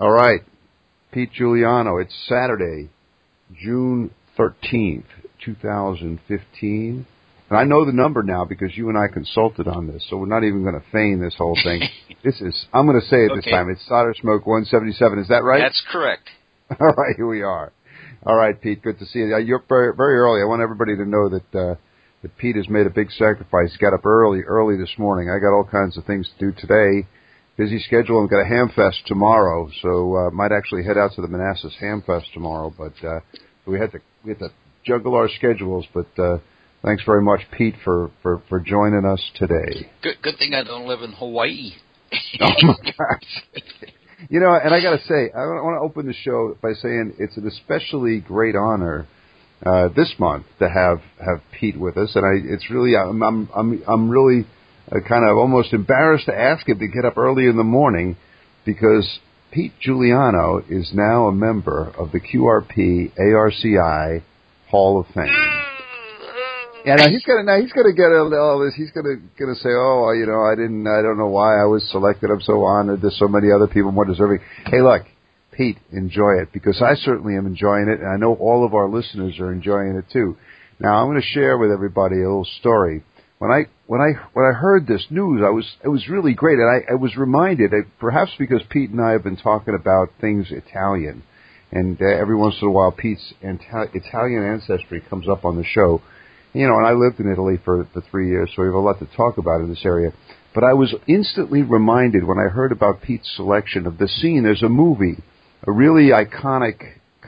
All 0.00 0.10
right. 0.10 0.40
Pete 1.12 1.30
Juliano, 1.32 1.98
It's 1.98 2.14
Saturday, 2.28 2.90
June 3.62 4.10
13th, 4.38 5.04
2015. 5.44 7.06
And 7.50 7.58
I 7.58 7.64
know 7.64 7.84
the 7.84 7.92
number 7.92 8.22
now 8.24 8.44
because 8.44 8.76
you 8.76 8.88
and 8.88 8.98
I 8.98 9.06
consulted 9.06 9.68
on 9.68 9.86
this, 9.86 10.04
so 10.10 10.16
we're 10.16 10.26
not 10.26 10.42
even 10.44 10.62
going 10.62 10.74
to 10.74 10.84
feign 10.90 11.20
this 11.20 11.34
whole 11.38 11.56
thing. 11.62 11.82
this 12.24 12.40
is, 12.40 12.66
I'm 12.72 12.86
going 12.86 13.00
to 13.00 13.06
say 13.06 13.18
it 13.26 13.30
Okay. 13.30 13.36
this 13.36 13.44
time. 13.52 13.70
It's 13.70 13.86
Solder 13.86 14.14
Smoke 14.20 14.46
177. 14.46 15.18
Is 15.20 15.28
that 15.28 15.44
right? 15.44 15.60
That's 15.60 15.82
correct. 15.92 16.28
All 16.80 16.94
right, 16.94 17.14
here 17.16 17.28
we 17.28 17.42
are. 17.42 17.72
All 18.26 18.34
right, 18.34 18.60
Pete, 18.60 18.82
good 18.82 18.98
to 18.98 19.04
see 19.06 19.20
you. 19.20 19.36
You're 19.38 19.62
very, 19.68 19.94
very 19.94 20.16
early. 20.16 20.40
I 20.40 20.46
want 20.46 20.62
everybody 20.62 20.96
to 20.96 21.04
know 21.04 21.28
that 21.28 21.54
uh, 21.54 21.74
that 22.22 22.36
Pete 22.38 22.56
has 22.56 22.68
made 22.70 22.86
a 22.86 22.90
big 22.90 23.10
sacrifice. 23.12 23.70
He 23.72 23.78
got 23.78 23.92
up 23.92 24.06
early, 24.06 24.40
early 24.40 24.78
this 24.78 24.94
morning. 24.96 25.28
I 25.28 25.38
got 25.38 25.54
all 25.54 25.68
kinds 25.70 25.98
of 25.98 26.06
things 26.06 26.26
to 26.38 26.50
do 26.50 26.58
today. 26.58 27.06
Busy 27.56 27.78
schedule. 27.78 28.22
I've 28.22 28.30
got 28.30 28.40
a 28.40 28.46
ham 28.46 28.70
fest 28.74 29.02
tomorrow, 29.06 29.70
so 29.80 30.16
uh, 30.16 30.30
might 30.30 30.50
actually 30.50 30.84
head 30.84 30.98
out 30.98 31.12
to 31.14 31.22
the 31.22 31.28
Manassas 31.28 31.72
Ham 31.78 32.02
Fest 32.04 32.26
tomorrow. 32.34 32.74
But 32.76 32.94
uh, 33.06 33.20
we 33.64 33.78
had 33.78 33.92
to 33.92 33.98
we 34.24 34.30
had 34.30 34.40
to 34.40 34.48
juggle 34.84 35.14
our 35.14 35.28
schedules. 35.28 35.86
But 35.94 36.08
uh, 36.18 36.38
thanks 36.84 37.04
very 37.04 37.22
much, 37.22 37.42
Pete, 37.56 37.76
for 37.84 38.10
for 38.22 38.42
for 38.48 38.58
joining 38.58 39.04
us 39.04 39.22
today. 39.36 39.88
Good, 40.02 40.16
good 40.22 40.36
thing 40.36 40.54
I 40.54 40.64
don't 40.64 40.88
live 40.88 41.02
in 41.02 41.12
Hawaii. 41.12 41.72
Oh 42.40 42.50
my 42.62 42.74
gosh. 42.84 43.64
You 44.28 44.40
know, 44.40 44.54
and 44.54 44.74
I 44.74 44.80
got 44.80 44.96
to 44.96 45.02
say, 45.04 45.30
I 45.34 45.46
want 45.46 45.76
to 45.80 45.84
open 45.84 46.06
the 46.06 46.14
show 46.14 46.56
by 46.62 46.72
saying 46.72 47.14
it's 47.18 47.36
an 47.36 47.46
especially 47.46 48.20
great 48.20 48.54
honor 48.56 49.06
uh, 49.64 49.88
this 49.88 50.14
month 50.18 50.46
to 50.58 50.68
have 50.68 51.00
have 51.18 51.40
Pete 51.58 51.78
with 51.78 51.96
us, 51.96 52.12
and 52.14 52.24
I 52.24 52.52
it's 52.52 52.70
really 52.70 52.96
I'm 52.96 53.22
I'm 53.22 53.48
I'm, 53.54 53.82
I'm 53.86 54.10
really 54.10 54.46
Uh, 54.94 55.00
kind 55.08 55.28
of 55.28 55.36
almost 55.36 55.72
embarrassed 55.72 56.26
to 56.26 56.34
ask 56.34 56.68
him 56.68 56.78
to 56.78 56.86
get 56.88 57.04
up 57.04 57.16
early 57.18 57.46
in 57.46 57.56
the 57.56 57.64
morning 57.64 58.16
because 58.64 59.18
Pete 59.50 59.72
Juliano 59.80 60.62
is 60.68 60.92
now 60.94 61.26
a 61.26 61.32
member 61.32 61.92
of 61.98 62.12
the 62.12 62.20
QRP 62.20 63.12
ARCI 63.18 64.22
Hall 64.70 65.00
of 65.00 65.06
Fame. 65.14 65.26
Mm-hmm. 65.26 65.64
Yeah, 66.86 66.96
now 66.96 67.08
he's 67.08 67.24
gonna 67.24 67.44
now 67.44 67.58
he's 67.58 67.72
gonna 67.72 67.94
get 67.94 68.12
all 68.12 68.34
all 68.34 68.60
this. 68.62 68.74
He's 68.74 68.90
gonna 68.90 69.16
gonna 69.38 69.54
say, 69.54 69.70
"Oh, 69.70 70.12
you 70.12 70.26
know, 70.26 70.44
I 70.44 70.54
didn't, 70.54 70.86
I 70.86 71.00
don't 71.00 71.16
know 71.16 71.28
why 71.28 71.58
I 71.58 71.64
was 71.64 71.82
selected. 71.90 72.30
I'm 72.30 72.42
so 72.42 72.62
honored. 72.62 73.00
There's 73.00 73.18
so 73.18 73.26
many 73.26 73.50
other 73.50 73.66
people 73.66 73.90
more 73.90 74.04
deserving." 74.04 74.40
Hey, 74.66 74.82
look, 74.82 75.02
Pete, 75.56 75.78
enjoy 75.92 76.42
it 76.42 76.52
because 76.52 76.82
I 76.82 76.94
certainly 76.96 77.36
am 77.36 77.46
enjoying 77.46 77.88
it, 77.88 78.00
and 78.00 78.08
I 78.08 78.16
know 78.16 78.34
all 78.34 78.66
of 78.66 78.74
our 78.74 78.88
listeners 78.88 79.38
are 79.40 79.50
enjoying 79.50 79.96
it 79.96 80.04
too. 80.12 80.36
Now, 80.78 80.96
I'm 81.00 81.06
going 81.08 81.20
to 81.20 81.26
share 81.26 81.56
with 81.56 81.70
everybody 81.70 82.16
a 82.16 82.26
little 82.26 82.46
story. 82.60 83.02
When 83.38 83.50
I 83.50 83.66
when 83.86 84.00
I 84.00 84.12
when 84.32 84.44
I 84.46 84.56
heard 84.56 84.86
this 84.86 85.06
news, 85.10 85.42
I 85.44 85.50
was 85.50 85.66
it 85.82 85.88
was 85.88 86.08
really 86.08 86.34
great, 86.34 86.58
and 86.58 86.70
I, 86.70 86.92
I 86.92 86.94
was 86.94 87.16
reminded, 87.16 87.72
perhaps 87.98 88.32
because 88.38 88.62
Pete 88.70 88.90
and 88.90 89.00
I 89.00 89.12
have 89.12 89.24
been 89.24 89.36
talking 89.36 89.74
about 89.74 90.10
things 90.20 90.46
Italian, 90.50 91.22
and 91.70 92.00
uh, 92.00 92.04
every 92.06 92.36
once 92.36 92.56
in 92.62 92.68
a 92.68 92.70
while, 92.70 92.92
Pete's 92.92 93.34
Anta- 93.42 93.94
Italian 93.94 94.42
ancestry 94.42 95.02
comes 95.08 95.28
up 95.28 95.44
on 95.44 95.56
the 95.56 95.64
show 95.64 96.00
you 96.54 96.68
know, 96.68 96.78
and 96.78 96.86
I 96.86 96.92
lived 96.92 97.20
in 97.20 97.30
Italy 97.30 97.56
for, 97.64 97.86
for 97.92 98.00
three 98.10 98.28
years, 98.28 98.50
so 98.54 98.62
we 98.62 98.68
have 98.68 98.74
a 98.74 98.78
lot 98.78 99.00
to 99.00 99.06
talk 99.16 99.38
about 99.38 99.60
in 99.60 99.68
this 99.68 99.84
area. 99.84 100.12
But 100.54 100.62
I 100.62 100.72
was 100.72 100.94
instantly 101.08 101.62
reminded 101.62 102.24
when 102.24 102.38
I 102.38 102.48
heard 102.48 102.70
about 102.70 103.02
Pete's 103.02 103.28
selection 103.34 103.86
of 103.86 103.98
the 103.98 104.06
scene. 104.06 104.44
There's 104.44 104.62
a 104.62 104.68
movie, 104.68 105.16
a 105.66 105.72
really 105.72 106.10
iconic 106.10 106.78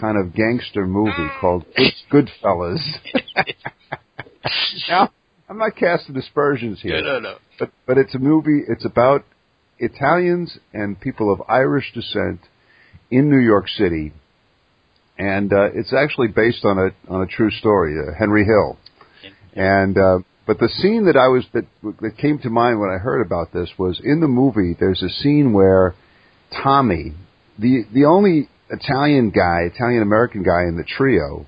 kind 0.00 0.16
of 0.16 0.32
gangster 0.32 0.86
movie 0.86 1.28
called 1.40 1.64
Goodfellas. 2.10 2.80
now, 4.88 5.10
I'm 5.48 5.58
not 5.58 5.76
casting 5.76 6.16
aspersions 6.16 6.80
here, 6.82 7.00
No, 7.00 7.14
no, 7.14 7.20
no. 7.20 7.34
but 7.58 7.70
but 7.86 7.98
it's 7.98 8.14
a 8.14 8.18
movie. 8.18 8.62
It's 8.68 8.84
about 8.84 9.24
Italians 9.78 10.58
and 10.72 10.98
people 11.00 11.32
of 11.32 11.40
Irish 11.48 11.92
descent 11.94 12.40
in 13.10 13.30
New 13.30 13.38
York 13.38 13.68
City, 13.68 14.12
and 15.18 15.52
uh, 15.52 15.70
it's 15.74 15.92
actually 15.92 16.28
based 16.28 16.64
on 16.64 16.78
a 16.78 17.12
on 17.12 17.22
a 17.22 17.26
true 17.26 17.50
story. 17.50 17.94
Uh, 17.98 18.12
Henry 18.18 18.44
Hill. 18.44 18.76
And 19.54 19.96
uh, 19.96 20.18
but 20.46 20.58
the 20.58 20.68
scene 20.68 21.06
that 21.06 21.16
I 21.16 21.28
was 21.28 21.44
that 21.54 21.64
that 22.00 22.18
came 22.18 22.38
to 22.40 22.50
mind 22.50 22.80
when 22.80 22.90
I 22.90 22.98
heard 22.98 23.24
about 23.24 23.52
this 23.52 23.70
was 23.78 24.00
in 24.02 24.20
the 24.20 24.28
movie. 24.28 24.76
There's 24.78 25.02
a 25.02 25.08
scene 25.08 25.52
where 25.52 25.94
Tommy, 26.62 27.12
the 27.58 27.84
the 27.94 28.04
only 28.04 28.48
Italian 28.68 29.30
guy, 29.30 29.68
Italian 29.72 30.02
American 30.02 30.42
guy 30.42 30.62
in 30.68 30.76
the 30.76 30.84
trio, 30.84 31.46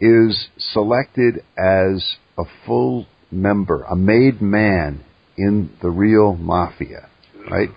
is 0.00 0.48
selected 0.58 1.36
as 1.58 2.16
a 2.38 2.44
full 2.66 3.06
member, 3.30 3.82
a 3.84 3.96
made 3.96 4.40
man 4.40 5.04
in 5.36 5.70
the 5.82 5.90
real 5.90 6.34
mafia, 6.36 7.08
right? 7.50 7.70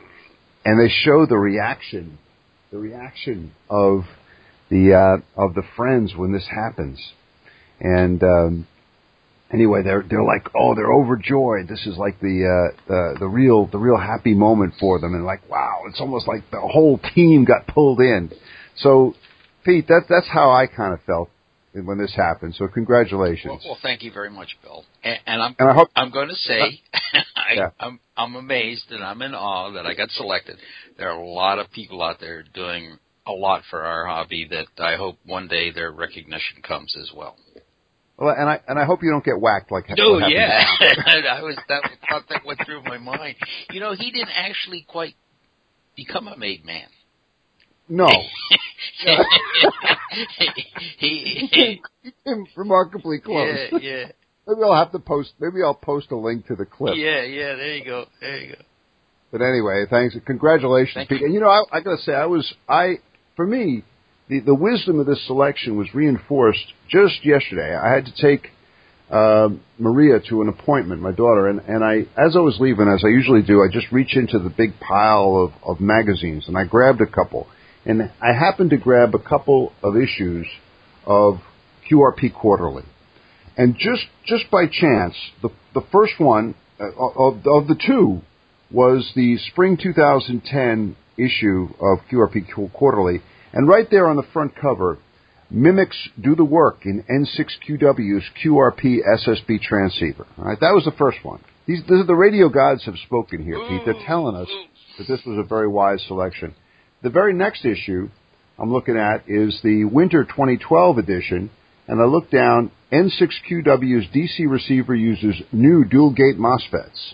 And 0.66 0.80
they 0.80 0.92
show 0.92 1.26
the 1.26 1.38
reaction, 1.38 2.18
the 2.72 2.78
reaction 2.78 3.54
of 3.70 4.04
the 4.70 4.94
uh, 4.94 5.42
of 5.42 5.54
the 5.54 5.64
friends 5.76 6.14
when 6.16 6.32
this 6.32 6.48
happens, 6.50 7.00
and. 7.80 8.24
Um, 8.24 8.68
anyway, 9.54 9.84
they're 9.84 10.04
they're 10.10 10.24
like, 10.24 10.48
oh, 10.56 10.76
they're 10.76 10.92
overjoyed. 10.92 11.68
This 11.68 11.86
is 11.86 11.98
like 11.98 12.20
the 12.20 12.44
uh, 12.44 12.82
the 12.88 13.20
the 13.20 13.28
real 13.28 13.68
the 13.68 13.78
real 13.78 13.98
happy 13.98 14.34
moment 14.34 14.74
for 14.80 15.00
them, 15.00 15.14
and 15.14 15.26
like, 15.26 15.48
wow, 15.50 15.84
it's 15.88 16.02
almost 16.02 16.28
like 16.28 16.50
the 16.52 16.60
whole 16.60 17.00
team 17.14 17.46
got 17.46 17.68
pulled 17.68 18.00
in. 18.00 18.32
So, 18.78 19.14
Pete, 19.64 19.88
that 19.88 20.06
that's 20.10 20.28
how 20.28 20.52
I 20.52 20.68
kind 20.68 20.94
of 20.94 21.02
felt 21.04 21.30
when 21.74 21.98
this 21.98 22.14
happened. 22.16 22.56
So, 22.56 22.68
congratulations. 22.68 23.62
Well, 23.64 23.74
well, 23.74 23.78
thank 23.82 24.04
you 24.04 24.12
very 24.12 24.30
much, 24.30 24.58
Bill. 24.62 24.86
And, 25.04 25.20
and 25.26 25.42
I'm 25.42 25.56
and 25.60 25.70
I 25.70 25.74
hope 25.74 25.90
I'm 25.96 26.12
going 26.12 26.30
to 26.30 26.36
say 26.36 26.82
uh, 26.94 27.20
I, 27.36 27.54
Yeah. 27.56 27.70
I'm 27.80 28.00
I'm 28.16 28.36
amazed 28.36 28.92
and 28.92 29.04
I'm 29.04 29.22
in 29.22 29.34
awe 29.34 29.72
that 29.72 29.86
I 29.86 29.96
got 29.96 30.10
selected. 30.12 30.58
There 30.98 31.10
are 31.10 31.18
a 31.18 31.28
lot 31.28 31.60
of 31.60 31.72
people 31.72 32.04
out 32.04 32.20
there 32.20 32.44
doing 32.54 32.98
a 33.26 33.32
lot 33.32 33.64
for 33.70 33.84
our 33.84 34.06
hobby 34.06 34.48
that 34.52 34.84
I 34.84 34.96
hope 34.96 35.18
one 35.26 35.48
day 35.48 35.72
their 35.72 35.92
recognition 35.92 36.62
comes 36.62 36.96
as 37.00 37.12
well. 37.16 37.38
well, 38.18 38.36
and 38.38 38.50
I 38.50 38.62
and 38.68 38.78
I 38.78 38.86
hope 38.86 39.02
you 39.02 39.12
don't 39.12 39.24
get 39.24 39.40
whacked 39.40 39.72
like 39.72 39.86
No, 39.90 39.96
oh, 40.04 40.14
what 40.14 40.24
happened 40.24 40.36
yeah, 40.36 41.34
I 41.38 41.42
was 41.42 41.58
that 41.70 41.82
thought 42.10 42.24
that 42.30 42.46
went 42.46 42.60
through 42.66 42.84
my 42.84 42.98
mind. 42.98 43.36
You 43.72 43.80
know, 43.80 43.94
he 43.94 44.12
didn't 44.12 44.34
actually 44.36 44.86
quite 44.88 45.16
become 45.96 46.28
a 46.28 46.38
made 46.38 46.66
man. 46.66 46.88
No, 47.96 48.08
he, 50.98 51.48
he 51.52 51.80
came 52.26 52.46
remarkably 52.56 53.20
close. 53.20 53.58
yeah, 53.74 53.80
yeah, 53.80 54.06
Maybe 54.48 54.62
I'll 54.64 54.76
have 54.76 54.92
to 54.94 55.00
post. 55.00 55.34
Maybe 55.40 55.62
I'll 55.64 55.76
post 55.76 56.12
a 56.12 56.16
link 56.16 56.48
to 56.48 56.56
the 56.56 56.66
clip. 56.66 56.96
yeah, 56.98 57.22
yeah. 57.24 57.56
There 57.56 57.78
you 57.78 57.86
go. 57.86 58.06
There 58.20 58.38
you 58.42 58.56
go. 58.56 58.62
But 59.32 59.42
anyway, 59.42 59.86
thanks. 59.90 60.16
Congratulations, 60.26 60.94
Thank 60.96 61.10
Pete. 61.10 61.20
you. 61.22 61.26
And 61.26 61.34
you 61.34 61.40
know, 61.40 61.50
I, 61.50 61.64
I 61.72 61.82
got 61.82 61.98
to 61.98 62.02
say, 62.04 62.14
I 62.14 62.26
was 62.26 62.52
I 62.68 62.96
for 63.36 63.46
me, 63.46 63.84
the 64.28 64.40
the 64.42 64.56
wisdom 64.56 65.00
of 65.00 65.06
this 65.06 65.26
selection 65.28 65.78
was 65.78 65.88
reinforced 65.94 66.66
just 66.90 67.24
yesterday. 67.26 67.76
I 67.76 67.94
had 67.94 68.06
to 68.06 68.12
take 68.22 68.48
um 69.12 69.62
Maria 69.78 70.20
to 70.30 70.42
an 70.42 70.50
appointment, 70.50 71.02
my 71.02 71.12
daughter, 71.12 71.48
and 71.48 71.60
and 71.68 71.84
I 71.84 72.06
as 72.20 72.36
I 72.36 72.40
was 72.40 72.58
leaving, 72.60 72.88
as 72.88 73.04
I 73.06 73.10
usually 73.10 73.44
do, 73.44 73.62
I 73.62 73.68
just 73.72 73.92
reach 73.92 74.16
into 74.16 74.40
the 74.40 74.50
big 74.50 74.80
pile 74.80 75.36
of 75.38 75.52
of 75.64 75.80
magazines 75.82 76.46
and 76.48 76.58
I 76.58 76.64
grabbed 76.66 77.02
a 77.02 77.06
couple, 77.08 77.48
and 77.86 78.12
I 78.22 78.34
happened 78.34 78.70
to 78.72 78.78
grab 78.78 79.14
a 79.14 79.20
couple 79.20 79.74
of 79.82 79.98
issues 79.98 80.48
of 81.06 81.36
QRP 81.90 82.34
Quarterly. 82.34 82.84
And 83.58 83.76
just 83.78 84.04
just 84.26 84.50
by 84.50 84.66
chance, 84.66 85.16
the 85.42 85.50
the 85.74 85.84
first 85.92 86.14
one 86.18 86.56
uh, 86.80 86.86
of 86.86 87.46
of 87.46 87.68
the 87.68 87.76
two 87.86 88.22
was 88.72 89.12
the 89.16 89.38
spring 89.52 89.78
2010 89.82 90.96
issue 91.18 91.68
of 91.80 92.00
QRP 92.12 92.72
Quarterly, 92.74 93.22
and 93.52 93.68
right 93.68 93.88
there 93.92 94.08
on 94.08 94.16
the 94.16 94.26
front 94.34 94.54
cover, 94.60 94.98
mimics 95.52 96.10
do 96.20 96.36
the 96.36 96.44
work 96.44 96.86
in 96.86 97.04
N6QW's 97.04 98.26
QRP 98.44 98.98
SSB 99.20 99.62
transceiver. 99.62 100.26
All 100.38 100.46
right, 100.46 100.60
that 100.60 100.74
was 100.74 100.86
the 100.86 100.98
first 100.98 101.24
one. 101.24 101.40
These, 101.68 101.82
these 101.88 102.08
the 102.08 102.16
radio 102.16 102.50
gods 102.50 102.84
have 102.86 102.96
spoken 103.06 103.44
here, 103.44 103.60
Pete. 103.70 103.82
They're 103.86 104.06
telling 104.06 104.36
us 104.36 104.50
that 104.98 105.08
this 105.08 105.22
was 105.26 105.38
a 105.38 105.48
very 105.48 105.68
wise 105.68 106.04
selection. 106.08 106.56
The 107.04 107.10
very 107.10 107.34
next 107.34 107.66
issue 107.66 108.10
I'm 108.58 108.72
looking 108.72 108.98
at 108.98 109.24
is 109.28 109.60
the 109.62 109.84
winter 109.84 110.24
2012 110.24 110.98
edition, 110.98 111.52
and 111.88 112.02
I 112.02 112.06
look 112.06 112.32
down. 112.32 112.72
N6QW's 112.94 114.08
DC 114.16 114.50
receiver 114.50 114.96
uses 114.96 115.42
new 115.52 115.84
dual 115.84 116.14
gate 116.14 116.38
MOSFETs. 116.38 117.14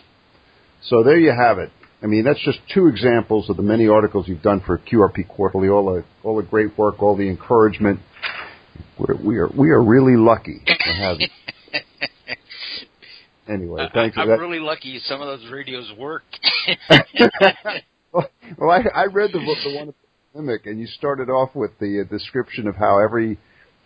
So 0.83 1.03
there 1.03 1.18
you 1.18 1.31
have 1.31 1.57
it. 1.57 1.71
I 2.03 2.06
mean, 2.06 2.24
that's 2.24 2.44
just 2.44 2.59
two 2.74 2.88
examples 2.88 3.50
of 3.50 3.57
the 3.57 3.63
many 3.63 3.88
articles 3.88 4.27
you've 4.27 4.41
done 4.41 4.62
for 4.65 4.77
QRP 4.77 5.27
Quarterly. 5.27 5.69
All 5.69 5.94
the 5.94 6.06
all 6.24 6.38
the 6.38 6.44
great 6.44 6.77
work, 6.77 7.01
all 7.01 7.18
the 7.18 7.27
encouragement. 7.30 8.00
We're, 8.97 9.15
we 9.15 9.38
are 9.38 9.47
we 9.47 9.71
are 9.71 9.81
really 9.81 10.15
lucky 10.15 10.62
to 10.65 10.94
have 10.94 11.18
you. 11.19 11.27
Anyway, 13.50 13.83
thanks 13.95 14.15
I, 14.15 14.27
that. 14.27 14.38
really 14.38 14.59
lucky. 14.59 15.00
Some 15.06 15.21
of 15.21 15.27
those 15.27 15.51
radios 15.51 15.92
work. 15.97 16.21
well, 18.13 18.29
well, 18.57 18.69
I, 18.71 18.83
I 18.94 19.06
read 19.06 19.31
the 19.33 19.39
the 19.39 19.75
one 19.75 19.94
Mimic, 20.35 20.65
and 20.65 20.79
you 20.79 20.88
started 20.88 21.29
off 21.29 21.56
with 21.56 21.71
the 21.79 22.01
uh, 22.01 22.03
description 22.11 22.67
of 22.67 22.75
how 22.75 23.00
every 23.00 23.38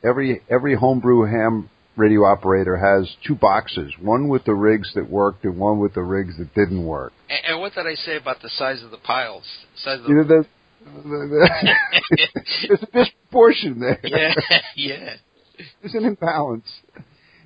every 0.03 0.41
every 0.49 0.75
homebrew 0.75 1.25
ham 1.25 1.69
radio 1.95 2.25
operator 2.25 2.75
has 2.77 3.15
two 3.25 3.35
boxes, 3.35 3.93
one 4.01 4.27
with 4.27 4.43
the 4.45 4.53
rigs 4.53 4.91
that 4.95 5.09
worked 5.09 5.43
and 5.45 5.57
one 5.57 5.79
with 5.79 5.93
the 5.93 6.01
rigs 6.01 6.37
that 6.37 6.53
didn't 6.55 6.83
work. 6.85 7.13
and, 7.29 7.39
and 7.53 7.61
what 7.61 7.73
did 7.75 7.85
I 7.85 7.93
say 7.93 8.17
about 8.17 8.41
the 8.41 8.49
size 8.49 8.81
of 8.83 8.91
the 8.91 8.97
piles? 8.97 9.43
Size 9.77 9.99
of 9.99 10.03
the, 10.05 10.09
You 10.09 10.15
know, 10.15 10.23
the, 10.23 10.45
there's 12.67 12.81
a 12.81 12.85
disproportion 12.87 13.79
there. 13.79 13.99
Yeah, 14.03 14.33
yeah. 14.75 15.13
There's 15.81 15.93
an 15.93 16.05
imbalance. 16.05 16.65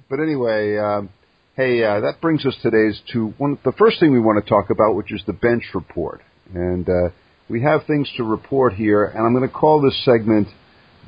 But 0.09 0.19
anyway, 0.21 0.77
um, 0.77 1.09
hey, 1.55 1.83
uh, 1.83 1.99
that 1.99 2.21
brings 2.21 2.45
us 2.45 2.55
today's 2.63 2.99
to 3.13 3.33
one. 3.37 3.59
The 3.65 3.73
first 3.73 3.99
thing 3.99 4.11
we 4.11 4.19
want 4.19 4.43
to 4.43 4.49
talk 4.49 4.69
about, 4.69 4.95
which 4.95 5.11
is 5.11 5.21
the 5.27 5.33
bench 5.33 5.63
report, 5.75 6.21
and 6.53 6.87
uh, 6.87 7.09
we 7.49 7.61
have 7.61 7.85
things 7.85 8.09
to 8.17 8.23
report 8.23 8.73
here, 8.73 9.05
and 9.05 9.25
I'm 9.25 9.33
going 9.33 9.47
to 9.47 9.53
call 9.53 9.81
this 9.81 10.03
segment 10.03 10.47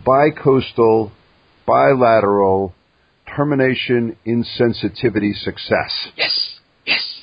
"Bicoastal, 0.06 1.12
Bilateral, 1.65 2.74
Termination 3.36 4.18
Insensitivity 4.25 5.33
Success." 5.44 6.09
Yes, 6.15 6.59
yes. 6.86 7.21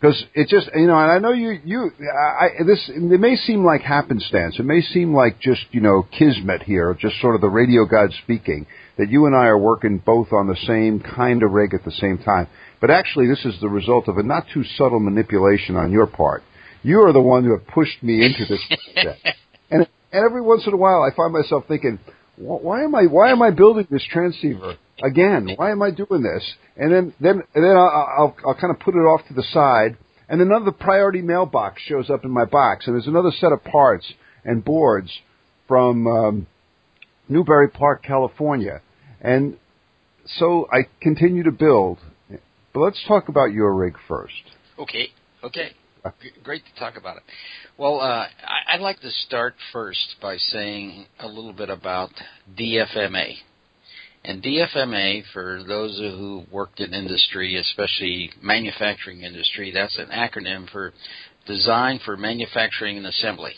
because 0.00 0.24
it 0.34 0.48
just 0.48 0.68
you 0.74 0.86
know, 0.86 0.98
and 0.98 1.12
I 1.12 1.18
know 1.18 1.32
you 1.32 1.58
you 1.64 1.90
I, 2.00 2.62
this 2.66 2.90
it 2.94 3.20
may 3.20 3.36
seem 3.36 3.64
like 3.64 3.82
happenstance, 3.82 4.56
it 4.58 4.64
may 4.64 4.80
seem 4.80 5.14
like 5.14 5.40
just 5.40 5.62
you 5.72 5.80
know 5.80 6.06
kismet 6.16 6.62
here, 6.62 6.96
just 6.98 7.20
sort 7.20 7.34
of 7.34 7.40
the 7.40 7.48
radio 7.48 7.84
god 7.84 8.12
speaking 8.22 8.66
that 8.96 9.10
you 9.10 9.26
and 9.26 9.34
I 9.34 9.46
are 9.46 9.58
working 9.58 9.98
both 9.98 10.32
on 10.32 10.46
the 10.46 10.56
same 10.66 11.00
kind 11.00 11.42
of 11.42 11.50
rig 11.50 11.74
at 11.74 11.84
the 11.84 11.90
same 11.90 12.18
time, 12.18 12.46
but 12.80 12.90
actually 12.90 13.26
this 13.26 13.44
is 13.44 13.60
the 13.60 13.68
result 13.68 14.08
of 14.08 14.18
a 14.18 14.22
not 14.22 14.44
too 14.54 14.62
subtle 14.76 15.00
manipulation 15.00 15.76
on 15.76 15.90
your 15.90 16.06
part. 16.06 16.42
You 16.84 17.00
are 17.00 17.12
the 17.12 17.20
one 17.20 17.44
who 17.44 17.52
have 17.56 17.66
pushed 17.66 18.02
me 18.02 18.24
into 18.24 18.44
this, 18.44 18.60
project. 18.92 19.26
and 19.70 19.88
and 20.12 20.24
every 20.24 20.42
once 20.42 20.62
in 20.66 20.72
a 20.72 20.76
while 20.76 21.02
I 21.02 21.14
find 21.16 21.32
myself 21.32 21.64
thinking, 21.66 21.98
why 22.36 22.84
am 22.84 22.94
I 22.94 23.04
why 23.04 23.30
am 23.30 23.42
I 23.42 23.50
building 23.50 23.88
this 23.90 24.04
transceiver 24.10 24.76
again? 25.02 25.48
Why 25.56 25.70
am 25.70 25.82
I 25.82 25.90
doing 25.90 26.22
this? 26.22 26.44
And 26.76 26.92
then 26.92 27.14
then 27.20 27.42
and 27.54 27.64
then 27.64 27.76
I'll, 27.76 28.08
I'll 28.18 28.36
I'll 28.46 28.54
kind 28.54 28.70
of 28.70 28.80
put 28.80 28.94
it 28.94 28.98
off 28.98 29.26
to 29.28 29.34
the 29.34 29.42
side, 29.42 29.96
and 30.28 30.40
another 30.40 30.72
priority 30.72 31.22
mailbox 31.22 31.80
shows 31.82 32.10
up 32.10 32.24
in 32.24 32.30
my 32.30 32.44
box, 32.44 32.86
and 32.86 32.94
there's 32.94 33.06
another 33.06 33.32
set 33.40 33.52
of 33.52 33.64
parts 33.64 34.12
and 34.44 34.62
boards 34.62 35.10
from 35.66 36.06
um, 36.06 36.46
Newbury 37.28 37.70
Park, 37.70 38.02
California, 38.02 38.82
and 39.22 39.56
so 40.26 40.68
I 40.70 40.88
continue 41.00 41.44
to 41.44 41.52
build. 41.52 41.98
But 42.74 42.80
let's 42.80 43.02
talk 43.08 43.28
about 43.28 43.52
your 43.52 43.72
rig 43.74 43.94
first. 44.06 44.34
Okay, 44.78 45.08
okay. 45.42 45.72
Great 46.42 46.62
to 46.66 46.78
talk 46.78 46.98
about 46.98 47.16
it. 47.16 47.22
Well, 47.78 47.98
uh, 47.98 48.26
I'd 48.68 48.80
like 48.82 49.00
to 49.00 49.10
start 49.26 49.54
first 49.72 50.16
by 50.20 50.36
saying 50.36 51.06
a 51.18 51.26
little 51.26 51.54
bit 51.54 51.70
about 51.70 52.10
DFMA. 52.58 53.36
And 54.22 54.42
DFMA, 54.42 55.22
for 55.32 55.62
those 55.66 55.98
who 55.98 56.44
worked 56.50 56.80
in 56.80 56.92
industry, 56.92 57.56
especially 57.56 58.30
manufacturing 58.42 59.22
industry, 59.22 59.70
that's 59.72 59.98
an 59.98 60.08
acronym 60.08 60.70
for 60.70 60.92
Design 61.46 62.00
for 62.04 62.18
Manufacturing 62.18 62.98
and 62.98 63.06
Assembly. 63.06 63.54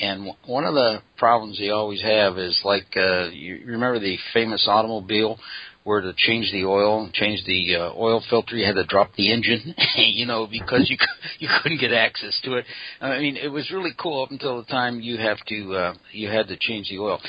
And 0.00 0.30
one 0.46 0.64
of 0.64 0.74
the 0.74 1.02
problems 1.18 1.58
you 1.58 1.72
always 1.74 2.00
have 2.02 2.38
is 2.38 2.58
like, 2.64 2.86
uh, 2.96 3.28
you 3.28 3.62
remember 3.66 3.98
the 3.98 4.16
famous 4.32 4.66
automobile 4.66 5.38
where 5.84 6.00
to 6.00 6.12
change 6.16 6.50
the 6.52 6.64
oil, 6.64 7.08
change 7.12 7.42
the 7.46 7.76
uh, 7.76 7.92
oil 7.96 8.22
filter, 8.28 8.56
you 8.56 8.66
had 8.66 8.74
to 8.74 8.84
drop 8.84 9.14
the 9.16 9.32
engine, 9.32 9.74
you 9.96 10.26
know, 10.26 10.46
because 10.46 10.88
you 10.90 10.96
you 11.38 11.48
couldn't 11.62 11.80
get 11.80 11.92
access 11.92 12.38
to 12.44 12.54
it. 12.54 12.64
I 13.00 13.18
mean, 13.18 13.36
it 13.36 13.48
was 13.48 13.70
really 13.70 13.92
cool 13.98 14.22
up 14.22 14.30
until 14.30 14.58
the 14.58 14.68
time 14.68 15.00
you 15.00 15.16
have 15.18 15.38
to 15.48 15.74
uh, 15.74 15.94
you 16.12 16.28
had 16.28 16.48
to 16.48 16.56
change 16.58 16.88
the 16.90 16.98
oil. 16.98 17.20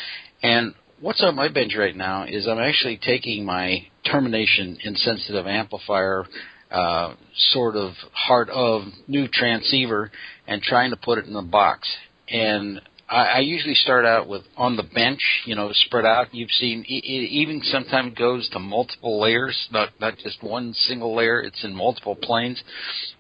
And 0.44 0.74
what's 1.00 1.24
on 1.24 1.36
my 1.36 1.48
bench 1.48 1.76
right 1.78 1.96
now 1.96 2.26
is 2.26 2.48
I'm 2.48 2.60
actually 2.60 3.00
taking 3.04 3.46
my 3.46 3.88
termination 4.10 4.78
insensitive 4.84 5.48
amplifier 5.48 6.26
uh, 6.72 7.16
sort 7.52 7.76
of 7.76 7.92
heart 8.14 8.50
of 8.50 8.84
new 9.08 9.28
transceiver 9.28 10.12
and 10.48 10.62
trying 10.62 10.92
to 10.92 10.98
put 10.98 11.18
it 11.18 11.26
in 11.26 11.36
a 11.36 11.42
box. 11.42 11.88
And 12.30 12.82
I, 13.12 13.24
I 13.24 13.40
usually 13.40 13.76
start 13.76 14.06
out 14.06 14.28
with 14.28 14.44
on 14.56 14.78
the 14.78 14.84
bench, 14.84 15.20
you 15.46 15.54
know, 15.54 15.70
spread 15.74 16.06
out. 16.06 16.34
You've 16.34 16.52
seen 16.52 16.86
it, 16.88 17.04
it 17.04 17.30
even 17.30 17.62
sometimes 17.64 18.18
goes 18.18 18.48
to 18.50 18.60
multiple 18.60 19.20
layers, 19.22 19.68
not 19.72 19.90
not 20.00 20.18
just 20.18 20.42
one 20.42 20.74
single 20.74 21.14
layer. 21.16 21.42
It's 21.42 21.64
in 21.64 21.76
multiple 21.76 22.16
planes. 22.16 22.64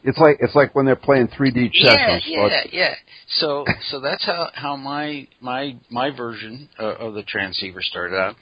It's 0.03 0.17
like 0.17 0.37
it's 0.39 0.55
like 0.55 0.73
when 0.73 0.85
they're 0.85 0.95
playing 0.95 1.27
3D 1.27 1.73
chess 1.73 2.23
Yeah, 2.25 2.47
yeah, 2.51 2.63
yeah. 2.71 2.95
So 3.39 3.65
so 3.89 3.99
that's 3.99 4.25
how 4.25 4.49
how 4.53 4.77
my 4.77 5.27
my 5.41 5.75
my 5.89 6.15
version 6.15 6.69
uh, 6.79 6.95
of 6.95 7.13
the 7.13 7.23
transceiver 7.23 7.81
started 7.81 8.15
out, 8.15 8.35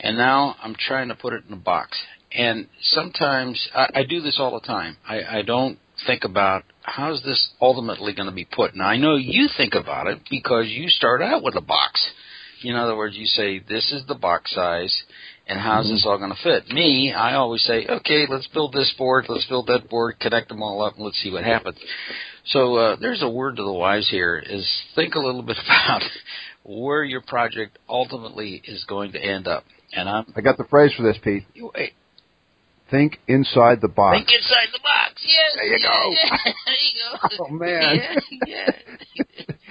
and 0.00 0.16
now 0.16 0.56
I'm 0.62 0.74
trying 0.74 1.08
to 1.08 1.14
put 1.14 1.34
it 1.34 1.44
in 1.46 1.52
a 1.52 1.58
box. 1.58 1.98
And 2.32 2.66
sometimes 2.80 3.68
I, 3.74 3.88
I 3.94 4.02
do 4.04 4.20
this 4.20 4.38
all 4.40 4.58
the 4.58 4.66
time. 4.66 4.96
I, 5.06 5.38
I 5.38 5.42
don't 5.42 5.78
think 6.06 6.24
about 6.24 6.64
how's 6.84 7.22
this 7.22 7.50
ultimately 7.60 8.14
going 8.14 8.28
to 8.28 8.34
be 8.34 8.44
put. 8.44 8.76
Now 8.76 8.86
I 8.86 8.98
know 8.98 9.16
you 9.16 9.48
think 9.56 9.74
about 9.74 10.06
it 10.06 10.20
because 10.30 10.66
you 10.68 10.88
start 10.88 11.22
out 11.22 11.42
with 11.42 11.56
a 11.56 11.60
box. 11.60 12.00
In 12.62 12.76
other 12.76 12.96
words, 12.96 13.16
you 13.16 13.26
say 13.26 13.58
this 13.58 13.92
is 13.92 14.06
the 14.06 14.14
box 14.14 14.54
size, 14.54 15.02
and 15.46 15.60
how's 15.60 15.88
this 15.88 16.04
all 16.06 16.16
going 16.16 16.30
to 16.30 16.42
fit? 16.42 16.72
Me, 16.72 17.12
I 17.12 17.34
always 17.34 17.62
say, 17.62 17.86
okay, 17.86 18.24
let's 18.28 18.46
build 18.48 18.72
this 18.72 18.94
board, 18.96 19.26
let's 19.28 19.46
build 19.46 19.66
that 19.66 19.90
board, 19.90 20.18
connect 20.18 20.48
them 20.48 20.62
all 20.62 20.82
up, 20.82 20.94
and 20.94 21.04
let's 21.04 21.20
see 21.22 21.30
what 21.30 21.44
happens. 21.44 21.76
So 22.46 22.76
uh, 22.76 22.96
there's 23.00 23.22
a 23.22 23.28
word 23.28 23.56
to 23.56 23.62
the 23.62 23.72
wise 23.72 24.08
here: 24.10 24.38
is 24.38 24.66
think 24.94 25.14
a 25.14 25.20
little 25.20 25.42
bit 25.46 25.58
about 25.64 26.02
where 26.64 27.04
your 27.04 27.20
project 27.20 27.78
ultimately 27.88 28.62
is 28.66 28.84
going 28.84 29.12
to 29.12 29.22
end 29.22 29.46
up. 29.46 29.64
And 29.92 30.08
I'm 30.08 30.32
I 30.36 30.40
got 30.40 30.56
the 30.56 30.64
phrase 30.64 30.92
for 30.96 31.02
this, 31.02 31.18
Pete. 31.22 31.44
you, 31.54 31.70
hey, 31.74 31.92
Think 32.90 33.18
inside 33.28 33.80
the 33.80 33.88
box. 33.88 34.18
think 34.18 34.28
inside 34.30 34.68
the 34.72 34.78
box. 34.80 35.24
Yes, 35.24 35.52
There 35.56 35.66
you 35.66 35.78
yeah, 35.80 35.88
go. 35.88 36.10
yeah, 36.10 36.52
there 36.66 36.74
you 36.74 37.38
go. 37.38 37.44
Oh, 37.44 37.48
man. 37.48 37.96
yeah, 37.96 38.20
yeah. 38.46 38.70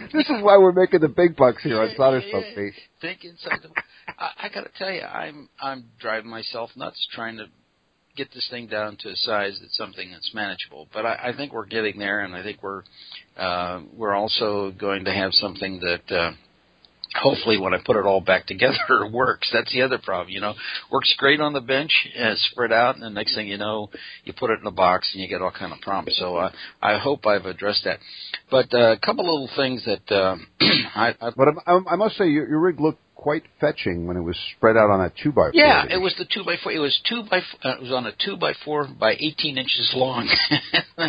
this 0.13 0.30
is 0.30 0.42
why 0.44 0.57
we're 0.57 0.71
making 0.71 1.01
the 1.01 1.07
big 1.10 1.36
bucks 1.36 1.63
here 1.63 1.80
on 1.81 1.89
Yeah, 1.89 1.95
Solder 1.95 2.19
yeah, 2.19 2.30
Smoke, 2.31 2.44
yeah. 2.50 2.56
Pete. 2.56 2.74
think 3.01 3.24
inside 3.24 3.60
the. 3.62 3.69
I, 4.18 4.45
I 4.45 4.50
got 4.50 4.62
to 4.63 4.71
tell 4.77 4.92
you, 4.92 5.01
I'm 5.04 5.48
I'm 5.62 5.86
driving 6.00 6.30
myself 6.30 6.71
nuts 6.75 7.07
trying 7.13 7.38
to 7.38 7.45
get 8.15 8.31
this 8.33 8.48
thing 8.50 8.68
down 8.68 8.98
to 9.01 9.10
a 9.10 9.16
size 9.16 9.57
that's 9.62 9.75
something 9.77 10.12
that's 10.12 10.31
manageable. 10.33 10.88
But 10.94 11.06
I, 11.06 11.30
I 11.30 11.33
think 11.38 11.54
we're 11.54 11.66
getting 11.66 12.00
there, 12.00 12.21
and 12.21 12.36
I 12.36 12.42
think 12.44 12.62
we're 12.63 12.83
uh, 13.38 13.81
we're 13.95 14.13
also 14.16 14.71
going 14.71 15.06
to 15.06 15.12
have 15.13 15.33
something 15.33 15.80
that. 15.81 16.12
Uh, 16.16 16.31
Hopefully, 17.21 17.57
when 17.57 17.74
I 17.74 17.77
put 17.86 17.95
it 17.95 18.06
all 18.06 18.21
back 18.21 18.48
together, 18.48 18.77
it 18.89 19.12
works. 19.12 19.50
That's 19.54 19.71
the 19.71 19.81
other 19.81 19.98
problem, 19.98 20.30
you 20.30 20.42
know. 20.42 20.54
Works 20.92 21.13
great 21.18 21.39
on 21.39 21.54
the 21.54 21.62
bench, 21.62 21.92
uh, 22.19 22.33
spread 22.36 22.71
out, 22.71 22.95
and 22.95 23.04
the 23.04 23.10
next 23.10 23.36
thing 23.36 23.48
you 23.48 23.57
know, 23.57 23.89
you 24.24 24.33
put 24.33 24.50
it 24.50 24.60
in 24.60 24.68
a 24.68 24.71
box 24.71 25.10
and 25.13 25.21
you 25.21 25.27
get 25.30 25.42
all 25.42 25.51
kind 25.51 25.74
of 25.74 25.81
problems. 25.81 26.18
So 26.19 26.38
uh, 26.38 26.51
I 26.81 26.98
hope 26.98 27.25
I've 27.25 27.45
addressed 27.45 27.83
that. 27.86 28.00
But 28.50 28.74
uh, 28.74 28.94
a 28.94 28.98
couple 28.98 29.25
little 29.25 29.50
things 29.56 29.86
that 29.86 30.12
uh, 30.13 30.38
I, 30.95 31.15
I 31.21 31.31
But 31.36 31.48
I, 31.65 31.80
I 31.92 31.95
must 31.95 32.18
say, 32.18 32.27
your, 32.27 32.48
your 32.48 32.60
rig 32.60 32.80
looked 32.80 33.00
quite 33.24 33.44
fetching 33.62 34.06
when 34.06 34.18
it 34.18 34.21
was 34.21 34.37
spread 34.57 34.76
out 34.76 34.90
on 34.90 34.99
that 34.99 35.14
two 35.23 35.31
by 35.31 35.44
four. 35.44 35.52
Yeah, 35.54 35.85
it 35.90 35.97
was 35.97 36.14
the 36.18 36.26
two 36.26 36.44
by 36.44 36.57
four. 36.61 36.73
It 36.73 36.80
was 36.80 36.99
two 37.07 37.23
by. 37.31 37.37
Uh, 37.64 37.76
it 37.76 37.81
was 37.81 37.92
on 37.94 38.06
a 38.06 38.11
two 38.19 38.35
by 38.35 38.52
four 38.66 38.85
by 38.85 39.14
eighteen 39.14 39.57
inches 39.57 39.94
long. 39.95 40.28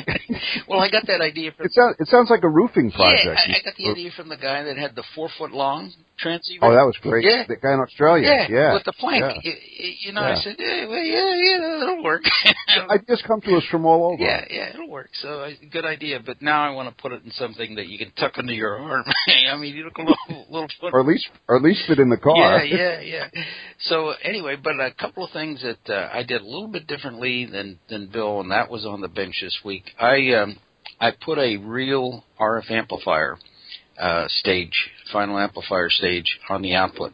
well, 0.69 0.79
I 0.79 0.89
got 0.91 1.09
that 1.09 1.21
idea 1.21 1.51
from. 1.51 1.67
It 1.67 1.73
sounds 1.73 1.97
it 1.99 2.07
sounds 2.07 2.31
like 2.31 2.45
a 2.45 2.49
roofing 2.49 2.91
Yeah, 2.91 2.97
project. 2.97 3.41
I, 3.49 3.59
I 3.59 3.63
got 3.65 3.75
the 3.77 3.91
idea 3.91 4.11
from 4.17 4.29
the 4.29 4.37
guy 4.37 4.63
that 4.63 4.79
had 4.79 4.95
the 4.95 5.03
four 5.17 5.29
foot 5.37 5.51
long 5.51 5.93
transceiver. 6.19 6.65
Oh, 6.65 6.71
that 6.73 6.85
was 6.85 6.97
great. 7.03 7.25
Yeah. 7.25 7.45
The 7.49 7.57
guy 7.57 7.75
in 7.75 7.81
Australia. 7.81 8.25
yeah, 8.29 8.47
Yeah. 8.49 8.75
with 8.75 8.85
the 8.85 8.93
plank. 8.99 9.25
Yeah. 9.45 9.53
You 10.01 10.13
know, 10.13 10.21
I 10.23 10.35
said, 10.37 10.57
yeah, 10.59 10.87
well, 10.87 11.03
yeah, 11.03 11.35
yeah, 11.35 11.83
it'll 11.83 12.05
work. 12.05 12.23
I 12.89 12.99
just 13.09 13.25
come 13.27 13.41
to 13.43 13.57
us 13.57 13.65
from 13.71 13.85
all 13.87 14.13
over. 14.13 14.23
Yeah, 14.23 14.45
yeah, 14.51 14.71
it'll 14.75 14.89
work. 14.89 15.11
So 15.21 15.49
good 15.71 15.85
idea. 15.85 16.21
But 16.25 16.41
now 16.41 16.63
I 16.65 16.71
want 16.75 16.95
to 16.95 17.03
put 17.03 17.13
it 17.13 17.25
in 17.25 17.31
something 17.33 17.75
that 17.77 17.89
you 17.89 17.99
can 17.99 18.13
tuck 18.13 18.33
under 18.39 18.53
your 18.53 18.77
arm. 18.79 19.05
I 19.53 19.57
mean, 19.57 19.75
you 19.75 19.85
look 19.85 19.99
a 19.99 20.03
little, 20.03 20.47
little 20.51 20.69
foot 20.81 20.93
Or 20.95 21.01
at 21.01 21.07
least, 21.07 21.27
or 21.49 21.57
at 21.57 21.63
least 21.63 21.83
fit 21.89 21.99
in 21.99 22.09
the 22.11 22.17
car. 22.17 22.65
yeah, 22.65 23.01
yeah, 23.01 23.01
yeah. 23.33 23.43
So 23.81 24.13
anyway, 24.23 24.57
but 24.63 24.75
a 24.81 24.93
couple 24.99 25.25
of 25.25 25.31
things 25.33 25.63
that 25.63 25.93
uh, 25.93 26.09
I 26.13 26.23
did 26.23 26.41
a 26.41 26.45
little 26.45 26.69
bit 26.69 26.87
differently 26.87 27.47
than 27.47 27.79
than 27.89 28.09
Bill, 28.13 28.41
and 28.41 28.51
that 28.51 28.71
was 28.71 28.87
on 28.87 29.01
the 29.01 29.09
bench 29.09 29.37
this 29.43 29.59
week. 29.65 29.85
I 29.99 30.33
um, 30.35 30.59
I 31.01 31.11
put 31.11 31.39
a 31.39 31.57
real 31.59 32.25
RF 32.41 32.71
amplifier 32.71 33.37
uh, 33.99 34.27
stage, 34.29 34.91
final 35.13 35.39
amplifier 35.39 35.91
stage 35.91 36.39
on 36.49 36.63
the 36.63 36.75
output. 36.75 37.13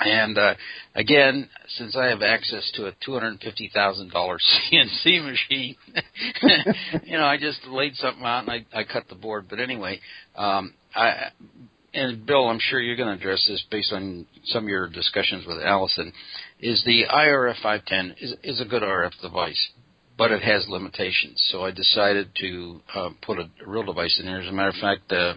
And 0.00 0.38
uh, 0.38 0.54
again, 0.94 1.48
since 1.68 1.94
I 1.96 2.06
have 2.06 2.22
access 2.22 2.70
to 2.76 2.86
a 2.86 2.92
two 3.04 3.12
hundred 3.12 3.40
fifty 3.40 3.70
thousand 3.72 4.10
dollar 4.10 4.38
CNC 4.38 5.24
machine, 5.24 5.76
you 7.04 7.18
know, 7.18 7.24
I 7.24 7.36
just 7.38 7.66
laid 7.66 7.94
something 7.96 8.24
out 8.24 8.48
and 8.48 8.50
I, 8.50 8.78
I 8.78 8.84
cut 8.84 9.08
the 9.08 9.14
board. 9.14 9.46
But 9.50 9.60
anyway, 9.60 10.00
um, 10.36 10.72
I 10.94 11.30
and 11.92 12.24
Bill, 12.24 12.48
I'm 12.48 12.60
sure 12.60 12.80
you're 12.80 12.96
going 12.96 13.08
to 13.08 13.14
address 13.14 13.44
this 13.48 13.64
based 13.70 13.92
on 13.92 14.26
some 14.44 14.64
of 14.64 14.68
your 14.68 14.88
discussions 14.88 15.44
with 15.46 15.58
Allison. 15.58 16.12
Is 16.60 16.82
the 16.84 17.04
IRF 17.10 17.62
510 17.62 18.16
is 18.20 18.34
is 18.42 18.60
a 18.60 18.64
good 18.64 18.82
RF 18.82 19.20
device, 19.20 19.70
but 20.16 20.30
it 20.30 20.42
has 20.42 20.66
limitations. 20.68 21.42
So 21.50 21.64
I 21.64 21.72
decided 21.72 22.30
to 22.40 22.80
uh, 22.94 23.10
put 23.22 23.38
a, 23.38 23.50
real 23.66 23.82
device 23.82 24.18
in 24.20 24.26
there. 24.26 24.40
As 24.40 24.48
a 24.48 24.52
matter 24.52 24.68
of 24.68 24.76
fact, 24.76 25.10
uh, 25.12 25.34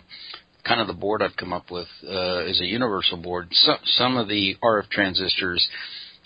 kind 0.65 0.81
of 0.81 0.87
the 0.87 0.93
board 0.93 1.21
I've 1.21 1.35
come 1.35 1.53
up 1.53 1.69
with 1.71 1.87
uh, 2.03 2.45
is 2.45 2.61
a 2.61 2.65
universal 2.65 3.17
board. 3.17 3.47
So, 3.51 3.73
some 3.83 4.17
of 4.17 4.27
the 4.27 4.55
RF 4.63 4.89
transistors 4.89 5.67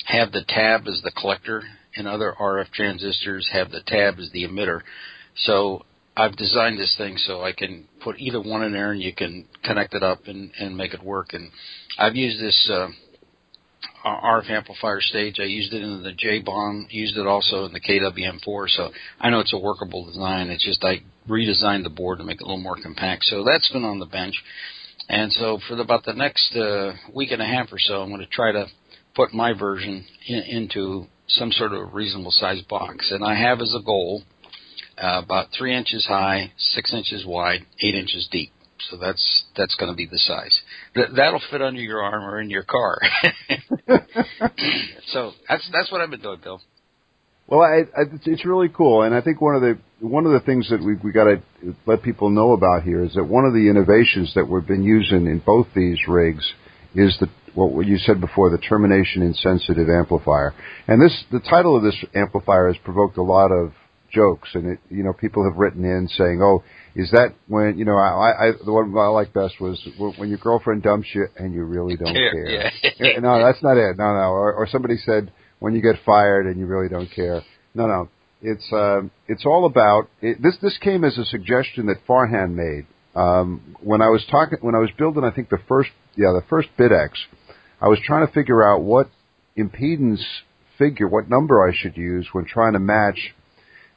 have 0.05 0.31
the 0.31 0.45
tab 0.47 0.87
as 0.87 1.01
the 1.03 1.11
collector, 1.11 1.63
and 1.97 2.07
other 2.07 2.33
RF 2.39 2.71
transistors 2.71 3.49
have 3.51 3.71
the 3.71 3.81
tab 3.85 4.19
as 4.19 4.29
the 4.31 4.43
emitter. 4.43 4.81
So 5.35 5.83
I've 6.15 6.35
designed 6.35 6.79
this 6.79 6.95
thing 6.97 7.17
so 7.17 7.43
I 7.43 7.51
can 7.51 7.85
put 8.01 8.19
either 8.19 8.41
one 8.41 8.63
in 8.63 8.71
there 8.71 8.91
and 8.91 9.01
you 9.01 9.13
can 9.13 9.45
connect 9.63 9.93
it 9.93 10.03
up 10.03 10.27
and, 10.27 10.51
and 10.59 10.77
make 10.77 10.93
it 10.93 11.03
work. 11.03 11.33
And 11.33 11.49
I've 11.97 12.15
used 12.15 12.39
this 12.41 12.69
uh, 12.71 12.87
RF 14.05 14.49
amplifier 14.49 15.01
stage. 15.01 15.35
I 15.39 15.45
used 15.45 15.73
it 15.73 15.83
in 15.83 16.03
the 16.03 16.13
J 16.13 16.39
Bomb, 16.39 16.87
used 16.89 17.17
it 17.17 17.27
also 17.27 17.65
in 17.65 17.73
the 17.73 17.79
KWM4. 17.79 18.69
So 18.69 18.91
I 19.19 19.29
know 19.29 19.39
it's 19.39 19.53
a 19.53 19.59
workable 19.59 20.05
design. 20.05 20.49
It's 20.49 20.65
just 20.65 20.83
I 20.83 21.01
redesigned 21.29 21.83
the 21.83 21.89
board 21.89 22.19
to 22.19 22.23
make 22.23 22.41
it 22.41 22.43
a 22.43 22.45
little 22.45 22.61
more 22.61 22.77
compact. 22.81 23.25
So 23.25 23.43
that's 23.43 23.69
been 23.71 23.83
on 23.83 23.99
the 23.99 24.05
bench. 24.05 24.35
And 25.09 25.31
so 25.33 25.59
for 25.67 25.75
the, 25.75 25.83
about 25.83 26.05
the 26.05 26.13
next 26.13 26.55
uh, 26.55 26.93
week 27.13 27.31
and 27.31 27.41
a 27.41 27.45
half 27.45 27.71
or 27.71 27.79
so, 27.79 28.01
I'm 28.01 28.09
going 28.09 28.21
to 28.21 28.27
try 28.27 28.51
to 28.51 28.67
put 29.15 29.33
my 29.33 29.53
version 29.57 30.05
in, 30.27 30.39
into 30.39 31.05
some 31.27 31.51
sort 31.51 31.73
of 31.73 31.93
reasonable 31.93 32.31
size 32.31 32.61
box. 32.69 33.11
And 33.11 33.23
I 33.23 33.35
have 33.35 33.61
as 33.61 33.75
a 33.77 33.83
goal 33.83 34.23
uh, 34.97 35.21
about 35.23 35.47
three 35.57 35.75
inches 35.75 36.05
high, 36.05 36.51
six 36.57 36.93
inches 36.93 37.25
wide, 37.25 37.61
eight 37.81 37.95
inches 37.95 38.27
deep. 38.31 38.51
So 38.89 38.97
that's 38.97 39.43
that's 39.55 39.75
going 39.75 39.91
to 39.91 39.95
be 39.95 40.05
the 40.05 40.19
size. 40.19 40.61
Th- 40.93 41.07
that'll 41.15 41.41
fit 41.51 41.63
under 41.63 41.81
your 41.81 42.01
arm 42.01 42.23
or 42.23 42.39
in 42.39 42.49
your 42.49 42.63
car. 42.63 42.99
so 45.07 45.31
that's 45.49 45.67
that's 45.73 45.91
what 45.91 46.01
I've 46.01 46.11
been 46.11 46.21
doing, 46.21 46.39
Bill. 46.43 46.61
Well, 47.47 47.61
I, 47.61 47.83
I, 47.97 48.03
it's 48.25 48.45
really 48.45 48.67
cool, 48.67 49.03
and 49.03 49.15
I 49.15 49.21
think 49.21 49.39
one 49.39 49.55
of 49.55 49.61
the 49.61 49.77
one 50.01 50.25
of 50.25 50.33
the 50.33 50.41
things 50.41 50.69
that 50.69 50.83
we 50.83 50.95
we 50.95 51.13
got 51.13 51.25
to 51.25 51.41
let 51.85 52.03
people 52.03 52.29
know 52.29 52.51
about 52.51 52.83
here 52.83 53.03
is 53.03 53.13
that 53.15 53.23
one 53.23 53.45
of 53.45 53.53
the 53.53 53.69
innovations 53.69 54.33
that 54.35 54.45
we've 54.45 54.67
been 54.67 54.83
using 54.83 55.27
in 55.27 55.41
both 55.45 55.67
these 55.73 55.97
rigs 56.07 56.45
is 56.93 57.17
the 57.19 57.29
what 57.55 57.87
you 57.87 57.97
said 57.97 58.21
before, 58.21 58.51
the 58.51 58.57
termination 58.57 59.23
insensitive 59.23 59.89
amplifier. 59.89 60.53
And 60.87 61.01
this 61.01 61.23
the 61.31 61.39
title 61.39 61.75
of 61.77 61.83
this 61.83 61.95
amplifier 62.13 62.67
has 62.67 62.77
provoked 62.83 63.17
a 63.17 63.23
lot 63.23 63.51
of 63.51 63.71
jokes, 64.13 64.49
and 64.53 64.73
it, 64.73 64.79
you 64.89 65.03
know 65.03 65.13
people 65.13 65.49
have 65.49 65.57
written 65.57 65.85
in 65.85 66.09
saying, 66.09 66.41
"Oh, 66.43 66.63
is 66.95 67.09
that 67.11 67.33
when 67.47 67.77
you 67.77 67.85
know 67.85 67.97
I, 67.97 68.49
I 68.49 68.51
the 68.63 68.73
one 68.73 68.93
I 68.97 69.07
like 69.07 69.33
best 69.33 69.59
was 69.61 69.81
when 70.17 70.27
your 70.27 70.37
girlfriend 70.37 70.83
dumps 70.83 71.07
you 71.13 71.27
and 71.37 71.53
you 71.53 71.63
really 71.63 71.95
don't 71.95 72.13
care." 72.13 72.49
Yeah. 72.99 73.19
no, 73.19 73.41
that's 73.41 73.63
not 73.63 73.77
it. 73.77 73.97
No, 73.97 74.05
no. 74.13 74.31
Or, 74.31 74.53
or 74.53 74.67
somebody 74.67 74.97
said 74.97 75.31
when 75.59 75.73
you 75.73 75.81
get 75.81 75.95
fired 76.05 76.45
and 76.45 76.59
you 76.59 76.65
really 76.65 76.89
don't 76.89 77.09
care. 77.11 77.41
No, 77.73 77.87
no. 77.87 78.09
It's 78.41 78.71
uh, 78.71 79.01
it's 79.27 79.45
all 79.45 79.65
about 79.65 80.09
it, 80.21 80.41
this. 80.41 80.57
This 80.61 80.77
came 80.77 81.03
as 81.03 81.17
a 81.17 81.25
suggestion 81.25 81.87
that 81.87 82.05
Farhan 82.07 82.53
made 82.53 82.85
um, 83.15 83.75
when 83.81 84.01
I 84.01 84.09
was 84.09 84.23
talking 84.29 84.59
when 84.61 84.75
I 84.75 84.79
was 84.79 84.91
building. 84.95 85.23
I 85.23 85.31
think 85.31 85.49
the 85.49 85.57
first 85.67 85.89
yeah 86.15 86.33
the 86.33 86.43
first 86.47 86.69
BitX. 86.77 87.09
I 87.81 87.87
was 87.87 87.99
trying 88.05 88.27
to 88.27 88.33
figure 88.33 88.63
out 88.63 88.81
what 88.81 89.09
impedance 89.57 90.23
figure, 90.77 91.07
what 91.07 91.29
number 91.29 91.67
I 91.67 91.73
should 91.75 91.97
use 91.97 92.27
when 92.31 92.45
trying 92.45 92.73
to 92.73 92.79
match 92.79 93.33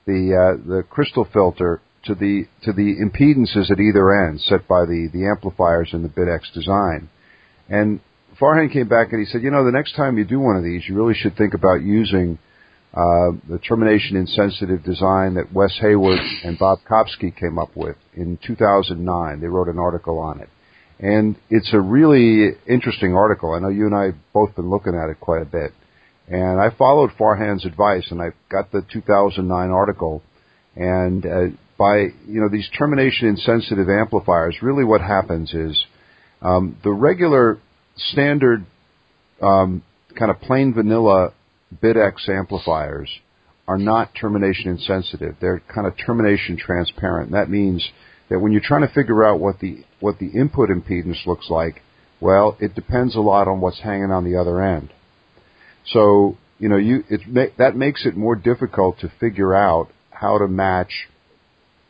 the 0.07 0.35
uh, 0.35 0.67
the 0.67 0.83
crystal 0.89 1.29
filter 1.31 1.83
to 2.05 2.15
the 2.15 2.45
to 2.63 2.73
the 2.73 2.97
impedances 2.97 3.71
at 3.71 3.79
either 3.79 4.27
end 4.27 4.41
set 4.41 4.67
by 4.67 4.87
the 4.87 5.09
the 5.13 5.27
amplifiers 5.27 5.91
in 5.93 6.03
the 6.03 6.09
BitX 6.09 6.53
design. 6.55 7.11
And 7.69 8.01
Farhan 8.41 8.73
came 8.73 8.89
back 8.89 9.13
and 9.13 9.21
he 9.21 9.31
said, 9.31 9.43
you 9.43 9.51
know, 9.51 9.65
the 9.65 9.73
next 9.73 9.95
time 9.95 10.17
you 10.17 10.25
do 10.25 10.41
one 10.41 10.57
of 10.57 10.65
these, 10.65 10.83
you 10.89 10.95
really 10.95 11.15
should 11.15 11.37
think 11.37 11.53
about 11.53 11.83
using 11.83 12.39
uh, 12.95 13.37
the 13.49 13.59
termination 13.59 14.17
insensitive 14.17 14.83
design 14.83 15.35
that 15.35 15.53
Wes 15.53 15.77
Hayward 15.81 16.19
and 16.43 16.59
Bob 16.59 16.79
Kopski 16.91 17.37
came 17.37 17.59
up 17.59 17.77
with 17.77 17.97
in 18.15 18.39
2009. 18.45 19.41
They 19.41 19.47
wrote 19.47 19.69
an 19.69 19.79
article 19.79 20.19
on 20.19 20.41
it. 20.41 20.49
And 20.99 21.37
it's 21.51 21.73
a 21.73 21.81
really 21.81 22.51
interesting 22.67 23.15
article. 23.15 23.55
I 23.55 23.59
know 23.59 23.69
you 23.69 23.87
and 23.87 23.95
I 23.95 24.11
both 24.33 24.57
been 24.57 24.71
looking 24.71 24.95
at 24.95 25.11
it 25.11 25.21
quite 25.21 25.43
a 25.43 25.47
bit. 25.47 25.73
And 26.29 26.61
I 26.61 26.71
followed 26.77 27.11
Farhan's 27.19 27.65
advice, 27.65 28.07
and 28.11 28.21
I 28.21 28.31
got 28.51 28.71
the 28.71 28.83
2009 28.93 29.71
article. 29.71 30.23
And 30.77 31.27
uh, 31.27 31.47
by 31.79 31.97
you 32.27 32.41
know 32.41 32.49
these 32.51 32.69
termination 32.79 33.29
insensitive 33.29 33.89
amplifiers, 33.89 34.57
really 34.63 34.85
what 34.85 35.01
happens 35.01 35.53
is 35.55 35.85
um, 36.43 36.77
the 36.85 36.93
regular 36.93 37.59
standard 38.13 38.65
um, 39.43 39.83
kind 40.19 40.31
of 40.31 40.41
plain 40.41 40.75
vanilla 40.75 41.33
BitX 41.83 42.29
amplifiers 42.29 43.11
are 43.69 43.79
not 43.79 44.11
termination 44.21 44.71
insensitive. 44.71 45.37
They're 45.41 45.63
kind 45.73 45.87
of 45.87 45.95
termination 45.97 46.57
transparent. 46.57 47.33
That 47.33 47.49
means 47.49 47.89
that 48.29 48.41
when 48.41 48.53
you're 48.53 48.61
trying 48.65 48.87
to 48.87 48.93
figure 48.93 49.25
out 49.25 49.39
what 49.39 49.61
the 49.61 49.85
what 50.01 50.19
the 50.19 50.29
input 50.29 50.71
impedance 50.71 51.27
looks 51.27 51.49
like, 51.51 51.83
well, 52.21 52.57
it 52.61 52.75
depends 52.75 53.15
a 53.17 53.21
lot 53.21 53.49
on 53.49 53.61
what's 53.61 53.81
hanging 53.81 54.11
on 54.11 54.25
the 54.25 54.37
other 54.39 54.63
end. 54.63 54.93
So, 55.87 56.37
you 56.59 56.69
know, 56.69 56.77
you, 56.77 57.05
it 57.09 57.23
ma- 57.27 57.55
that 57.59 57.77
makes 57.77 58.07
it 58.07 58.17
more 58.17 58.37
difficult 58.37 58.99
to 59.01 59.13
figure 59.21 59.55
out 59.55 59.89
how 60.11 60.39
to 60.39 60.47
match 60.47 61.09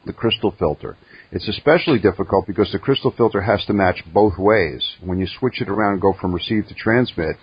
the 0.06 0.12
crystal 0.12 0.54
filter. 0.56 0.96
It's 1.32 1.48
especially 1.48 2.00
difficult 2.00 2.46
because 2.46 2.72
the 2.72 2.78
crystal 2.78 3.12
filter 3.16 3.40
has 3.40 3.64
to 3.66 3.72
match 3.72 4.02
both 4.12 4.36
ways. 4.36 4.84
When 5.00 5.18
you 5.18 5.28
switch 5.38 5.60
it 5.60 5.68
around 5.68 5.92
and 5.92 6.00
go 6.02 6.12
from 6.20 6.34
receive 6.34 6.66
to 6.68 6.74
transmit, 6.74 7.36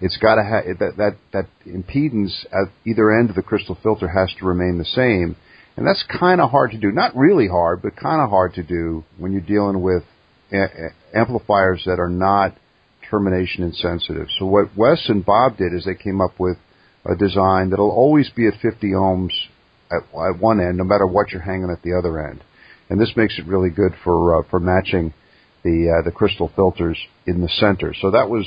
it's 0.00 0.18
got 0.18 0.34
to 0.34 0.44
have 0.44 0.78
that, 0.80 0.96
that 0.98 1.16
that 1.32 1.46
impedance 1.66 2.44
at 2.52 2.70
either 2.86 3.10
end 3.10 3.30
of 3.30 3.36
the 3.36 3.42
crystal 3.42 3.78
filter 3.82 4.08
has 4.08 4.34
to 4.38 4.46
remain 4.46 4.78
the 4.78 4.84
same, 4.84 5.36
and 5.76 5.86
that's 5.86 6.04
kind 6.20 6.40
of 6.40 6.50
hard 6.50 6.72
to 6.72 6.78
do. 6.78 6.92
Not 6.92 7.16
really 7.16 7.48
hard, 7.48 7.80
but 7.80 7.96
kind 7.96 8.20
of 8.20 8.28
hard 8.28 8.54
to 8.54 8.62
do 8.62 9.04
when 9.16 9.32
you're 9.32 9.40
dealing 9.40 9.80
with 9.80 10.02
a- 10.52 10.90
amplifiers 11.14 11.82
that 11.86 11.98
are 11.98 12.10
not 12.10 12.54
termination 13.08 13.62
insensitive. 13.64 14.26
So 14.38 14.46
what 14.46 14.76
Wes 14.76 15.08
and 15.08 15.24
Bob 15.24 15.56
did 15.56 15.72
is 15.72 15.84
they 15.84 15.94
came 15.94 16.20
up 16.20 16.38
with 16.38 16.58
a 17.06 17.16
design 17.16 17.70
that'll 17.70 17.90
always 17.90 18.28
be 18.30 18.46
at 18.46 18.54
50 18.60 18.88
ohms 18.90 19.32
at, 19.90 20.02
at 20.02 20.38
one 20.38 20.60
end, 20.60 20.76
no 20.78 20.84
matter 20.84 21.06
what 21.06 21.30
you're 21.30 21.40
hanging 21.40 21.70
at 21.70 21.82
the 21.82 21.94
other 21.94 22.28
end. 22.28 22.42
And 22.88 23.00
this 23.00 23.12
makes 23.16 23.38
it 23.38 23.46
really 23.46 23.70
good 23.70 23.92
for 24.04 24.40
uh, 24.40 24.42
for 24.50 24.60
matching 24.60 25.14
the 25.64 25.98
uh, 25.98 26.04
the 26.04 26.12
crystal 26.12 26.50
filters 26.54 26.98
in 27.26 27.40
the 27.40 27.48
center. 27.48 27.94
So 28.00 28.10
that 28.10 28.28
was 28.28 28.46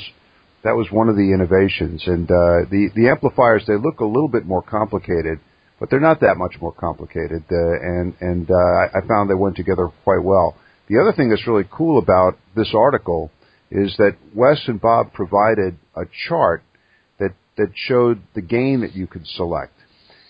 that 0.62 0.76
was 0.76 0.88
one 0.90 1.08
of 1.08 1.16
the 1.16 1.32
innovations. 1.32 2.02
And 2.06 2.30
uh, 2.30 2.68
the 2.70 2.90
the 2.94 3.08
amplifiers 3.08 3.64
they 3.66 3.76
look 3.76 4.00
a 4.00 4.04
little 4.04 4.28
bit 4.28 4.46
more 4.46 4.62
complicated, 4.62 5.40
but 5.80 5.90
they're 5.90 6.00
not 6.00 6.20
that 6.20 6.36
much 6.36 6.56
more 6.60 6.72
complicated. 6.72 7.44
Uh, 7.50 7.56
and 7.56 8.14
and 8.20 8.50
uh, 8.50 8.54
I 8.54 9.06
found 9.08 9.30
they 9.30 9.34
went 9.34 9.56
together 9.56 9.88
quite 10.04 10.22
well. 10.22 10.56
The 10.88 11.00
other 11.00 11.12
thing 11.12 11.30
that's 11.30 11.46
really 11.46 11.68
cool 11.70 11.98
about 11.98 12.38
this 12.54 12.72
article 12.72 13.30
is 13.70 13.96
that 13.98 14.16
Wes 14.34 14.62
and 14.68 14.80
Bob 14.80 15.12
provided 15.12 15.76
a 15.96 16.02
chart 16.28 16.62
that, 17.18 17.30
that 17.56 17.70
showed 17.74 18.22
the 18.34 18.42
gain 18.42 18.82
that 18.82 18.94
you 18.94 19.06
could 19.06 19.26
select. 19.26 19.72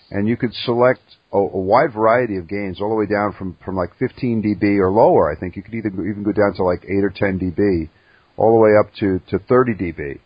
And 0.09 0.27
you 0.27 0.37
could 0.37 0.53
select 0.53 1.01
a, 1.33 1.37
a 1.37 1.59
wide 1.59 1.93
variety 1.93 2.37
of 2.37 2.47
gains 2.47 2.79
all 2.81 2.89
the 2.89 2.95
way 2.95 3.05
down 3.05 3.33
from, 3.37 3.57
from 3.63 3.75
like 3.75 3.89
15 3.99 4.41
dB 4.41 4.79
or 4.79 4.89
lower. 4.89 5.31
I 5.31 5.39
think 5.39 5.55
you 5.55 5.63
could 5.63 5.73
either 5.73 5.89
even 5.89 6.23
go 6.23 6.31
down 6.31 6.53
to 6.55 6.63
like 6.63 6.83
8 6.83 7.03
or 7.03 7.13
10 7.13 7.39
dB 7.39 7.89
all 8.37 8.53
the 8.53 8.61
way 8.61 8.71
up 8.79 8.93
to, 8.99 9.19
to 9.29 9.43
30 9.45 9.73
dB. 9.73 10.19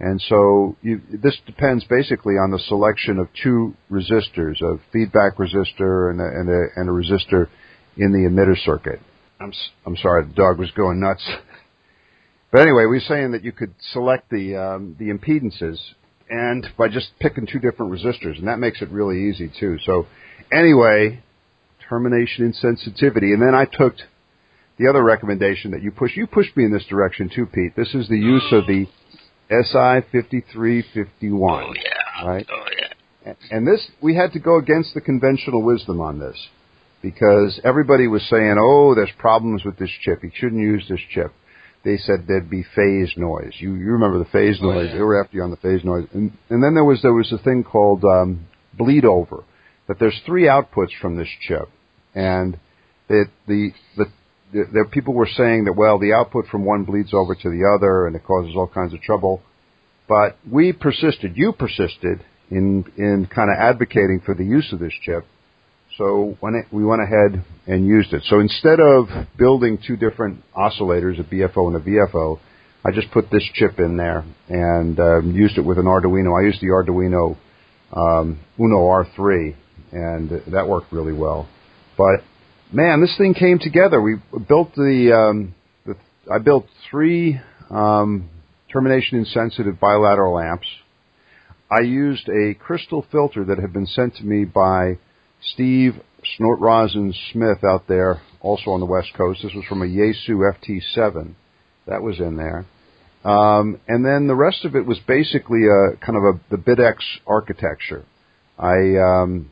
And 0.00 0.20
so 0.28 0.76
you, 0.82 1.00
this 1.10 1.38
depends 1.46 1.84
basically 1.84 2.34
on 2.34 2.50
the 2.50 2.58
selection 2.58 3.18
of 3.18 3.28
two 3.42 3.74
resistors, 3.90 4.60
a 4.60 4.78
feedback 4.92 5.36
resistor 5.36 6.10
and 6.10 6.20
a, 6.20 6.24
and 6.24 6.48
a, 6.50 6.62
and 6.76 6.88
a 6.88 6.92
resistor 6.92 7.48
in 7.96 8.12
the 8.12 8.28
emitter 8.28 8.56
circuit. 8.64 9.00
I'm, 9.40 9.52
I'm 9.86 9.96
sorry, 9.96 10.26
the 10.26 10.34
dog 10.34 10.58
was 10.58 10.70
going 10.72 11.00
nuts. 11.00 11.26
But 12.52 12.60
anyway, 12.60 12.84
we 12.84 12.98
are 12.98 13.08
saying 13.08 13.32
that 13.32 13.44
you 13.44 13.52
could 13.52 13.74
select 13.92 14.28
the 14.28 14.56
um, 14.56 14.94
the 14.98 15.06
impedances 15.08 15.78
and 16.32 16.66
by 16.78 16.88
just 16.88 17.10
picking 17.20 17.46
two 17.46 17.58
different 17.58 17.92
resistors, 17.92 18.38
and 18.38 18.48
that 18.48 18.58
makes 18.58 18.80
it 18.80 18.88
really 18.90 19.28
easy 19.28 19.52
too. 19.60 19.78
So 19.84 20.06
anyway, 20.50 21.22
termination 21.88 22.50
insensitivity, 22.50 23.34
and 23.34 23.42
then 23.42 23.54
I 23.54 23.66
took 23.66 23.94
the 24.78 24.88
other 24.88 25.02
recommendation 25.02 25.72
that 25.72 25.82
you 25.82 25.90
push. 25.90 26.12
You 26.16 26.26
pushed 26.26 26.56
me 26.56 26.64
in 26.64 26.72
this 26.72 26.86
direction 26.86 27.30
too, 27.32 27.44
Pete. 27.44 27.76
This 27.76 27.94
is 27.94 28.08
the 28.08 28.16
use 28.16 28.46
of 28.50 28.66
the 28.66 28.86
SI 29.50 30.08
fifty 30.10 30.42
three 30.52 30.82
fifty 30.94 31.30
one. 31.30 31.64
Oh 31.64 31.74
yeah. 31.74 32.26
Right. 32.26 32.46
Oh 32.50 32.64
yeah. 32.78 33.34
And 33.50 33.66
this 33.66 33.86
we 34.00 34.16
had 34.16 34.32
to 34.32 34.38
go 34.38 34.56
against 34.56 34.94
the 34.94 35.02
conventional 35.02 35.62
wisdom 35.62 36.00
on 36.00 36.18
this 36.18 36.48
because 37.02 37.60
everybody 37.62 38.08
was 38.08 38.22
saying, 38.30 38.56
"Oh, 38.58 38.94
there's 38.94 39.12
problems 39.18 39.64
with 39.64 39.76
this 39.76 39.90
chip. 40.00 40.24
You 40.24 40.30
shouldn't 40.34 40.62
use 40.62 40.86
this 40.88 41.00
chip." 41.12 41.32
They 41.84 41.96
said 41.96 42.24
there'd 42.26 42.50
be 42.50 42.64
phase 42.74 43.12
noise. 43.16 43.52
You 43.58 43.74
you 43.74 43.92
remember 43.92 44.18
the 44.18 44.24
phase 44.30 44.58
Oh, 44.62 44.70
noise? 44.72 44.88
yeah. 44.88 44.94
They 44.96 45.02
were 45.02 45.22
after 45.22 45.36
you 45.36 45.42
on 45.42 45.50
the 45.50 45.56
phase 45.56 45.84
noise, 45.84 46.06
and 46.12 46.32
and 46.50 46.62
then 46.62 46.74
there 46.74 46.84
was 46.84 47.00
there 47.02 47.12
was 47.12 47.32
a 47.32 47.38
thing 47.38 47.64
called 47.64 48.04
um, 48.04 48.46
bleed 48.76 49.04
over. 49.04 49.44
That 49.88 49.98
there's 49.98 50.20
three 50.24 50.44
outputs 50.44 50.90
from 51.00 51.16
this 51.16 51.28
chip, 51.46 51.68
and 52.14 52.58
that 53.08 53.26
the 53.46 53.70
the 53.96 54.06
the, 54.52 54.64
the 54.72 54.84
people 54.90 55.14
were 55.14 55.26
saying 55.28 55.64
that 55.64 55.72
well 55.74 55.98
the 55.98 56.12
output 56.12 56.46
from 56.46 56.64
one 56.64 56.84
bleeds 56.84 57.12
over 57.12 57.34
to 57.34 57.50
the 57.50 57.64
other 57.76 58.06
and 58.06 58.14
it 58.14 58.24
causes 58.24 58.54
all 58.56 58.68
kinds 58.68 58.94
of 58.94 59.00
trouble. 59.00 59.42
But 60.08 60.36
we 60.50 60.72
persisted. 60.72 61.36
You 61.36 61.52
persisted 61.52 62.24
in 62.50 62.84
in 62.96 63.28
kind 63.34 63.50
of 63.50 63.56
advocating 63.58 64.20
for 64.24 64.34
the 64.34 64.44
use 64.44 64.72
of 64.72 64.78
this 64.78 64.92
chip. 65.02 65.24
So 65.98 66.38
we 66.72 66.84
went 66.84 67.02
ahead 67.02 67.44
and 67.66 67.86
used 67.86 68.12
it. 68.14 68.22
So 68.28 68.40
instead 68.40 68.80
of 68.80 69.08
building 69.36 69.78
two 69.86 69.96
different 69.96 70.42
oscillators, 70.56 71.20
a 71.20 71.24
BFO 71.24 71.66
and 71.66 71.76
a 71.76 71.80
VFO, 71.80 72.38
I 72.84 72.90
just 72.92 73.10
put 73.12 73.30
this 73.30 73.44
chip 73.54 73.78
in 73.78 73.96
there 73.96 74.24
and 74.48 74.98
um, 74.98 75.32
used 75.32 75.58
it 75.58 75.60
with 75.60 75.78
an 75.78 75.84
Arduino. 75.84 76.40
I 76.40 76.46
used 76.46 76.60
the 76.62 76.68
Arduino 76.68 77.36
um, 77.92 78.40
Uno 78.58 78.78
R3, 78.78 79.54
and 79.92 80.30
that 80.52 80.66
worked 80.66 80.92
really 80.92 81.12
well. 81.12 81.46
But 81.98 82.22
man, 82.72 83.02
this 83.02 83.14
thing 83.18 83.34
came 83.34 83.58
together. 83.58 84.00
We 84.00 84.16
built 84.48 84.74
the, 84.74 85.12
um, 85.14 85.54
the 85.84 85.94
I 86.32 86.38
built 86.38 86.66
three 86.90 87.38
um, 87.70 88.30
termination 88.72 89.18
insensitive 89.18 89.78
bilateral 89.78 90.38
amps. 90.38 90.66
I 91.70 91.80
used 91.80 92.28
a 92.28 92.54
crystal 92.54 93.06
filter 93.12 93.44
that 93.44 93.58
had 93.58 93.72
been 93.74 93.86
sent 93.86 94.16
to 94.16 94.24
me 94.24 94.44
by 94.44 94.98
Steve 95.44 95.94
Snort 96.36 96.60
Rosin 96.60 97.12
Smith 97.32 97.64
out 97.64 97.88
there, 97.88 98.20
also 98.40 98.70
on 98.70 98.80
the 98.80 98.86
West 98.86 99.12
Coast. 99.16 99.40
This 99.42 99.52
was 99.54 99.64
from 99.68 99.82
a 99.82 99.86
Yaesu 99.86 100.30
FT7. 100.30 101.34
That 101.86 102.02
was 102.02 102.20
in 102.20 102.36
there. 102.36 102.64
Um, 103.24 103.80
and 103.88 104.04
then 104.04 104.26
the 104.26 104.34
rest 104.34 104.64
of 104.64 104.74
it 104.76 104.86
was 104.86 104.98
basically 105.06 105.62
a 105.66 105.96
kind 106.04 106.16
of 106.16 106.22
a 106.24 106.40
the 106.50 106.56
BitX 106.56 106.96
architecture. 107.26 108.04
I 108.58 108.96
um, 108.98 109.50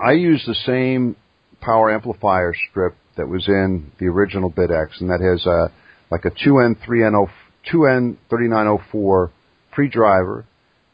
I 0.00 0.12
used 0.12 0.46
the 0.46 0.56
same 0.66 1.16
power 1.60 1.92
amplifier 1.92 2.54
strip 2.70 2.94
that 3.16 3.28
was 3.28 3.46
in 3.46 3.92
the 3.98 4.06
original 4.06 4.50
BitX, 4.50 5.00
and 5.00 5.10
that 5.10 5.20
has 5.20 5.46
a 5.46 5.70
like 6.10 6.24
a 6.24 6.30
2N 6.30 6.76
3N 6.86 7.28
2N 7.72 8.16
3904 8.28 9.30
pre-driver, 9.72 10.44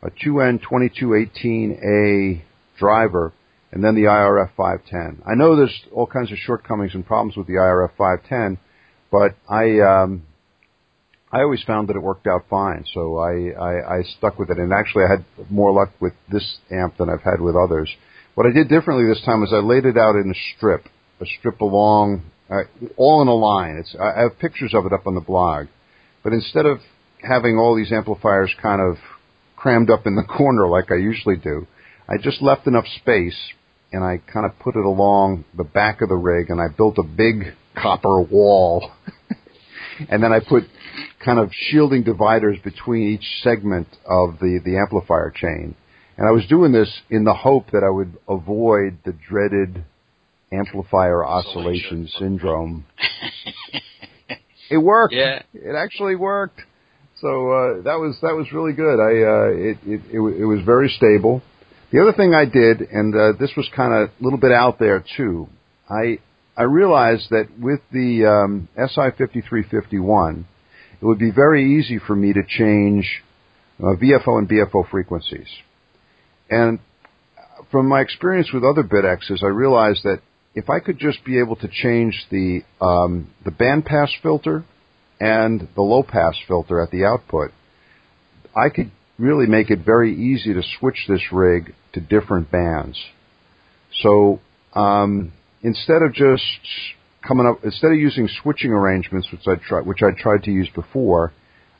a 0.02 0.10
2N 0.10 0.60
2218A 0.62 2.42
driver, 2.78 3.32
and 3.72 3.84
then 3.84 3.94
the 3.94 4.02
IRF 4.02 4.50
510. 4.56 5.22
I 5.26 5.34
know 5.34 5.56
there's 5.56 5.80
all 5.92 6.06
kinds 6.06 6.32
of 6.32 6.38
shortcomings 6.38 6.94
and 6.94 7.06
problems 7.06 7.36
with 7.36 7.46
the 7.46 7.54
IRF 7.54 7.90
510, 7.96 8.58
but 9.10 9.36
I 9.48 9.80
um, 9.80 10.22
I 11.32 11.42
always 11.42 11.62
found 11.62 11.88
that 11.88 11.96
it 11.96 12.02
worked 12.02 12.26
out 12.26 12.46
fine, 12.50 12.84
so 12.92 13.18
I, 13.18 13.50
I, 13.50 13.98
I 13.98 14.02
stuck 14.18 14.38
with 14.38 14.50
it. 14.50 14.58
And 14.58 14.72
actually, 14.72 15.04
I 15.04 15.10
had 15.10 15.24
more 15.48 15.72
luck 15.72 15.90
with 16.00 16.12
this 16.30 16.58
amp 16.72 16.96
than 16.96 17.08
I've 17.08 17.22
had 17.22 17.40
with 17.40 17.54
others. 17.54 17.88
What 18.34 18.46
I 18.46 18.50
did 18.50 18.68
differently 18.68 19.06
this 19.06 19.24
time 19.24 19.40
was 19.40 19.52
I 19.52 19.64
laid 19.64 19.84
it 19.84 19.96
out 19.96 20.16
in 20.16 20.30
a 20.30 20.56
strip, 20.56 20.86
a 21.20 21.26
strip 21.38 21.60
along, 21.60 22.22
uh, 22.50 22.62
all 22.96 23.22
in 23.22 23.28
a 23.28 23.34
line. 23.34 23.76
It's 23.76 23.94
I 24.00 24.22
have 24.22 24.40
pictures 24.40 24.74
of 24.74 24.86
it 24.86 24.92
up 24.92 25.06
on 25.06 25.14
the 25.14 25.20
blog, 25.20 25.66
but 26.24 26.32
instead 26.32 26.66
of 26.66 26.78
having 27.22 27.56
all 27.58 27.76
these 27.76 27.92
amplifiers 27.92 28.52
kind 28.60 28.80
of 28.80 28.96
crammed 29.54 29.90
up 29.90 30.06
in 30.06 30.16
the 30.16 30.22
corner 30.36 30.66
like 30.66 30.90
I 30.90 30.96
usually 30.96 31.36
do, 31.36 31.68
I 32.08 32.16
just 32.16 32.42
left 32.42 32.66
enough 32.66 32.86
space 33.00 33.38
and 33.92 34.04
I 34.04 34.18
kind 34.32 34.46
of 34.46 34.58
put 34.58 34.76
it 34.76 34.84
along 34.84 35.44
the 35.56 35.64
back 35.64 36.00
of 36.00 36.08
the 36.08 36.14
rig 36.16 36.50
and 36.50 36.60
I 36.60 36.68
built 36.68 36.98
a 36.98 37.02
big 37.02 37.54
copper 37.76 38.20
wall. 38.20 38.90
and 40.08 40.22
then 40.22 40.32
I 40.32 40.40
put 40.40 40.64
kind 41.24 41.38
of 41.38 41.50
shielding 41.52 42.04
dividers 42.04 42.58
between 42.62 43.08
each 43.08 43.42
segment 43.42 43.88
of 44.06 44.38
the, 44.40 44.60
the 44.64 44.78
amplifier 44.78 45.32
chain. 45.34 45.74
And 46.16 46.28
I 46.28 46.32
was 46.32 46.46
doing 46.48 46.72
this 46.72 46.90
in 47.08 47.24
the 47.24 47.34
hope 47.34 47.70
that 47.72 47.82
I 47.84 47.90
would 47.90 48.16
avoid 48.28 48.98
the 49.04 49.12
dreaded 49.28 49.84
amplifier 50.52 51.24
oscillation 51.24 52.08
syndrome. 52.18 52.84
it 54.70 54.78
worked. 54.78 55.14
Yeah. 55.14 55.42
It 55.54 55.74
actually 55.74 56.16
worked. 56.16 56.60
So 57.20 57.28
uh, 57.28 57.82
that 57.82 57.98
was 57.98 58.16
that 58.22 58.34
was 58.34 58.46
really 58.50 58.72
good. 58.72 58.98
I 58.98 59.12
uh, 59.22 59.50
it, 59.52 59.78
it 59.84 60.00
it 60.10 60.20
it 60.40 60.44
was 60.46 60.64
very 60.64 60.88
stable. 60.88 61.42
The 61.92 62.00
other 62.00 62.12
thing 62.12 62.34
I 62.34 62.44
did, 62.44 62.82
and 62.82 63.14
uh, 63.14 63.32
this 63.38 63.50
was 63.56 63.68
kind 63.74 63.92
of 63.92 64.10
a 64.10 64.24
little 64.24 64.38
bit 64.38 64.52
out 64.52 64.78
there 64.78 65.04
too. 65.16 65.48
I 65.88 66.18
I 66.56 66.62
realized 66.62 67.30
that 67.30 67.48
with 67.58 67.80
the 67.92 68.26
um, 68.26 68.68
SI 68.76 69.10
fifty 69.18 69.40
three 69.40 69.64
fifty 69.68 69.98
one, 69.98 70.46
it 71.00 71.04
would 71.04 71.18
be 71.18 71.32
very 71.32 71.78
easy 71.78 71.98
for 71.98 72.14
me 72.14 72.32
to 72.32 72.42
change 72.46 73.22
uh, 73.80 73.96
VFO 74.00 74.38
and 74.38 74.48
BFO 74.48 74.88
frequencies. 74.88 75.48
And 76.48 76.78
from 77.72 77.88
my 77.88 78.02
experience 78.02 78.52
with 78.52 78.62
other 78.62 78.84
BitXs, 78.84 79.42
I 79.42 79.48
realized 79.48 80.04
that 80.04 80.20
if 80.54 80.70
I 80.70 80.78
could 80.78 80.98
just 80.98 81.24
be 81.24 81.40
able 81.40 81.56
to 81.56 81.68
change 81.68 82.24
the 82.30 82.60
um, 82.80 83.32
the 83.44 83.50
bandpass 83.50 84.10
filter 84.22 84.64
and 85.18 85.68
the 85.74 85.82
low 85.82 86.04
pass 86.04 86.36
filter 86.46 86.80
at 86.80 86.92
the 86.92 87.04
output, 87.04 87.50
I 88.54 88.68
could 88.68 88.92
really 89.18 89.46
make 89.46 89.70
it 89.70 89.80
very 89.84 90.14
easy 90.14 90.54
to 90.54 90.62
switch 90.78 91.06
this 91.08 91.32
rig 91.32 91.74
to 91.92 92.00
different 92.00 92.50
bands. 92.50 92.98
So 94.02 94.40
um, 94.74 95.32
instead 95.62 96.02
of 96.02 96.12
just 96.12 96.44
coming 97.26 97.46
up 97.46 97.64
instead 97.64 97.92
of 97.92 97.98
using 97.98 98.28
switching 98.42 98.70
arrangements, 98.70 99.28
which 99.30 99.46
I 99.46 99.54
tried, 99.56 99.86
which 99.86 100.02
I 100.02 100.10
tried 100.16 100.44
to 100.44 100.50
use 100.50 100.68
before, 100.74 101.32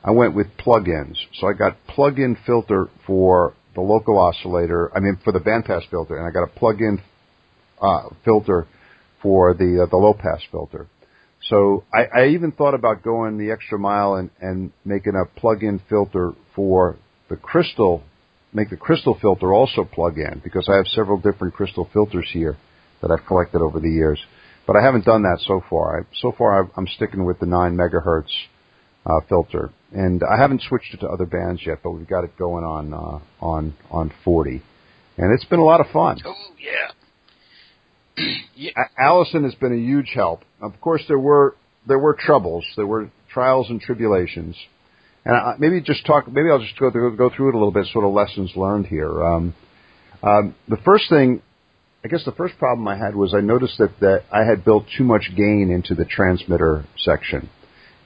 I 0.05 0.11
went 0.11 0.35
with 0.35 0.49
plugins. 0.59 1.17
So 1.35 1.49
I 1.49 1.53
got 1.53 1.77
plug-in 1.89 2.37
filter 2.47 2.89
for 3.07 3.55
the 3.75 3.81
local 3.81 4.19
oscillator. 4.19 4.91
I 4.95 5.01
mean, 5.01 5.19
for 5.23 5.33
the 5.33 5.41
bandpass 5.41 5.89
filter, 5.91 6.17
and 6.17 6.27
I 6.27 6.31
got 6.31 6.45
a 6.45 6.59
plug-in 6.59 7.01
uh, 7.81 8.09
filter 8.25 8.67
for 9.23 9.55
the 9.55 9.85
uh, 9.85 9.91
the 9.91 9.97
low 9.97 10.15
pass 10.15 10.41
filter. 10.51 10.87
So 11.49 11.85
I, 11.93 12.05
I 12.05 12.27
even 12.29 12.53
thought 12.53 12.75
about 12.75 13.03
going 13.03 13.39
the 13.39 13.51
extra 13.51 13.79
mile 13.79 14.15
and, 14.15 14.31
and 14.41 14.73
making 14.85 15.15
a 15.15 15.25
plug-in 15.41 15.81
filter 15.89 16.33
for 16.55 16.97
the 17.31 17.37
crystal, 17.37 18.03
make 18.53 18.71
the 18.71 18.77
crystal 18.77 19.17
filter 19.21 19.53
also 19.53 19.85
plug 19.85 20.19
in 20.19 20.41
because 20.43 20.69
I 20.69 20.77
have 20.77 20.87
several 20.89 21.19
different 21.19 21.55
crystal 21.55 21.89
filters 21.93 22.29
here 22.33 22.57
that 23.03 23.11
I've 23.11 23.27
collected 23.27 23.61
over 23.61 23.81
the 23.81 23.91
years. 23.91 24.21
But 24.67 24.77
I 24.77 24.83
haven't 24.83 25.05
done 25.05 25.23
that 25.23 25.41
so 25.47 25.63
far. 25.69 26.01
I, 26.01 26.03
so 26.21 26.33
far, 26.37 26.71
I'm 26.77 26.87
sticking 26.87 27.25
with 27.25 27.41
the 27.41 27.47
nine 27.47 27.77
megahertz 27.77 28.31
uh, 29.07 29.21
filter, 29.29 29.71
and 29.93 30.23
I 30.23 30.41
haven't 30.41 30.63
switched 30.63 30.95
it 30.95 31.01
to 31.01 31.09
other 31.09 31.27
bands 31.27 31.63
yet. 31.65 31.79
But 31.83 31.93
we've 31.93 32.09
got 32.09 32.25
it 32.25 32.37
going 32.39 32.65
on 32.65 32.93
uh, 32.93 33.45
on 33.45 33.75
on 33.91 34.13
40, 34.25 34.63
and 35.17 35.33
it's 35.33 35.45
been 35.47 35.59
a 35.59 35.65
lot 35.65 35.81
of 35.81 35.87
fun. 35.93 36.21
Oh 36.25 36.35
yeah. 36.59 38.25
yeah. 38.55 38.71
Allison 38.99 39.45
has 39.45 39.55
been 39.55 39.73
a 39.73 39.77
huge 39.77 40.13
help. 40.15 40.43
Of 40.61 40.81
course, 40.81 41.03
there 41.09 41.19
were 41.19 41.57
there 41.87 41.99
were 41.99 42.17
troubles, 42.19 42.65
there 42.77 42.87
were 42.87 43.11
trials 43.33 43.71
and 43.71 43.81
tribulations, 43.81 44.57
and 45.25 45.37
I, 45.37 45.55
maybe 45.59 45.81
just 45.81 46.07
talk. 46.07 46.27
Maybe 46.27 46.49
I'll 46.51 46.61
just 46.61 46.79
go 46.79 46.91
through, 46.91 47.17
go 47.17 47.31
through 47.35 47.51
it 47.51 47.55
a 47.55 47.59
little 47.59 47.73
bit, 47.73 47.87
sort 47.93 48.05
of 48.05 48.13
lessons 48.13 48.53
learned 48.57 48.87
here. 48.87 49.23
Um, 49.23 49.55
um, 50.23 50.55
the 50.69 50.79
first 50.85 51.09
thing 51.09 51.43
I 52.03 52.09
guess 52.09 52.25
the 52.25 52.33
first 52.33 52.57
problem 52.59 52.89
I 52.89 52.97
had 52.97 53.15
was 53.15 53.35
I 53.35 53.41
noticed 53.41 53.77
that, 53.79 54.01
that 54.01 54.25
I 54.33 54.45
had 54.45 54.65
built 54.65 54.87
too 54.97 55.05
much 55.05 55.31
gain 55.37 55.71
into 55.71 55.95
the 55.95 56.07
transmitter 56.07 56.87
section. 56.97 57.51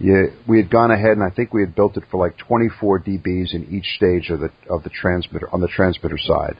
Yeah, 0.00 0.24
we 0.48 0.57
had 0.57 0.68
gone 0.68 0.90
ahead 0.90 1.12
and 1.12 1.22
I 1.22 1.31
think 1.31 1.53
we 1.53 1.61
had 1.61 1.77
built 1.77 1.96
it 1.96 2.03
for 2.11 2.18
like 2.18 2.37
24 2.37 3.00
dBs 3.00 3.55
in 3.55 3.68
each 3.70 3.94
stage 3.96 4.31
of 4.31 4.40
the 4.40 4.50
of 4.68 4.83
the 4.83 4.90
transmitter 4.90 5.48
on 5.53 5.61
the 5.61 5.68
transmitter 5.68 6.18
side, 6.18 6.57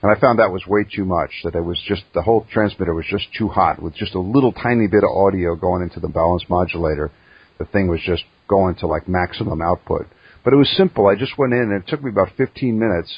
and 0.00 0.16
I 0.16 0.20
found 0.20 0.38
that 0.38 0.52
was 0.52 0.64
way 0.68 0.84
too 0.84 1.04
much. 1.04 1.30
That 1.42 1.56
it 1.56 1.60
was 1.64 1.82
just 1.88 2.04
the 2.14 2.22
whole 2.22 2.46
transmitter 2.52 2.94
was 2.94 3.06
just 3.10 3.26
too 3.36 3.48
hot 3.48 3.82
with 3.82 3.96
just 3.96 4.14
a 4.14 4.20
little 4.20 4.52
tiny 4.52 4.86
bit 4.86 5.02
of 5.02 5.10
audio 5.10 5.56
going 5.56 5.82
into 5.82 5.98
the 5.98 6.08
balance 6.08 6.44
modulator. 6.48 7.10
The 7.58 7.64
thing 7.64 7.88
was 7.88 8.00
just 8.06 8.22
going 8.48 8.76
to 8.76 8.86
like 8.86 9.08
maximum 9.08 9.60
output. 9.62 10.06
But 10.44 10.52
it 10.52 10.56
was 10.56 10.72
simple. 10.76 11.06
I 11.06 11.16
just 11.16 11.36
went 11.38 11.52
in 11.52 11.60
and 11.60 11.82
it 11.82 11.88
took 11.88 12.02
me 12.02 12.10
about 12.10 12.28
15 12.36 12.78
minutes 12.78 13.12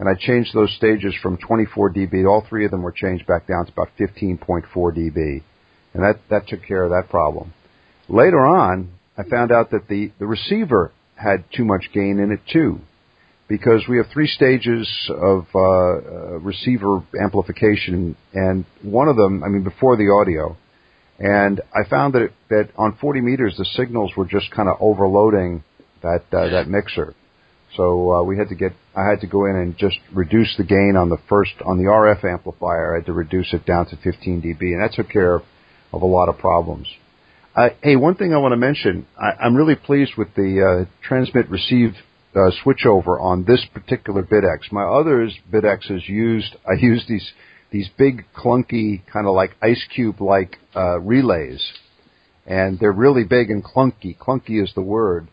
and 0.00 0.08
I 0.08 0.14
changed 0.18 0.54
those 0.54 0.74
stages 0.76 1.14
from 1.22 1.36
24 1.36 1.92
dB. 1.92 2.26
All 2.26 2.44
three 2.48 2.64
of 2.64 2.70
them 2.70 2.82
were 2.82 2.90
changed 2.90 3.26
back 3.26 3.46
down 3.46 3.66
to 3.66 3.72
about 3.72 3.90
15.4 3.98 4.64
dB, 4.74 5.42
and 5.92 6.02
that 6.02 6.18
that 6.30 6.48
took 6.48 6.64
care 6.66 6.84
of 6.84 6.90
that 6.90 7.10
problem. 7.10 7.52
Later 8.08 8.40
on, 8.40 8.92
I 9.18 9.24
found 9.24 9.52
out 9.52 9.70
that 9.70 9.88
the 9.88 10.10
the 10.18 10.26
receiver 10.26 10.90
had 11.14 11.44
too 11.54 11.66
much 11.66 11.90
gain 11.92 12.18
in 12.18 12.32
it 12.32 12.40
too, 12.50 12.80
because 13.46 13.84
we 13.90 13.98
have 13.98 14.06
three 14.10 14.26
stages 14.26 14.88
of 15.10 15.46
uh, 15.54 15.58
uh, 15.58 16.38
receiver 16.38 17.02
amplification, 17.22 18.16
and 18.32 18.64
one 18.80 19.08
of 19.08 19.16
them, 19.16 19.44
I 19.44 19.48
mean, 19.48 19.64
before 19.64 19.98
the 19.98 20.08
audio, 20.18 20.56
and 21.20 21.60
I 21.74 21.88
found 21.88 22.14
that 22.14 22.22
it, 22.22 22.32
that 22.48 22.70
on 22.76 22.96
40 22.98 23.20
meters 23.20 23.54
the 23.58 23.66
signals 23.76 24.12
were 24.16 24.24
just 24.24 24.50
kind 24.50 24.68
of 24.68 24.78
overloading 24.80 25.62
that 26.02 26.24
uh, 26.32 26.48
that 26.48 26.66
mixer. 26.66 27.14
So 27.76 28.12
uh, 28.14 28.22
we 28.22 28.36
had 28.36 28.48
to 28.48 28.54
get. 28.54 28.72
I 28.96 29.08
had 29.08 29.20
to 29.20 29.26
go 29.26 29.44
in 29.44 29.54
and 29.54 29.76
just 29.76 29.98
reduce 30.12 30.56
the 30.56 30.64
gain 30.64 30.96
on 30.96 31.08
the 31.08 31.18
first 31.28 31.52
on 31.64 31.78
the 31.78 31.84
RF 31.84 32.24
amplifier. 32.24 32.94
I 32.94 32.98
had 32.98 33.06
to 33.06 33.12
reduce 33.12 33.52
it 33.52 33.64
down 33.66 33.86
to 33.86 33.96
15 33.96 34.42
dB, 34.42 34.60
and 34.72 34.82
that 34.82 34.94
took 34.94 35.10
care 35.10 35.36
of, 35.36 35.42
of 35.92 36.02
a 36.02 36.06
lot 36.06 36.28
of 36.28 36.38
problems. 36.38 36.88
Uh, 37.54 37.68
hey, 37.82 37.96
one 37.96 38.14
thing 38.14 38.32
I 38.32 38.38
want 38.38 38.52
to 38.52 38.56
mention. 38.56 39.06
I, 39.16 39.44
I'm 39.44 39.54
really 39.54 39.76
pleased 39.76 40.12
with 40.16 40.34
the 40.34 40.86
uh, 40.86 41.06
transmit 41.06 41.48
receive 41.50 41.94
uh, 42.34 42.50
switchover 42.64 43.20
on 43.20 43.44
this 43.44 43.64
particular 43.72 44.22
BitX. 44.22 44.72
My 44.72 44.84
others 44.84 45.36
BitXs 45.52 46.08
used. 46.08 46.56
I 46.66 46.72
used 46.80 47.08
these 47.08 47.30
these 47.70 47.88
big 47.96 48.24
clunky 48.36 49.02
kind 49.12 49.26
of 49.26 49.34
like 49.34 49.50
ice 49.62 49.84
cube 49.94 50.20
like 50.20 50.58
uh, 50.74 50.98
relays, 51.00 51.72
and 52.46 52.78
they're 52.78 52.92
really 52.92 53.24
big 53.24 53.50
and 53.50 53.64
clunky. 53.64 54.16
Clunky 54.16 54.62
is 54.62 54.72
the 54.74 54.82
word 54.82 55.28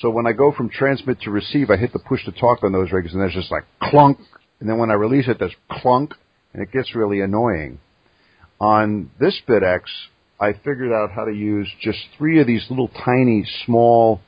so 0.00 0.10
when 0.10 0.26
I 0.26 0.32
go 0.32 0.52
from 0.52 0.70
transmit 0.70 1.20
to 1.22 1.30
receive, 1.30 1.70
I 1.70 1.76
hit 1.76 1.92
the 1.92 1.98
push 1.98 2.24
to 2.24 2.32
talk 2.32 2.62
on 2.62 2.72
those 2.72 2.92
rigs, 2.92 3.12
and 3.12 3.20
there's 3.20 3.34
just 3.34 3.50
like 3.50 3.64
clunk. 3.82 4.18
And 4.60 4.68
then 4.68 4.78
when 4.78 4.90
I 4.90 4.94
release 4.94 5.26
it, 5.28 5.38
there's 5.38 5.54
clunk, 5.70 6.14
and 6.52 6.62
it 6.62 6.72
gets 6.72 6.94
really 6.94 7.20
annoying. 7.20 7.80
On 8.60 9.10
this 9.18 9.40
BitX, 9.48 9.82
I 10.38 10.52
figured 10.52 10.92
out 10.92 11.10
how 11.10 11.24
to 11.24 11.32
use 11.32 11.68
just 11.82 11.98
three 12.16 12.40
of 12.40 12.46
these 12.46 12.64
little 12.70 12.88
tiny, 13.04 13.44
small 13.66 14.20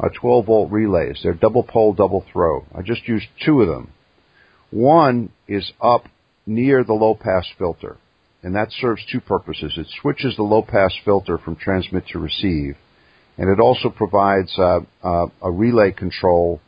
uh, 0.00 0.08
12 0.20 0.46
volt 0.46 0.72
relays. 0.72 1.20
They're 1.22 1.34
double 1.34 1.62
pole, 1.62 1.92
double 1.92 2.24
throw. 2.32 2.64
I 2.76 2.82
just 2.82 3.06
used 3.06 3.26
two 3.44 3.60
of 3.60 3.68
them. 3.68 3.92
One 4.70 5.30
is 5.46 5.70
up 5.80 6.06
near 6.46 6.84
the 6.84 6.92
low 6.92 7.14
pass 7.14 7.46
filter. 7.58 7.96
and 8.42 8.56
that 8.56 8.72
serves 8.72 9.04
two 9.10 9.20
purposes. 9.20 9.72
It 9.76 9.86
switches 10.00 10.34
the 10.36 10.42
low 10.42 10.62
pass 10.62 10.92
filter 11.04 11.38
from 11.38 11.56
transmit 11.56 12.08
to 12.08 12.18
receive, 12.18 12.76
and 13.38 13.48
it 13.48 13.60
also 13.60 13.88
provides 13.88 14.52
uh, 14.58 14.80
uh, 15.02 15.26
a 15.40 15.50
relay 15.50 15.92
control 15.92 16.60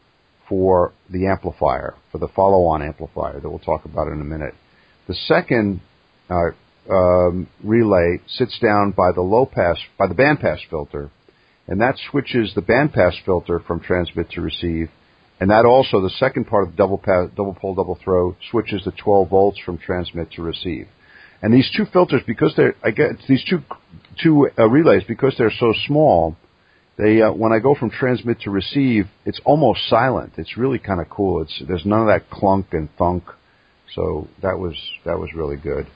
for 0.49 0.93
the 1.11 1.27
amplifier, 1.27 1.95
for 2.13 2.19
the 2.19 2.29
follow-on 2.29 2.83
amplifier 2.83 3.41
that 3.41 3.49
we'll 3.49 3.59
talk 3.59 3.85
about 3.85 4.07
in 4.09 4.21
a 4.21 4.25
minute. 4.25 4.55
The 5.09 5.15
second 5.15 5.81
uh, 6.31 6.51
um, 6.91 7.49
relay 7.63 8.21
sits 8.29 8.59
down 8.61 8.93
by 8.93 9.11
the 9.13 9.23
low 9.23 9.47
pass, 9.47 9.79
by 9.99 10.07
the 10.07 10.15
bandpass 10.15 10.59
filter, 10.71 11.11
and 11.67 11.81
that 11.81 11.97
switches 12.11 12.53
the 12.55 12.63
bandpass 12.63 13.15
filter 13.25 13.59
from 13.59 13.81
transmit 13.81 14.31
to 14.31 14.41
receive. 14.41 14.91
And 15.45 15.51
that 15.51 15.67
also, 15.67 16.01
the 16.01 16.09
second 16.09 16.47
part 16.47 16.67
of 16.67 16.71
the 16.71 16.77
double 16.79 16.97
pass, 16.97 17.29
double 17.37 17.53
pull, 17.53 17.75
double 17.75 17.99
throw, 18.03 18.35
switches 18.51 18.83
the 18.87 18.93
12 18.93 19.29
volts 19.29 19.59
from 19.63 19.77
transmit 19.77 20.33
to 20.33 20.43
receive. 20.43 20.89
And 21.43 21.53
these 21.53 21.71
two 21.77 21.85
filters, 21.93 22.23
because 22.27 22.55
they're, 22.57 22.75
I 22.83 22.93
get 22.93 23.11
these 23.29 23.45
two 23.45 23.59
two 24.23 24.49
uh, 24.59 24.67
relays, 24.67 25.03
because 25.07 25.35
they're 25.37 25.53
so 25.61 25.75
small, 25.87 26.35
they 26.97 27.21
uh, 27.21 27.31
when 27.31 27.53
I 27.53 27.59
go 27.59 27.75
from 27.75 27.91
transmit 27.91 28.41
to 28.45 28.51
receive, 28.51 29.05
it's 29.27 29.39
almost 29.45 29.81
silent. 29.91 30.33
It's 30.39 30.57
really 30.57 30.79
kind 30.79 30.99
of 30.99 31.11
cool. 31.11 31.43
It's 31.43 31.63
there's 31.69 31.85
none 31.85 32.01
of 32.01 32.07
that 32.07 32.31
clunk 32.31 32.69
and 32.73 32.89
thunk. 32.97 33.25
So 33.95 34.29
that 34.41 34.59
was 34.59 34.75
that 35.05 35.19
was 35.19 35.29
really 35.35 35.57
good. 35.57 35.87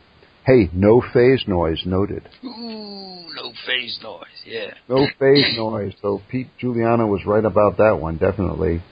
Hey, 0.45 0.69
no 0.75 1.03
phase 1.15 1.45
noise 1.47 1.81
noted. 1.87 2.29
Ooh, 2.45 3.25
no 3.35 3.53
phase 3.67 3.99
noise. 4.03 4.27
Yeah. 4.45 4.75
No 4.91 5.07
phase 5.19 5.47
noise. 5.57 5.95
So 6.03 6.21
Pete 6.31 6.49
Juliano 6.59 7.07
was 7.07 7.25
right 7.25 7.47
about 7.47 7.79
that 7.79 7.99
one, 7.99 8.19
definitely. 8.19 8.83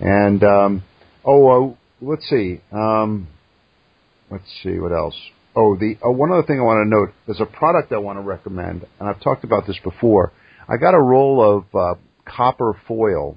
And 0.00 0.42
um, 0.42 0.82
oh, 1.24 1.70
uh, 1.70 1.74
let's 2.00 2.28
see. 2.28 2.60
Um, 2.72 3.28
let's 4.30 4.44
see 4.62 4.78
what 4.78 4.92
else. 4.92 5.16
Oh, 5.56 5.76
the 5.76 5.96
oh, 6.02 6.10
one 6.10 6.32
other 6.32 6.42
thing 6.42 6.58
I 6.58 6.62
want 6.62 6.84
to 6.84 6.88
note. 6.88 7.10
There's 7.26 7.40
a 7.40 7.46
product 7.46 7.92
I 7.92 7.98
want 7.98 8.18
to 8.18 8.22
recommend, 8.22 8.86
and 8.98 9.08
I've 9.08 9.20
talked 9.20 9.44
about 9.44 9.66
this 9.66 9.78
before. 9.84 10.32
I 10.68 10.76
got 10.76 10.94
a 10.94 11.00
roll 11.00 11.58
of 11.58 11.64
uh, 11.74 12.00
copper 12.24 12.76
foil. 12.88 13.36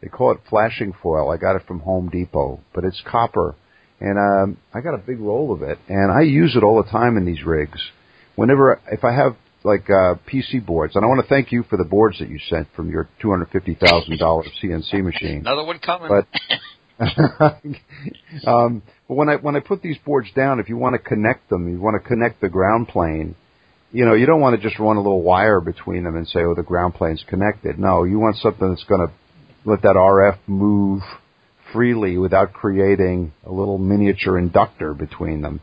They 0.00 0.08
call 0.08 0.32
it 0.32 0.38
flashing 0.48 0.94
foil. 1.02 1.30
I 1.30 1.36
got 1.36 1.56
it 1.56 1.62
from 1.66 1.80
Home 1.80 2.08
Depot, 2.08 2.60
but 2.74 2.84
it's 2.84 3.02
copper 3.04 3.56
and 4.00 4.18
um, 4.18 4.58
I 4.72 4.80
got 4.80 4.94
a 4.94 4.98
big 4.98 5.18
roll 5.18 5.52
of 5.52 5.62
it, 5.62 5.78
and 5.88 6.12
I 6.12 6.22
use 6.22 6.56
it 6.56 6.62
all 6.62 6.82
the 6.82 6.90
time 6.90 7.16
in 7.16 7.24
these 7.24 7.44
rigs. 7.44 7.80
Whenever 8.36 8.80
if 8.90 9.04
I 9.04 9.12
have 9.12 9.36
like 9.64 9.90
uh, 9.90 10.14
PC 10.30 10.64
boards, 10.64 10.94
and 10.96 11.04
I 11.04 11.08
want 11.08 11.20
to 11.20 11.28
thank 11.28 11.52
you 11.52 11.64
for 11.64 11.76
the 11.76 11.84
boards 11.84 12.18
that 12.20 12.28
you 12.28 12.38
sent 12.48 12.68
from 12.74 12.90
your 12.90 13.08
two 13.20 13.30
hundred 13.30 13.50
fifty 13.50 13.74
thousand 13.74 14.18
dollars 14.18 14.48
CNC 14.62 15.04
machine. 15.04 15.38
Another 15.38 15.64
one 15.64 15.78
coming. 15.78 16.08
But 16.08 16.26
um, 18.46 18.82
but 19.06 19.14
when 19.14 19.28
I 19.28 19.36
when 19.36 19.56
I 19.56 19.60
put 19.60 19.82
these 19.82 19.98
boards 20.04 20.28
down, 20.34 20.60
if 20.60 20.68
you 20.68 20.76
want 20.76 20.94
to 20.94 20.98
connect 20.98 21.48
them, 21.48 21.68
you 21.70 21.80
want 21.80 22.00
to 22.02 22.08
connect 22.08 22.40
the 22.40 22.48
ground 22.48 22.88
plane. 22.88 23.34
You 23.90 24.04
know, 24.04 24.14
you 24.14 24.26
don't 24.26 24.40
want 24.40 24.60
to 24.60 24.68
just 24.68 24.78
run 24.78 24.96
a 24.96 25.00
little 25.00 25.22
wire 25.22 25.60
between 25.60 26.04
them 26.04 26.16
and 26.16 26.26
say, 26.28 26.40
"Oh, 26.40 26.54
the 26.54 26.62
ground 26.62 26.94
plane's 26.94 27.24
connected." 27.28 27.78
No, 27.78 28.04
you 28.04 28.18
want 28.18 28.36
something 28.36 28.68
that's 28.68 28.84
going 28.84 29.06
to 29.06 29.12
let 29.64 29.82
that 29.82 29.96
RF 29.96 30.38
move 30.46 31.02
freely 31.72 32.16
without 32.18 32.52
creating 32.52 33.32
a 33.44 33.52
little 33.52 33.78
miniature 33.78 34.38
inductor 34.38 34.94
between 34.94 35.42
them. 35.42 35.60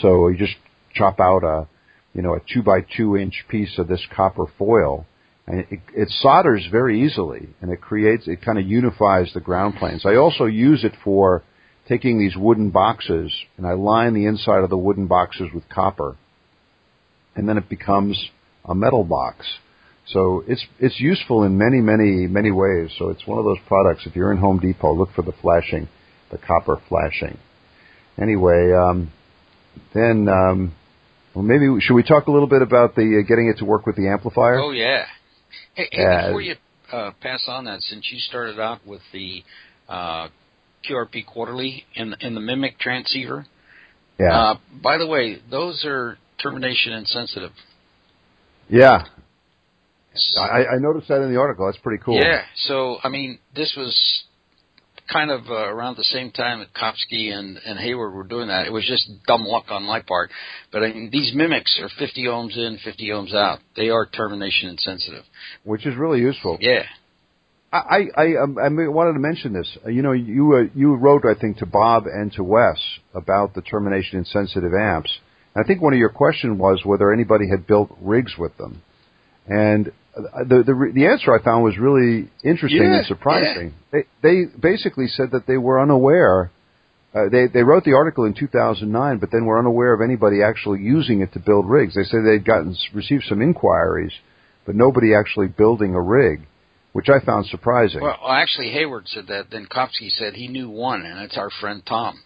So 0.00 0.28
you 0.28 0.36
just 0.36 0.56
chop 0.94 1.20
out 1.20 1.44
a, 1.44 1.68
you 2.14 2.22
know, 2.22 2.34
a 2.34 2.40
two 2.52 2.62
by 2.62 2.86
two 2.96 3.16
inch 3.16 3.44
piece 3.48 3.78
of 3.78 3.88
this 3.88 4.06
copper 4.14 4.46
foil, 4.58 5.06
and 5.46 5.60
it, 5.60 5.80
it 5.94 6.08
solders 6.08 6.66
very 6.70 7.04
easily, 7.04 7.48
and 7.60 7.70
it 7.70 7.80
creates, 7.80 8.26
it 8.26 8.42
kind 8.42 8.58
of 8.58 8.66
unifies 8.66 9.30
the 9.34 9.40
ground 9.40 9.74
planes. 9.78 10.06
I 10.06 10.14
also 10.14 10.44
use 10.44 10.84
it 10.84 10.92
for 11.02 11.42
taking 11.88 12.18
these 12.18 12.36
wooden 12.36 12.70
boxes, 12.70 13.34
and 13.58 13.66
I 13.66 13.72
line 13.72 14.14
the 14.14 14.26
inside 14.26 14.64
of 14.64 14.70
the 14.70 14.78
wooden 14.78 15.06
boxes 15.06 15.48
with 15.52 15.68
copper, 15.68 16.16
and 17.34 17.48
then 17.48 17.58
it 17.58 17.68
becomes 17.68 18.30
a 18.64 18.74
metal 18.74 19.04
box. 19.04 19.44
So 20.06 20.44
it's 20.46 20.64
it's 20.78 21.00
useful 21.00 21.44
in 21.44 21.56
many 21.56 21.80
many 21.80 22.26
many 22.26 22.50
ways. 22.50 22.90
So 22.98 23.08
it's 23.08 23.26
one 23.26 23.38
of 23.38 23.44
those 23.44 23.58
products. 23.66 24.06
If 24.06 24.14
you're 24.14 24.32
in 24.32 24.38
Home 24.38 24.58
Depot, 24.58 24.94
look 24.94 25.10
for 25.14 25.22
the 25.22 25.32
flashing, 25.40 25.88
the 26.30 26.38
copper 26.38 26.80
flashing. 26.88 27.38
Anyway, 28.20 28.72
um, 28.72 29.10
then 29.94 30.28
um, 30.28 30.74
well 31.34 31.44
maybe 31.44 31.66
should 31.80 31.94
we 31.94 32.02
talk 32.02 32.26
a 32.26 32.30
little 32.30 32.48
bit 32.48 32.62
about 32.62 32.94
the 32.94 33.22
uh, 33.22 33.28
getting 33.28 33.48
it 33.48 33.58
to 33.58 33.64
work 33.64 33.86
with 33.86 33.96
the 33.96 34.08
amplifier? 34.08 34.58
Oh 34.58 34.70
yeah. 34.70 35.04
Hey, 35.74 35.88
hey 35.90 36.26
before 36.26 36.40
you 36.40 36.54
uh, 36.92 37.10
pass 37.20 37.44
on 37.48 37.64
that, 37.64 37.80
since 37.80 38.08
you 38.12 38.18
started 38.18 38.60
out 38.60 38.86
with 38.86 39.00
the 39.12 39.42
uh, 39.88 40.28
QRP 40.88 41.26
quarterly 41.26 41.84
in 41.94 42.14
in 42.20 42.34
the 42.34 42.40
Mimic 42.40 42.78
transceiver. 42.78 43.46
Yeah. 44.18 44.32
Uh, 44.32 44.58
by 44.82 44.98
the 44.98 45.06
way, 45.06 45.38
those 45.50 45.84
are 45.84 46.18
termination 46.40 46.92
insensitive. 46.92 47.50
Yeah, 48.68 49.04
I, 50.38 50.66
I 50.74 50.78
noticed 50.78 51.08
that 51.08 51.20
in 51.22 51.32
the 51.32 51.38
article. 51.38 51.66
That's 51.66 51.78
pretty 51.78 52.02
cool. 52.02 52.20
Yeah. 52.20 52.42
So 52.66 52.98
I 53.02 53.08
mean, 53.08 53.38
this 53.54 53.74
was 53.76 54.24
kind 55.12 55.30
of 55.30 55.42
uh, 55.48 55.68
around 55.68 55.96
the 55.96 56.04
same 56.04 56.30
time 56.30 56.60
that 56.60 56.72
Kopski 56.74 57.32
and, 57.32 57.58
and 57.64 57.78
Hayward 57.78 58.14
were 58.14 58.24
doing 58.24 58.48
that. 58.48 58.66
It 58.66 58.72
was 58.72 58.86
just 58.86 59.08
dumb 59.26 59.44
luck 59.44 59.66
on 59.68 59.82
my 59.82 60.00
part. 60.00 60.30
But 60.72 60.82
I 60.82 60.92
mean, 60.92 61.10
these 61.10 61.32
mimics 61.34 61.78
are 61.82 61.90
50 61.98 62.24
ohms 62.24 62.56
in, 62.56 62.78
50 62.82 63.08
ohms 63.08 63.34
out. 63.34 63.60
They 63.76 63.90
are 63.90 64.06
termination 64.06 64.68
insensitive. 64.68 65.24
Which 65.64 65.86
is 65.86 65.96
really 65.96 66.20
useful. 66.20 66.58
Yeah. 66.60 66.84
I 67.72 68.06
I, 68.16 68.36
um, 68.40 68.56
I 68.56 68.68
wanted 68.88 69.14
to 69.14 69.18
mention 69.18 69.52
this. 69.52 69.68
You 69.86 70.02
know, 70.02 70.12
you 70.12 70.54
uh, 70.54 70.70
you 70.76 70.94
wrote 70.94 71.24
I 71.26 71.34
think 71.38 71.58
to 71.58 71.66
Bob 71.66 72.04
and 72.06 72.32
to 72.34 72.44
Wes 72.44 72.78
about 73.14 73.54
the 73.54 73.62
termination 73.62 74.18
insensitive 74.18 74.72
amps. 74.72 75.10
I 75.56 75.64
think 75.64 75.82
one 75.82 75.92
of 75.92 75.98
your 75.98 76.10
questions 76.10 76.58
was 76.58 76.82
whether 76.84 77.12
anybody 77.12 77.48
had 77.48 77.66
built 77.66 77.90
rigs 78.00 78.32
with 78.38 78.56
them. 78.58 78.82
And 79.48 79.92
the, 80.16 80.62
the 80.64 80.92
the 80.94 81.06
answer 81.06 81.34
I 81.34 81.42
found 81.42 81.64
was 81.64 81.76
really 81.78 82.30
interesting 82.44 82.82
yeah, 82.82 82.98
and 82.98 83.06
surprising. 83.06 83.74
Yeah. 83.92 84.00
They 84.22 84.28
they 84.28 84.44
basically 84.60 85.08
said 85.08 85.32
that 85.32 85.46
they 85.46 85.56
were 85.56 85.80
unaware. 85.80 86.50
Uh, 87.14 87.28
they 87.30 87.46
they 87.52 87.62
wrote 87.62 87.84
the 87.84 87.94
article 87.94 88.24
in 88.24 88.34
2009, 88.34 89.18
but 89.18 89.30
then 89.30 89.44
were 89.44 89.58
unaware 89.58 89.92
of 89.92 90.00
anybody 90.00 90.42
actually 90.42 90.80
using 90.80 91.20
it 91.20 91.32
to 91.32 91.40
build 91.40 91.68
rigs. 91.68 91.94
They 91.94 92.04
said 92.04 92.20
they'd 92.24 92.44
gotten 92.44 92.76
received 92.92 93.24
some 93.28 93.42
inquiries, 93.42 94.12
but 94.66 94.74
nobody 94.74 95.14
actually 95.14 95.48
building 95.48 95.94
a 95.94 96.00
rig, 96.00 96.46
which 96.92 97.08
I 97.08 97.24
found 97.24 97.46
surprising. 97.46 98.00
Well, 98.00 98.18
actually, 98.28 98.70
Hayward 98.70 99.08
said 99.08 99.26
that. 99.28 99.46
Then 99.50 99.66
Kopski 99.66 100.10
said 100.10 100.34
he 100.34 100.48
knew 100.48 100.70
one, 100.70 101.04
and 101.04 101.20
it's 101.20 101.36
our 101.36 101.50
friend 101.60 101.82
Tom. 101.86 102.20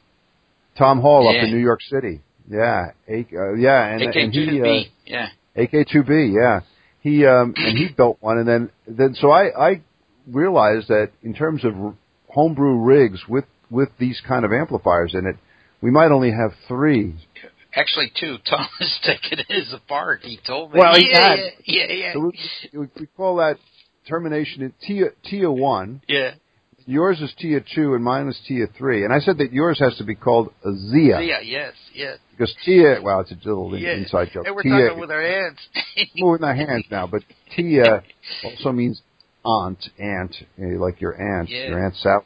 Tom 0.77 1.01
Hall 1.01 1.25
yeah. 1.25 1.39
up 1.39 1.45
in 1.45 1.51
New 1.53 1.63
York 1.63 1.81
City. 1.83 2.21
Yeah, 2.51 2.93
A, 3.09 3.27
uh, 3.33 3.55
yeah, 3.55 3.87
and, 3.87 4.01
AK2B. 4.01 4.17
and 4.17 4.33
he, 4.33 4.61
uh, 4.63 4.85
yeah. 5.05 5.29
AK2B, 5.57 6.35
yeah 6.35 6.61
he 7.01 7.27
um, 7.27 7.55
and 7.57 7.79
he 7.79 7.89
built 7.97 8.19
one, 8.21 8.39
and 8.39 8.49
then 8.49 8.71
then 8.87 9.15
so 9.15 9.31
I 9.31 9.69
I 9.69 9.83
realized 10.27 10.89
that 10.89 11.11
in 11.23 11.35
terms 11.35 11.65
of 11.65 11.75
homebrew 12.29 12.83
rigs 12.83 13.21
with 13.29 13.45
with 13.71 13.91
these 13.99 14.21
kind 14.27 14.45
of 14.45 14.53
amplifiers 14.53 15.15
in 15.15 15.27
it, 15.27 15.37
we 15.81 15.91
might 15.91 16.11
only 16.11 16.31
have 16.31 16.53
three. 16.67 17.15
Actually, 17.75 18.13
two. 18.19 18.37
Tom 18.49 18.67
is 18.81 18.99
taking 19.05 19.45
his 19.49 19.73
apart. 19.73 20.21
He 20.23 20.39
told 20.47 20.73
me. 20.73 20.81
Well, 20.81 20.99
yeah, 20.99 21.29
had, 21.29 21.39
yeah, 21.65 21.85
yeah, 21.89 21.95
yeah. 21.95 22.13
So 22.15 22.33
we, 22.73 22.89
we 22.99 23.07
call 23.17 23.37
that 23.37 23.59
termination 24.09 24.63
in 24.63 24.73
TIA, 24.85 25.11
TIA 25.25 25.51
one. 25.51 26.03
Yeah. 26.09 26.35
Yours 26.89 27.21
is 27.21 27.31
TIA 27.39 27.61
two, 27.75 27.93
and 27.93 28.03
mine 28.03 28.29
is 28.29 28.41
TIA 28.49 28.67
three. 28.79 29.05
And 29.05 29.13
I 29.13 29.19
said 29.19 29.37
that 29.39 29.53
yours 29.53 29.79
has 29.79 29.95
to 29.99 30.05
be 30.05 30.15
called 30.15 30.55
a 30.65 30.71
ZIA. 30.73 31.19
ZIA, 31.19 31.41
yes, 31.45 31.75
yes. 31.93 32.19
Because 32.31 32.55
TIA, 32.65 33.03
well, 33.03 33.21
it's 33.21 33.31
a 33.31 33.35
little 33.35 33.77
yeah. 33.77 33.93
inside 33.93 34.31
joke. 34.33 34.47
And 34.47 34.57
we're 34.57 34.63
TIA, 34.63 34.89
talking 34.89 35.01
with 35.01 35.11
our 35.11 35.21
hands. 35.21 35.59
moving 36.17 36.45
our 36.45 36.55
hands 36.55 36.87
now, 36.91 37.07
but 37.07 37.25
TIA 37.55 38.03
also 38.43 38.73
means 38.73 39.03
aunt, 39.45 39.85
aunt, 39.99 40.35
eh, 40.59 40.79
like 40.79 40.99
your 41.03 41.13
aunt, 41.13 41.51
yeah. 41.51 41.69
your 41.69 41.85
aunt 41.85 41.95
Sal 41.97 42.25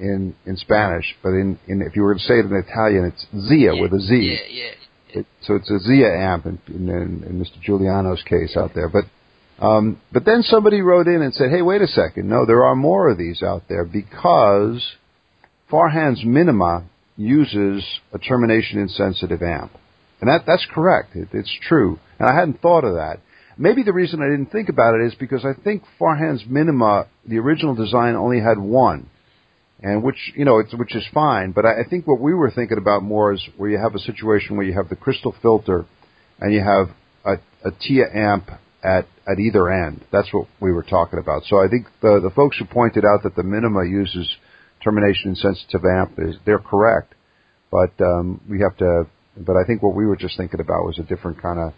in 0.00 0.34
in 0.46 0.56
Spanish. 0.56 1.14
But 1.22 1.34
in, 1.34 1.60
in 1.68 1.80
if 1.82 1.94
you 1.94 2.02
were 2.02 2.14
to 2.14 2.20
say 2.20 2.40
it 2.40 2.46
in 2.46 2.56
Italian, 2.56 3.04
it's 3.04 3.24
Zia 3.46 3.72
yeah. 3.72 3.80
with 3.80 3.92
a 3.92 4.00
Z. 4.00 4.16
Yeah, 4.16 4.64
yeah. 4.64 5.20
It, 5.20 5.26
so 5.42 5.54
it's 5.54 5.70
a 5.70 5.78
Zia 5.78 6.12
amp 6.12 6.46
in, 6.46 6.58
in, 6.66 7.22
in 7.24 7.40
Mr. 7.40 7.62
Juliano's 7.62 8.24
case 8.24 8.56
out 8.56 8.72
there. 8.74 8.88
But 8.88 9.04
um, 9.62 10.00
but 10.12 10.24
then 10.24 10.42
somebody 10.42 10.80
wrote 10.80 11.06
in 11.06 11.22
and 11.22 11.32
said, 11.32 11.50
"Hey, 11.50 11.62
wait 11.62 11.82
a 11.82 11.86
second. 11.86 12.28
No, 12.28 12.44
there 12.44 12.64
are 12.64 12.74
more 12.74 13.08
of 13.08 13.16
these 13.16 13.44
out 13.44 13.62
there 13.68 13.84
because 13.84 14.84
Farhan's 15.70 16.24
Minima 16.24 16.84
uses 17.16 17.84
a 18.12 18.18
termination 18.18 18.80
insensitive 18.80 19.40
amp, 19.40 19.70
and 20.20 20.28
that 20.28 20.42
that's 20.48 20.66
correct. 20.74 21.14
It, 21.14 21.28
it's 21.32 21.56
true, 21.68 22.00
and 22.18 22.28
I 22.28 22.34
hadn't 22.34 22.60
thought 22.60 22.82
of 22.82 22.94
that. 22.94 23.20
Maybe 23.56 23.84
the 23.84 23.92
reason 23.92 24.20
I 24.20 24.30
didn't 24.30 24.50
think 24.50 24.68
about 24.68 24.94
it 24.96 25.06
is 25.06 25.14
because 25.14 25.44
I 25.44 25.52
think 25.62 25.84
Farhan's 26.00 26.44
Minima, 26.44 27.06
the 27.24 27.38
original 27.38 27.76
design, 27.76 28.16
only 28.16 28.40
had 28.40 28.58
one, 28.58 29.10
and 29.80 30.02
which 30.02 30.32
you 30.34 30.44
know, 30.44 30.58
it's, 30.58 30.74
which 30.74 30.96
is 30.96 31.06
fine. 31.14 31.52
But 31.52 31.66
I, 31.66 31.82
I 31.82 31.84
think 31.88 32.08
what 32.08 32.20
we 32.20 32.34
were 32.34 32.50
thinking 32.50 32.78
about 32.78 33.04
more 33.04 33.32
is 33.32 33.46
where 33.56 33.70
you 33.70 33.78
have 33.78 33.94
a 33.94 34.00
situation 34.00 34.56
where 34.56 34.66
you 34.66 34.74
have 34.74 34.88
the 34.88 34.96
crystal 34.96 35.36
filter, 35.40 35.86
and 36.40 36.52
you 36.52 36.64
have 36.64 36.88
a, 37.24 37.34
a 37.64 37.70
TIA 37.80 38.06
amp 38.12 38.50
at 38.82 39.06
at 39.26 39.38
either 39.38 39.70
end. 39.70 40.04
That's 40.10 40.32
what 40.32 40.48
we 40.60 40.72
were 40.72 40.82
talking 40.82 41.18
about. 41.18 41.44
So 41.44 41.62
I 41.62 41.68
think 41.68 41.86
the 42.00 42.20
the 42.22 42.30
folks 42.34 42.58
who 42.58 42.64
pointed 42.64 43.04
out 43.04 43.22
that 43.24 43.36
the 43.36 43.42
Minima 43.42 43.84
uses 43.84 44.36
termination 44.82 45.30
insensitive 45.30 45.84
amp 45.84 46.12
is 46.18 46.36
they're 46.44 46.58
correct, 46.58 47.14
but 47.70 47.92
um, 48.00 48.40
we 48.48 48.60
have 48.60 48.76
to 48.78 49.06
but 49.36 49.56
I 49.56 49.64
think 49.64 49.82
what 49.82 49.94
we 49.94 50.06
were 50.06 50.16
just 50.16 50.36
thinking 50.36 50.60
about 50.60 50.84
was 50.84 50.98
a 50.98 51.02
different 51.02 51.40
kind 51.40 51.58
of 51.58 51.72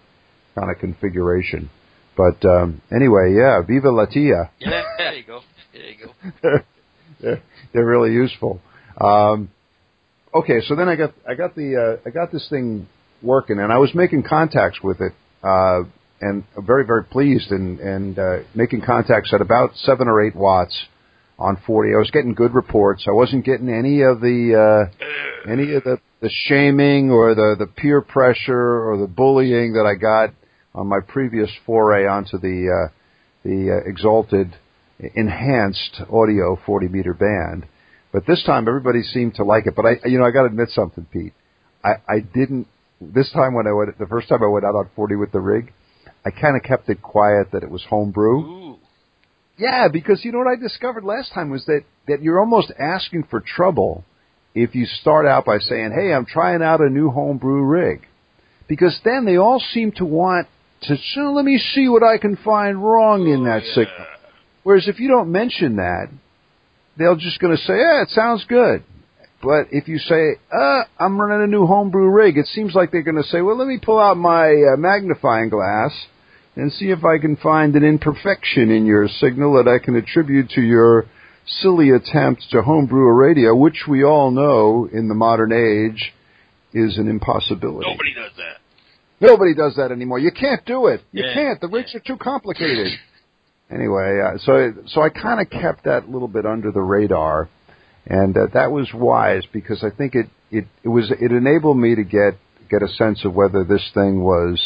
kind 0.55 0.71
of 0.71 0.79
configuration. 0.79 1.71
But 2.17 2.45
um, 2.45 2.81
anyway, 2.93 3.35
yeah, 3.37 3.61
Viva 3.63 3.91
La 3.91 4.07
Tia. 4.07 4.51
Yeah, 4.61 4.83
there 4.99 5.15
you 5.15 5.25
go. 5.25 5.41
There 5.73 5.91
you 5.91 6.07
go. 6.07 6.13
they're, 6.43 6.65
they're, 7.21 7.43
they're 7.73 7.87
really 7.87 8.13
useful. 8.13 8.61
Um, 9.01 9.51
okay, 10.33 10.61
so 10.67 10.77
then 10.77 10.89
I 10.89 10.97
got 10.97 11.15
I 11.29 11.35
got 11.35 11.55
the 11.55 11.99
uh, 12.05 12.09
I 12.09 12.11
got 12.11 12.33
this 12.33 12.49
thing 12.49 12.89
working, 13.23 13.59
and 13.59 13.73
I 13.73 13.79
was 13.79 13.95
making 13.95 14.25
contacts 14.25 14.81
with 14.83 15.01
it, 15.01 15.13
uh, 15.43 15.83
and 16.21 16.45
very 16.57 16.85
very 16.85 17.05
pleased, 17.05 17.51
and 17.51 17.81
and 17.81 18.19
uh, 18.19 18.39
making 18.55 18.83
contacts 18.83 19.33
at 19.33 19.41
about 19.41 19.77
seven 19.77 20.09
or 20.09 20.25
eight 20.25 20.37
watts 20.37 20.77
on 21.39 21.59
40. 21.67 21.95
I 21.95 21.99
was 21.99 22.11
getting 22.11 22.35
good 22.35 22.55
reports. 22.55 23.07
I 23.09 23.13
wasn't 23.13 23.45
getting 23.45 23.69
any 23.69 24.03
of 24.03 24.21
the 24.21 24.91
uh, 24.91 25.51
any 25.51 25.75
of 25.75 25.85
the 25.85 25.99
the 26.21 26.31
shaming 26.47 27.11
or 27.11 27.35
the 27.35 27.57
the 27.59 27.67
peer 27.67 28.01
pressure 28.01 28.89
or 28.89 28.99
the 28.99 29.07
bullying 29.07 29.75
that 29.75 29.87
I 29.87 29.95
got 29.95 30.31
on 30.75 30.87
my 30.87 31.01
previous 31.07 31.51
foray 31.67 32.07
onto 32.07 32.39
the 32.39 32.89
uh, 32.89 32.93
the 33.45 33.81
uh, 33.83 33.89
exalted 33.89 34.55
enhanced 35.15 36.01
audio 36.11 36.59
40 36.65 36.89
meter 36.89 37.15
band. 37.15 37.67
But 38.13 38.27
this 38.27 38.43
time 38.45 38.69
everybody 38.69 39.03
seemed 39.03 39.35
to 39.37 39.45
like 39.45 39.67
it. 39.67 39.75
But 39.75 39.87
I, 39.87 40.07
you 40.07 40.19
know, 40.19 40.25
I 40.25 40.31
got 40.31 40.43
to 40.43 40.47
admit 40.47 40.71
something, 40.71 41.07
Pete. 41.13 41.33
I, 41.83 41.95
I 42.09 42.21
didn't. 42.21 42.69
This 43.01 43.31
time 43.33 43.55
when 43.55 43.67
I 43.67 43.73
went, 43.73 43.99
the 43.99 44.07
first 44.07 44.29
time 44.29 44.43
I 44.43 44.47
went 44.47 44.65
out 44.65 44.77
on 44.77 44.89
40 44.95 45.17
with 45.17 45.33
the 45.33 45.41
rig, 45.41 45.73
I 46.25 46.31
kind 46.31 46.57
of 46.57 46.63
kept 46.63 46.89
it 46.89 47.03
quiet 47.03 47.53
that 47.53 47.63
it 47.63 47.71
was 47.71 47.85
homebrew. 47.89 48.39
Ooh. 48.39 48.79
Yeah, 49.57 49.89
because 49.93 50.25
you 50.25 50.33
know 50.33 50.39
what 50.39 50.49
I 50.49 50.57
discovered 50.57 51.05
last 51.05 51.33
time 51.33 51.51
was 51.51 51.65
that 51.67 51.83
that 52.09 52.23
you're 52.23 52.41
almost 52.41 52.73
asking 52.79 53.25
for 53.31 53.41
trouble 53.41 54.05
if 54.55 54.75
you 54.75 54.87
start 54.87 55.27
out 55.27 55.45
by 55.45 55.59
saying, 55.59 55.93
"Hey, 55.93 56.13
I'm 56.13 56.27
trying 56.27 56.63
out 56.63 56.81
a 56.81 56.89
new 56.89 57.11
homebrew 57.11 57.63
rig," 57.63 58.07
because 58.67 58.99
then 59.05 59.25
they 59.25 59.37
all 59.37 59.61
seem 59.61 59.93
to 59.93 60.05
want 60.05 60.49
to. 60.83 60.97
So 61.15 61.33
let 61.33 61.45
me 61.45 61.59
see 61.59 61.89
what 61.89 62.03
I 62.03 62.19
can 62.19 62.37
find 62.37 62.83
wrong 62.83 63.29
in 63.29 63.45
that 63.45 63.65
yeah. 63.65 63.75
signal. 63.75 64.07
Whereas 64.65 64.89
if 64.89 64.99
you 64.99 65.09
don't 65.09 65.31
mention 65.31 65.77
that, 65.77 66.09
they're 66.97 67.15
just 67.15 67.39
going 67.39 67.57
to 67.57 67.63
say, 67.63 67.77
"Yeah, 67.79 68.03
it 68.03 68.11
sounds 68.11 68.45
good." 68.49 68.83
But 69.41 69.69
if 69.73 69.89
you 69.89 69.99
say, 69.99 70.37
uh, 70.51 70.85
I'm 70.99 71.21
running 71.21 71.45
a 71.45 71.47
new 71.47 71.67
homebrew 71.67 72.09
rig, 72.09 72.39
it 72.39 72.47
seems 72.47 72.75
like 72.75 72.91
they're 72.91 73.03
going 73.03 73.23
to 73.23 73.29
say, 73.29 73.43
well, 73.43 73.59
let 73.59 73.69
me 73.69 73.79
pull 73.79 73.99
out 73.99 74.17
my 74.17 74.49
uh, 74.49 74.79
magnifying 74.79 75.51
glass 75.51 75.93
and 76.57 76.73
see 76.73 76.87
if 76.91 77.05
I 77.05 77.19
can 77.19 77.37
find 77.37 77.75
an 77.75 77.85
imperfection 77.85 78.71
in 78.71 78.87
your 78.87 79.09
signal 79.09 79.55
that 79.55 79.69
I 79.69 79.85
can 79.85 79.97
attribute 79.97 80.51
to 80.51 80.61
your 80.61 81.07
silly 81.47 81.91
attempt 81.91 82.45
to 82.51 82.63
homebrew 82.63 83.07
a 83.09 83.13
radio, 83.13 83.55
which 83.55 83.85
we 83.89 84.05
all 84.05 84.31
know 84.31 84.89
in 84.93 85.09
the 85.09 85.15
modern 85.15 85.53
age 85.53 86.13
is 86.73 86.97
an 86.99 87.09
impossibility. 87.09 87.89
Nobody 87.91 88.15
does 88.15 88.33
that. 88.37 88.61
Nobody 89.21 89.55
does 89.55 89.77
that 89.77 89.93
anymore. 89.93 90.19
You 90.19 90.33
can't 90.33 90.65
do 90.65 90.87
it. 90.87 91.03
You 91.13 91.25
Yeah. 91.25 91.35
can't. 91.35 91.61
The 91.61 91.69
rigs 91.69 91.95
are 91.95 92.01
too 92.01 92.17
complicated. 92.17 92.93
anyway, 93.71 94.21
uh, 94.21 94.39
so 94.39 94.73
so 94.87 95.03
I 95.03 95.09
kind 95.09 95.41
of 95.41 95.51
kept 95.51 95.85
that 95.85 96.05
a 96.05 96.11
little 96.11 96.29
bit 96.29 96.47
under 96.47 96.71
the 96.71 96.81
radar, 96.81 97.49
and 98.07 98.37
uh, 98.37 98.47
that 98.55 98.71
was 98.71 98.93
wise 98.95 99.45
because 99.53 99.83
I 99.85 99.91
think 99.91 100.15
it, 100.15 100.27
it 100.51 100.67
it 100.83 100.89
was 100.89 101.11
it 101.11 101.33
enabled 101.33 101.79
me 101.79 101.95
to 101.95 102.05
get 102.05 102.35
get 102.71 102.83
a 102.83 102.89
sense 102.89 103.25
of 103.25 103.35
whether 103.35 103.65
this 103.65 103.89
thing 103.95 104.23
was 104.23 104.61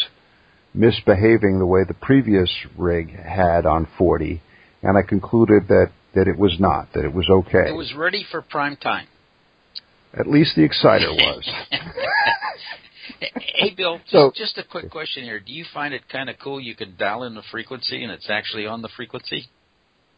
misbehaving 0.75 1.59
the 1.59 1.67
way 1.67 1.85
the 1.87 1.95
previous 1.95 2.51
rig 2.77 3.11
had 3.15 3.67
on 3.67 3.89
40, 3.97 4.41
and 4.83 4.97
I 4.97 5.03
concluded 5.03 5.69
that 5.69 5.91
that 6.15 6.27
it 6.27 6.39
was 6.39 6.57
not. 6.59 6.93
That 6.95 7.05
it 7.05 7.13
was 7.13 7.29
okay. 7.31 7.69
It 7.69 7.77
was 7.77 7.95
ready 7.95 8.25
for 8.31 8.43
prime 8.43 8.77
time. 8.77 9.07
At 10.15 10.27
least 10.27 10.57
the 10.57 10.65
exciter 10.65 11.13
was. 11.13 11.49
hey, 13.21 13.75
Bill, 13.77 13.99
just, 13.99 14.11
So- 14.11 14.33
just 14.35 14.59
a 14.59 14.65
quick 14.65 14.91
question 14.91 15.25
here. 15.25 15.41
Do 15.41 15.53
you 15.53 15.65
find 15.73 15.95
it 15.95 16.09
kind 16.09 16.31
of 16.31 16.37
cool 16.43 16.61
you 16.61 16.75
can 16.75 16.97
dial 16.99 17.25
in 17.25 17.35
the 17.35 17.43
frequency 17.51 18.03
and 18.03 18.13
it's 18.13 18.29
actually 18.31 18.67
on 18.67 18.83
the 18.83 18.89
frequency? 18.97 19.49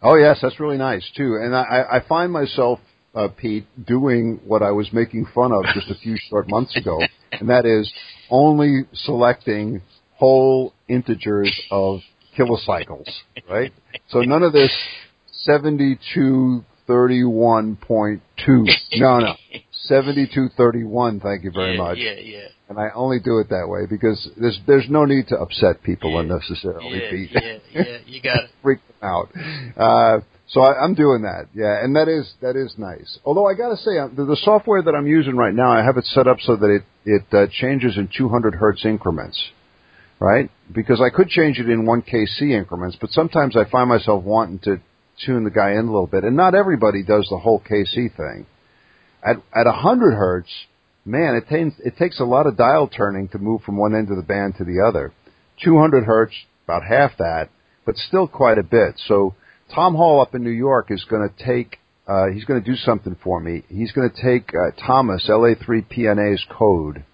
Oh 0.02 0.14
yes, 0.14 0.38
that's 0.40 0.58
really 0.58 0.78
nice 0.78 1.08
too. 1.16 1.38
And 1.42 1.54
I, 1.54 1.84
I 1.92 2.00
find 2.08 2.32
myself, 2.32 2.80
uh, 3.14 3.28
Pete, 3.36 3.66
doing 3.86 4.40
what 4.46 4.62
I 4.62 4.70
was 4.70 4.90
making 4.92 5.26
fun 5.34 5.52
of 5.52 5.64
just 5.74 5.90
a 5.90 5.94
few 5.94 6.16
short 6.30 6.48
months 6.48 6.74
ago, 6.76 6.98
and 7.32 7.50
that 7.50 7.66
is 7.66 7.92
only 8.30 8.84
selecting 8.94 9.82
whole 10.20 10.74
integers 10.86 11.50
of 11.70 12.00
kilocycles, 12.38 13.08
right? 13.48 13.72
So 14.10 14.20
none 14.20 14.42
of 14.42 14.52
this 14.52 14.70
seventy-two 15.32 16.64
thirty-one 16.86 17.76
point 17.76 18.22
two. 18.44 18.66
No, 18.92 19.18
no, 19.18 19.34
seventy-two 19.72 20.48
thirty-one. 20.56 21.20
Thank 21.20 21.44
you 21.44 21.50
very 21.50 21.72
yeah, 21.76 21.82
much. 21.82 21.98
Yeah, 21.98 22.14
yeah. 22.20 22.48
And 22.68 22.78
I 22.78 22.90
only 22.94 23.18
do 23.18 23.38
it 23.38 23.48
that 23.48 23.66
way 23.66 23.86
because 23.88 24.28
there's 24.36 24.60
there's 24.66 24.86
no 24.90 25.04
need 25.06 25.26
to 25.28 25.36
upset 25.36 25.82
people 25.82 26.12
Yeah, 26.12 26.20
unnecessarily, 26.20 27.28
Yeah, 27.32 27.40
yeah, 27.40 27.58
yeah, 27.72 27.98
you 28.06 28.22
got 28.22 28.44
it. 28.44 28.50
freak 28.62 28.80
them 29.00 29.10
out. 29.10 29.28
Uh, 29.76 30.20
so 30.48 30.60
I, 30.60 30.84
I'm 30.84 30.94
doing 30.94 31.22
that, 31.22 31.46
yeah, 31.54 31.82
and 31.82 31.96
that 31.96 32.08
is 32.08 32.30
that 32.42 32.56
is 32.56 32.74
nice. 32.76 33.18
Although 33.24 33.46
I 33.46 33.54
got 33.54 33.70
to 33.70 33.76
say, 33.76 33.98
uh, 33.98 34.08
the, 34.14 34.24
the 34.26 34.36
software 34.42 34.82
that 34.82 34.94
I'm 34.94 35.06
using 35.06 35.36
right 35.36 35.54
now, 35.54 35.72
I 35.72 35.82
have 35.82 35.96
it 35.96 36.04
set 36.06 36.26
up 36.26 36.38
so 36.40 36.56
that 36.56 36.68
it 36.68 36.82
it 37.06 37.22
uh, 37.32 37.46
changes 37.50 37.96
in 37.96 38.08
200 38.16 38.54
hertz 38.56 38.84
increments, 38.84 39.40
right? 40.20 40.50
Because 40.72 41.00
I 41.00 41.14
could 41.14 41.28
change 41.28 41.58
it 41.58 41.68
in 41.68 41.86
1 41.86 42.02
kc 42.02 42.42
increments, 42.42 42.96
but 43.00 43.10
sometimes 43.10 43.56
I 43.56 43.68
find 43.68 43.88
myself 43.88 44.22
wanting 44.22 44.60
to 44.60 44.80
tune 45.24 45.44
the 45.44 45.50
guy 45.50 45.72
in 45.72 45.78
a 45.78 45.92
little 45.92 46.06
bit, 46.06 46.24
and 46.24 46.36
not 46.36 46.54
everybody 46.54 47.02
does 47.02 47.26
the 47.30 47.38
whole 47.38 47.60
kc 47.60 47.94
thing. 47.94 48.46
At 49.22 49.36
at 49.54 49.66
100 49.66 50.14
hertz, 50.14 50.50
man, 51.04 51.34
it 51.34 51.48
takes 51.48 51.74
it 51.84 51.96
takes 51.98 52.20
a 52.20 52.24
lot 52.24 52.46
of 52.46 52.56
dial 52.56 52.88
turning 52.88 53.28
to 53.28 53.38
move 53.38 53.62
from 53.62 53.76
one 53.76 53.94
end 53.94 54.10
of 54.10 54.16
the 54.16 54.22
band 54.22 54.56
to 54.58 54.64
the 54.64 54.84
other. 54.86 55.12
200 55.64 56.04
hertz, 56.04 56.34
about 56.64 56.82
half 56.84 57.16
that, 57.18 57.48
but 57.84 57.96
still 57.96 58.28
quite 58.28 58.58
a 58.58 58.62
bit. 58.62 59.00
So 59.08 59.34
Tom 59.74 59.94
Hall 59.94 60.20
up 60.20 60.34
in 60.34 60.42
New 60.42 60.50
York 60.50 60.90
is 60.90 61.04
going 61.04 61.28
to 61.28 61.44
take. 61.44 61.78
Uh, 62.06 62.28
he's 62.34 62.44
going 62.44 62.62
to 62.62 62.70
do 62.70 62.76
something 62.76 63.16
for 63.22 63.40
me. 63.40 63.62
He's 63.68 63.92
going 63.92 64.10
to 64.10 64.22
take 64.22 64.50
uh, 64.54 64.72
Thomas 64.84 65.28
LA3PNA's 65.28 66.44
code, 66.50 67.04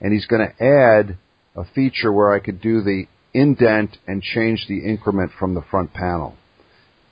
and 0.00 0.12
he's 0.12 0.26
going 0.26 0.46
to 0.46 0.64
add 0.64 1.18
a 1.58 1.64
feature 1.74 2.12
where 2.12 2.32
I 2.32 2.38
could 2.38 2.60
do 2.60 2.82
the 2.82 3.04
indent 3.34 3.96
and 4.06 4.22
change 4.22 4.66
the 4.68 4.78
increment 4.78 5.32
from 5.38 5.54
the 5.54 5.62
front 5.70 5.92
panel. 5.92 6.36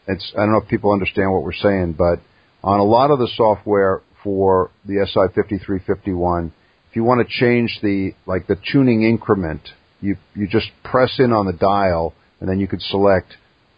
It's 0.06 0.32
I 0.36 0.40
don't 0.40 0.52
know 0.52 0.58
if 0.58 0.68
people 0.68 0.92
understand 0.92 1.32
what 1.32 1.42
we're 1.42 1.52
saying, 1.52 1.96
but 1.98 2.20
on 2.62 2.78
a 2.78 2.84
lot 2.84 3.10
of 3.10 3.18
the 3.18 3.28
software 3.36 4.02
for 4.22 4.70
the 4.84 4.94
SI5351, 4.94 6.52
if 6.90 6.96
you 6.96 7.04
want 7.04 7.26
to 7.26 7.40
change 7.40 7.78
the 7.82 8.12
like 8.24 8.46
the 8.46 8.56
tuning 8.72 9.02
increment, 9.02 9.62
you 10.00 10.16
you 10.34 10.46
just 10.46 10.68
press 10.84 11.16
in 11.18 11.32
on 11.32 11.46
the 11.46 11.52
dial 11.52 12.14
and 12.40 12.48
then 12.48 12.60
you 12.60 12.68
could 12.68 12.82
select 12.82 13.34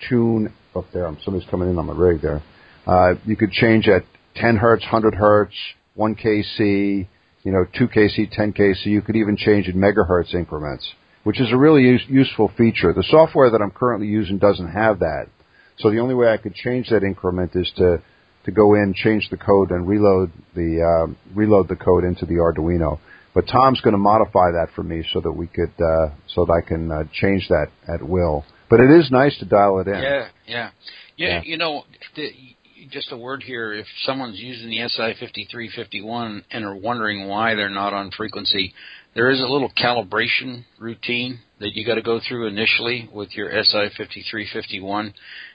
tune 0.09 0.52
up 0.76 0.85
there. 0.92 1.11
Somebody's 1.24 1.48
coming 1.48 1.70
in 1.70 1.78
on 1.78 1.87
my 1.87 1.94
rig 1.94 2.20
there. 2.20 2.42
Uh, 2.87 3.14
you 3.24 3.37
could 3.37 3.52
change 3.52 3.88
at 3.88 4.04
10 4.37 4.57
hertz, 4.57 4.83
100 4.85 5.14
hertz, 5.14 5.54
1 5.94 6.14
kc, 6.14 7.07
you 7.48 7.54
know, 7.54 7.64
2 7.78 7.88
kc, 7.88 8.30
10 8.30 8.52
kc. 8.52 8.84
You 8.84 9.00
could 9.00 9.16
even 9.16 9.34
change 9.34 9.68
in 9.68 9.76
megahertz 9.76 10.34
increments, 10.34 10.87
which 11.24 11.40
is 11.40 11.50
a 11.50 11.56
really 11.56 11.80
use, 11.80 12.02
useful 12.06 12.52
feature. 12.58 12.92
The 12.92 13.04
software 13.04 13.50
that 13.50 13.62
I'm 13.62 13.70
currently 13.70 14.06
using 14.06 14.37
doesn't 14.37 14.68
have 14.68 14.98
that. 14.98 15.28
So 15.78 15.90
the 15.90 16.00
only 16.00 16.14
way 16.14 16.28
I 16.28 16.37
could 16.37 16.54
change 16.54 16.90
that 16.90 17.02
increment 17.02 17.52
is 17.54 17.72
to 17.76 18.02
to 18.44 18.50
go 18.50 18.74
in, 18.74 18.92
change 18.94 19.28
the 19.30 19.38
code, 19.38 19.70
and 19.70 19.88
reload 19.88 20.30
the 20.54 20.82
um, 20.82 21.16
reload 21.34 21.68
the 21.68 21.76
code 21.76 22.04
into 22.04 22.26
the 22.26 22.34
Arduino. 22.34 22.98
But 23.34 23.46
Tom's 23.50 23.80
going 23.80 23.92
to 23.92 23.98
modify 23.98 24.50
that 24.50 24.68
for 24.74 24.82
me 24.82 25.02
so 25.14 25.20
that 25.22 25.32
we 25.32 25.46
could 25.46 25.72
uh, 25.80 26.11
so 26.26 26.44
that 26.44 26.52
I 26.52 26.68
can 26.68 26.92
uh, 26.92 27.04
change 27.14 27.48
that 27.48 27.68
at 27.88 28.06
will. 28.06 28.44
But 28.68 28.80
it 28.80 28.90
is 28.90 29.11
nice 29.11 29.38
to 29.38 29.46
dial 29.46 29.78
it 29.80 29.88
in. 29.88 29.94
Yeah, 29.94 30.28
yeah. 30.46 30.70
Yeah, 31.16 31.28
Yeah. 31.28 31.42
you 31.44 31.56
know, 31.56 31.84
the, 32.14 32.30
just 32.90 33.12
a 33.12 33.16
word 33.16 33.42
here. 33.42 33.72
If 33.72 33.87
someone's 34.05 34.38
using 34.38 34.70
the 34.70 34.88
SI 34.88 35.14
fifty 35.18 35.46
three 35.51 35.70
fifty 35.74 36.03
one 36.03 36.44
and 36.51 36.64
are 36.64 36.74
wondering 36.74 37.29
why 37.29 37.55
they're 37.55 37.68
not 37.68 37.92
on 37.92 38.11
frequency, 38.11 38.74
there 39.14 39.31
is 39.31 39.40
a 39.40 39.46
little 39.46 39.70
calibration 39.77 40.64
routine 40.79 41.40
that 41.61 41.74
you 41.74 41.85
got 41.85 41.96
to 41.96 42.03
go 42.03 42.20
through 42.27 42.46
initially 42.46 43.09
with 43.12 43.31
your 43.33 43.51
SI 43.62 43.88
fifty 43.96 44.24
three 44.31 44.48
fifty 44.53 44.81
one, 44.81 45.14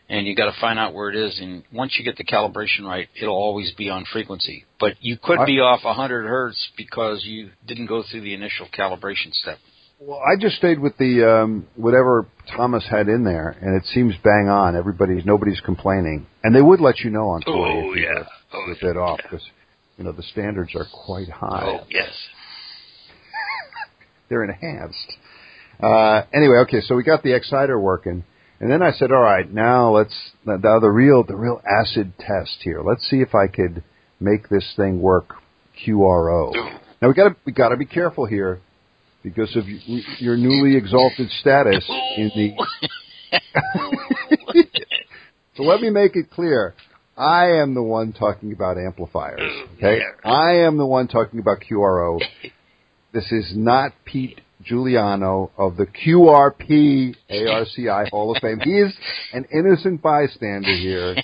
and 0.10 0.28
you 0.28 0.36
got 0.36 0.52
to 0.52 0.60
find 0.60 0.78
out 0.78 0.93
where 0.93 1.10
it 1.10 1.15
is. 1.15 1.39
And 1.39 1.63
once 1.72 1.96
you 1.98 2.06
get 2.06 2.17
the 2.17 2.26
calibration 2.26 2.84
right, 2.84 3.08
it'll 3.19 3.36
always 3.36 3.72
be 3.78 3.89
on 3.89 4.06
frequency. 4.12 4.65
But 4.80 4.93
you 5.02 5.17
could 5.22 5.46
be 5.46 5.60
off 5.60 5.82
hundred 5.82 6.28
hertz 6.28 6.69
because 6.78 7.24
you 7.24 7.52
didn't 7.67 7.88
go 7.88 8.04
through 8.10 8.22
the 8.22 8.34
initial 8.34 8.67
calibration 8.78 9.34
step. 9.34 9.58
Well, 9.99 10.19
I 10.19 10.36
just 10.39 10.58
stayed 10.58 10.79
with 10.79 10.97
the 10.97 11.23
um, 11.27 11.67
whatever 11.75 12.27
Thomas 12.56 12.86
had 12.89 13.08
in 13.08 13.23
there, 13.23 13.49
and 13.62 13.75
it 13.75 13.86
seems 13.93 14.13
bang 14.23 14.49
on. 14.49 14.75
Everybody's 14.75 15.25
nobody's 15.25 15.62
complaining, 15.62 16.25
and 16.43 16.53
they 16.53 16.62
would 16.62 16.82
let 16.82 16.99
you 16.99 17.10
know 17.10 17.29
on 17.29 17.41
tour 17.41 17.56
Oh, 17.56 17.91
if 17.91 17.97
you 17.97 18.03
yeah. 18.03 18.23
Oh, 18.53 18.71
a 18.71 18.75
bit 18.82 18.97
off 18.97 19.19
because 19.23 19.45
you 19.97 20.03
know 20.03 20.12
the 20.12 20.23
standards 20.23 20.71
are 20.75 20.86
quite 21.06 21.29
high. 21.29 21.79
Oh 21.82 21.86
yes. 21.89 22.12
They're 24.29 24.43
enhanced. 24.43 25.13
Uh, 25.82 26.23
anyway, 26.34 26.58
okay, 26.60 26.82
so 26.82 26.95
we 26.95 27.03
got 27.03 27.23
the 27.23 27.34
exciter 27.36 27.79
working, 27.79 28.23
and 28.60 28.71
then 28.71 28.82
I 28.82 28.91
said, 28.91 29.12
all 29.12 29.21
right, 29.21 29.51
now 29.51 29.91
let's 29.95 30.13
now 30.45 30.79
the 30.79 30.89
real 30.89 31.23
the 31.23 31.36
real 31.36 31.62
acid 31.65 32.13
test 32.19 32.58
here. 32.62 32.82
Let's 32.82 33.08
see 33.10 33.21
if 33.21 33.34
I 33.34 33.47
could 33.47 33.84
make 34.19 34.49
this 34.49 34.73
thing 34.75 35.01
work 35.01 35.36
QRO. 35.86 36.53
Now 37.01 37.08
we 37.08 37.13
got 37.13 37.29
to 37.29 37.36
we 37.45 37.53
got 37.53 37.69
to 37.69 37.77
be 37.77 37.86
careful 37.86 38.25
here 38.25 38.60
because 39.23 39.55
of 39.55 39.63
your 40.19 40.36
newly 40.36 40.75
exalted 40.75 41.29
status 41.39 41.89
in 42.17 42.31
the. 42.36 42.55
so 45.55 45.63
let 45.63 45.81
me 45.81 45.89
make 45.89 46.15
it 46.15 46.29
clear. 46.29 46.75
I 47.15 47.62
am 47.62 47.73
the 47.73 47.83
one 47.83 48.12
talking 48.12 48.51
about 48.53 48.77
amplifiers. 48.77 49.39
Okay, 49.77 50.01
I 50.25 50.65
am 50.65 50.77
the 50.77 50.86
one 50.86 51.07
talking 51.07 51.39
about 51.39 51.59
QRO. 51.69 52.19
This 53.13 53.31
is 53.31 53.53
not 53.55 53.93
Pete 54.03 54.41
Juliano 54.63 55.51
of 55.57 55.77
the 55.77 55.86
QRP 55.86 57.15
ARCI 57.29 58.09
Hall 58.09 58.36
of 58.36 58.41
Fame. 58.41 58.59
He 58.63 58.71
is 58.71 58.93
an 59.31 59.45
innocent 59.53 60.01
bystander 60.01 60.75
here, 60.75 61.15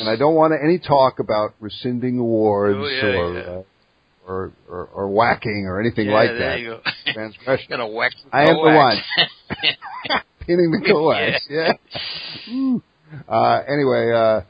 and 0.00 0.08
I 0.08 0.16
don't 0.16 0.34
want 0.34 0.52
any 0.62 0.78
talk 0.78 1.18
about 1.18 1.54
rescinding 1.60 2.18
awards 2.18 2.78
oh, 2.78 2.86
yeah, 2.86 3.04
or, 3.04 3.34
yeah. 3.34 3.40
Uh, 3.40 3.62
or, 4.26 4.52
or 4.68 4.84
or 4.86 5.08
whacking 5.08 5.66
or 5.66 5.80
anything 5.80 6.08
yeah, 6.08 6.14
like 6.14 6.30
that. 6.38 6.60
You 6.60 6.78
Transgression. 7.12 7.66
Gonna 7.70 7.88
whack 7.88 8.12
I 8.32 8.42
am 8.42 8.56
the 8.56 8.62
one 8.62 8.96
pinning 10.46 10.70
the 10.70 10.80
coax. 10.86 11.46
Yeah. 11.50 11.72
Uh, 13.28 13.62
anyway, 13.68 14.12
uh, 14.12 14.40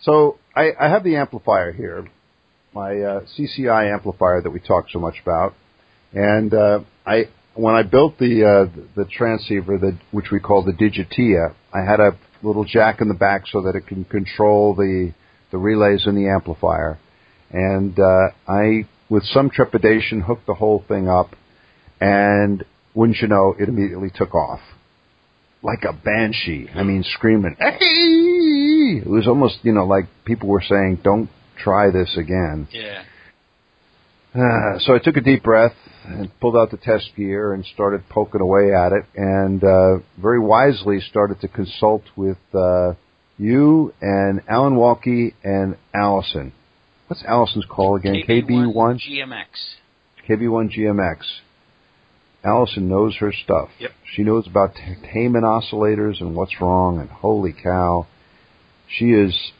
so 0.00 0.38
I, 0.54 0.72
I 0.80 0.88
have 0.88 1.04
the 1.04 1.16
amplifier 1.16 1.72
here, 1.72 2.08
my 2.74 2.90
uh, 2.90 3.20
CCI 3.38 3.92
amplifier 3.92 4.42
that 4.42 4.50
we 4.50 4.60
talked 4.60 4.90
so 4.90 4.98
much 4.98 5.14
about, 5.22 5.54
and 6.12 6.52
uh, 6.52 6.80
I 7.06 7.28
when 7.54 7.74
I 7.74 7.82
built 7.82 8.18
the 8.18 8.44
uh, 8.44 8.82
the 8.96 9.04
transceiver, 9.04 9.78
the, 9.78 9.98
which 10.10 10.26
we 10.30 10.40
call 10.40 10.64
the 10.64 10.72
Digitia, 10.72 11.54
I 11.72 11.88
had 11.88 12.00
a 12.00 12.16
little 12.42 12.64
jack 12.64 13.00
in 13.00 13.08
the 13.08 13.14
back 13.14 13.42
so 13.50 13.62
that 13.62 13.74
it 13.74 13.86
can 13.86 14.04
control 14.04 14.74
the 14.74 15.12
the 15.50 15.58
relays 15.58 16.06
in 16.06 16.14
the 16.14 16.28
amplifier, 16.28 16.98
and 17.50 17.98
uh, 17.98 18.28
I, 18.46 18.86
with 19.08 19.24
some 19.24 19.50
trepidation, 19.50 20.20
hooked 20.20 20.46
the 20.46 20.54
whole 20.54 20.84
thing 20.86 21.08
up, 21.08 21.34
and 22.00 22.64
wouldn't 22.94 23.18
you 23.18 23.28
know, 23.28 23.54
it 23.58 23.68
immediately 23.68 24.10
took 24.14 24.34
off 24.34 24.60
like 25.62 25.84
a 25.88 25.92
banshee. 25.92 26.68
I 26.74 26.82
mean, 26.82 27.02
screaming. 27.02 27.56
Hey! 27.58 29.02
It 29.04 29.08
was 29.08 29.26
almost, 29.26 29.58
you 29.62 29.72
know, 29.72 29.84
like 29.84 30.04
people 30.24 30.48
were 30.48 30.62
saying, 30.62 31.00
"Don't 31.02 31.30
try 31.56 31.90
this 31.90 32.16
again." 32.16 32.68
Yeah. 32.70 33.02
Uh, 34.34 34.78
so 34.80 34.94
I 34.94 34.98
took 34.98 35.16
a 35.16 35.20
deep 35.20 35.42
breath 35.42 35.74
and 36.04 36.30
pulled 36.40 36.56
out 36.56 36.70
the 36.70 36.76
test 36.76 37.10
gear 37.16 37.54
and 37.54 37.64
started 37.64 38.08
poking 38.08 38.40
away 38.40 38.72
at 38.74 38.92
it, 38.92 39.04
and 39.16 39.62
uh, 39.64 39.98
very 40.20 40.38
wisely 40.38 41.00
started 41.00 41.40
to 41.40 41.48
consult 41.48 42.02
with 42.14 42.38
uh, 42.54 42.92
you 43.38 43.92
and 44.00 44.42
Alan 44.48 44.74
Wolke 44.74 45.34
and 45.42 45.76
Allison. 45.94 46.52
What's 47.08 47.24
Allison's 47.24 47.64
call 47.68 47.96
again? 47.96 48.22
KB1 48.26 48.74
GMX. 48.74 49.46
KB1 50.28 50.76
GMX. 50.76 51.16
Allison 52.44 52.88
knows 52.88 53.16
her 53.16 53.32
stuff. 53.32 53.70
Yep. 53.80 53.90
She 54.14 54.22
knows 54.22 54.46
about 54.46 54.74
Taman 54.74 55.42
oscillators 55.42 56.20
and 56.20 56.36
what's 56.36 56.60
wrong, 56.60 57.00
and 57.00 57.10
holy 57.10 57.52
cow, 57.52 58.06
she 58.88 59.06
is 59.06 59.52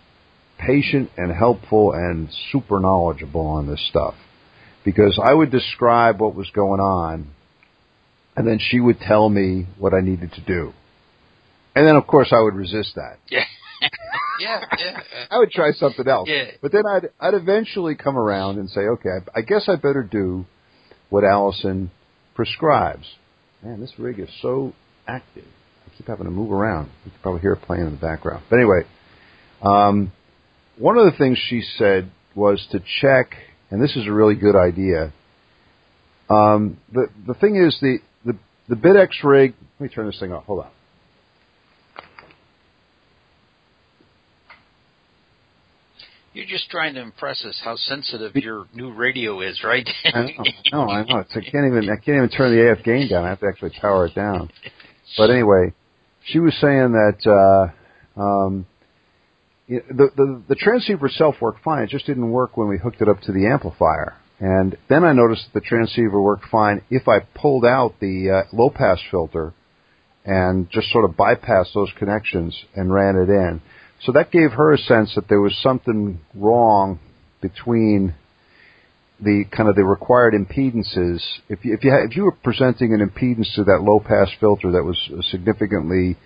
patient 0.59 1.11
and 1.17 1.33
helpful 1.33 1.93
and 1.93 2.29
super 2.53 2.81
knowledgeable 2.81 3.47
on 3.47 3.67
this 3.67 3.85
stuff 3.89 4.15
because 4.85 5.21
I 5.23 5.33
would 5.35 5.51
describe 5.51 6.21
what 6.21 6.35
was 6.35 6.51
going 6.51 6.81
on, 6.81 7.29
and 8.37 8.47
then 8.47 8.59
she 8.61 8.81
would 8.81 9.01
tell 9.01 9.29
me 9.29 9.67
what 9.79 9.93
I 9.95 10.01
needed 10.01 10.33
to 10.35 10.41
do. 10.41 10.73
And 11.75 11.87
then, 11.87 11.97
of 11.97 12.07
course, 12.07 12.33
I 12.33 12.41
would 12.41 12.55
resist 12.55 12.95
that. 12.97 13.19
Yeah. 13.29 13.45
Yeah, 14.39 14.61
yeah. 14.79 15.01
I 15.31 15.39
would 15.39 15.51
try 15.51 15.73
something 15.73 16.07
else. 16.07 16.29
Yeah. 16.31 16.53
But 16.63 16.73
then 16.73 16.83
I'd 16.87 17.09
I'd 17.21 17.35
eventually 17.35 17.95
come 17.95 18.17
around 18.17 18.59
and 18.59 18.71
say, 18.71 18.81
okay, 18.81 19.09
I, 19.09 19.39
I 19.39 19.43
guess 19.43 19.69
I 19.69 19.77
better 19.77 20.07
do 20.09 20.47
what 21.11 21.25
Allison 21.25 21.91
prescribes. 22.35 23.07
Man, 23.63 23.81
this 23.81 23.93
rig 23.99 24.19
is 24.19 24.29
so 24.41 24.73
active. 25.07 25.45
I 25.87 25.97
keep 25.97 26.07
having 26.07 26.27
to 26.27 26.31
move 26.31 26.53
around. 26.53 26.91
You 27.05 27.11
can 27.11 27.21
probably 27.23 27.41
hear 27.41 27.53
it 27.53 27.63
playing 27.63 27.87
in 27.87 27.91
the 27.91 28.01
background. 28.01 28.45
But 28.49 28.57
anyway, 28.57 28.83
um, 29.63 30.13
one 30.77 30.97
of 30.97 31.05
the 31.11 31.19
things 31.19 31.39
she 31.49 31.63
said 31.77 32.11
was 32.37 32.65
to 32.71 32.81
check 33.01 33.33
and 33.71 33.83
this 33.83 33.95
is 33.97 34.07
a 34.07 34.13
really 34.13 34.35
good 34.35 34.57
idea. 34.57 35.13
Um, 36.31 36.79
the 36.93 37.09
the 37.27 37.35
thing 37.35 37.57
is 37.57 37.77
the 37.81 37.99
the 38.25 38.37
the 38.69 38.77
BitX 38.77 39.09
rig. 39.25 39.55
Let 39.79 39.91
me 39.91 39.95
turn 39.95 40.07
this 40.07 40.19
thing 40.19 40.33
off. 40.33 40.45
Hold 40.45 40.61
on. 40.61 40.71
You're 46.39 46.47
just 46.47 46.71
trying 46.71 46.95
to 46.95 47.01
impress 47.01 47.45
us 47.45 47.61
how 47.65 47.75
sensitive 47.75 48.37
your 48.37 48.67
new 48.73 48.95
radio 48.95 49.41
is, 49.41 49.61
right? 49.65 49.85
I 50.05 50.23
know, 50.23 50.45
no, 50.73 50.89
I 50.89 51.03
know. 51.03 51.19
It's, 51.19 51.33
I 51.33 51.41
can't 51.41 51.67
even 51.67 51.91
I 51.91 51.97
can't 51.97 52.17
even 52.17 52.29
turn 52.29 52.55
the 52.55 52.71
AF 52.71 52.85
gain 52.85 53.09
down. 53.09 53.25
I 53.25 53.31
have 53.31 53.41
to 53.41 53.47
actually 53.49 53.73
power 53.81 54.07
it 54.07 54.15
down. 54.15 54.49
But 55.17 55.31
anyway, 55.31 55.73
she 56.27 56.39
was 56.39 56.55
saying 56.61 56.93
that 56.93 57.73
uh, 58.17 58.21
um, 58.21 58.67
the, 59.69 59.83
the, 59.91 60.43
the 60.51 60.55
transceiver 60.55 61.07
itself 61.07 61.35
worked 61.41 61.65
fine. 61.65 61.83
It 61.83 61.91
just 61.91 62.07
didn't 62.07 62.31
work 62.31 62.57
when 62.57 62.69
we 62.69 62.79
hooked 62.79 63.03
it 63.03 63.09
up 63.09 63.21
to 63.23 63.33
the 63.33 63.49
amplifier. 63.49 64.15
And 64.39 64.77
then 64.89 65.03
I 65.03 65.15
noticed 65.15 65.47
that 65.53 65.61
the 65.61 65.67
transceiver 65.67 66.23
worked 66.23 66.45
fine 66.53 66.83
if 66.89 67.09
I 67.09 67.19
pulled 67.19 67.65
out 67.65 67.95
the 68.01 68.31
uh, 68.31 68.57
low 68.57 68.71
pass 68.71 69.01
filter 69.11 69.55
and 70.25 70.71
just 70.71 70.93
sort 70.93 71.05
of 71.05 71.17
bypassed 71.17 71.75
those 71.75 71.91
connections 71.99 72.57
and 72.77 72.95
ran 72.95 73.17
it 73.17 73.29
in. 73.29 73.61
So 74.05 74.13
that 74.13 74.31
gave 74.31 74.53
her 74.53 74.73
a 74.73 74.79
sense 74.79 75.15
that 75.15 75.29
there 75.29 75.41
was 75.41 75.57
something 75.63 76.21
wrong 76.35 77.01
between 77.41 78.15
the 79.21 79.45
kind 79.51 79.69
of 79.69 79.75
the 79.75 79.85
required 79.85 80.35
impedances. 80.35 81.21
If 81.49 81.65
you, 81.65 81.75
if 81.75 81.83
you, 81.83 81.93
if 82.09 82.17
you 82.17 82.25
were 82.25 82.33
presenting 82.33 82.95
an 82.95 83.01
impedance 83.01 83.55
to 83.57 83.65
that 83.65 83.83
low 83.83 83.99
pass 83.99 84.31
filter 84.39 84.73
that 84.73 84.85
was 84.85 84.99
uh, 85.13 85.23
significantly 85.31 86.17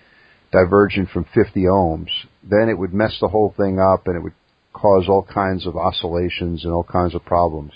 divergent 0.51 1.09
from 1.09 1.25
50 1.33 1.61
ohms, 1.63 2.09
then 2.43 2.69
it 2.69 2.77
would 2.77 2.93
mess 2.93 3.17
the 3.19 3.27
whole 3.27 3.53
thing 3.57 3.79
up 3.79 4.05
and 4.05 4.15
it 4.15 4.21
would 4.21 4.33
cause 4.71 5.05
all 5.09 5.23
kinds 5.23 5.65
of 5.65 5.75
oscillations 5.75 6.63
and 6.63 6.73
all 6.73 6.83
kinds 6.83 7.15
of 7.15 7.25
problems. 7.25 7.71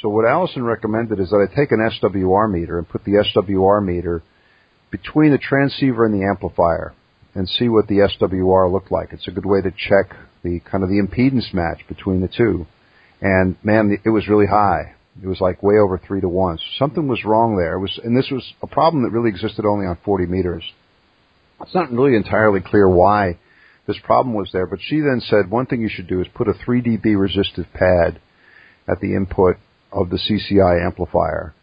So 0.00 0.08
what 0.08 0.26
Allison 0.26 0.64
recommended 0.64 1.20
is 1.20 1.30
that 1.30 1.48
I 1.48 1.54
take 1.54 1.70
an 1.70 1.78
SWR 1.78 2.50
meter 2.50 2.78
and 2.78 2.88
put 2.88 3.04
the 3.04 3.24
SWR 3.36 3.84
meter 3.84 4.22
between 4.90 5.30
the 5.30 5.38
transceiver 5.38 6.04
and 6.04 6.12
the 6.12 6.26
amplifier 6.26 6.92
and 7.34 7.48
see 7.48 7.68
what 7.68 7.88
the 7.88 8.08
SWR 8.20 8.70
looked 8.70 8.92
like. 8.92 9.12
It's 9.12 9.28
a 9.28 9.32
good 9.32 9.46
way 9.46 9.60
to 9.62 9.70
check 9.70 10.16
the 10.42 10.60
kind 10.60 10.84
of 10.84 10.90
the 10.90 11.00
impedance 11.00 11.54
match 11.54 11.80
between 11.88 12.20
the 12.20 12.28
two. 12.28 12.66
And 13.20 13.56
man, 13.62 13.98
it 14.04 14.10
was 14.10 14.28
really 14.28 14.46
high. 14.46 14.94
It 15.22 15.26
was 15.26 15.40
like 15.40 15.62
way 15.62 15.76
over 15.76 15.98
three 15.98 16.20
to 16.20 16.28
one. 16.28 16.58
So 16.58 16.64
something 16.78 17.06
was 17.06 17.24
wrong 17.24 17.56
there. 17.56 17.74
It 17.74 17.80
was, 17.80 18.00
and 18.02 18.16
this 18.16 18.30
was 18.30 18.44
a 18.62 18.66
problem 18.66 19.02
that 19.02 19.10
really 19.10 19.30
existed 19.30 19.64
only 19.64 19.86
on 19.86 19.98
40 20.04 20.26
meters. 20.26 20.64
It's 21.60 21.74
not 21.74 21.92
really 21.92 22.16
entirely 22.16 22.60
clear 22.60 22.88
why 22.88 23.38
this 23.86 23.98
problem 24.04 24.34
was 24.34 24.50
there, 24.52 24.66
but 24.66 24.80
she 24.80 25.00
then 25.00 25.20
said 25.24 25.50
one 25.50 25.66
thing 25.66 25.80
you 25.80 25.90
should 25.92 26.08
do 26.08 26.20
is 26.20 26.26
put 26.34 26.48
a 26.48 26.54
3 26.54 26.82
dB 26.82 27.18
resistive 27.18 27.66
pad 27.72 28.20
at 28.88 29.00
the 29.00 29.14
input 29.14 29.56
of 29.92 30.10
the 30.10 30.16
CCI 30.18 30.84
amplifier. 30.84 31.54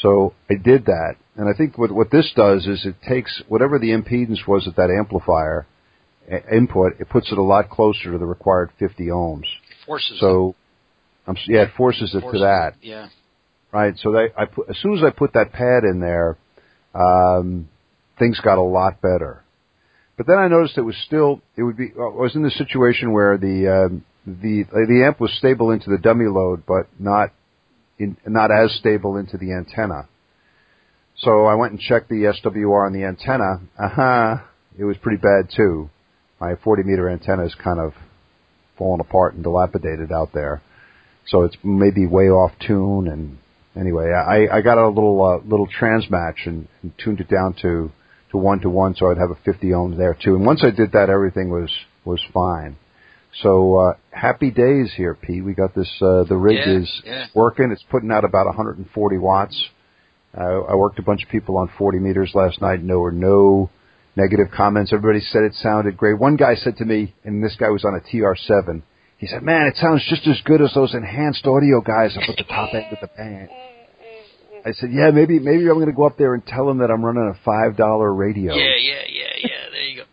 So 0.00 0.34
I 0.50 0.54
did 0.54 0.86
that, 0.86 1.14
and 1.36 1.48
I 1.48 1.56
think 1.56 1.78
what 1.78 1.92
what 1.92 2.10
this 2.10 2.32
does 2.34 2.66
is 2.66 2.84
it 2.84 2.96
takes 3.08 3.42
whatever 3.48 3.78
the 3.78 3.90
impedance 3.90 4.46
was 4.46 4.66
at 4.66 4.76
that 4.76 4.90
amplifier 4.90 5.66
input, 6.52 7.00
it 7.00 7.08
puts 7.08 7.30
it 7.30 7.38
a 7.38 7.42
lot 7.42 7.70
closer 7.70 8.12
to 8.12 8.18
the 8.18 8.26
required 8.26 8.70
50 8.78 9.04
ohms. 9.06 9.44
Forces. 9.86 10.12
It. 10.12 10.20
So, 10.20 10.54
um, 11.26 11.36
yeah, 11.46 11.62
it 11.62 11.70
forces 11.76 12.14
it 12.14 12.20
forces 12.22 12.40
to 12.40 12.44
that. 12.44 12.74
It, 12.80 12.88
yeah. 12.88 13.08
Right. 13.72 13.94
So 13.98 14.12
they, 14.12 14.28
I 14.36 14.46
put, 14.46 14.70
as 14.70 14.76
soon 14.80 14.96
as 14.96 15.04
I 15.04 15.10
put 15.10 15.32
that 15.34 15.52
pad 15.52 15.84
in 15.84 16.00
there, 16.00 16.38
um, 16.94 17.68
things 18.18 18.40
got 18.40 18.58
a 18.58 18.62
lot 18.62 19.00
better. 19.00 19.42
But 20.16 20.26
then 20.28 20.38
I 20.38 20.46
noticed 20.46 20.78
it 20.78 20.82
was 20.82 20.96
still 21.06 21.42
it 21.56 21.64
would 21.64 21.76
be 21.76 21.92
I 21.96 22.02
was 22.02 22.36
in 22.36 22.42
the 22.42 22.50
situation 22.50 23.12
where 23.12 23.36
the 23.36 23.86
um, 23.86 24.04
the 24.24 24.64
the 24.70 25.04
amp 25.04 25.20
was 25.20 25.32
stable 25.38 25.72
into 25.72 25.90
the 25.90 25.98
dummy 25.98 26.26
load, 26.26 26.62
but 26.66 26.86
not 27.00 27.32
in, 27.98 28.16
not 28.26 28.50
as 28.50 28.72
stable 28.74 29.16
into 29.16 29.36
the 29.36 29.52
antenna. 29.52 30.08
So 31.18 31.46
I 31.46 31.54
went 31.54 31.72
and 31.72 31.80
checked 31.80 32.08
the 32.08 32.34
SWR 32.44 32.86
on 32.86 32.92
the 32.92 33.04
antenna. 33.04 33.60
Aha, 33.78 34.32
uh-huh, 34.32 34.44
it 34.78 34.84
was 34.84 34.96
pretty 34.98 35.18
bad 35.18 35.50
too. 35.54 35.90
My 36.40 36.54
40 36.62 36.82
meter 36.82 37.08
antenna 37.08 37.44
is 37.44 37.54
kind 37.54 37.78
of 37.78 37.92
fallen 38.76 39.00
apart 39.00 39.34
and 39.34 39.42
dilapidated 39.42 40.10
out 40.10 40.30
there. 40.34 40.60
So 41.26 41.42
it's 41.42 41.56
maybe 41.62 42.06
way 42.06 42.24
off 42.24 42.52
tune. 42.66 43.08
And 43.08 43.38
anyway, 43.76 44.12
I, 44.12 44.58
I 44.58 44.60
got 44.60 44.78
a 44.78 44.88
little 44.88 45.22
uh, 45.24 45.48
little 45.48 45.68
transmatch 45.68 46.46
and, 46.46 46.68
and 46.82 46.92
tuned 47.02 47.20
it 47.20 47.28
down 47.28 47.54
to 47.62 47.92
to 48.32 48.38
one 48.38 48.60
to 48.60 48.68
one, 48.68 48.96
so 48.96 49.10
I'd 49.10 49.18
have 49.18 49.30
a 49.30 49.38
50 49.44 49.68
ohms 49.68 49.96
there 49.96 50.16
too. 50.20 50.34
And 50.34 50.44
once 50.44 50.64
I 50.64 50.70
did 50.70 50.92
that, 50.92 51.08
everything 51.08 51.50
was 51.50 51.70
was 52.04 52.20
fine. 52.32 52.76
So 53.42 53.76
uh, 53.76 53.92
happy 54.10 54.50
days 54.50 54.92
here, 54.96 55.14
Pete. 55.14 55.44
We 55.44 55.54
got 55.54 55.74
this. 55.74 55.90
Uh, 56.00 56.24
the 56.24 56.36
rig 56.36 56.56
yeah, 56.56 56.78
is 56.78 57.02
yeah. 57.04 57.26
working. 57.34 57.70
It's 57.72 57.84
putting 57.90 58.10
out 58.10 58.24
about 58.24 58.46
140 58.46 59.18
watts. 59.18 59.68
Uh, 60.36 60.62
I 60.62 60.74
worked 60.74 60.98
a 60.98 61.02
bunch 61.02 61.22
of 61.22 61.28
people 61.28 61.56
on 61.58 61.70
40 61.78 61.98
meters 61.98 62.32
last 62.34 62.60
night, 62.60 62.80
and 62.80 62.88
there 62.88 62.98
were 62.98 63.12
no 63.12 63.70
negative 64.16 64.48
comments. 64.54 64.92
Everybody 64.92 65.20
said 65.20 65.42
it 65.42 65.54
sounded 65.54 65.96
great. 65.96 66.18
One 66.18 66.36
guy 66.36 66.54
said 66.54 66.76
to 66.78 66.84
me, 66.84 67.14
and 67.24 67.42
this 67.42 67.56
guy 67.56 67.68
was 67.68 67.84
on 67.84 67.94
a 67.94 68.00
TR7. 68.00 68.82
He 69.18 69.26
He 69.26 69.26
said, 69.26 69.42
"Man, 69.42 69.66
it 69.66 69.76
sounds 69.76 70.04
just 70.08 70.26
as 70.26 70.40
good 70.44 70.60
as 70.60 70.72
those 70.74 70.94
enhanced 70.94 71.46
audio 71.46 71.80
guys 71.80 72.16
up 72.16 72.28
at 72.28 72.36
the 72.36 72.44
top 72.44 72.74
end 72.74 72.86
of 72.92 72.98
the 73.00 73.08
band." 73.16 73.48
I 74.66 74.72
said, 74.72 74.92
"Yeah, 74.92 75.10
maybe 75.10 75.38
maybe 75.38 75.68
I'm 75.68 75.74
going 75.74 75.86
to 75.86 75.92
go 75.92 76.06
up 76.06 76.16
there 76.16 76.34
and 76.34 76.44
tell 76.46 76.66
them 76.66 76.78
that 76.78 76.90
I'm 76.90 77.04
running 77.04 77.32
a 77.34 77.38
five 77.44 77.76
dollar 77.76 78.12
radio." 78.12 78.54
Yeah, 78.54 78.76
yeah, 78.78 79.02
yeah, 79.08 79.24
yeah. 79.38 79.70
There 79.70 79.82
you 79.82 79.96
go. 79.96 80.04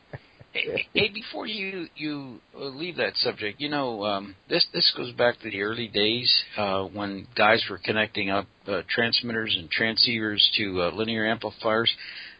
Hey, 0.63 0.87
hey, 0.93 1.09
before 1.13 1.47
you 1.47 1.87
you 1.95 2.39
leave 2.53 2.97
that 2.97 3.15
subject, 3.17 3.59
you 3.59 3.69
know, 3.69 4.03
um, 4.05 4.35
this 4.49 4.65
this 4.73 4.91
goes 4.95 5.11
back 5.13 5.39
to 5.39 5.49
the 5.49 5.61
early 5.61 5.87
days 5.87 6.31
uh, 6.57 6.83
when 6.83 7.27
guys 7.35 7.63
were 7.69 7.79
connecting 7.83 8.29
up 8.29 8.47
uh, 8.67 8.81
transmitters 8.89 9.57
and 9.57 9.69
transceivers 9.71 10.41
to 10.57 10.81
uh, 10.81 10.91
linear 10.91 11.25
amplifiers. 11.25 11.91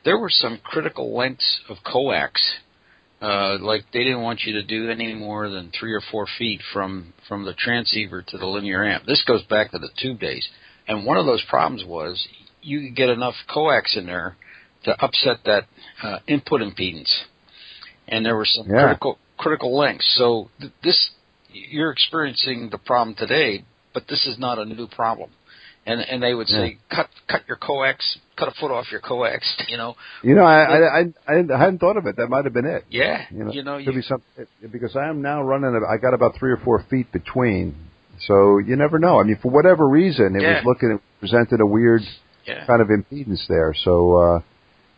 There 0.04 0.18
were 0.18 0.30
some 0.32 0.60
critical 0.64 1.16
lengths 1.16 1.62
of 1.70 1.78
coax 1.86 2.42
uh, 3.22 3.58
like 3.62 3.84
they 3.94 4.04
didn't 4.04 4.22
want 4.22 4.42
you 4.46 4.54
to 4.54 4.64
do 4.64 4.90
any 4.90 5.14
more 5.14 5.48
than 5.50 5.72
three 5.80 5.94
or 5.94 6.02
four 6.12 6.26
feet 6.40 6.60
from 6.74 7.14
from 7.28 7.46
the 7.46 7.54
transceiver 7.54 8.24
to 8.28 8.38
the 8.38 8.48
linear 8.48 8.84
amp. 8.84 9.06
This 9.06 9.24
goes 9.28 9.44
back 9.44 9.72
to 9.72 9.78
the 9.78 9.90
tube 10.02 10.20
days, 10.20 10.48
and 10.88 11.06
one 11.06 11.18
of 11.18 11.26
those 11.26 11.44
problems 11.48 11.86
was 11.86 12.28
you 12.62 12.82
could 12.82 12.96
get 12.96 13.10
enough 13.10 13.36
coax 13.54 13.96
in 13.96 14.08
there 14.08 14.38
to 14.86 15.04
upset 15.04 15.38
that 15.46 15.66
uh, 16.02 16.18
input 16.28 16.62
impedance, 16.62 17.12
and 18.12 18.26
there 18.26 18.36
were 18.36 18.46
some 18.46 18.68
yeah. 18.70 18.84
critical 18.84 19.18
critical 19.38 19.76
lengths. 19.76 20.16
So 20.18 20.50
th- 20.60 20.72
this 20.84 21.12
you're 21.52 21.92
experiencing 21.92 22.70
the 22.72 22.78
problem 22.78 23.16
today, 23.16 23.64
but 23.94 24.04
this 24.08 24.28
is 24.28 24.38
not 24.38 24.60
a 24.60 24.66
new 24.66 24.88
problem 24.88 25.32
and 25.86 26.02
and 26.02 26.22
they 26.22 26.34
would 26.34 26.48
say 26.48 26.78
yeah. 26.92 26.96
cut 26.96 27.10
cut 27.28 27.42
your 27.48 27.58
coax, 27.58 28.18
cut 28.38 28.48
a 28.48 28.52
foot 28.60 28.72
off 28.72 28.86
your 28.92 29.02
coax, 29.02 29.56
you 29.68 29.78
know. 29.78 29.96
You 30.24 30.36
know, 30.36 30.44
I 30.44 30.64
I 30.64 31.00
I, 31.02 31.34
I 31.54 31.60
hadn't 31.60 31.80
thought 31.80 31.98
of 31.98 32.06
it. 32.06 32.18
That 32.18 32.28
might 32.28 32.46
have 32.46 32.54
been 32.54 32.66
it. 32.66 32.86
Yeah, 32.90 33.26
you 33.32 33.46
know, 33.46 33.52
you 33.52 33.64
know, 33.64 33.78
could 33.78 33.88
you, 33.88 33.94
be 33.94 34.02
something 34.02 34.48
because 34.72 34.96
I 34.96 35.08
am 35.08 35.22
now 35.22 35.42
running. 35.42 35.80
I 35.90 35.98
got 35.98 36.14
about 36.14 36.36
three 36.38 36.52
or 36.52 36.58
four 36.58 36.86
feet 36.90 37.12
between, 37.12 37.76
so 38.20 38.60
you 38.60 38.76
never 38.76 39.00
know. 39.00 39.20
I 39.20 39.24
mean, 39.24 39.40
for 39.42 39.52
whatever 39.52 39.88
reason, 39.88 40.36
it 40.36 40.42
yeah. 40.42 40.58
was 40.58 40.66
looking 40.66 40.92
it 40.92 41.02
presented 41.20 41.62
a 41.62 41.66
weird 41.66 42.02
yeah. 42.46 42.66
kind 42.66 42.82
of 42.82 42.88
impedance 42.88 43.48
there. 43.48 43.74
So. 43.84 44.18
uh 44.18 44.40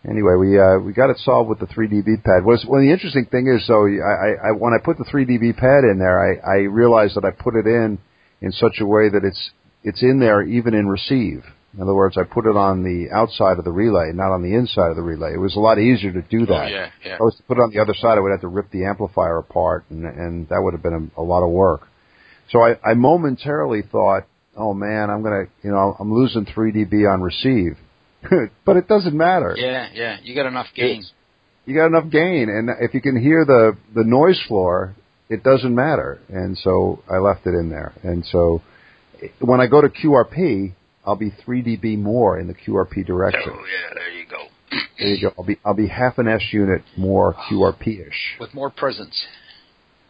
Anyway, 0.10 0.36
we 0.38 0.60
uh, 0.60 0.80
we 0.80 0.92
got 0.92 1.10
it 1.10 1.18
solved 1.20 1.50
with 1.50 1.60
the 1.60 1.68
3 1.68 1.88
dB 1.88 2.24
pad. 2.24 2.44
Was 2.44 2.66
well, 2.68 2.82
the 2.82 2.92
interesting 2.92 3.26
thing 3.26 3.48
is, 3.48 3.66
so 3.66 3.88
I, 3.88 4.50
I 4.50 4.52
when 4.52 4.74
I 4.74 4.78
put 4.84 4.98
the 4.98 5.06
3 5.06 5.26
dB 5.26 5.56
pad 5.56 5.86
in 5.86 5.98
there, 5.98 6.20
I, 6.20 6.58
I 6.58 6.58
realized 6.64 7.16
that 7.16 7.24
I 7.24 7.32
put 7.32 7.56
it 7.56 7.66
in 7.66 8.00
in 8.42 8.52
such 8.52 8.82
a 8.82 8.86
way 8.86 9.08
that 9.10 9.24
it's 9.24 9.52
it's 9.84 10.04
in 10.04 10.20
there 10.20 10.42
even 10.42 10.74
in 10.74 10.88
receive. 10.88 11.44
In 11.74 11.82
other 11.82 11.96
words, 11.96 12.18
I 12.18 12.24
put 12.24 12.46
it 12.46 12.56
on 12.56 12.84
the 12.84 13.10
outside 13.12 13.58
of 13.58 13.66
the 13.66 13.72
relay, 13.72 14.12
not 14.14 14.32
on 14.32 14.44
the 14.44 14.54
inside 14.54 14.92
of 14.92 14.96
the 14.96 15.02
relay. 15.02 15.34
It 15.34 15.40
was 15.40 15.56
a 15.56 15.60
lot 15.60 15.80
easier 15.80 16.12
to 16.12 16.22
do 16.22 16.46
that. 16.46 16.66
Oh, 16.66 16.68
yeah, 16.68 16.90
yeah. 17.04 17.16
If 17.16 17.22
I 17.22 17.24
was 17.24 17.36
to 17.38 17.44
put 17.44 17.58
it 17.58 17.62
on 17.62 17.72
the 17.72 17.82
other 17.82 17.96
side, 17.96 18.18
I 18.18 18.22
would 18.22 18.30
have 18.30 18.42
to 18.42 18.48
rip 18.48 18.70
the 18.70 18.86
amplifier 18.86 19.38
apart, 19.40 19.86
and, 19.90 20.06
and 20.06 20.48
that 20.50 20.62
would 20.62 20.74
have 20.74 20.84
been 20.84 21.12
a, 21.18 21.22
a 21.22 21.24
lot 21.24 21.44
of 21.44 21.50
work. 21.50 21.88
So 22.52 22.62
I, 22.62 22.78
I 22.86 22.94
momentarily 22.94 23.82
thought, 23.82 24.26
oh 24.56 24.76
man, 24.76 25.10
I'm 25.10 25.24
gonna, 25.24 25.46
you 25.64 25.72
know, 25.72 25.96
I'm 26.00 26.14
losing 26.14 26.46
3 26.46 26.72
dB 26.74 27.12
on 27.12 27.22
receive, 27.22 27.78
but 28.66 28.78
it 28.78 28.88
doesn't 28.88 29.16
matter. 29.16 29.56
Yeah, 29.58 29.90
yeah, 29.94 30.18
you 30.22 30.36
got 30.36 30.46
enough 30.46 30.68
gain. 30.76 31.00
It's, 31.00 31.12
you 31.66 31.76
got 31.76 31.88
enough 31.88 32.12
gain, 32.12 32.50
and 32.50 32.70
if 32.82 32.94
you 32.94 33.02
can 33.02 33.22
hear 33.22 33.46
the 33.46 33.78
the 33.96 34.04
noise 34.04 34.42
floor, 34.48 34.96
it 35.30 35.44
doesn't 35.44 35.74
matter. 35.74 36.20
And 36.30 36.58
so 36.58 37.02
I 37.10 37.18
left 37.18 37.46
it 37.46 37.54
in 37.54 37.70
there, 37.70 37.94
and 38.04 38.26
so 38.26 38.62
when 39.40 39.62
I 39.62 39.68
go 39.68 39.82
to 39.82 39.90
QRP, 39.90 40.74
I'll 41.06 41.16
be 41.16 41.32
3 41.46 41.64
dB 41.64 41.98
more 41.98 42.40
in 42.40 42.48
the 42.48 42.54
QRP 42.54 43.06
direction. 43.06 43.52
Oh 43.54 43.66
yeah, 43.66 43.94
there 43.94 44.10
you 44.10 44.26
go. 44.30 44.48
there 44.98 45.08
you 45.08 45.22
go. 45.22 45.34
I'll 45.38 45.46
be 45.46 45.60
I'll 45.66 45.74
be 45.74 45.88
half 45.88 46.18
an 46.18 46.28
S 46.28 46.42
unit 46.52 46.82
more 46.98 47.34
QRP 47.50 48.08
ish. 48.08 48.38
With 48.40 48.54
more 48.54 48.70
presence. 48.70 49.26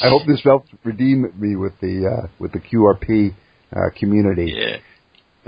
I 0.00 0.08
hope 0.08 0.26
this 0.26 0.42
helps 0.44 0.70
redeem 0.84 1.32
me 1.38 1.56
with 1.56 1.72
the 1.80 2.06
uh, 2.06 2.28
with 2.38 2.52
the 2.52 2.60
QRP 2.60 3.34
uh, 3.74 3.90
community. 3.98 4.54
Yeah. 4.56 4.76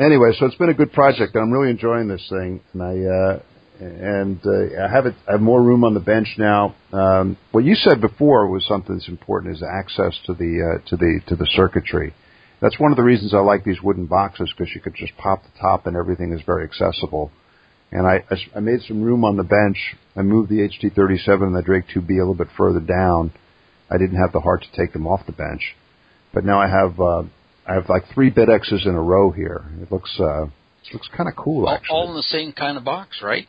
Anyway, 0.05 0.33
so 0.39 0.47
it's 0.47 0.57
been 0.57 0.71
a 0.71 0.75
good 0.75 0.93
project, 0.93 1.37
I'm 1.37 1.51
really 1.51 1.71
enjoying 1.71 2.09
this 2.09 2.27
thing. 2.29 2.61
And 2.73 2.83
I 2.83 2.95
uh, 3.05 3.41
and 3.81 4.41
uh, 4.45 4.85
I 4.85 4.91
have 4.91 5.07
it. 5.07 5.14
I 5.27 5.33
have 5.33 5.41
more 5.41 5.62
room 5.62 5.85
on 5.85 5.95
the 5.95 6.01
bench 6.01 6.29
now. 6.37 6.75
Um, 6.93 7.39
what 7.51 7.64
you 7.64 7.75
said 7.75 8.01
before 8.01 8.47
was 8.49 8.66
something 8.66 8.95
that's 8.95 9.09
important: 9.09 9.57
is 9.57 9.62
access 9.62 10.18
to 10.27 10.35
the 10.35 10.81
uh, 10.83 10.89
to 10.89 10.97
the 10.97 11.21
to 11.29 11.37
the 11.37 11.47
circuitry. 11.55 12.14
That's 12.61 12.79
one 12.79 12.93
of 12.93 12.97
the 12.97 13.03
reasons 13.03 13.33
I 13.33 13.39
like 13.39 13.64
these 13.64 13.81
wooden 13.83 14.05
boxes 14.05 14.53
because 14.57 14.75
you 14.75 14.83
could 14.83 14.95
just 14.95 15.16
pop 15.16 15.43
the 15.43 15.59
top 15.59 15.87
and 15.87 15.97
everything 15.97 16.33
is 16.33 16.43
very 16.45 16.64
accessible. 16.64 17.31
And 17.91 18.07
I, 18.07 18.23
I 18.55 18.61
made 18.61 18.83
some 18.83 19.03
room 19.03 19.25
on 19.25 19.37
the 19.37 19.43
bench. 19.43 19.79
I 20.14 20.23
moved 20.23 20.51
the 20.51 20.68
HT37 20.68 21.43
and 21.43 21.57
the 21.57 21.62
Drake 21.62 21.85
2B 21.95 22.11
a 22.11 22.18
little 22.18 22.35
bit 22.35 22.49
further 22.57 22.79
down. 22.79 23.33
I 23.91 23.97
didn't 23.97 24.21
have 24.21 24.33
the 24.33 24.41
heart 24.41 24.62
to 24.62 24.77
take 24.79 24.93
them 24.93 25.07
off 25.07 25.27
the 25.27 25.33
bench, 25.33 25.75
but 26.35 26.45
now 26.45 26.61
I 26.61 26.68
have 26.68 27.01
uh, 27.01 27.23
I 27.67 27.75
have 27.75 27.89
like 27.89 28.05
three 28.15 28.31
bit 28.31 28.49
X's 28.49 28.87
in 28.87 28.95
a 28.95 29.01
row 29.03 29.31
here. 29.31 29.65
It 29.81 29.93
looks 29.93 30.15
uh, 30.19 30.45
it 30.45 30.93
looks 30.93 31.09
kind 31.17 31.29
of 31.29 31.37
cool. 31.37 31.67
All, 31.67 31.75
actually. 31.75 31.97
all 31.97 32.11
in 32.11 32.17
the 32.17 32.23
same 32.23 32.53
kind 32.53 32.77
of 32.77 32.85
box, 32.85 33.21
right? 33.23 33.47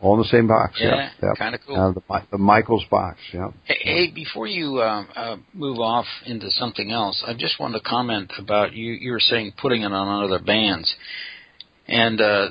All 0.00 0.14
in 0.14 0.20
the 0.20 0.28
same 0.28 0.48
box. 0.48 0.78
Yeah, 0.80 1.10
yeah, 1.22 1.28
kind 1.36 1.54
of 1.54 1.60
cool. 1.66 1.76
Uh, 1.76 1.92
the, 1.92 2.26
the 2.30 2.38
Michaels 2.38 2.84
box. 2.90 3.18
Yeah. 3.34 3.50
Hey, 3.64 3.76
hey 3.82 4.10
before 4.10 4.46
you 4.46 4.78
uh, 4.78 5.04
uh, 5.14 5.36
move 5.52 5.78
off 5.78 6.06
into 6.24 6.50
something 6.52 6.90
else, 6.90 7.22
I 7.26 7.34
just 7.34 7.60
wanted 7.60 7.80
to 7.80 7.84
comment 7.84 8.32
about 8.38 8.72
you. 8.72 8.92
You 8.92 9.12
were 9.12 9.20
saying 9.20 9.52
putting 9.60 9.82
it 9.82 9.92
on 9.92 10.24
other 10.24 10.42
bands, 10.42 10.94
and 11.90 12.20
uh, 12.20 12.50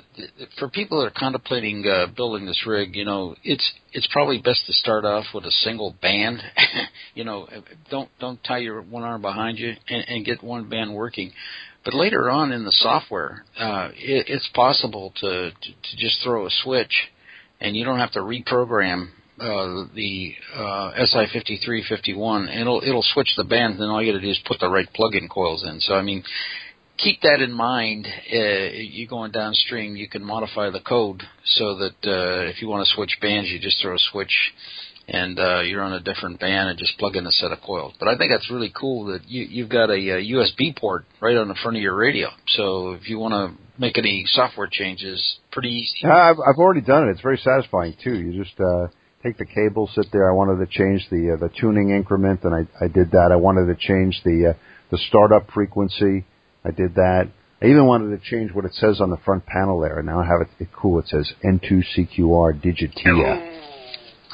for 0.60 0.68
people 0.68 1.00
that 1.00 1.08
are 1.08 1.14
contemplating 1.18 1.86
uh, 1.88 2.08
building 2.14 2.46
this 2.46 2.62
rig, 2.68 2.94
you 2.94 3.06
know, 3.06 3.36
it's 3.42 3.72
it's 3.94 4.08
probably 4.12 4.40
best 4.40 4.66
to 4.68 4.74
start 4.74 5.06
off 5.06 5.26
with 5.34 5.46
a 5.46 5.52
single 5.52 5.96
band. 6.02 6.42
you 7.16 7.24
know, 7.24 7.48
don't 7.90 8.10
don't 8.20 8.44
tie 8.44 8.58
your 8.58 8.82
one 8.82 9.04
arm 9.04 9.22
behind 9.22 9.58
you 9.58 9.74
and, 9.88 10.06
and 10.10 10.26
get 10.26 10.44
one 10.44 10.68
band 10.68 10.94
working. 10.94 11.32
But 11.86 11.94
later 11.94 12.30
on 12.30 12.52
in 12.52 12.66
the 12.66 12.74
software, 12.74 13.46
uh, 13.58 13.92
it, 13.96 14.26
it's 14.28 14.50
possible 14.54 15.14
to, 15.22 15.52
to 15.52 15.52
to 15.52 15.98
just 15.98 16.22
throw 16.22 16.46
a 16.46 16.50
switch 16.64 17.10
and 17.62 17.78
you 17.78 17.86
don't 17.86 18.00
have 18.00 18.12
to 18.12 18.20
reprogram 18.20 19.08
uh, 19.40 19.86
the 19.96 20.34
uh, 20.54 20.92
SI5351. 21.16 22.60
It'll 22.60 22.82
it'll 22.86 23.06
switch 23.14 23.30
the 23.38 23.46
bands, 23.46 23.80
and 23.80 23.90
all 23.90 24.04
you 24.04 24.12
got 24.12 24.20
to 24.20 24.26
do 24.26 24.32
is 24.32 24.40
put 24.46 24.60
the 24.60 24.70
right 24.70 24.88
plug-in 24.94 25.30
coils 25.30 25.64
in. 25.64 25.80
So 25.80 25.94
I 25.94 26.02
mean, 26.02 26.24
keep 27.04 27.22
that 27.22 27.42
in 27.42 27.52
mind. 27.52 28.08
Uh, 28.08 28.72
you 28.74 29.08
going 29.08 29.32
downstream, 29.32 29.96
you 29.96 30.08
can 30.10 30.24
modify 30.24 30.70
the 30.70 30.82
code 30.82 31.24
so 31.46 31.78
that 31.78 31.96
uh, 32.06 32.50
if 32.50 32.62
you 32.62 32.68
want 32.68 32.88
to 32.88 32.94
switch 32.94 33.18
bands, 33.22 33.50
you 33.50 33.60
just 33.60 33.82
throw 33.82 33.96
a 33.96 34.00
switch. 34.12 34.54
And 35.12 35.40
uh, 35.40 35.62
you're 35.62 35.82
on 35.82 35.94
a 35.94 36.00
different 36.00 36.40
band 36.40 36.70
and 36.70 36.78
just 36.78 36.96
plug 37.00 37.16
in 37.16 37.26
a 37.26 37.32
set 37.32 37.52
of 37.52 37.62
coils. 37.62 37.96
But 38.00 38.10
I 38.10 38.18
think 38.18 38.32
that's 38.32 38.52
really 38.52 38.72
cool 38.80 39.06
that 39.06 39.28
you, 39.28 39.44
you've 39.44 39.70
got 39.70 39.90
a, 39.90 39.94
a 39.94 40.22
USB 40.22 40.78
port 40.78 41.06
right 41.20 41.36
on 41.36 41.48
the 41.48 41.56
front 41.56 41.78
of 41.78 41.82
your 41.82 41.96
radio. 41.96 42.28
So 42.50 42.92
if 42.92 43.10
you 43.10 43.18
want 43.18 43.34
to 43.34 43.82
make 43.82 43.98
any 43.98 44.26
software 44.28 44.70
changes 44.72 45.40
pretty 45.52 45.70
easy. 45.70 46.02
Yeah, 46.04 46.16
I've, 46.16 46.36
I've 46.36 46.60
already 46.60 46.82
done 46.82 47.08
it. 47.08 47.14
It's 47.14 47.22
very 47.22 47.38
satisfying 47.38 47.96
too. 48.04 48.14
You 48.14 48.44
just 48.44 48.60
uh, 48.60 48.88
take 49.24 49.38
the 49.38 49.46
cable, 49.46 49.90
sit 49.96 50.06
there. 50.12 50.30
I 50.30 50.36
wanted 50.36 50.64
to 50.64 50.72
change 50.72 51.08
the 51.10 51.34
uh, 51.34 51.38
the 51.38 51.50
tuning 51.60 51.90
increment, 51.90 52.44
and 52.44 52.54
I 52.54 52.68
I 52.84 52.88
did 52.88 53.12
that. 53.12 53.30
I 53.32 53.38
wanted 53.38 53.66
to 53.66 53.76
change 53.76 54.22
the 54.24 54.54
uh, 54.54 54.54
the 54.92 55.00
startup 55.08 55.50
frequency. 55.52 56.26
I 56.64 56.72
did 56.72 56.96
that. 56.96 57.30
I 57.62 57.66
even 57.66 57.86
wanted 57.86 58.18
to 58.18 58.30
change 58.30 58.54
what 58.54 58.66
it 58.66 58.74
says 58.74 59.02
on 59.02 59.10
the 59.10 59.18
front 59.18 59.46
panel 59.46 59.80
there, 59.82 60.00
and 60.00 60.08
now 60.08 60.22
I 60.22 60.26
have 60.26 60.42
it, 60.42 60.48
it 60.64 60.70
cool. 60.74 61.00
It 61.00 61.08
says 61.08 61.32
N2CQR 61.44 62.62
Digitia. 62.64 63.60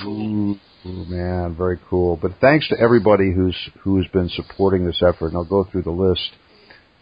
Cool. 0.01 0.59
Ooh, 0.85 1.05
man, 1.05 1.55
very 1.57 1.79
cool. 1.89 2.17
But 2.21 2.33
thanks 2.39 2.67
to 2.69 2.79
everybody 2.79 3.31
who's 3.33 3.57
who's 3.81 4.07
been 4.13 4.29
supporting 4.29 4.85
this 4.85 5.01
effort, 5.01 5.27
and 5.27 5.37
I'll 5.37 5.45
go 5.45 5.63
through 5.63 5.83
the 5.83 5.91
list. 5.91 6.31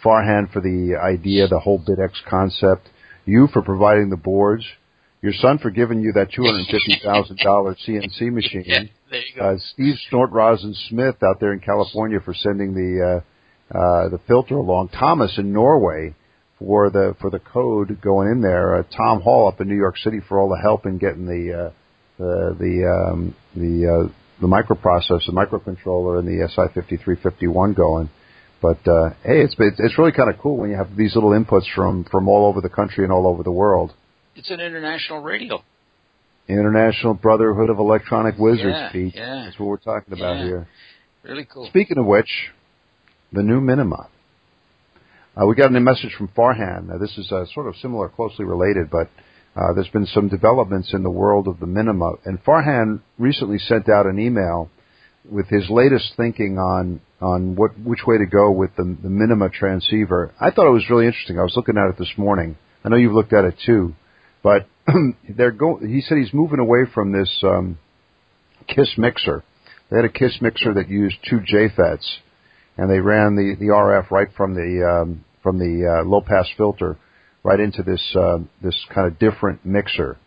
Farhan 0.04 0.52
for 0.52 0.62
the 0.62 0.98
idea, 1.02 1.48
the 1.48 1.60
whole 1.60 1.80
BitX 1.80 2.12
concept. 2.30 2.90
You 3.26 3.48
for 3.52 3.62
providing 3.62 4.10
the 4.10 4.18
boards. 4.18 4.66
Your 5.22 5.34
son 5.34 5.58
for 5.58 5.70
giving 5.70 6.02
you 6.02 6.12
that 6.14 6.32
two 6.34 6.44
hundred 6.44 6.66
fifty 6.68 7.02
thousand 7.04 7.40
dollar 7.44 7.76
CNC 7.76 8.32
machine. 8.32 8.64
Yeah, 8.68 8.84
there 9.10 9.22
you 9.22 9.36
go. 9.38 9.50
Uh, 9.50 9.58
Steve 9.74 9.96
Snortrosen 10.12 10.74
Smith 10.90 11.16
out 11.24 11.40
there 11.40 11.54
in 11.54 11.60
California 11.60 12.20
for 12.24 12.34
sending 12.34 12.74
the 12.74 13.22
uh, 13.22 13.33
uh, 13.72 14.10
the 14.10 14.20
filter 14.28 14.56
along. 14.56 14.90
Thomas 14.90 15.38
in 15.38 15.54
Norway 15.54 16.16
for 16.60 16.90
the 16.90 17.16
for 17.20 17.30
the 17.30 17.40
code 17.40 18.00
going 18.02 18.30
in 18.30 18.42
there. 18.42 18.76
Uh, 18.76 18.84
Tom 18.96 19.22
Hall 19.22 19.48
up 19.48 19.62
in 19.62 19.68
New 19.68 19.78
York 19.78 19.98
City 19.98 20.20
for 20.28 20.40
all 20.40 20.50
the 20.50 20.62
help 20.62 20.86
in 20.86 20.98
getting 20.98 21.26
the 21.26 21.68
uh, 21.68 21.72
the 22.18 22.56
the 22.60 23.12
um, 23.12 23.36
the 23.56 24.08
uh, 24.08 24.14
the 24.42 24.48
microprocessor, 24.48 25.26
the 25.26 25.32
microcontroller, 25.32 26.20
and 26.20 26.28
the 26.28 26.48
SI5351 26.48 27.76
going. 27.76 28.10
But 28.62 28.88
uh, 28.88 29.10
hey, 29.24 29.42
it's 29.42 29.56
it's 29.60 29.98
really 29.98 30.14
kind 30.14 30.30
of 30.34 30.40
cool 30.40 30.58
when 30.58 30.70
you 30.70 30.78
have 30.78 30.96
these 30.96 31.16
little 31.16 31.32
inputs 31.32 31.66
from 31.76 32.06
from 32.06 32.28
all 32.28 32.46
over 32.48 32.62
the 32.62 32.70
country 32.70 33.04
and 33.04 33.12
all 33.12 33.28
over 33.28 33.44
the 33.44 33.52
world. 33.52 33.94
It's 34.36 34.50
an 34.50 34.60
international 34.60 35.22
radio. 35.22 35.64
International 36.48 37.14
Brotherhood 37.14 37.70
of 37.70 37.80
Electronic 37.80 38.38
Wizards, 38.38 38.76
yeah, 38.76 38.90
Pete. 38.92 39.16
Yeah. 39.16 39.44
That's 39.46 39.58
what 39.58 39.68
we're 39.68 39.78
talking 39.78 40.14
about 40.14 40.38
yeah. 40.38 40.44
here. 40.44 40.68
Really 41.24 41.46
cool. 41.46 41.68
Speaking 41.68 41.98
of 41.98 42.06
which, 42.06 42.30
the 43.34 43.44
new 43.44 43.60
Minima. 43.60 44.08
Uh, 45.36 45.48
we 45.48 45.56
got 45.56 45.72
a 45.72 45.74
new 45.74 45.80
message 45.80 46.14
from 46.16 46.28
Farhan. 46.30 46.88
Now, 46.88 47.00
this 47.00 47.18
is 47.18 47.32
uh, 47.32 47.46
sort 47.54 47.68
of 47.68 47.76
similar, 47.78 48.08
closely 48.08 48.46
related, 48.46 48.92
but 48.92 49.10
uh, 49.56 49.74
there's 49.74 49.90
been 49.90 50.06
some 50.06 50.30
developments 50.30 50.94
in 50.94 51.02
the 51.02 51.10
world 51.10 51.48
of 51.48 51.60
the 51.60 51.66
Minima. 51.66 52.14
And 52.26 52.44
Farhan 52.44 53.02
recently 53.18 53.58
sent 53.58 53.90
out 53.90 54.06
an 54.06 54.20
email 54.20 54.70
with 55.30 55.48
his 55.48 55.70
latest 55.70 56.14
thinking 56.18 56.58
on 56.58 57.02
on 57.22 57.56
what 57.56 57.80
which 57.80 58.02
way 58.06 58.18
to 58.18 58.26
go 58.26 58.52
with 58.52 58.76
the, 58.76 58.84
the 59.02 59.10
Minima 59.10 59.50
transceiver. 59.50 60.34
I 60.40 60.52
thought 60.52 60.68
it 60.68 60.74
was 60.74 60.90
really 60.90 61.08
interesting. 61.08 61.40
I 61.40 61.44
was 61.44 61.54
looking 61.56 61.78
at 61.78 61.90
it 61.90 61.98
this 61.98 62.12
morning. 62.18 62.58
I 62.84 62.90
know 62.90 62.98
you've 62.98 63.14
looked 63.14 63.34
at 63.34 63.46
it 63.46 63.56
too, 63.66 63.96
but 64.44 64.68
they're 65.30 65.52
going. 65.52 65.88
He 65.90 66.02
said 66.02 66.18
he's 66.18 66.34
moving 66.34 66.60
away 66.60 66.82
from 66.94 67.12
this 67.12 67.44
um, 67.44 67.80
KISS 68.68 68.96
mixer. 68.98 69.44
They 69.90 69.98
had 69.98 70.06
a 70.06 70.10
KISS 70.10 70.40
mixer 70.42 70.74
that 70.74 70.90
used 70.90 71.16
two 71.30 71.40
JFETs, 71.40 72.18
and 72.78 72.90
they 72.90 73.00
ran 73.00 73.36
the 73.36 73.56
the 73.60 73.68
RF 73.68 74.12
right 74.12 74.30
from 74.36 74.56
the 74.56 74.84
um, 74.86 75.26
from 75.42 75.60
the 75.60 75.88
uh, 75.88 76.08
low 76.08 76.22
pass 76.22 76.48
filter 76.58 76.98
right 77.44 77.60
into 77.60 77.84
this 77.84 78.16
uh, 78.16 78.40
this 78.62 78.76
kind 78.94 79.08
of 79.08 79.20
different 79.20 79.66
mixer. 79.66 80.18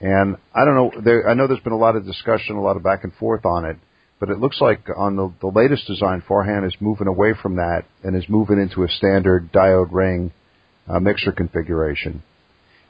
And 0.00 0.36
I 0.54 0.64
don't 0.64 0.74
know. 0.74 0.92
There, 1.02 1.28
I 1.28 1.34
know 1.34 1.46
there's 1.46 1.60
been 1.60 1.72
a 1.72 1.78
lot 1.78 1.96
of 1.96 2.04
discussion, 2.04 2.56
a 2.56 2.62
lot 2.62 2.76
of 2.76 2.82
back 2.82 3.02
and 3.02 3.12
forth 3.14 3.44
on 3.44 3.64
it, 3.64 3.76
but 4.20 4.30
it 4.30 4.38
looks 4.38 4.60
like 4.60 4.88
on 4.96 5.16
the, 5.16 5.32
the 5.40 5.48
latest 5.48 5.86
design, 5.86 6.22
Farhan 6.28 6.66
is 6.66 6.74
moving 6.80 7.08
away 7.08 7.34
from 7.40 7.56
that 7.56 7.84
and 8.02 8.16
is 8.16 8.28
moving 8.28 8.60
into 8.60 8.84
a 8.84 8.88
standard 8.88 9.52
diode 9.52 9.92
ring 9.92 10.32
uh, 10.88 10.98
mixer 10.98 11.32
configuration. 11.32 12.22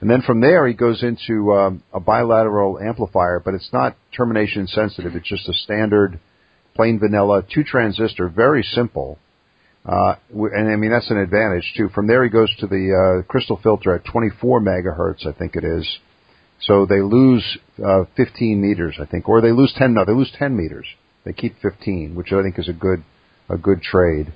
And 0.00 0.08
then 0.08 0.22
from 0.22 0.40
there, 0.40 0.66
he 0.66 0.74
goes 0.74 1.02
into 1.02 1.52
um, 1.52 1.82
a 1.92 1.98
bilateral 1.98 2.78
amplifier, 2.78 3.40
but 3.44 3.54
it's 3.54 3.70
not 3.72 3.96
termination 4.16 4.66
sensitive. 4.68 5.16
It's 5.16 5.28
just 5.28 5.48
a 5.48 5.52
standard, 5.52 6.20
plain 6.78 7.00
vanilla, 7.00 7.42
two 7.52 7.64
transistor, 7.64 8.28
very 8.28 8.62
simple. 8.62 9.18
Uh, 9.84 10.14
and 10.30 10.70
I 10.72 10.76
mean, 10.76 10.92
that's 10.92 11.10
an 11.10 11.18
advantage 11.18 11.74
too. 11.76 11.88
From 11.88 12.06
there, 12.06 12.22
he 12.22 12.30
goes 12.30 12.54
to 12.60 12.68
the 12.68 13.24
uh, 13.24 13.26
crystal 13.26 13.58
filter 13.60 13.96
at 13.96 14.04
24 14.04 14.60
megahertz, 14.60 15.26
I 15.26 15.36
think 15.36 15.56
it 15.56 15.64
is. 15.64 15.98
So 16.60 16.86
they 16.86 17.00
lose 17.00 17.58
uh, 17.84 18.04
15 18.16 18.60
meters, 18.60 18.96
I 19.02 19.06
think, 19.06 19.28
or 19.28 19.40
they 19.40 19.50
lose 19.50 19.74
10. 19.76 19.92
No, 19.92 20.04
they 20.04 20.12
lose 20.12 20.30
10 20.38 20.56
meters. 20.56 20.86
They 21.24 21.32
keep 21.32 21.56
15, 21.60 22.14
which 22.14 22.32
I 22.32 22.42
think 22.42 22.60
is 22.60 22.68
a 22.68 22.72
good 22.72 23.02
a 23.48 23.58
good 23.58 23.82
trade. 23.82 24.32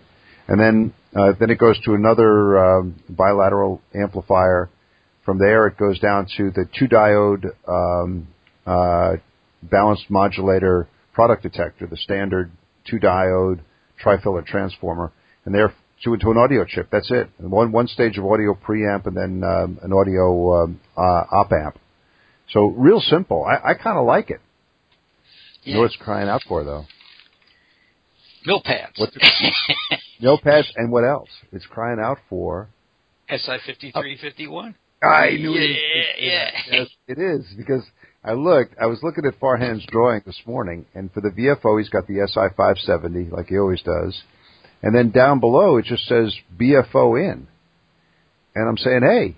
And 0.48 0.58
then 0.58 0.92
uh, 1.14 1.34
then 1.38 1.50
it 1.50 1.58
goes 1.58 1.78
to 1.84 1.94
another 1.94 2.58
um, 2.58 2.96
bilateral 3.08 3.80
amplifier. 3.94 4.68
From 5.24 5.38
there, 5.38 5.68
it 5.68 5.76
goes 5.76 6.00
down 6.00 6.26
to 6.38 6.50
the 6.50 6.64
two 6.76 6.88
diode 6.88 7.44
um, 7.68 8.26
uh, 8.66 9.18
balanced 9.62 10.10
modulator 10.10 10.88
product 11.12 11.42
detector, 11.42 11.86
the 11.86 11.96
standard 11.96 12.50
two 12.88 12.98
diode 12.98 13.60
trifilar 14.04 14.44
transformer, 14.44 15.12
and 15.44 15.54
there 15.54 15.72
to, 16.04 16.16
to 16.16 16.30
an 16.30 16.36
audio 16.36 16.64
chip. 16.64 16.88
That's 16.90 17.10
it. 17.10 17.30
One 17.38 17.72
one 17.72 17.86
stage 17.86 18.18
of 18.18 18.24
audio 18.24 18.54
preamp 18.54 19.06
and 19.06 19.16
then 19.16 19.44
um, 19.44 19.78
an 19.82 19.92
audio 19.92 20.64
um, 20.64 20.80
uh, 20.96 21.24
op 21.30 21.52
amp. 21.52 21.78
So 22.50 22.66
real 22.66 23.00
simple. 23.00 23.44
I, 23.44 23.70
I 23.70 23.74
kind 23.74 23.98
of 23.98 24.06
like 24.06 24.30
it. 24.30 24.40
Yeah. 25.62 25.70
You 25.70 25.74
know 25.74 25.80
what 25.80 25.86
it's 25.86 25.96
crying 25.96 26.28
out 26.28 26.42
for 26.48 26.64
though? 26.64 26.84
Mill 28.44 28.60
pads. 28.64 28.92
What's 28.96 29.14
it? 29.14 30.00
mill 30.20 30.38
pads 30.42 30.72
and 30.76 30.90
what 30.90 31.04
else? 31.04 31.28
It's 31.52 31.66
crying 31.66 32.00
out 32.00 32.18
for 32.28 32.68
SI 33.28 33.58
fifty 33.64 33.92
three 33.92 34.18
fifty 34.20 34.48
one. 34.48 34.74
I 35.02 35.30
knew 35.30 35.52
yeah, 35.52 35.60
it. 35.60 36.06
Yeah, 36.20 36.50
Yes, 36.70 36.88
it 37.08 37.18
is 37.18 37.44
because 37.56 37.82
I 38.24 38.34
looked. 38.34 38.74
I 38.80 38.86
was 38.86 39.00
looking 39.02 39.24
at 39.26 39.40
Farhan's 39.40 39.84
drawing 39.86 40.22
this 40.24 40.40
morning, 40.46 40.86
and 40.94 41.12
for 41.12 41.20
the 41.20 41.30
VFO, 41.30 41.78
he's 41.78 41.88
got 41.88 42.06
the 42.06 42.26
SI 42.26 42.54
five 42.56 42.76
seventy 42.78 43.28
like 43.30 43.46
he 43.48 43.58
always 43.58 43.82
does, 43.82 44.20
and 44.82 44.94
then 44.94 45.10
down 45.10 45.40
below 45.40 45.76
it 45.78 45.86
just 45.86 46.06
says 46.06 46.34
BFO 46.58 47.18
in, 47.20 47.48
and 48.54 48.68
I'm 48.68 48.76
saying, 48.76 49.00
hey, 49.02 49.36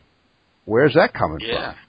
where's 0.67 0.95
that 0.95 1.15
coming 1.15 1.39
yeah. 1.41 1.73
from? 1.73 1.81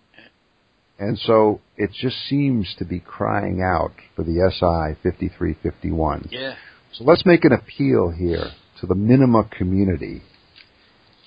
And 0.98 1.20
so 1.20 1.60
it 1.76 1.92
just 1.92 2.16
seems 2.30 2.74
to 2.80 2.86
be 2.86 3.02
crying 3.02 3.62
out 3.62 3.92
for 4.16 4.24
the 4.24 4.50
SI 4.50 4.98
5351. 5.04 6.30
Yeah. 6.32 6.56
So 6.94 7.04
let's 7.04 7.26
make 7.26 7.44
an 7.44 7.52
appeal 7.52 8.12
here 8.18 8.52
to 8.80 8.88
the 8.88 8.96
Minima 8.96 9.50
community. 9.58 10.22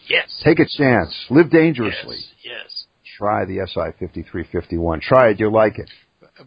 Yes. 0.08 0.40
Take 0.42 0.58
a 0.58 0.64
chance. 0.64 1.14
Live 1.28 1.50
dangerously. 1.50 2.16
Yes. 2.42 2.64
yes. 2.64 2.77
Try 3.18 3.44
the 3.44 3.66
SI 3.66 3.98
5351. 3.98 5.00
Try 5.00 5.30
it. 5.30 5.40
You'll 5.40 5.52
like 5.52 5.78
it. 5.78 5.90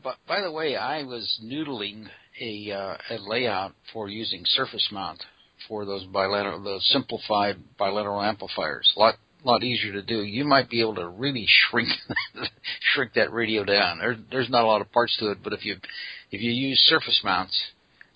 But 0.02 0.16
by 0.26 0.40
the 0.40 0.52
way, 0.52 0.78
I 0.78 1.04
was 1.04 1.40
noodling 1.44 2.08
a, 2.40 2.72
uh, 2.72 2.98
a 3.10 3.18
layout 3.20 3.74
for 3.92 4.08
using 4.08 4.44
surface 4.46 4.88
mount 4.90 5.22
for 5.68 5.84
those 5.84 6.06
bilateral, 6.06 6.64
those 6.64 6.88
simplified 6.92 7.58
bilateral 7.78 8.22
amplifiers. 8.22 8.90
A 8.96 9.00
lot 9.00 9.16
lot 9.44 9.64
easier 9.64 9.92
to 9.94 10.02
do. 10.02 10.24
You 10.24 10.46
might 10.46 10.70
be 10.70 10.82
able 10.82 10.96
to 10.96 11.08
really 11.10 11.46
shrink 11.48 11.90
shrink 12.94 13.14
that 13.16 13.34
radio 13.34 13.66
down. 13.66 14.00
There, 14.00 14.16
there's 14.32 14.50
not 14.50 14.64
a 14.64 14.68
lot 14.68 14.82
of 14.82 14.92
parts 14.92 15.18
to 15.18 15.32
it, 15.32 15.40
but 15.44 15.52
if 15.52 15.66
you 15.66 15.76
if 16.32 16.42
you 16.42 16.52
use 16.52 16.80
surface 16.86 17.20
mounts, 17.24 17.60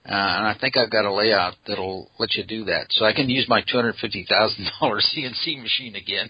uh, 0.05 0.13
and 0.13 0.47
I 0.47 0.55
think 0.59 0.77
I've 0.77 0.91
got 0.91 1.05
a 1.05 1.13
layout 1.13 1.55
that'll 1.67 2.09
let 2.19 2.35
you 2.35 2.45
do 2.45 2.65
that, 2.65 2.87
so 2.91 3.05
I 3.05 3.13
can 3.13 3.29
use 3.29 3.47
my 3.49 3.61
two 3.61 3.77
hundred 3.77 3.95
fifty 3.99 4.25
thousand 4.27 4.69
dollars 4.79 5.11
CNC 5.17 5.61
machine 5.61 5.95
again. 5.95 6.29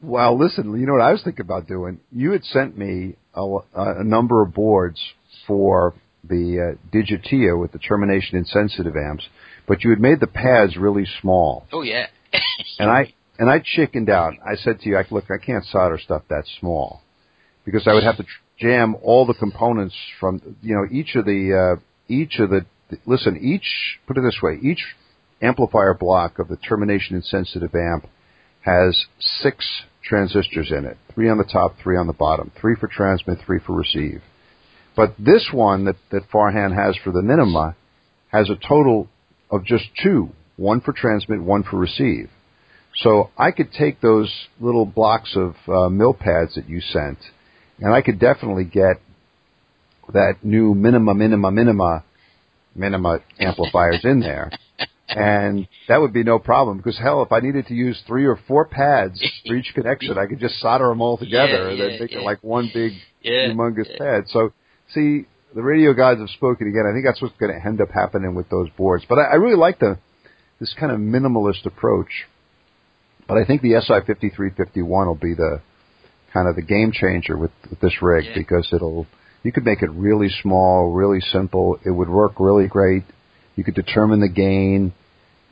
Well, 0.00 0.38
listen, 0.38 0.78
you 0.78 0.86
know 0.86 0.92
what 0.92 1.02
I 1.02 1.12
was 1.12 1.22
thinking 1.22 1.44
about 1.44 1.66
doing? 1.66 2.00
You 2.12 2.32
had 2.32 2.44
sent 2.44 2.78
me 2.78 3.16
a, 3.34 3.58
a 3.74 4.04
number 4.04 4.42
of 4.42 4.54
boards 4.54 5.00
for 5.46 5.94
the 6.22 6.76
uh, 6.76 6.96
Digitia 6.96 7.58
with 7.60 7.72
the 7.72 7.78
termination 7.78 8.38
insensitive 8.38 8.94
amps, 8.96 9.26
but 9.66 9.82
you 9.82 9.90
had 9.90 10.00
made 10.00 10.20
the 10.20 10.26
pads 10.26 10.76
really 10.76 11.06
small. 11.20 11.66
Oh 11.72 11.82
yeah. 11.82 12.06
and 12.78 12.90
I 12.90 13.12
and 13.38 13.48
I 13.48 13.62
chickened 13.64 14.10
out. 14.10 14.34
I 14.44 14.56
said 14.56 14.80
to 14.80 14.88
you, 14.88 14.96
I, 14.96 15.04
look, 15.10 15.24
I 15.30 15.44
can't 15.44 15.64
solder 15.64 15.98
stuff 15.98 16.22
that 16.28 16.44
small 16.60 17.02
because 17.64 17.86
I 17.86 17.94
would 17.94 18.02
have 18.02 18.16
to 18.16 18.24
jam 18.58 18.96
all 19.02 19.26
the 19.26 19.34
components 19.34 19.94
from, 20.18 20.56
you 20.62 20.74
know, 20.74 20.86
each 20.90 21.14
of 21.14 21.24
the, 21.24 21.76
uh, 21.78 21.80
each 22.08 22.38
of 22.40 22.50
the, 22.50 22.66
listen, 23.06 23.38
each, 23.40 23.98
put 24.06 24.18
it 24.18 24.22
this 24.22 24.40
way, 24.42 24.58
each 24.60 24.84
amplifier 25.40 25.94
block 25.94 26.38
of 26.40 26.48
the 26.48 26.56
termination 26.56 27.14
insensitive 27.14 27.74
amp 27.74 28.08
has 28.68 29.06
six 29.42 29.64
transistors 30.04 30.70
in 30.70 30.84
it. 30.84 30.96
Three 31.14 31.28
on 31.28 31.38
the 31.38 31.44
top, 31.44 31.76
three 31.82 31.96
on 31.96 32.06
the 32.06 32.12
bottom. 32.12 32.50
Three 32.60 32.74
for 32.78 32.88
transmit, 32.88 33.38
three 33.44 33.60
for 33.64 33.74
receive. 33.74 34.22
But 34.96 35.14
this 35.18 35.48
one 35.52 35.84
that, 35.84 35.96
that 36.10 36.30
Farhan 36.30 36.74
has 36.74 36.96
for 37.02 37.12
the 37.12 37.22
Minima 37.22 37.76
has 38.28 38.50
a 38.50 38.68
total 38.68 39.08
of 39.50 39.64
just 39.64 39.84
two. 40.02 40.30
One 40.56 40.80
for 40.80 40.92
transmit, 40.92 41.40
one 41.40 41.62
for 41.62 41.78
receive. 41.78 42.30
So 42.96 43.30
I 43.38 43.52
could 43.52 43.72
take 43.72 44.00
those 44.00 44.32
little 44.60 44.84
blocks 44.84 45.36
of 45.36 45.54
uh, 45.68 45.88
mill 45.88 46.14
pads 46.14 46.56
that 46.56 46.68
you 46.68 46.80
sent, 46.80 47.18
and 47.78 47.94
I 47.94 48.02
could 48.02 48.18
definitely 48.18 48.64
get 48.64 49.00
that 50.12 50.38
new 50.42 50.74
minima, 50.74 51.14
minima, 51.14 51.50
minima, 51.52 52.04
minima 52.74 53.20
amplifiers 53.38 54.00
in 54.04 54.20
there. 54.20 54.50
And 55.08 55.68
that 55.88 56.00
would 56.00 56.12
be 56.12 56.22
no 56.22 56.38
problem 56.38 56.76
because 56.76 56.98
hell, 56.98 57.22
if 57.22 57.32
I 57.32 57.40
needed 57.40 57.66
to 57.68 57.74
use 57.74 58.00
three 58.06 58.26
or 58.26 58.38
four 58.46 58.66
pads 58.66 59.22
for 59.46 59.54
each 59.54 59.72
connection, 59.74 60.18
I 60.18 60.26
could 60.26 60.38
just 60.38 60.60
solder 60.60 60.88
them 60.88 61.00
all 61.00 61.16
together 61.18 61.70
yeah, 61.72 61.84
and 61.84 61.92
yeah, 61.92 62.00
make 62.00 62.12
yeah. 62.12 62.18
it 62.18 62.24
like 62.24 62.42
one 62.42 62.70
big, 62.72 62.92
humongous 63.24 63.96
pad. 63.96 64.24
So, 64.28 64.52
see, 64.92 65.24
the 65.54 65.62
radio 65.62 65.94
gods 65.94 66.20
have 66.20 66.28
spoken 66.30 66.68
again. 66.68 66.84
I 66.88 66.92
think 66.94 67.06
that's 67.06 67.22
what's 67.22 67.36
going 67.38 67.58
to 67.58 67.66
end 67.66 67.80
up 67.80 67.90
happening 67.90 68.34
with 68.34 68.50
those 68.50 68.68
boards. 68.76 69.04
But 69.08 69.18
I, 69.18 69.32
I 69.32 69.34
really 69.36 69.56
like 69.56 69.78
the 69.78 69.98
this 70.60 70.74
kind 70.78 70.92
of 70.92 70.98
minimalist 70.98 71.64
approach. 71.64 72.26
But 73.26 73.38
I 73.38 73.44
think 73.44 73.62
the 73.62 73.80
SI 73.80 74.00
5351 74.06 75.06
will 75.06 75.14
be 75.14 75.34
the 75.34 75.60
kind 76.32 76.48
of 76.48 76.56
the 76.56 76.62
game 76.62 76.92
changer 76.92 77.36
with, 77.36 77.50
with 77.70 77.80
this 77.80 78.02
rig 78.02 78.26
because 78.34 78.68
it'll 78.72 79.06
you 79.42 79.52
could 79.52 79.64
make 79.64 79.82
it 79.82 79.90
really 79.90 80.28
small, 80.42 80.90
really 80.92 81.20
simple. 81.20 81.78
It 81.84 81.90
would 81.90 82.08
work 82.08 82.32
really 82.38 82.66
great. 82.66 83.04
You 83.58 83.64
could 83.64 83.74
determine 83.74 84.20
the 84.20 84.28
gain. 84.28 84.92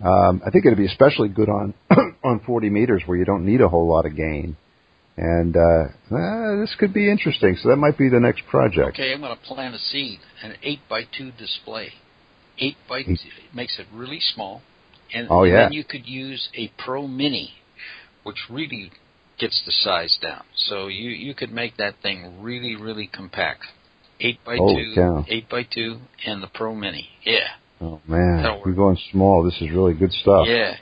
Um, 0.01 0.41
I 0.47 0.51
think 0.51 0.65
it'd 0.65 0.79
be 0.79 0.87
especially 0.87 1.29
good 1.29 1.49
on 1.49 1.75
on 2.25 2.41
40 2.47 2.71
meters 2.71 3.03
where 3.05 3.19
you 3.19 3.25
don't 3.25 3.45
need 3.45 3.61
a 3.61 3.69
whole 3.69 3.89
lot 3.89 4.07
of 4.07 4.15
gain. 4.15 4.57
And 5.17 5.57
uh, 5.57 5.89
uh, 6.15 6.61
this 6.61 6.77
could 6.79 6.95
be 6.95 7.11
interesting. 7.11 7.57
So 7.61 7.71
that 7.71 7.77
might 7.77 7.99
be 7.99 8.09
the 8.09 8.21
next 8.21 8.47
project. 8.49 8.91
Okay, 9.01 9.13
I'm 9.13 9.21
going 9.23 9.37
to 9.37 9.43
plant 9.43 9.75
a 9.75 9.79
seed, 9.79 10.21
an 10.45 10.55
eight 10.63 10.81
by 10.89 11.03
two 11.19 11.33
display. 11.33 11.89
Eight 12.59 12.77
by 12.89 13.03
two 13.03 13.13
it 13.13 13.55
makes 13.55 13.77
it 13.81 13.87
really 13.93 14.21
small, 14.21 14.63
and, 15.13 15.27
Oh, 15.29 15.43
and 15.43 15.53
yeah. 15.53 15.63
then 15.65 15.73
you 15.73 15.83
could 15.83 16.07
use 16.07 16.49
a 16.57 16.71
Pro 16.79 17.09
Mini, 17.09 17.51
which 18.23 18.39
really 18.49 18.93
gets 19.41 19.61
the 19.67 19.73
size 19.73 20.17
down. 20.23 20.45
So 20.69 20.87
you 20.87 21.11
you 21.11 21.35
could 21.35 21.51
make 21.51 21.77
that 21.79 21.97
thing 22.03 22.41
really 22.41 22.77
really 22.77 23.11
compact. 23.13 23.65
Eight 24.21 24.39
by 24.47 24.57
two, 24.57 24.93
cow. 24.95 25.25
eight 25.29 25.49
by 25.51 25.65
two, 25.65 25.99
and 26.25 26.43
the 26.43 26.47
Pro 26.47 26.75
Mini. 26.75 27.09
Yeah, 27.25 27.49
Oh 27.81 28.01
man, 28.09 28.39
That'll 28.43 28.57
work. 28.59 28.67
you're 28.67 28.75
going 28.75 28.99
small. 29.13 29.43
This 29.45 29.61
is 29.61 29.71
really 29.71 29.95
good 29.95 30.13
stuff. 30.13 30.47
yeah. 30.49 30.75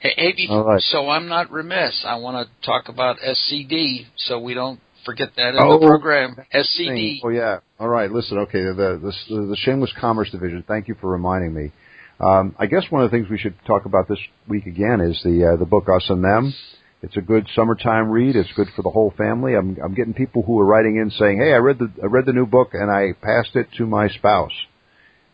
Hey, 0.00 0.12
hey 0.16 0.32
bef- 0.32 0.50
All 0.50 0.64
right. 0.64 0.80
so 0.80 1.08
I'm 1.08 1.26
not 1.28 1.50
remiss. 1.50 2.04
I 2.06 2.16
want 2.16 2.46
to 2.46 2.66
talk 2.66 2.88
about 2.88 3.16
SCD, 3.18 4.06
so 4.16 4.38
we 4.38 4.54
don't 4.54 4.78
forget 5.04 5.30
that 5.36 5.54
in 5.54 5.56
Oh, 5.58 5.78
the 5.80 5.86
program. 5.86 6.36
SCD. 6.54 7.18
Oh 7.24 7.30
yeah. 7.30 7.58
All 7.80 7.88
right. 7.88 8.10
Listen. 8.10 8.38
Okay. 8.38 8.62
The 8.62 9.00
the, 9.28 9.46
the 9.46 9.56
Shameless 9.60 9.92
Commerce 10.00 10.30
Division. 10.30 10.64
Thank 10.68 10.86
you 10.86 10.94
for 11.00 11.10
reminding 11.10 11.52
me. 11.52 11.72
Um, 12.20 12.54
I 12.58 12.66
guess 12.66 12.82
one 12.90 13.02
of 13.02 13.10
the 13.10 13.16
things 13.16 13.28
we 13.30 13.38
should 13.38 13.54
talk 13.66 13.84
about 13.86 14.08
this 14.08 14.18
week 14.48 14.66
again 14.66 15.00
is 15.00 15.20
the 15.24 15.52
uh, 15.54 15.56
the 15.56 15.66
book 15.66 15.86
Us 15.88 16.04
and 16.08 16.22
Them. 16.22 16.54
It's 17.02 17.16
a 17.16 17.20
good 17.20 17.46
summertime 17.54 18.10
read. 18.10 18.34
It's 18.36 18.52
good 18.56 18.66
for 18.74 18.82
the 18.82 18.90
whole 18.90 19.12
family. 19.16 19.54
I'm 19.54 19.76
I'm 19.84 19.94
getting 19.94 20.14
people 20.14 20.42
who 20.42 20.58
are 20.60 20.64
writing 20.64 20.96
in 20.96 21.10
saying, 21.10 21.38
"Hey, 21.38 21.52
I 21.52 21.56
read 21.58 21.78
the 21.80 21.90
I 22.02 22.06
read 22.06 22.26
the 22.26 22.32
new 22.32 22.46
book 22.46 22.70
and 22.72 22.88
I 22.90 23.12
passed 23.20 23.56
it 23.56 23.66
to 23.78 23.86
my 23.86 24.08
spouse." 24.08 24.52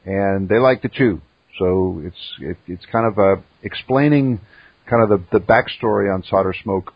And 0.04 0.48
they 0.48 0.58
like 0.58 0.82
to 0.82 0.88
chew. 0.88 1.20
So 1.58 2.02
it's 2.04 2.34
it, 2.40 2.56
it's 2.66 2.84
kind 2.90 3.06
of 3.06 3.18
a 3.18 3.42
explaining 3.62 4.40
kind 4.88 5.02
of 5.02 5.08
the, 5.08 5.38
the 5.38 5.44
backstory 5.44 6.12
on 6.12 6.24
solder 6.28 6.54
smoke 6.62 6.92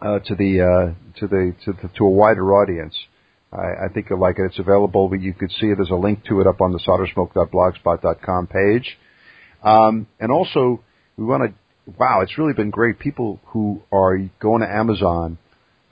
uh, 0.00 0.18
to 0.20 0.34
the 0.34 0.60
uh, 0.60 1.20
to 1.20 1.26
the 1.26 1.54
to 1.64 1.72
the, 1.72 1.88
to 1.96 2.04
a 2.04 2.10
wider 2.10 2.52
audience. 2.52 2.94
I, 3.52 3.86
I 3.86 3.88
think 3.92 4.06
you'll 4.10 4.20
like 4.20 4.38
it. 4.38 4.46
It's 4.46 4.58
available. 4.58 5.08
But 5.08 5.20
you 5.20 5.32
could 5.32 5.50
see 5.52 5.66
it. 5.66 5.76
There's 5.76 5.90
a 5.90 5.94
link 5.94 6.24
to 6.26 6.40
it 6.40 6.46
up 6.46 6.60
on 6.60 6.72
the 6.72 6.78
soldersmoke.blogspot.com 6.78 8.46
page. 8.48 8.98
Um, 9.62 10.06
and 10.18 10.32
also, 10.32 10.82
we 11.16 11.24
want 11.24 11.44
to. 11.44 11.92
Wow, 11.98 12.20
it's 12.22 12.38
really 12.38 12.52
been 12.52 12.70
great. 12.70 12.98
People 12.98 13.40
who 13.46 13.82
are 13.92 14.16
going 14.40 14.60
to 14.62 14.68
Amazon 14.68 15.38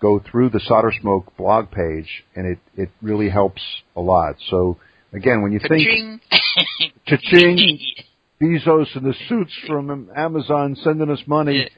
go 0.00 0.20
through 0.30 0.50
the 0.50 0.60
Solder 0.60 0.92
Smoke 1.00 1.36
blog 1.36 1.70
page, 1.70 2.08
and 2.34 2.46
it 2.46 2.58
it 2.76 2.90
really 3.02 3.28
helps 3.28 3.62
a 3.96 4.00
lot. 4.00 4.36
So 4.48 4.78
again, 5.12 5.42
when 5.42 5.52
you 5.52 5.60
Ka-ching. 5.60 6.20
think 6.30 6.92
cha-ching, 7.06 7.78
Bezos 8.42 8.94
and 8.96 9.04
the 9.04 9.14
suits 9.28 9.52
from 9.66 10.08
Amazon 10.16 10.76
sending 10.82 11.10
us 11.10 11.20
money, 11.26 11.58
Yeah. 11.58 11.68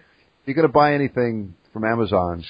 you're 0.46 0.54
going 0.54 0.66
to 0.66 0.72
buy 0.72 0.94
anything 0.94 1.54
from 1.72 1.84
Amazon, 1.84 2.44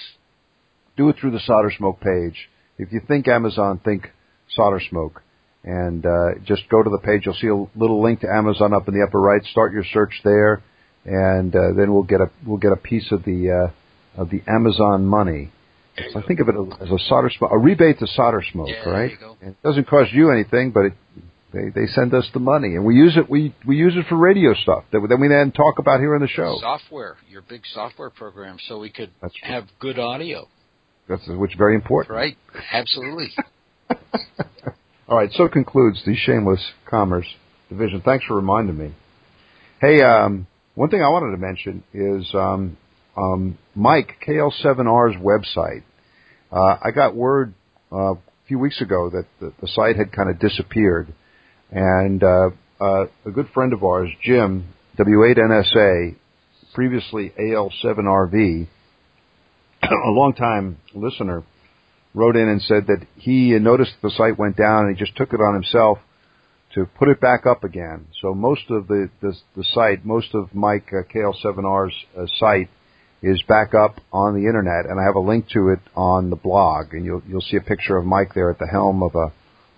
do 0.97 1.09
it 1.09 1.17
through 1.21 1.31
the 1.31 1.41
Solder 1.41 1.73
Smoke 1.77 2.01
page. 2.01 2.49
If 2.79 2.93
you 2.93 3.01
think 3.07 3.29
Amazon, 3.29 3.81
think 3.85 4.09
Solder 4.51 4.81
Smoke. 4.91 5.23
And 5.65 6.05
uh, 6.05 6.41
just 6.45 6.63
go 6.69 6.83
to 6.83 6.91
the 6.91 6.99
page. 6.99 7.23
You'll 7.25 7.37
see 7.37 7.47
a 7.47 7.79
little 7.79 8.03
link 8.03 8.21
to 8.21 8.27
Amazon 8.29 8.75
up 8.75 8.89
in 8.89 8.95
the 8.95 9.05
upper 9.07 9.21
right. 9.21 9.43
Start 9.45 9.73
your 9.73 9.85
search 9.93 10.13
there, 10.25 10.61
and 11.05 11.55
uh, 11.55 11.73
then 11.77 11.93
we'll 11.95 12.03
get 12.03 12.21
a 12.21 12.31
we'll 12.45 12.59
get 12.59 12.73
a 12.73 12.77
piece 12.77 13.13
of 13.13 13.23
the 13.23 13.71
uh, 13.71 14.21
of 14.21 14.29
the 14.31 14.43
Amazon 14.49 15.07
money. 15.07 15.53
I 15.99 16.23
think 16.27 16.41
of 16.41 16.49
it 16.49 16.55
as 16.81 16.89
a 16.91 16.99
solder 17.09 17.31
smoke, 17.37 17.51
a 17.53 17.59
rebate 17.59 17.99
to 17.99 18.07
solder 18.07 18.43
smoke, 18.51 18.69
Yeah, 18.69 18.89
right? 18.89 19.11
you 19.11 19.17
go. 19.19 19.37
And 19.43 19.51
it 19.51 19.63
doesn't 19.63 19.87
cost 19.87 20.13
you 20.13 20.31
anything, 20.31 20.71
but 20.71 20.87
it, 20.87 20.93
they 21.53 21.69
they 21.75 21.87
send 21.89 22.15
us 22.15 22.27
the 22.33 22.41
money, 22.41 22.77
and 22.77 22.85
we 22.85 22.95
use 22.95 23.17
it. 23.17 23.29
We 23.29 23.55
we 23.67 23.77
use 23.77 23.95
it 23.97 24.07
for 24.09 24.17
radio 24.17 24.55
stuff 24.55 24.85
that 24.93 25.05
then 25.07 25.21
we 25.21 25.29
then 25.29 25.53
talk 25.53 25.79
about 25.79 26.01
here 26.01 26.15
on 26.15 26.23
the 26.23 26.29
show. 26.29 26.57
Software, 26.61 27.17
your 27.29 27.43
big 27.43 27.63
software 27.75 28.09
program, 28.11 28.57
so 28.69 28.79
we 28.79 28.91
could 28.91 29.11
That's 29.21 29.35
have 29.43 29.65
good 29.81 29.99
audio. 29.99 30.49
That's 31.09 31.23
which 31.29 31.53
is 31.53 31.59
very 31.59 31.75
important. 31.75 32.15
Right? 32.15 32.37
Absolutely. 32.73 33.31
All 35.09 35.19
right, 35.19 35.31
so 35.33 35.47
concludes 35.49 36.03
the 36.07 36.17
Shameless 36.17 36.63
Commerce 36.89 37.27
Division. 37.69 38.01
Thanks 38.03 38.25
for 38.25 38.35
reminding 38.35 38.79
me. 38.79 38.95
Hey, 39.81 40.01
um, 40.01 40.47
one 40.75 40.89
thing 40.89 41.03
I 41.03 41.09
wanted 41.09 41.33
to 41.33 41.37
mention 41.37 41.83
is 41.93 42.31
um, 42.35 42.79
um, 43.17 43.59
Mike 43.75 44.17
KL7R's 44.27 45.17
website. 45.17 45.83
Uh, 46.51 46.77
I 46.85 46.91
got 46.95 47.15
word 47.15 47.55
uh, 47.91 48.15
a 48.15 48.19
few 48.47 48.59
weeks 48.59 48.81
ago 48.81 49.11
that 49.11 49.27
the, 49.41 49.53
the 49.61 49.69
site 49.69 49.97
had 49.97 50.13
kind 50.13 50.31
of 50.31 50.39
disappeared, 50.39 51.13
and 51.71 52.23
uh, 52.23 52.51
uh, 52.81 53.07
a 53.25 53.31
good 53.31 53.49
friend 53.55 53.73
of 53.73 53.83
ours, 53.85 54.11
Jim 54.23 54.69
W8NSA, 54.99 56.17
previously 56.75 57.33
AL7RV, 57.39 58.67
a 59.83 60.11
longtime 60.11 60.79
listener, 60.95 61.43
wrote 62.15 62.37
in 62.37 62.49
and 62.49 62.61
said 62.63 62.87
that 62.89 63.07
he 63.17 63.53
noticed 63.59 63.93
the 64.03 64.11
site 64.11 64.39
went 64.39 64.57
down 64.57 64.87
and 64.87 64.97
he 64.97 65.03
just 65.03 65.17
took 65.17 65.33
it 65.33 65.41
on 65.41 65.55
himself 65.55 65.99
to 66.75 66.87
put 66.99 67.09
it 67.09 67.21
back 67.21 67.47
up 67.47 67.65
again. 67.65 68.07
So 68.21 68.35
most 68.35 68.63
of 68.71 68.87
the 68.87 69.09
the, 69.21 69.35
the 69.57 69.65
site, 69.73 70.05
most 70.05 70.35
of 70.35 70.55
Mike 70.55 70.89
uh, 70.93 71.03
KL7R's 71.15 71.95
uh, 72.19 72.27
site 72.39 72.69
is 73.23 73.41
back 73.43 73.73
up 73.75 74.01
on 74.13 74.35
the 74.35 74.49
internet, 74.49 74.87
and 74.87 75.01
I 75.01 75.05
have 75.05 75.15
a 75.15 75.21
link 75.21 75.49
to 75.51 75.69
it 75.69 75.79
on 75.95 76.31
the 76.31 76.37
blog, 76.37 76.93
and 76.93 77.05
you'll 77.05 77.23
you'll 77.29 77.41
see 77.41 77.57
a 77.57 77.61
picture 77.61 77.97
of 77.97 78.05
Mike 78.05 78.35
there 78.35 78.51
at 78.51 78.59
the 78.59 78.67
helm 78.67 79.03
of 79.03 79.15
a 79.15 79.33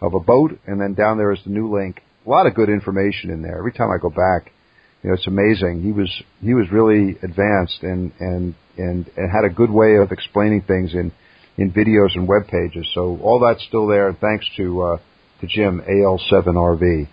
of 0.04 0.14
a 0.14 0.20
boat, 0.20 0.58
and 0.66 0.80
then 0.80 0.94
down 0.94 1.18
there 1.18 1.32
is 1.32 1.40
the 1.44 1.50
new 1.50 1.72
link. 1.74 2.02
A 2.26 2.30
lot 2.30 2.46
of 2.46 2.54
good 2.54 2.70
information 2.70 3.30
in 3.30 3.42
there. 3.42 3.58
Every 3.58 3.72
time 3.72 3.90
I 3.90 3.98
go 4.00 4.08
back, 4.08 4.50
you 5.02 5.10
know, 5.10 5.14
it's 5.14 5.26
amazing. 5.26 5.82
He 5.82 5.92
was 5.92 6.10
he 6.40 6.54
was 6.54 6.70
really 6.72 7.16
advanced 7.22 7.82
and 7.82 8.12
and 8.18 8.54
and, 8.78 9.10
and 9.16 9.30
had 9.30 9.44
a 9.44 9.52
good 9.52 9.70
way 9.70 9.96
of 9.96 10.10
explaining 10.10 10.62
things 10.62 10.94
in 10.94 11.12
in 11.58 11.70
videos 11.70 12.14
and 12.14 12.26
web 12.26 12.46
pages. 12.48 12.88
So 12.94 13.18
all 13.22 13.40
that's 13.40 13.64
still 13.66 13.86
there. 13.86 14.12
Thanks 14.18 14.46
to 14.56 14.82
uh, 14.82 14.98
to 15.40 15.46
Jim 15.46 15.82
AL7RV. 15.86 17.08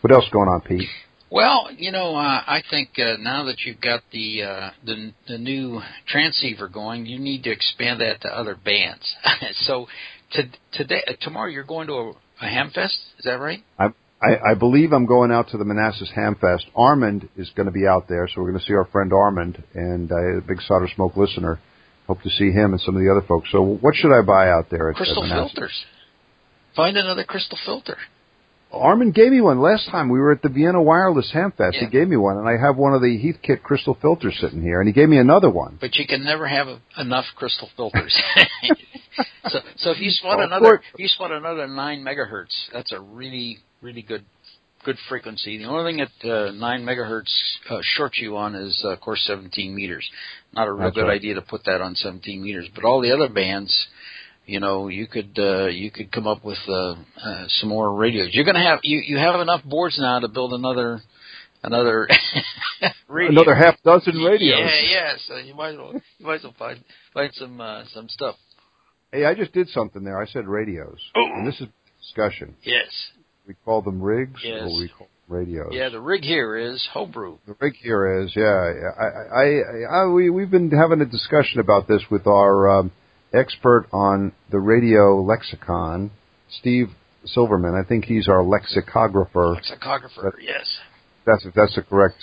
What 0.00 0.12
else 0.12 0.28
going 0.32 0.48
on, 0.48 0.60
Pete? 0.62 0.88
Well, 1.36 1.68
you 1.76 1.92
know, 1.92 2.16
uh, 2.16 2.40
I 2.46 2.62
think 2.70 2.92
uh, 2.96 3.16
now 3.20 3.44
that 3.44 3.56
you've 3.66 3.82
got 3.82 4.00
the 4.10 4.42
uh, 4.42 4.70
the 4.86 5.12
the 5.28 5.36
new 5.36 5.82
transceiver 6.08 6.66
going, 6.66 7.04
you 7.04 7.18
need 7.18 7.42
to 7.42 7.50
expand 7.50 8.00
that 8.00 8.22
to 8.22 8.28
other 8.28 8.54
bands. 8.56 9.04
so, 9.66 9.86
to, 10.32 10.44
today, 10.72 11.02
uh, 11.06 11.12
tomorrow, 11.20 11.50
you're 11.50 11.62
going 11.62 11.88
to 11.88 11.92
a, 11.92 12.08
a 12.40 12.46
Hamfest. 12.46 12.96
Is 13.18 13.24
that 13.26 13.38
right? 13.38 13.62
I, 13.78 13.88
I, 14.22 14.52
I 14.52 14.54
believe 14.54 14.94
I'm 14.94 15.04
going 15.04 15.30
out 15.30 15.50
to 15.50 15.58
the 15.58 15.66
Manassas 15.66 16.10
Hamfest. 16.16 16.62
Armand 16.74 17.28
is 17.36 17.50
going 17.54 17.66
to 17.66 17.72
be 17.72 17.86
out 17.86 18.08
there, 18.08 18.26
so 18.28 18.40
we're 18.40 18.52
going 18.52 18.60
to 18.60 18.66
see 18.66 18.72
our 18.72 18.86
friend 18.86 19.12
Armand 19.12 19.62
and 19.74 20.10
uh, 20.10 20.38
a 20.38 20.40
big 20.40 20.62
Solder 20.62 20.88
Smoke 20.94 21.18
listener. 21.18 21.60
Hope 22.06 22.22
to 22.22 22.30
see 22.30 22.50
him 22.50 22.72
and 22.72 22.80
some 22.80 22.96
of 22.96 23.02
the 23.02 23.10
other 23.10 23.26
folks. 23.28 23.50
So, 23.52 23.60
what 23.60 23.94
should 23.94 24.18
I 24.18 24.22
buy 24.22 24.48
out 24.48 24.70
there 24.70 24.88
at, 24.88 24.96
Crystal 24.96 25.22
at 25.22 25.28
filters. 25.28 25.84
Find 26.74 26.96
another 26.96 27.24
crystal 27.24 27.58
filter. 27.66 27.98
Armand 28.72 29.14
gave 29.14 29.30
me 29.32 29.40
one 29.40 29.60
last 29.60 29.88
time 29.90 30.08
we 30.08 30.18
were 30.18 30.32
at 30.32 30.42
the 30.42 30.48
Vienna 30.48 30.82
Wireless 30.82 31.30
Hamfest. 31.34 31.74
Yeah. 31.74 31.80
He 31.80 31.86
gave 31.86 32.08
me 32.08 32.16
one, 32.16 32.36
and 32.36 32.48
I 32.48 32.56
have 32.60 32.76
one 32.76 32.94
of 32.94 33.00
the 33.00 33.06
Heathkit 33.06 33.62
crystal 33.62 33.96
filters 34.00 34.36
sitting 34.40 34.60
here, 34.60 34.80
and 34.80 34.88
he 34.88 34.92
gave 34.92 35.08
me 35.08 35.18
another 35.18 35.48
one. 35.50 35.78
But 35.80 35.94
you 35.96 36.06
can 36.06 36.24
never 36.24 36.46
have 36.46 36.66
enough 36.98 37.24
crystal 37.36 37.68
filters. 37.76 38.14
so, 39.48 39.60
so 39.76 39.90
if 39.92 40.00
you 40.00 40.10
spot 40.10 40.38
Well, 40.38 40.46
another, 40.46 40.82
you 40.98 41.08
spot 41.08 41.30
another 41.32 41.66
nine 41.66 42.04
megahertz, 42.04 42.52
that's 42.72 42.92
a 42.92 43.00
really, 43.00 43.58
really 43.80 44.02
good, 44.02 44.24
good 44.84 44.96
frequency. 45.08 45.58
The 45.58 45.64
only 45.64 45.92
thing 45.92 46.04
that 46.22 46.30
uh, 46.30 46.52
nine 46.52 46.84
megahertz 46.84 47.32
uh, 47.70 47.78
shorts 47.82 48.18
you 48.18 48.36
on 48.36 48.54
is, 48.54 48.82
uh, 48.84 48.90
of 48.90 49.00
course, 49.00 49.22
17 49.26 49.74
meters. 49.74 50.08
Not 50.52 50.68
a 50.68 50.72
real 50.72 50.84
That's 50.88 50.96
good 50.96 51.02
right. 51.02 51.16
idea 51.16 51.34
to 51.34 51.42
put 51.42 51.64
that 51.64 51.80
on 51.80 51.94
17 51.94 52.42
meters. 52.42 52.68
But 52.74 52.84
all 52.84 53.00
the 53.00 53.12
other 53.12 53.28
bands, 53.32 53.86
you 54.46 54.60
know, 54.60 54.88
you 54.88 55.06
could 55.06 55.36
uh, 55.38 55.66
you 55.66 55.90
could 55.90 56.10
come 56.12 56.26
up 56.26 56.44
with 56.44 56.58
uh, 56.68 56.94
uh, 57.22 57.44
some 57.48 57.68
more 57.68 57.92
radios. 57.94 58.28
You're 58.32 58.44
gonna 58.44 58.62
have 58.62 58.80
you 58.82 58.98
you 59.04 59.18
have 59.18 59.40
enough 59.40 59.64
boards 59.64 59.98
now 59.98 60.20
to 60.20 60.28
build 60.28 60.52
another 60.52 61.00
another. 61.62 62.08
Another 63.08 63.54
half 63.54 63.76
dozen 63.82 64.16
radios. 64.16 64.58
Yeah, 64.60 64.80
yeah. 64.90 65.12
So 65.26 65.36
you 65.36 65.54
might 65.54 65.70
as 65.70 65.76
well 65.78 65.92
you 66.18 66.26
might 66.26 66.34
as 66.36 66.42
well 66.44 66.54
find 66.58 66.84
find 67.14 67.30
some 67.34 67.60
uh, 67.60 67.84
some 67.92 68.08
stuff. 68.08 68.36
Hey, 69.12 69.24
I 69.24 69.34
just 69.34 69.52
did 69.52 69.68
something 69.68 70.04
there. 70.04 70.20
I 70.20 70.26
said 70.26 70.46
radios, 70.46 70.98
and 71.14 71.46
this 71.46 71.60
is 71.60 71.68
discussion. 72.00 72.56
Yes. 72.62 72.86
We 73.46 73.54
call 73.64 73.80
them 73.80 74.02
rigs, 74.02 74.40
Yes. 74.44 74.62
or 74.62 74.66
we 74.80 74.88
call 74.88 75.06
them 75.06 75.36
radios. 75.36 75.68
Yeah. 75.72 75.88
The 75.88 76.00
rig 76.00 76.22
here 76.24 76.56
is 76.56 76.86
homebrew. 76.92 77.38
The 77.46 77.56
rig 77.60 77.74
here 77.80 78.22
is, 78.22 78.32
yeah. 78.36 78.72
I, 78.98 79.04
I, 79.04 79.42
I, 79.42 80.02
I 80.02 80.06
we 80.08 80.28
we've 80.30 80.50
been 80.50 80.70
having 80.70 81.00
a 81.00 81.06
discussion 81.06 81.60
about 81.60 81.86
this 81.88 82.02
with 82.10 82.26
our 82.26 82.78
um, 82.80 82.92
expert 83.32 83.86
on 83.92 84.32
the 84.50 84.58
radio 84.58 85.20
lexicon, 85.20 86.10
Steve 86.60 86.88
Silverman. 87.24 87.74
I 87.74 87.86
think 87.86 88.04
he's 88.04 88.28
our 88.28 88.42
lexicographer. 88.42 89.54
Lexicographer. 89.54 90.38
Yes. 90.40 90.78
That's 91.26 91.46
that's 91.54 91.74
the 91.74 91.82
correct 91.82 92.18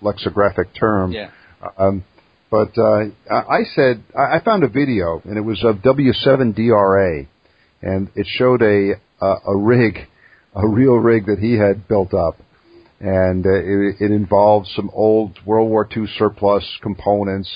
lexicographic 0.00 0.68
term. 0.78 1.12
Yeah. 1.12 1.30
Um, 1.76 2.04
but 2.50 2.76
uh, 2.76 3.06
I 3.30 3.62
said 3.74 4.04
I 4.16 4.36
I 4.36 4.40
found 4.44 4.62
a 4.62 4.68
video, 4.68 5.22
and 5.24 5.36
it 5.36 5.40
was 5.40 5.62
of 5.64 5.76
W7DRA, 5.76 7.26
and 7.80 8.10
it 8.14 8.26
showed 8.28 8.62
a 8.62 9.00
a, 9.20 9.34
a 9.48 9.56
rig, 9.56 9.98
a 10.54 10.68
real 10.68 10.94
rig 10.94 11.26
that 11.26 11.38
he 11.40 11.54
had 11.54 11.88
built 11.88 12.14
up, 12.14 12.36
and 13.00 13.46
uh, 13.46 13.54
it, 13.54 13.96
it 14.00 14.10
involved 14.10 14.68
some 14.76 14.90
old 14.92 15.38
World 15.46 15.70
War 15.70 15.88
II 15.96 16.06
surplus 16.18 16.64
components, 16.82 17.50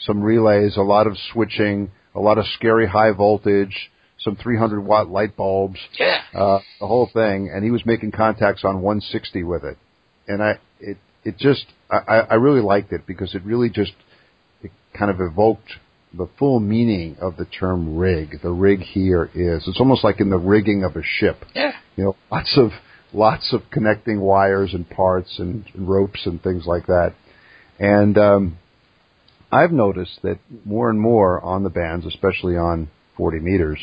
some 0.00 0.22
relays, 0.22 0.76
a 0.76 0.82
lot 0.82 1.06
of 1.06 1.16
switching, 1.32 1.90
a 2.18 2.22
lot 2.24 2.38
of 2.38 2.44
scary 2.54 2.86
high 2.86 3.12
voltage, 3.12 3.90
some 4.20 4.36
300 4.36 4.80
watt 4.80 5.08
light 5.08 5.36
bulbs, 5.36 5.78
Yeah. 5.98 6.20
uh, 6.34 6.58
the 6.80 6.86
whole 6.86 7.08
thing, 7.12 7.50
and 7.54 7.64
he 7.64 7.70
was 7.70 7.84
making 7.86 8.10
contacts 8.12 8.64
on 8.64 8.82
160 8.82 9.42
with 9.44 9.64
it, 9.64 9.78
and 10.26 10.42
I 10.42 10.58
it 10.80 10.96
it 11.24 11.38
just 11.38 11.66
I, 11.90 12.20
I 12.30 12.34
really 12.34 12.60
liked 12.60 12.92
it 12.92 13.06
because 13.06 13.34
it 13.34 13.42
really 13.44 13.70
just 13.70 13.92
it 14.62 14.70
kind 14.98 15.10
of 15.10 15.20
evoked 15.20 15.70
the 16.12 16.26
full 16.38 16.58
meaning 16.58 17.16
of 17.20 17.36
the 17.36 17.44
term 17.44 17.96
rig. 17.96 18.40
The 18.42 18.50
rig 18.50 18.80
here 18.80 19.30
is 19.34 19.66
it's 19.68 19.78
almost 19.80 20.02
like 20.04 20.20
in 20.20 20.30
the 20.30 20.38
rigging 20.38 20.82
of 20.84 20.96
a 20.96 21.02
ship. 21.02 21.44
Yeah. 21.54 21.72
You 21.96 22.04
know, 22.04 22.16
lots 22.30 22.56
of 22.56 22.70
lots 23.12 23.52
of 23.52 23.62
connecting 23.70 24.20
wires 24.20 24.74
and 24.74 24.88
parts 24.88 25.38
and 25.38 25.64
ropes 25.76 26.26
and 26.26 26.42
things 26.42 26.64
like 26.66 26.86
that. 26.86 27.14
And 27.78 28.18
um, 28.18 28.58
I've 29.50 29.72
noticed 29.72 30.20
that 30.22 30.38
more 30.64 30.90
and 30.90 31.00
more 31.00 31.40
on 31.42 31.62
the 31.62 31.70
bands, 31.70 32.06
especially 32.06 32.56
on 32.56 32.90
40 33.16 33.40
meters, 33.40 33.78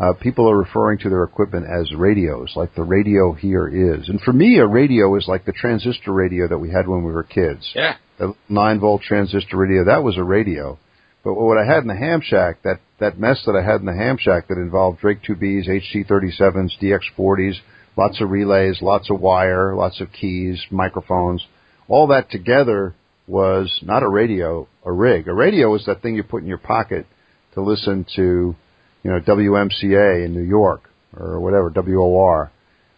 uh, 0.00 0.12
people 0.14 0.48
are 0.48 0.56
referring 0.56 0.98
to 0.98 1.08
their 1.08 1.24
equipment 1.24 1.66
as 1.66 1.92
radios, 1.94 2.52
like 2.54 2.74
the 2.74 2.82
radio 2.82 3.32
here 3.32 3.68
is. 3.68 4.08
And 4.08 4.20
for 4.20 4.32
me, 4.32 4.58
a 4.58 4.66
radio 4.66 5.16
is 5.16 5.26
like 5.26 5.44
the 5.44 5.52
transistor 5.52 6.12
radio 6.12 6.48
that 6.48 6.58
we 6.58 6.70
had 6.70 6.86
when 6.86 7.04
we 7.04 7.12
were 7.12 7.24
kids. 7.24 7.70
Yeah. 7.74 7.96
The 8.18 8.34
9 8.48 8.80
volt 8.80 9.02
transistor 9.02 9.56
radio, 9.56 9.84
that 9.84 10.04
was 10.04 10.16
a 10.16 10.24
radio. 10.24 10.78
But 11.24 11.34
what 11.34 11.58
I 11.58 11.66
had 11.66 11.82
in 11.82 11.88
the 11.88 11.96
ham 11.96 12.20
shack, 12.22 12.62
that, 12.62 12.80
that 12.98 13.18
mess 13.18 13.42
that 13.46 13.56
I 13.56 13.62
had 13.62 13.80
in 13.80 13.86
the 13.86 13.94
ham 13.94 14.16
shack 14.18 14.48
that 14.48 14.58
involved 14.58 15.00
Drake 15.00 15.18
2Bs, 15.22 15.68
HT37s, 15.68 16.78
DX40s, 16.80 17.56
lots 17.96 18.20
of 18.20 18.30
relays, 18.30 18.80
lots 18.80 19.10
of 19.10 19.20
wire, 19.20 19.74
lots 19.74 20.00
of 20.00 20.12
keys, 20.12 20.62
microphones. 20.70 21.46
All 21.88 22.06
that 22.08 22.30
together 22.30 22.94
was 23.30 23.72
not 23.82 24.02
a 24.02 24.08
radio, 24.08 24.66
a 24.84 24.92
rig. 24.92 25.28
A 25.28 25.32
radio 25.32 25.70
was 25.70 25.84
that 25.86 26.02
thing 26.02 26.16
you 26.16 26.22
put 26.22 26.42
in 26.42 26.48
your 26.48 26.58
pocket 26.58 27.06
to 27.54 27.62
listen 27.62 28.04
to, 28.16 28.56
you 29.02 29.10
know, 29.10 29.20
WMCA 29.20 30.24
in 30.26 30.34
New 30.34 30.42
York 30.42 30.90
or 31.16 31.40
whatever, 31.40 31.70
WOR. 31.70 32.50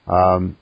Um, 0.07 0.57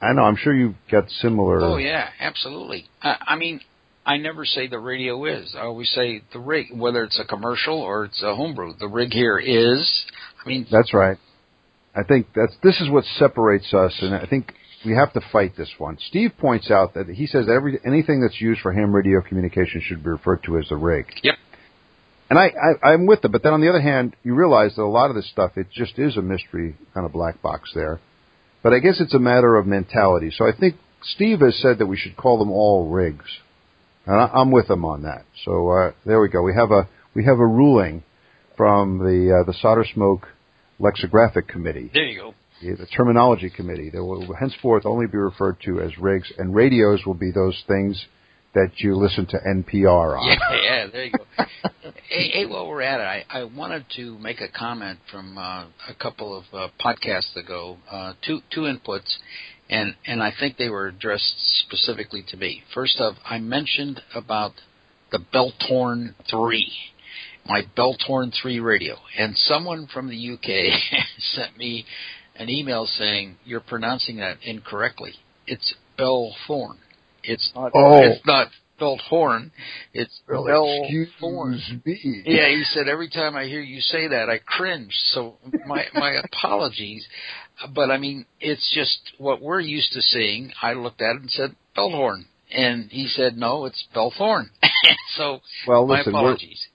I 0.00 0.12
know, 0.14 0.22
I'm 0.22 0.36
sure 0.36 0.54
you've 0.54 0.74
got 0.90 1.08
similar. 1.10 1.60
Oh 1.60 1.76
yeah, 1.76 2.08
absolutely. 2.18 2.86
I, 3.02 3.16
I 3.28 3.36
mean, 3.36 3.60
I 4.04 4.16
never 4.16 4.44
say 4.44 4.66
the 4.66 4.78
radio 4.78 5.24
is. 5.26 5.54
I 5.56 5.60
always 5.60 5.90
say 5.90 6.22
the 6.32 6.40
rig, 6.40 6.66
whether 6.74 7.04
it's 7.04 7.20
a 7.20 7.24
commercial 7.24 7.78
or 7.78 8.06
it's 8.06 8.20
a 8.22 8.34
homebrew. 8.34 8.74
The 8.80 8.88
rig 8.88 9.12
here 9.12 9.38
is. 9.38 10.04
I 10.44 10.48
mean, 10.48 10.66
that's 10.70 10.92
right. 10.92 11.18
I 11.94 12.02
think 12.02 12.28
that's 12.34 12.54
this 12.62 12.80
is 12.80 12.90
what 12.90 13.04
separates 13.18 13.72
us, 13.74 13.96
and 14.00 14.14
I 14.14 14.26
think 14.26 14.54
we 14.84 14.94
have 14.94 15.12
to 15.12 15.20
fight 15.32 15.56
this 15.56 15.70
one. 15.78 15.98
Steve 16.08 16.32
points 16.38 16.70
out 16.70 16.94
that 16.94 17.08
he 17.08 17.26
says 17.26 17.46
every 17.48 17.78
anything 17.86 18.20
that's 18.20 18.40
used 18.40 18.60
for 18.60 18.72
ham 18.72 18.94
radio 18.94 19.20
communication 19.20 19.82
should 19.84 20.02
be 20.02 20.10
referred 20.10 20.42
to 20.44 20.58
as 20.58 20.68
the 20.68 20.76
rig. 20.76 21.06
Yep. 21.22 21.34
And 22.30 22.38
I, 22.38 22.46
I 22.46 22.92
I'm 22.92 23.06
with 23.06 23.22
them, 23.22 23.32
but 23.32 23.42
then 23.42 23.52
on 23.52 23.60
the 23.60 23.68
other 23.68 23.80
hand, 23.80 24.16
you 24.22 24.34
realize 24.34 24.74
that 24.76 24.82
a 24.82 24.86
lot 24.86 25.10
of 25.10 25.16
this 25.16 25.28
stuff 25.30 25.52
it 25.56 25.66
just 25.70 25.98
is 25.98 26.16
a 26.16 26.22
mystery 26.22 26.76
kind 26.94 27.06
of 27.06 27.12
black 27.12 27.42
box 27.42 27.70
there. 27.74 28.00
But 28.62 28.72
I 28.72 28.78
guess 28.78 29.00
it's 29.00 29.14
a 29.14 29.18
matter 29.18 29.56
of 29.56 29.66
mentality. 29.66 30.32
So 30.34 30.46
I 30.46 30.52
think 30.58 30.76
Steve 31.02 31.40
has 31.40 31.60
said 31.60 31.78
that 31.78 31.86
we 31.86 31.96
should 31.96 32.16
call 32.16 32.38
them 32.38 32.50
all 32.50 32.88
rigs. 32.88 33.26
And 34.06 34.16
I, 34.16 34.30
I'm 34.34 34.50
with 34.50 34.70
him 34.70 34.84
on 34.84 35.02
that. 35.02 35.24
So 35.44 35.70
uh, 35.70 35.92
there 36.06 36.20
we 36.20 36.28
go. 36.28 36.42
We 36.42 36.54
have 36.54 36.70
a 36.70 36.88
we 37.14 37.24
have 37.24 37.38
a 37.38 37.46
ruling 37.46 38.02
from 38.56 38.98
the 38.98 39.40
uh, 39.40 39.44
the 39.44 39.54
Solder 39.60 39.84
Smoke 39.92 40.28
Lexicographic 40.78 41.48
Committee. 41.48 41.90
There 41.92 42.04
you 42.04 42.20
go. 42.20 42.34
The, 42.62 42.86
Terminology 42.96 43.50
Committee. 43.50 43.90
They 43.90 43.98
will 43.98 44.32
henceforth 44.38 44.86
only 44.86 45.06
be 45.06 45.18
referred 45.18 45.56
to 45.64 45.80
as 45.80 45.96
rigs, 45.98 46.32
and 46.38 46.54
radios 46.54 47.04
will 47.04 47.14
be 47.14 47.32
those 47.32 47.60
things 47.66 48.06
that 48.54 48.70
you 48.76 48.94
listen 48.96 49.26
to 49.26 49.38
NPR 49.38 50.18
on. 50.18 50.26
Yeah, 50.26 50.36
yeah, 50.62 50.86
there 50.92 51.04
you 51.06 51.12
go. 51.12 51.44
hey, 52.08 52.28
hey, 52.28 52.46
while 52.46 52.68
we're 52.68 52.82
at 52.82 53.00
it, 53.00 53.24
I, 53.30 53.40
I 53.40 53.44
wanted 53.44 53.86
to 53.96 54.18
make 54.18 54.40
a 54.40 54.48
comment 54.48 54.98
from 55.10 55.38
uh, 55.38 55.64
a 55.88 55.94
couple 56.00 56.36
of 56.36 56.44
uh, 56.52 56.68
podcasts 56.84 57.34
ago, 57.36 57.78
uh, 57.90 58.12
two 58.24 58.40
two 58.52 58.62
inputs, 58.62 59.16
and 59.70 59.94
and 60.06 60.22
I 60.22 60.32
think 60.38 60.56
they 60.56 60.68
were 60.68 60.86
addressed 60.86 61.34
specifically 61.66 62.24
to 62.28 62.36
me. 62.36 62.62
First 62.74 63.00
off, 63.00 63.16
I 63.24 63.38
mentioned 63.38 64.00
about 64.14 64.52
the 65.10 65.18
Beltorn 65.18 66.14
three, 66.30 66.72
my 67.46 67.62
Beltorn 67.76 68.32
three 68.40 68.60
radio, 68.60 68.96
and 69.18 69.36
someone 69.36 69.88
from 69.92 70.08
the 70.08 70.32
UK 70.32 71.00
sent 71.18 71.56
me 71.56 71.86
an 72.36 72.48
email 72.48 72.86
saying 72.86 73.36
you're 73.44 73.60
pronouncing 73.60 74.16
that 74.16 74.38
incorrectly. 74.42 75.12
It's 75.46 75.74
Belthorn. 75.98 76.76
It's 77.22 77.52
not. 77.54 77.72
Oh. 77.74 78.00
It's 78.02 78.26
not 78.26 78.48
Belthorn. 78.80 79.50
It's 79.92 80.20
Well, 80.28 80.44
Belthorn. 80.44 81.54
excuse 81.58 81.84
me. 81.84 82.22
Yeah, 82.26 82.48
he 82.48 82.64
said 82.64 82.88
every 82.88 83.08
time 83.08 83.36
I 83.36 83.44
hear 83.44 83.60
you 83.60 83.80
say 83.80 84.08
that, 84.08 84.28
I 84.28 84.38
cringe. 84.38 84.92
So 85.12 85.36
my 85.66 85.84
my 85.94 86.12
apologies, 86.24 87.06
but 87.74 87.90
I 87.90 87.98
mean 87.98 88.26
it's 88.40 88.72
just 88.74 89.12
what 89.18 89.40
we're 89.40 89.60
used 89.60 89.92
to 89.92 90.02
seeing. 90.02 90.52
I 90.60 90.72
looked 90.72 91.00
at 91.00 91.16
it 91.16 91.22
and 91.22 91.30
said 91.30 91.54
Bellhorn, 91.76 92.24
and 92.50 92.90
he 92.90 93.06
said 93.06 93.36
no, 93.36 93.66
it's 93.66 93.84
Belthorn. 93.94 94.46
so 95.16 95.40
Well, 95.66 95.86
my 95.86 95.98
listen, 95.98 96.12
we're, 96.12 96.18
apologies. 96.20 96.66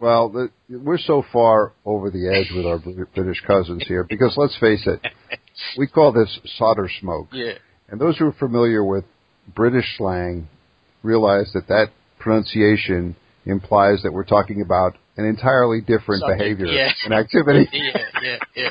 Well, 0.00 0.28
the, 0.30 0.50
we're 0.68 0.98
so 0.98 1.22
far 1.32 1.72
over 1.84 2.10
the 2.10 2.28
edge 2.28 2.50
with 2.56 2.66
our 2.66 2.78
British 3.14 3.42
cousins 3.46 3.84
here 3.86 4.04
because 4.08 4.34
let's 4.36 4.56
face 4.58 4.86
it, 4.86 5.00
we 5.78 5.86
call 5.86 6.12
this 6.12 6.38
solder 6.56 6.88
smoke. 7.00 7.28
Yeah, 7.32 7.52
And 7.88 8.00
those 8.00 8.16
who 8.18 8.26
are 8.26 8.32
familiar 8.32 8.82
with 8.84 9.04
British 9.54 9.96
slang 9.98 10.48
realize 11.02 11.50
that 11.54 11.68
that 11.68 11.88
pronunciation 12.18 13.16
implies 13.46 14.02
that 14.02 14.12
we're 14.12 14.24
talking 14.24 14.60
about 14.62 14.96
an 15.16 15.24
entirely 15.26 15.80
different 15.80 16.20
Something, 16.20 16.38
behavior 16.38 16.66
yeah. 16.66 16.90
and 17.04 17.12
activity. 17.14 17.68
yeah, 17.72 17.98
yeah, 18.22 18.36
yeah, 18.54 18.70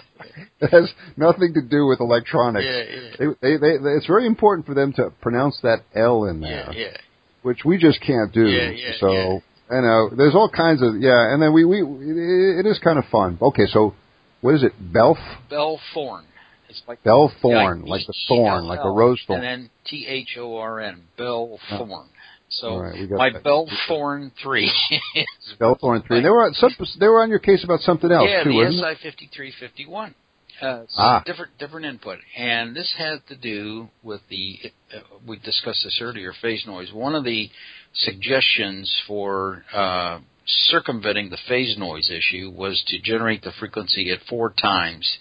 It 0.61 0.69
has 0.71 0.91
nothing 1.17 1.53
to 1.55 1.61
do 1.61 1.85
with 1.87 1.99
electronics. 1.99 2.65
yeah, 2.67 2.83
yeah. 2.83 3.33
They, 3.41 3.57
they, 3.57 3.77
they, 3.77 3.89
it's 3.97 4.07
very 4.07 4.25
important 4.25 4.65
for 4.65 4.73
them 4.73 4.93
to 4.93 5.11
pronounce 5.21 5.59
that 5.63 5.83
L 5.95 6.25
in 6.25 6.41
Yeah, 6.41 6.65
there, 6.65 6.73
yeah. 6.73 6.97
which 7.43 7.59
we 7.65 7.77
just 7.77 7.99
can't 8.01 8.31
do. 8.33 8.47
Yeah, 8.47 8.69
yeah, 8.71 8.91
so, 8.99 9.11
yeah. 9.11 9.39
You 9.71 9.81
know, 9.81 10.09
there's 10.15 10.35
all 10.35 10.49
kinds 10.49 10.81
of, 10.81 10.99
yeah, 10.99 11.33
and 11.33 11.41
then 11.41 11.53
we, 11.53 11.65
we, 11.65 11.81
it, 11.81 12.65
it 12.65 12.69
is 12.69 12.79
kind 12.79 12.97
of 12.97 13.05
fun. 13.11 13.37
Okay, 13.41 13.65
so, 13.67 13.93
what 14.41 14.55
is 14.55 14.63
it? 14.63 14.73
Belf? 14.93 15.17
Belthorn. 15.51 16.23
It's 16.69 16.81
like 16.87 17.03
Bellthorn, 17.03 17.87
like 17.87 18.05
the 18.05 18.13
thorn, 18.27 18.65
like 18.65 18.79
a 18.83 18.89
rose 18.89 19.19
thorn. 19.25 19.43
And 19.43 19.63
then 19.63 19.69
T 19.87 20.05
H 20.07 20.37
O 20.39 20.57
R 20.57 20.79
N, 20.79 21.03
Belthorn. 21.17 22.05
So 22.49 22.77
right, 22.77 23.09
my 23.09 23.29
that. 23.31 23.43
Belthorn 23.43 24.31
three. 24.41 24.65
is 25.15 25.55
Bellthorn 25.59 26.05
three. 26.05 26.21
They 26.21 26.29
were 26.29 26.45
on, 26.45 26.53
some, 26.53 26.71
they 26.99 27.07
were 27.07 27.21
on 27.23 27.29
your 27.29 27.39
case 27.39 27.63
about 27.63 27.79
something 27.81 28.11
else 28.11 28.27
yeah, 28.29 28.43
too, 28.43 28.51
the? 28.51 28.71
SI 28.71 29.01
fifty 29.03 29.29
three 29.35 29.51
fifty 29.59 29.85
one. 29.87 30.13
Uh, 30.61 30.81
so 30.89 30.95
Ah. 30.97 31.23
different 31.25 31.57
different 31.57 31.85
input, 31.85 32.19
and 32.37 32.75
this 32.75 32.93
had 32.97 33.25
to 33.27 33.35
do 33.35 33.89
with 34.03 34.21
the. 34.29 34.59
Uh, 34.93 34.99
we 35.25 35.37
discussed 35.37 35.81
this 35.83 35.99
earlier. 36.01 36.33
Phase 36.41 36.65
noise. 36.67 36.91
One 36.91 37.15
of 37.15 37.23
the 37.23 37.49
suggestions 37.93 38.93
for 39.07 39.63
uh, 39.73 40.19
circumventing 40.45 41.29
the 41.29 41.37
phase 41.47 41.77
noise 41.77 42.09
issue 42.09 42.49
was 42.49 42.83
to 42.87 42.99
generate 42.99 43.43
the 43.43 43.51
frequency 43.59 44.11
at 44.11 44.19
four 44.27 44.51
times, 44.51 45.17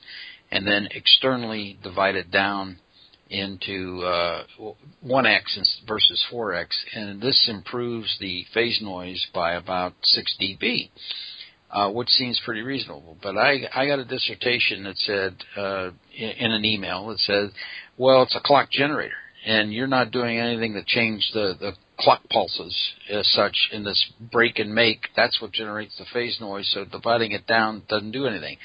and 0.50 0.66
then 0.66 0.88
externally 0.92 1.78
divide 1.82 2.14
it 2.14 2.30
down 2.30 2.78
into 3.30 4.02
uh, 4.04 4.42
1x 5.04 5.86
versus 5.86 6.24
4x, 6.32 6.68
and 6.94 7.20
this 7.20 7.46
improves 7.50 8.16
the 8.20 8.44
phase 8.54 8.80
noise 8.80 9.26
by 9.34 9.52
about 9.52 9.92
6 10.02 10.36
dB 10.40 10.88
uh, 11.70 11.90
which 11.90 12.08
seems 12.08 12.40
pretty 12.44 12.62
reasonable. 12.62 13.16
But 13.22 13.36
I 13.36 13.60
I 13.74 13.86
got 13.86 13.98
a 13.98 14.04
dissertation 14.04 14.84
that 14.84 14.96
said 14.98 15.36
uh, 15.56 15.90
in, 16.16 16.30
in 16.30 16.52
an 16.52 16.64
email 16.64 17.08
that 17.08 17.18
said, 17.18 17.50
well, 17.96 18.22
it's 18.22 18.36
a 18.36 18.40
clock 18.40 18.70
generator, 18.70 19.16
and 19.46 19.72
you're 19.72 19.86
not 19.86 20.10
doing 20.10 20.38
anything 20.38 20.74
to 20.74 20.84
change 20.84 21.30
the 21.34 21.54
the 21.58 21.72
clock 21.98 22.22
pulses 22.30 22.76
as 23.10 23.26
such 23.32 23.68
in 23.72 23.84
this 23.84 24.12
break 24.32 24.58
and 24.58 24.74
make. 24.74 25.08
That's 25.16 25.40
what 25.40 25.52
generates 25.52 25.98
the 25.98 26.04
phase 26.12 26.38
noise. 26.40 26.70
So 26.72 26.84
dividing 26.84 27.32
it 27.32 27.46
down 27.46 27.82
doesn't 27.88 28.12
do 28.12 28.26
anything. 28.26 28.56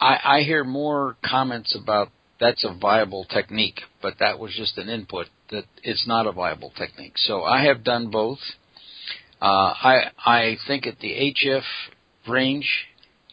I, 0.00 0.18
I 0.24 0.40
hear 0.42 0.64
more 0.64 1.16
comments 1.24 1.74
about 1.74 2.10
that's 2.38 2.64
a 2.64 2.74
viable 2.78 3.24
technique, 3.24 3.80
but 4.02 4.14
that 4.20 4.38
was 4.38 4.54
just 4.54 4.76
an 4.78 4.88
input 4.88 5.26
that 5.50 5.64
it's 5.82 6.06
not 6.06 6.26
a 6.26 6.32
viable 6.32 6.72
technique. 6.76 7.14
So 7.16 7.42
I 7.42 7.64
have 7.64 7.82
done 7.82 8.10
both. 8.10 8.38
Uh, 9.40 9.44
I 9.44 10.10
I 10.24 10.56
think 10.66 10.86
at 10.86 10.98
the 11.00 11.34
HF 11.34 11.62
range, 12.28 12.68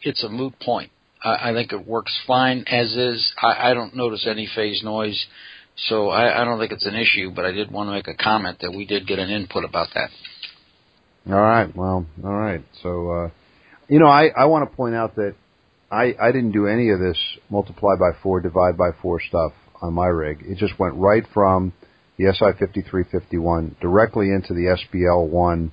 it's 0.02 0.22
a 0.24 0.28
moot 0.28 0.54
point. 0.60 0.90
I, 1.22 1.50
I 1.50 1.52
think 1.52 1.72
it 1.72 1.86
works 1.86 2.18
fine 2.26 2.64
as 2.66 2.94
is. 2.94 3.32
I, 3.42 3.70
I 3.70 3.74
don't 3.74 3.94
notice 3.94 4.26
any 4.28 4.48
phase 4.54 4.82
noise, 4.82 5.26
so 5.76 6.08
I, 6.08 6.42
I 6.42 6.44
don't 6.44 6.58
think 6.58 6.72
it's 6.72 6.86
an 6.86 6.94
issue. 6.94 7.30
But 7.34 7.44
I 7.44 7.52
did 7.52 7.70
want 7.70 7.88
to 7.88 7.92
make 7.92 8.08
a 8.08 8.14
comment 8.14 8.58
that 8.60 8.72
we 8.72 8.86
did 8.86 9.06
get 9.06 9.18
an 9.18 9.30
input 9.30 9.64
about 9.64 9.88
that. 9.94 10.10
All 11.26 11.40
right. 11.40 11.74
Well, 11.74 12.06
all 12.22 12.34
right. 12.34 12.62
So, 12.82 13.10
uh, 13.10 13.30
you 13.88 13.98
know, 13.98 14.08
I, 14.08 14.28
I 14.36 14.44
want 14.46 14.68
to 14.68 14.76
point 14.76 14.94
out 14.94 15.16
that 15.16 15.34
I, 15.90 16.14
I 16.20 16.32
didn't 16.32 16.52
do 16.52 16.66
any 16.66 16.90
of 16.90 16.98
this 16.98 17.16
multiply 17.48 17.94
by 17.98 18.18
four, 18.22 18.40
divide 18.40 18.76
by 18.76 18.90
four 19.00 19.20
stuff 19.20 19.52
on 19.80 19.94
my 19.94 20.06
rig. 20.06 20.42
It 20.44 20.58
just 20.58 20.78
went 20.78 20.94
right 20.96 21.24
from 21.32 21.72
the 22.18 22.24
SI5351 22.24 23.80
directly 23.80 24.30
into 24.30 24.54
the 24.54 24.76
SBL1 24.92 25.70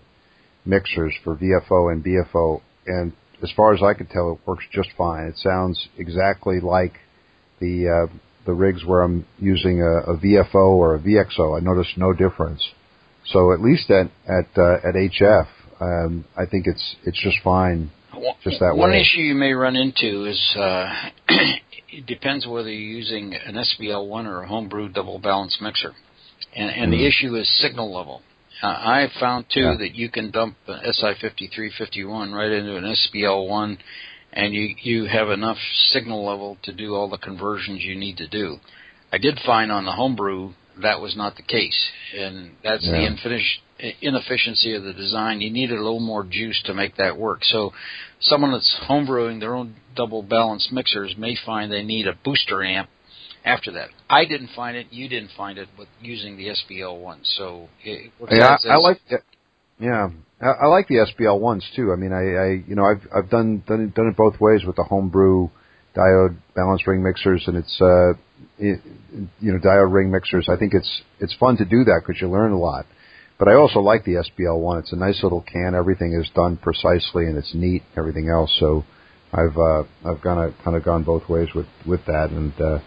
mixers 0.65 1.13
for 1.23 1.35
VFO 1.35 1.91
and 1.91 2.03
BFO. 2.03 2.61
And 2.87 3.13
as 3.43 3.51
far 3.55 3.73
as 3.73 3.81
I 3.83 3.93
could 3.93 4.09
tell, 4.09 4.33
it 4.33 4.47
works 4.47 4.65
just 4.71 4.89
fine. 4.97 5.25
It 5.25 5.37
sounds 5.37 5.89
exactly 5.97 6.59
like 6.59 6.93
the, 7.59 8.07
uh, 8.09 8.13
the 8.45 8.53
rigs 8.53 8.83
where 8.85 9.01
I'm 9.01 9.25
using 9.39 9.81
a, 9.81 10.11
a 10.13 10.17
VFO 10.17 10.55
or 10.55 10.95
a 10.95 10.99
VXO. 10.99 11.57
I 11.59 11.63
noticed 11.63 11.97
no 11.97 12.13
difference. 12.13 12.61
So 13.25 13.53
at 13.53 13.61
least 13.61 13.89
at 13.91 14.07
at 14.27 14.47
uh, 14.57 14.75
at 14.87 14.95
HF, 14.95 15.47
um, 15.79 16.25
I 16.37 16.45
think 16.45 16.65
it's 16.67 16.95
it's 17.05 17.21
just 17.21 17.37
fine. 17.43 17.91
Just 18.43 18.59
that 18.59 18.75
One 18.75 18.91
way. 18.91 19.01
issue 19.01 19.21
you 19.21 19.35
may 19.35 19.53
run 19.53 19.75
into 19.75 20.25
is 20.25 20.55
uh, 20.57 20.91
it 21.89 22.05
depends 22.07 22.45
whether 22.45 22.69
you're 22.69 22.97
using 22.97 23.33
an 23.33 23.55
SBL1 23.55 24.25
or 24.25 24.43
a 24.43 24.47
homebrew 24.47 24.89
double 24.89 25.17
balance 25.19 25.57
mixer, 25.61 25.93
and, 26.55 26.69
and 26.69 26.91
the 26.91 26.97
Mhm. 26.97 27.07
issue 27.07 27.35
is 27.35 27.47
signal 27.61 27.93
level. 27.93 28.21
Uh, 28.61 28.67
I 28.67 29.07
found 29.19 29.45
too 29.49 29.61
Yeah. 29.61 29.75
that 29.79 29.95
you 29.95 30.09
can 30.09 30.29
dump 30.31 30.55
an 30.67 30.81
SI5351 30.85 32.33
right 32.33 32.51
into 32.51 32.75
an 32.75 32.83
SBL1, 32.85 33.77
and 34.33 34.53
you 34.53 34.75
you 34.81 35.05
have 35.05 35.29
enough 35.29 35.57
signal 35.91 36.25
level 36.25 36.57
to 36.63 36.73
do 36.73 36.95
all 36.95 37.09
the 37.09 37.17
conversions 37.17 37.81
you 37.83 37.95
need 37.95 38.17
to 38.17 38.27
do. 38.27 38.57
I 39.11 39.17
did 39.17 39.39
find 39.45 39.71
on 39.71 39.85
the 39.85 39.91
homebrew 39.91 40.53
that 40.81 41.01
was 41.01 41.15
not 41.15 41.35
the 41.35 41.41
case, 41.41 41.91
and 42.17 42.51
that's 42.63 42.85
the 42.85 43.05
infinish, 43.05 43.61
inefficiency 44.01 44.73
of 44.73 44.83
the 44.83 44.93
design. 44.93 45.41
You 45.41 45.51
needed 45.51 45.77
a 45.77 45.83
little 45.83 45.99
more 45.99 46.23
juice 46.23 46.61
to 46.65 46.73
make 46.73 46.95
that 46.97 47.17
work. 47.17 47.43
So, 47.43 47.71
someone 48.21 48.51
that's 48.51 48.79
homebrewing 48.89 49.39
their 49.39 49.55
own 49.55 49.75
double 49.95 50.23
balance 50.23 50.69
mixers 50.71 51.15
may 51.17 51.35
find 51.45 51.71
they 51.71 51.83
need 51.83 52.07
a 52.07 52.13
booster 52.23 52.63
amp 52.63 52.89
after 53.43 53.71
that. 53.71 53.89
I 54.09 54.25
didn't 54.25 54.51
find 54.55 54.77
it. 54.77 54.87
You 54.91 55.09
didn't 55.09 55.31
find 55.35 55.57
it 55.57 55.67
with 55.77 55.89
using 56.01 56.37
the 56.37 56.47
SBL 56.47 56.99
one. 56.99 57.21
So 57.23 57.67
it 57.83 58.11
yeah, 58.31 58.57
I, 58.65 58.69
I 58.69 58.75
like 58.77 58.99
it. 59.09 59.23
Yeah, 59.79 60.09
I, 60.41 60.65
like 60.67 60.87
the 60.87 60.95
SBL 60.95 61.39
ones 61.39 61.65
too. 61.75 61.91
I 61.91 61.95
mean, 61.95 62.13
I, 62.13 62.35
I 62.35 62.47
you 62.67 62.75
know 62.75 62.85
I've 62.85 63.07
I've 63.15 63.29
done 63.29 63.63
done 63.67 63.81
it, 63.81 63.95
done 63.95 64.07
it 64.07 64.17
both 64.17 64.39
ways 64.39 64.63
with 64.65 64.75
the 64.75 64.83
homebrew 64.83 65.49
diode 65.95 66.37
balanced 66.55 66.87
ring 66.87 67.03
mixers, 67.03 67.43
and 67.47 67.57
it's 67.57 67.81
uh, 67.81 68.13
it, 68.57 68.81
you 69.39 69.51
know 69.51 69.59
diode 69.59 69.93
ring 69.93 70.11
mixers. 70.11 70.47
I 70.49 70.57
think 70.57 70.73
it's 70.73 71.01
it's 71.19 71.35
fun 71.35 71.57
to 71.57 71.65
do 71.65 71.83
that 71.85 72.01
because 72.05 72.21
you 72.21 72.29
learn 72.29 72.51
a 72.51 72.59
lot. 72.59 72.85
But 73.37 73.47
I 73.47 73.55
also 73.55 73.79
like 73.79 74.05
the 74.05 74.23
SBL 74.23 74.59
one. 74.59 74.77
It's 74.79 74.93
a 74.93 74.95
nice 74.95 75.23
little 75.23 75.41
can. 75.41 75.73
Everything 75.75 76.13
is 76.13 76.29
done 76.35 76.57
precisely, 76.57 77.25
and 77.25 77.37
it's 77.37 77.53
neat. 77.55 77.83
Everything 77.97 78.29
else. 78.29 78.55
So 78.59 78.83
I've 79.33 79.57
uh, 79.57 79.83
I've 80.05 80.21
kind 80.21 80.39
of 80.39 80.53
kind 80.63 80.77
of 80.77 80.83
gone 80.83 81.03
both 81.03 81.27
ways 81.29 81.49
with 81.55 81.67
with 81.85 82.05
that, 82.05 82.29
and 82.31 82.53
uh, 82.59 82.79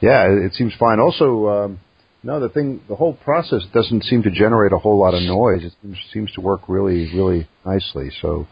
yeah, 0.00 0.26
it, 0.26 0.46
it 0.46 0.54
seems 0.54 0.74
fine. 0.78 1.00
Also, 1.00 1.48
um, 1.48 1.80
no, 2.22 2.40
the 2.40 2.48
thing, 2.48 2.80
the 2.88 2.94
whole 2.94 3.14
process 3.14 3.62
doesn't 3.74 4.04
seem 4.04 4.22
to 4.22 4.30
generate 4.30 4.72
a 4.72 4.78
whole 4.78 4.98
lot 4.98 5.14
of 5.14 5.22
noise. 5.22 5.64
It 5.64 5.72
seems, 5.82 5.96
seems 6.12 6.32
to 6.32 6.40
work 6.40 6.62
really, 6.68 7.12
really 7.14 7.48
nicely. 7.66 8.10
So, 8.20 8.46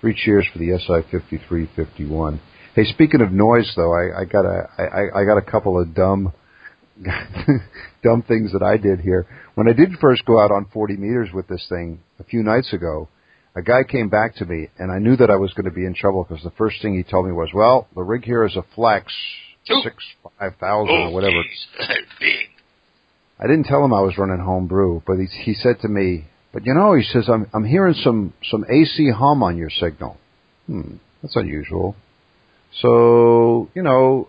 three 0.00 0.14
cheers 0.14 0.46
for 0.52 0.58
the 0.58 0.78
SI 0.78 1.10
fifty 1.10 1.40
three 1.48 1.68
fifty 1.74 2.06
one. 2.06 2.40
Hey, 2.74 2.84
speaking 2.84 3.20
of 3.20 3.32
noise, 3.32 3.72
though, 3.74 3.92
I, 3.92 4.20
I 4.20 4.24
got 4.24 4.44
a 4.44 4.68
I, 4.78 5.20
I 5.20 5.24
got 5.24 5.36
a 5.36 5.42
couple 5.42 5.80
of 5.80 5.94
dumb 5.94 6.32
dumb 8.02 8.22
things 8.22 8.52
that 8.52 8.62
I 8.62 8.76
did 8.76 9.00
here. 9.00 9.26
When 9.54 9.68
I 9.68 9.72
did 9.72 9.90
first 10.00 10.24
go 10.24 10.40
out 10.40 10.50
on 10.50 10.66
40 10.72 10.96
meters 10.96 11.28
with 11.32 11.48
this 11.48 11.64
thing 11.68 12.00
a 12.18 12.24
few 12.24 12.42
nights 12.42 12.72
ago, 12.72 13.08
a 13.56 13.62
guy 13.62 13.82
came 13.82 14.08
back 14.08 14.36
to 14.36 14.44
me, 14.44 14.68
and 14.78 14.92
I 14.92 14.98
knew 14.98 15.16
that 15.16 15.30
I 15.30 15.36
was 15.36 15.52
going 15.54 15.64
to 15.64 15.74
be 15.74 15.84
in 15.84 15.94
trouble 15.94 16.24
because 16.24 16.44
the 16.44 16.52
first 16.52 16.80
thing 16.80 16.94
he 16.96 17.02
told 17.02 17.26
me 17.26 17.32
was, 17.32 17.50
"Well, 17.52 17.88
the 17.94 18.02
rig 18.02 18.24
here 18.24 18.44
is 18.44 18.56
a 18.56 18.64
flex 18.74 19.12
six 19.82 19.96
five 20.38 20.54
thousand 20.60 20.94
oh, 20.94 21.08
or 21.08 21.12
whatever." 21.12 21.36
Oh, 21.36 21.84
Big. 22.20 22.47
I 23.40 23.46
didn't 23.46 23.64
tell 23.64 23.84
him 23.84 23.94
I 23.94 24.00
was 24.00 24.18
running 24.18 24.40
home 24.40 24.66
brew, 24.66 25.02
but 25.06 25.16
he, 25.18 25.26
he 25.26 25.54
said 25.54 25.80
to 25.82 25.88
me, 25.88 26.26
"But 26.52 26.66
you 26.66 26.74
know," 26.74 26.94
he 26.94 27.04
says, 27.04 27.28
"I'm 27.28 27.48
I'm 27.54 27.64
hearing 27.64 27.94
some 27.94 28.32
some 28.50 28.64
AC 28.68 29.10
hum 29.10 29.42
on 29.42 29.56
your 29.56 29.70
signal." 29.70 30.16
Hmm, 30.66 30.96
that's 31.22 31.36
unusual. 31.36 31.94
So 32.82 33.70
you 33.74 33.82
know, 33.82 34.28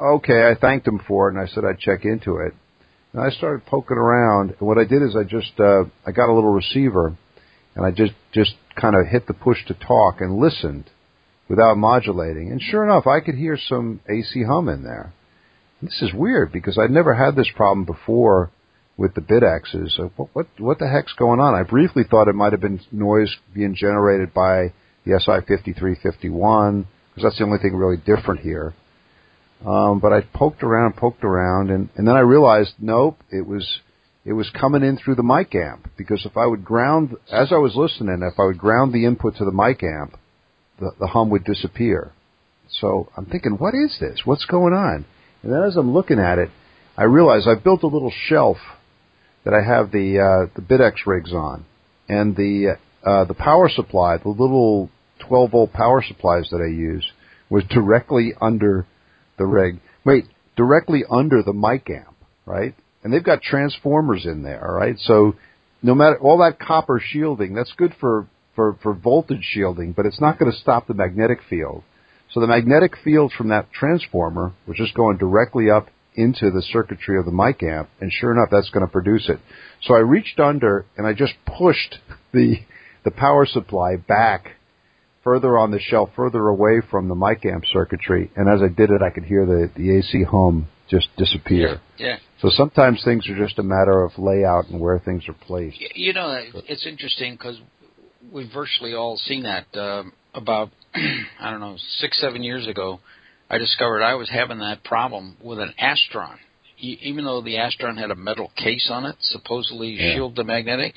okay, 0.00 0.46
I 0.48 0.54
thanked 0.60 0.86
him 0.86 1.00
for 1.06 1.28
it, 1.28 1.34
and 1.34 1.40
I 1.40 1.46
said 1.46 1.64
I'd 1.64 1.78
check 1.78 2.04
into 2.04 2.36
it. 2.36 2.54
And 3.12 3.22
I 3.22 3.30
started 3.30 3.64
poking 3.66 3.96
around, 3.96 4.50
and 4.50 4.68
what 4.68 4.76
I 4.76 4.84
did 4.84 5.02
is 5.02 5.16
I 5.16 5.22
just 5.22 5.58
uh, 5.58 5.84
I 6.06 6.12
got 6.12 6.28
a 6.28 6.34
little 6.34 6.52
receiver, 6.52 7.16
and 7.74 7.86
I 7.86 7.92
just 7.92 8.12
just 8.32 8.54
kind 8.78 8.94
of 8.94 9.06
hit 9.06 9.26
the 9.26 9.34
push 9.34 9.64
to 9.68 9.74
talk 9.74 10.20
and 10.20 10.38
listened 10.38 10.90
without 11.48 11.76
modulating, 11.76 12.50
and 12.50 12.60
sure 12.60 12.84
enough, 12.84 13.06
I 13.06 13.20
could 13.20 13.36
hear 13.36 13.56
some 13.68 14.00
AC 14.08 14.42
hum 14.44 14.68
in 14.68 14.82
there. 14.82 15.12
This 15.84 16.00
is 16.00 16.14
weird 16.14 16.50
because 16.50 16.78
I'd 16.78 16.90
never 16.90 17.14
had 17.14 17.36
this 17.36 17.50
problem 17.54 17.84
before 17.84 18.50
with 18.96 19.14
the 19.14 19.20
Bitexes. 19.20 19.98
What, 20.16 20.30
what 20.32 20.46
what 20.58 20.78
the 20.78 20.88
heck's 20.88 21.12
going 21.12 21.40
on? 21.40 21.54
I 21.54 21.62
briefly 21.62 22.04
thought 22.08 22.28
it 22.28 22.34
might 22.34 22.52
have 22.52 22.60
been 22.62 22.80
noise 22.90 23.34
being 23.54 23.74
generated 23.74 24.32
by 24.32 24.72
the 25.04 25.20
SI 25.20 25.46
fifty 25.46 25.74
three 25.74 25.96
fifty 26.02 26.30
one 26.30 26.86
because 27.10 27.24
that's 27.24 27.38
the 27.38 27.44
only 27.44 27.58
thing 27.58 27.76
really 27.76 27.98
different 27.98 28.40
here. 28.40 28.72
Um, 29.66 30.00
but 30.00 30.12
I 30.12 30.22
poked 30.22 30.62
around, 30.62 30.96
poked 30.96 31.22
around, 31.22 31.70
and, 31.70 31.88
and 31.96 32.06
then 32.06 32.16
I 32.16 32.20
realized, 32.20 32.74
nope, 32.78 33.18
it 33.30 33.46
was 33.46 33.80
it 34.24 34.32
was 34.32 34.50
coming 34.58 34.82
in 34.82 34.96
through 34.96 35.16
the 35.16 35.22
mic 35.22 35.54
amp 35.54 35.90
because 35.98 36.24
if 36.24 36.36
I 36.38 36.46
would 36.46 36.64
ground 36.64 37.14
as 37.30 37.52
I 37.52 37.58
was 37.58 37.76
listening, 37.76 38.22
if 38.22 38.40
I 38.40 38.44
would 38.44 38.58
ground 38.58 38.94
the 38.94 39.04
input 39.04 39.36
to 39.36 39.44
the 39.44 39.52
mic 39.52 39.82
amp, 39.82 40.18
the, 40.80 40.92
the 40.98 41.08
hum 41.08 41.28
would 41.28 41.44
disappear. 41.44 42.12
So 42.80 43.10
I'm 43.18 43.26
thinking, 43.26 43.58
what 43.58 43.74
is 43.74 43.98
this? 44.00 44.22
What's 44.24 44.46
going 44.46 44.72
on? 44.72 45.04
And 45.44 45.52
then 45.52 45.62
as 45.62 45.76
I'm 45.76 45.92
looking 45.92 46.18
at 46.18 46.38
it, 46.38 46.48
I 46.96 47.04
realize 47.04 47.46
I've 47.46 47.62
built 47.62 47.82
a 47.82 47.86
little 47.86 48.12
shelf 48.28 48.56
that 49.44 49.52
I 49.52 49.62
have 49.62 49.92
the 49.92 50.18
uh, 50.18 50.52
the 50.56 50.62
BitX 50.62 51.06
rigs 51.06 51.34
on, 51.34 51.66
and 52.08 52.34
the 52.34 52.78
uh, 53.04 53.24
the 53.26 53.34
power 53.34 53.68
supply, 53.68 54.16
the 54.16 54.30
little 54.30 54.88
12 55.28 55.50
volt 55.50 55.72
power 55.74 56.02
supplies 56.02 56.48
that 56.50 56.62
I 56.62 56.70
use, 56.70 57.06
was 57.50 57.62
directly 57.68 58.32
under 58.40 58.86
the 59.36 59.44
rig. 59.44 59.80
Wait, 60.06 60.24
directly 60.56 61.04
under 61.10 61.42
the 61.42 61.52
mic 61.52 61.90
amp, 61.90 62.16
right? 62.46 62.74
And 63.02 63.12
they've 63.12 63.22
got 63.22 63.42
transformers 63.42 64.24
in 64.24 64.44
there, 64.44 64.66
right? 64.66 64.96
So 65.00 65.34
no 65.82 65.94
matter 65.94 66.18
all 66.20 66.38
that 66.38 66.58
copper 66.58 67.02
shielding, 67.04 67.52
that's 67.52 67.72
good 67.76 67.94
for 68.00 68.28
for 68.56 68.78
for 68.82 68.94
voltage 68.94 69.44
shielding, 69.44 69.92
but 69.92 70.06
it's 70.06 70.22
not 70.22 70.38
going 70.38 70.50
to 70.50 70.58
stop 70.58 70.86
the 70.86 70.94
magnetic 70.94 71.40
field. 71.50 71.82
So 72.34 72.40
the 72.40 72.48
magnetic 72.48 72.96
field 73.04 73.32
from 73.38 73.48
that 73.48 73.72
transformer 73.72 74.52
was 74.66 74.76
just 74.76 74.94
going 74.94 75.18
directly 75.18 75.70
up 75.70 75.86
into 76.16 76.50
the 76.50 76.62
circuitry 76.62 77.16
of 77.16 77.26
the 77.26 77.32
mic 77.32 77.62
amp, 77.62 77.88
and 78.00 78.12
sure 78.12 78.32
enough, 78.32 78.48
that's 78.50 78.70
going 78.70 78.84
to 78.84 78.90
produce 78.90 79.28
it. 79.28 79.38
So 79.82 79.94
I 79.94 80.00
reached 80.00 80.40
under 80.40 80.84
and 80.96 81.06
I 81.06 81.12
just 81.12 81.34
pushed 81.46 81.98
the 82.32 82.56
the 83.04 83.12
power 83.12 83.46
supply 83.46 83.96
back 83.96 84.48
further 85.22 85.58
on 85.58 85.70
the 85.70 85.78
shelf, 85.78 86.10
further 86.16 86.48
away 86.48 86.80
from 86.90 87.08
the 87.08 87.14
mic 87.14 87.44
amp 87.44 87.64
circuitry, 87.72 88.30
and 88.34 88.48
as 88.48 88.60
I 88.62 88.68
did 88.68 88.90
it, 88.90 89.00
I 89.00 89.10
could 89.10 89.24
hear 89.24 89.46
the 89.46 89.70
the 89.76 89.96
AC 89.96 90.24
hum 90.24 90.66
just 90.90 91.08
disappear. 91.16 91.80
Yeah. 91.98 92.06
yeah. 92.06 92.16
So 92.40 92.50
sometimes 92.50 93.02
things 93.04 93.28
are 93.28 93.36
just 93.36 93.60
a 93.60 93.62
matter 93.62 94.02
of 94.02 94.18
layout 94.18 94.68
and 94.70 94.80
where 94.80 94.98
things 94.98 95.28
are 95.28 95.34
placed. 95.34 95.78
You 95.94 96.12
know, 96.12 96.36
it's 96.68 96.84
interesting 96.84 97.34
because 97.34 97.60
we've 98.32 98.52
virtually 98.52 98.92
all 98.94 99.16
seen 99.16 99.44
that. 99.44 99.66
Um, 99.78 100.12
about 100.34 100.70
I 101.40 101.50
don't 101.50 101.60
know 101.60 101.76
six 101.98 102.20
seven 102.20 102.42
years 102.42 102.66
ago, 102.66 103.00
I 103.50 103.58
discovered 103.58 104.02
I 104.02 104.14
was 104.14 104.30
having 104.30 104.58
that 104.58 104.84
problem 104.84 105.36
with 105.42 105.58
an 105.58 105.74
Astron. 105.82 106.36
even 106.78 107.24
though 107.24 107.40
the 107.42 107.54
Astron 107.56 107.98
had 107.98 108.10
a 108.10 108.14
metal 108.16 108.50
case 108.56 108.88
on 108.92 109.04
it, 109.06 109.16
supposedly 109.20 109.90
yeah. 109.90 110.14
shield 110.14 110.36
the 110.36 110.44
magnetic, 110.44 110.94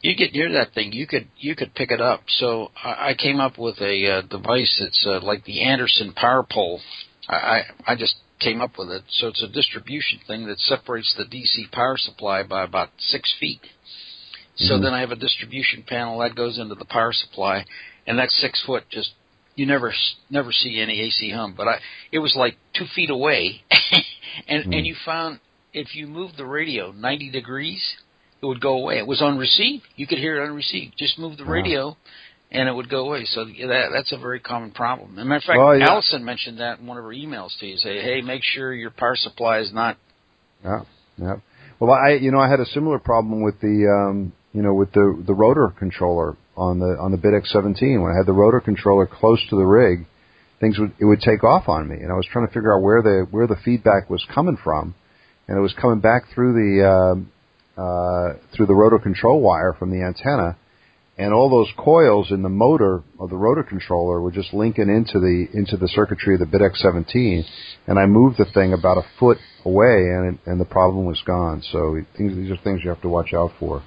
you 0.00 0.14
get 0.16 0.32
near 0.32 0.52
that 0.52 0.72
thing, 0.74 0.92
you 0.92 1.06
could 1.06 1.28
you 1.38 1.54
could 1.56 1.74
pick 1.74 1.90
it 1.90 2.00
up. 2.00 2.22
So 2.28 2.70
I, 2.82 3.10
I 3.10 3.14
came 3.14 3.40
up 3.40 3.58
with 3.58 3.80
a 3.80 4.06
uh, 4.10 4.22
device 4.22 4.76
that's 4.80 5.06
uh, 5.06 5.20
like 5.24 5.44
the 5.44 5.62
Anderson 5.62 6.12
power 6.12 6.44
pole. 6.50 6.80
I, 7.28 7.34
I 7.34 7.62
I 7.92 7.96
just 7.96 8.16
came 8.40 8.60
up 8.60 8.72
with 8.78 8.90
it. 8.90 9.02
So 9.08 9.28
it's 9.28 9.42
a 9.42 9.48
distribution 9.48 10.20
thing 10.26 10.46
that 10.46 10.58
separates 10.58 11.14
the 11.16 11.24
DC 11.24 11.70
power 11.72 11.96
supply 11.96 12.42
by 12.42 12.64
about 12.64 12.90
six 12.98 13.34
feet. 13.40 13.60
So 14.56 14.74
Mhm. 14.74 14.82
then 14.82 14.94
I 14.94 15.00
have 15.00 15.10
a 15.12 15.16
distribution 15.16 15.82
panel 15.82 16.18
that 16.20 16.34
goes 16.34 16.58
into 16.58 16.74
the 16.74 16.84
power 16.84 17.12
supply, 17.12 17.64
and 18.06 18.18
that 18.18 18.30
six 18.30 18.60
foot 18.64 18.84
just 18.90 19.12
you 19.56 19.66
never 19.66 19.92
never 20.30 20.52
see 20.52 20.80
any 20.80 21.00
AC 21.00 21.30
hum. 21.30 21.54
But 21.56 21.66
I 21.68 21.78
it 22.12 22.20
was 22.20 22.34
like 22.36 22.56
two 22.74 22.86
feet 22.94 23.10
away, 23.10 23.62
and 24.48 24.64
Mm. 24.66 24.76
and 24.78 24.86
you 24.86 24.94
found 25.04 25.40
if 25.72 25.94
you 25.94 26.06
moved 26.06 26.36
the 26.36 26.46
radio 26.46 26.92
ninety 26.92 27.30
degrees, 27.30 27.82
it 28.42 28.46
would 28.46 28.60
go 28.60 28.74
away. 28.78 28.98
It 28.98 29.06
was 29.06 29.20
on 29.22 29.38
receive. 29.38 29.82
You 29.96 30.06
could 30.06 30.18
hear 30.18 30.40
it 30.40 30.46
on 30.48 30.54
receive. 30.54 30.92
Just 30.96 31.18
move 31.18 31.36
the 31.38 31.44
Wow. 31.44 31.50
radio, 31.50 31.96
and 32.52 32.68
it 32.68 32.72
would 32.72 32.88
go 32.88 33.06
away. 33.06 33.24
So 33.24 33.44
that 33.44 33.88
that's 33.92 34.12
a 34.12 34.18
very 34.18 34.40
common 34.40 34.70
problem. 34.70 35.18
As 35.18 35.22
a 35.22 35.24
matter 35.24 35.36
of 35.38 35.42
fact, 35.44 35.58
Well, 35.58 35.78
yeah. 35.78 35.88
Allison 35.90 36.24
mentioned 36.24 36.58
that 36.60 36.78
in 36.78 36.86
one 36.86 36.98
of 36.98 37.04
her 37.04 37.10
emails 37.10 37.58
to 37.60 37.66
you. 37.66 37.76
Say, 37.78 38.00
hey, 38.02 38.20
make 38.22 38.42
sure 38.44 38.72
your 38.72 38.90
power 38.90 39.16
supply 39.16 39.58
is 39.58 39.72
not. 39.72 39.96
Yeah, 40.64 40.80
yeah. 41.18 41.36
Well, 41.80 41.90
I 41.92 42.12
you 42.12 42.30
know 42.30 42.38
I 42.38 42.48
had 42.48 42.60
a 42.60 42.66
similar 42.66 42.98
problem 42.98 43.42
with 43.42 43.60
the 43.60 43.86
um, 43.86 44.32
you 44.52 44.62
know 44.62 44.74
with 44.74 44.92
the 44.92 45.22
the 45.26 45.34
rotor 45.34 45.68
controller 45.78 46.36
on 46.56 46.78
the 46.78 46.96
on 46.98 47.10
the 47.12 47.18
BitX 47.18 47.48
17 47.48 48.00
when 48.00 48.12
I 48.12 48.16
had 48.16 48.26
the 48.26 48.32
rotor 48.32 48.60
controller 48.60 49.06
close 49.06 49.44
to 49.50 49.56
the 49.56 49.64
rig, 49.64 50.06
things 50.60 50.78
would 50.78 50.92
it 50.98 51.04
would 51.04 51.20
take 51.20 51.44
off 51.44 51.68
on 51.68 51.88
me, 51.88 51.96
and 51.96 52.10
I 52.10 52.14
was 52.14 52.26
trying 52.30 52.46
to 52.46 52.52
figure 52.52 52.74
out 52.74 52.82
where 52.82 53.02
the 53.02 53.26
where 53.30 53.46
the 53.46 53.56
feedback 53.64 54.08
was 54.08 54.24
coming 54.34 54.56
from, 54.62 54.94
and 55.48 55.58
it 55.58 55.60
was 55.60 55.74
coming 55.80 56.00
back 56.00 56.24
through 56.34 56.54
the 56.54 56.88
um, 56.88 57.32
uh, 57.76 58.38
through 58.54 58.66
the 58.66 58.74
rotor 58.74 58.98
control 58.98 59.40
wire 59.40 59.74
from 59.78 59.90
the 59.90 60.02
antenna, 60.02 60.56
and 61.18 61.34
all 61.34 61.50
those 61.50 61.70
coils 61.76 62.30
in 62.30 62.42
the 62.42 62.48
motor 62.48 63.02
of 63.20 63.28
the 63.28 63.36
rotor 63.36 63.62
controller 63.62 64.20
were 64.20 64.32
just 64.32 64.54
linking 64.54 64.88
into 64.88 65.20
the 65.20 65.46
into 65.52 65.76
the 65.76 65.88
circuitry 65.88 66.34
of 66.34 66.40
the 66.40 66.46
BitX 66.46 66.78
17, 66.78 67.44
and 67.86 67.98
I 67.98 68.06
moved 68.06 68.38
the 68.38 68.46
thing 68.46 68.72
about 68.72 68.96
a 68.96 69.06
foot 69.20 69.38
away, 69.64 70.08
and 70.08 70.34
it, 70.34 70.40
and 70.46 70.60
the 70.60 70.64
problem 70.64 71.04
was 71.04 71.20
gone. 71.26 71.62
So 71.70 72.00
things, 72.16 72.34
these 72.34 72.50
are 72.50 72.56
things 72.64 72.80
you 72.82 72.88
have 72.88 73.02
to 73.02 73.08
watch 73.10 73.34
out 73.34 73.52
for. 73.60 73.82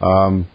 Um, 0.00 0.48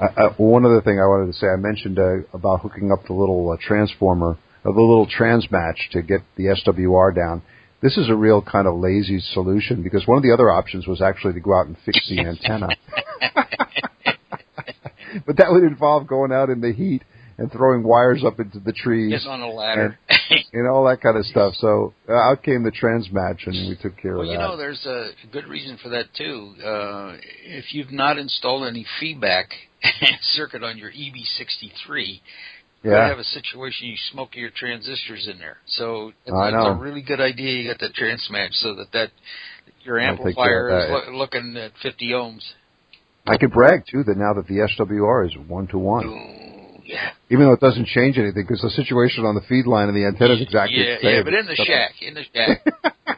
I, 0.00 0.22
I, 0.22 0.26
one 0.36 0.64
other 0.64 0.80
thing 0.80 1.00
I 1.00 1.06
wanted 1.06 1.32
to 1.32 1.38
say, 1.38 1.48
I 1.48 1.56
mentioned 1.56 1.98
uh, 1.98 2.18
about 2.32 2.60
hooking 2.60 2.92
up 2.92 3.04
the 3.06 3.14
little 3.14 3.50
uh, 3.50 3.56
transformer, 3.60 4.38
uh, 4.64 4.72
the 4.72 4.80
little 4.80 5.06
transmatch 5.06 5.90
to 5.92 6.02
get 6.02 6.20
the 6.36 6.44
SWR 6.44 7.14
down. 7.14 7.42
This 7.80 7.96
is 7.96 8.08
a 8.08 8.14
real 8.14 8.42
kind 8.42 8.66
of 8.66 8.76
lazy 8.76 9.20
solution 9.20 9.82
because 9.82 10.06
one 10.06 10.16
of 10.16 10.22
the 10.22 10.32
other 10.32 10.50
options 10.50 10.86
was 10.86 11.00
actually 11.00 11.34
to 11.34 11.40
go 11.40 11.58
out 11.58 11.66
and 11.66 11.76
fix 11.84 12.08
the 12.08 12.20
antenna. 12.20 12.68
but 15.26 15.36
that 15.36 15.50
would 15.50 15.62
involve 15.62 16.06
going 16.06 16.32
out 16.32 16.50
in 16.50 16.60
the 16.60 16.72
heat 16.72 17.02
and 17.38 17.52
throwing 17.52 17.84
wires 17.84 18.24
up 18.26 18.40
into 18.40 18.58
the 18.58 18.72
trees 18.72 19.12
It's 19.14 19.26
on 19.26 19.40
a 19.40 19.48
ladder. 19.48 19.96
and 20.52 20.68
all 20.68 20.84
that 20.86 21.00
kind 21.00 21.16
of 21.16 21.24
stuff. 21.26 21.54
So 21.60 21.94
uh, 22.08 22.14
out 22.14 22.42
came 22.42 22.64
the 22.64 22.72
transmatch, 22.72 23.46
and 23.46 23.68
we 23.68 23.78
took 23.80 23.96
care 23.96 24.14
Well, 24.16 24.22
of 24.22 24.28
that. 24.28 24.32
Well, 24.32 24.32
you 24.32 24.38
know, 24.38 24.56
there's 24.56 24.84
a 24.86 25.10
good 25.32 25.46
reason 25.46 25.78
for 25.80 25.90
that 25.90 26.06
too. 26.16 26.54
Uh, 26.62 27.16
if 27.44 27.72
you've 27.72 27.92
not 27.92 28.18
installed 28.18 28.66
any 28.66 28.84
feedback 28.98 29.50
circuit 30.32 30.62
on 30.62 30.78
your 30.78 30.90
EB63, 30.90 32.20
You 32.82 32.90
have 32.90 33.18
a 33.18 33.24
situation 33.24 33.88
you 33.88 33.96
smoke 34.12 34.30
your 34.34 34.50
transistors 34.54 35.28
in 35.30 35.38
there. 35.38 35.58
So 35.66 36.08
it's, 36.26 36.34
it's 36.34 36.66
a 36.66 36.78
really 36.80 37.02
good 37.02 37.20
idea 37.20 37.62
you 37.62 37.68
got 37.68 37.78
the 37.78 37.88
transmatch 37.88 38.52
so 38.52 38.74
that 38.76 38.92
that 38.92 39.10
your 39.82 39.98
amplifier 39.98 40.78
is 40.78 40.90
lo- 40.90 41.16
looking 41.16 41.56
at 41.56 41.72
50 41.82 42.10
ohms. 42.10 42.42
I 43.26 43.36
could 43.36 43.52
brag 43.52 43.84
too 43.90 44.04
that 44.04 44.16
now 44.16 44.34
that 44.34 44.46
the 44.46 44.66
SWR 44.78 45.26
is 45.26 45.36
one 45.48 45.66
to 45.68 45.78
one. 45.78 46.82
Yeah. 46.84 47.10
Even 47.30 47.44
though 47.44 47.52
it 47.52 47.60
doesn't 47.60 47.86
change 47.86 48.16
anything, 48.16 48.44
because 48.48 48.62
the 48.62 48.70
situation 48.70 49.26
on 49.26 49.34
the 49.34 49.42
feed 49.42 49.66
line 49.66 49.88
and 49.88 49.96
the 49.96 50.06
antenna 50.06 50.34
is 50.34 50.40
exactly 50.40 50.78
yeah, 50.78 50.96
the 50.96 51.02
same. 51.02 51.14
Yeah, 51.16 51.22
but 51.22 51.34
in 51.34 51.46
the 51.46 51.56
shack, 51.56 51.92
in 52.00 52.14
the 52.14 52.24
shack. 52.32 53.17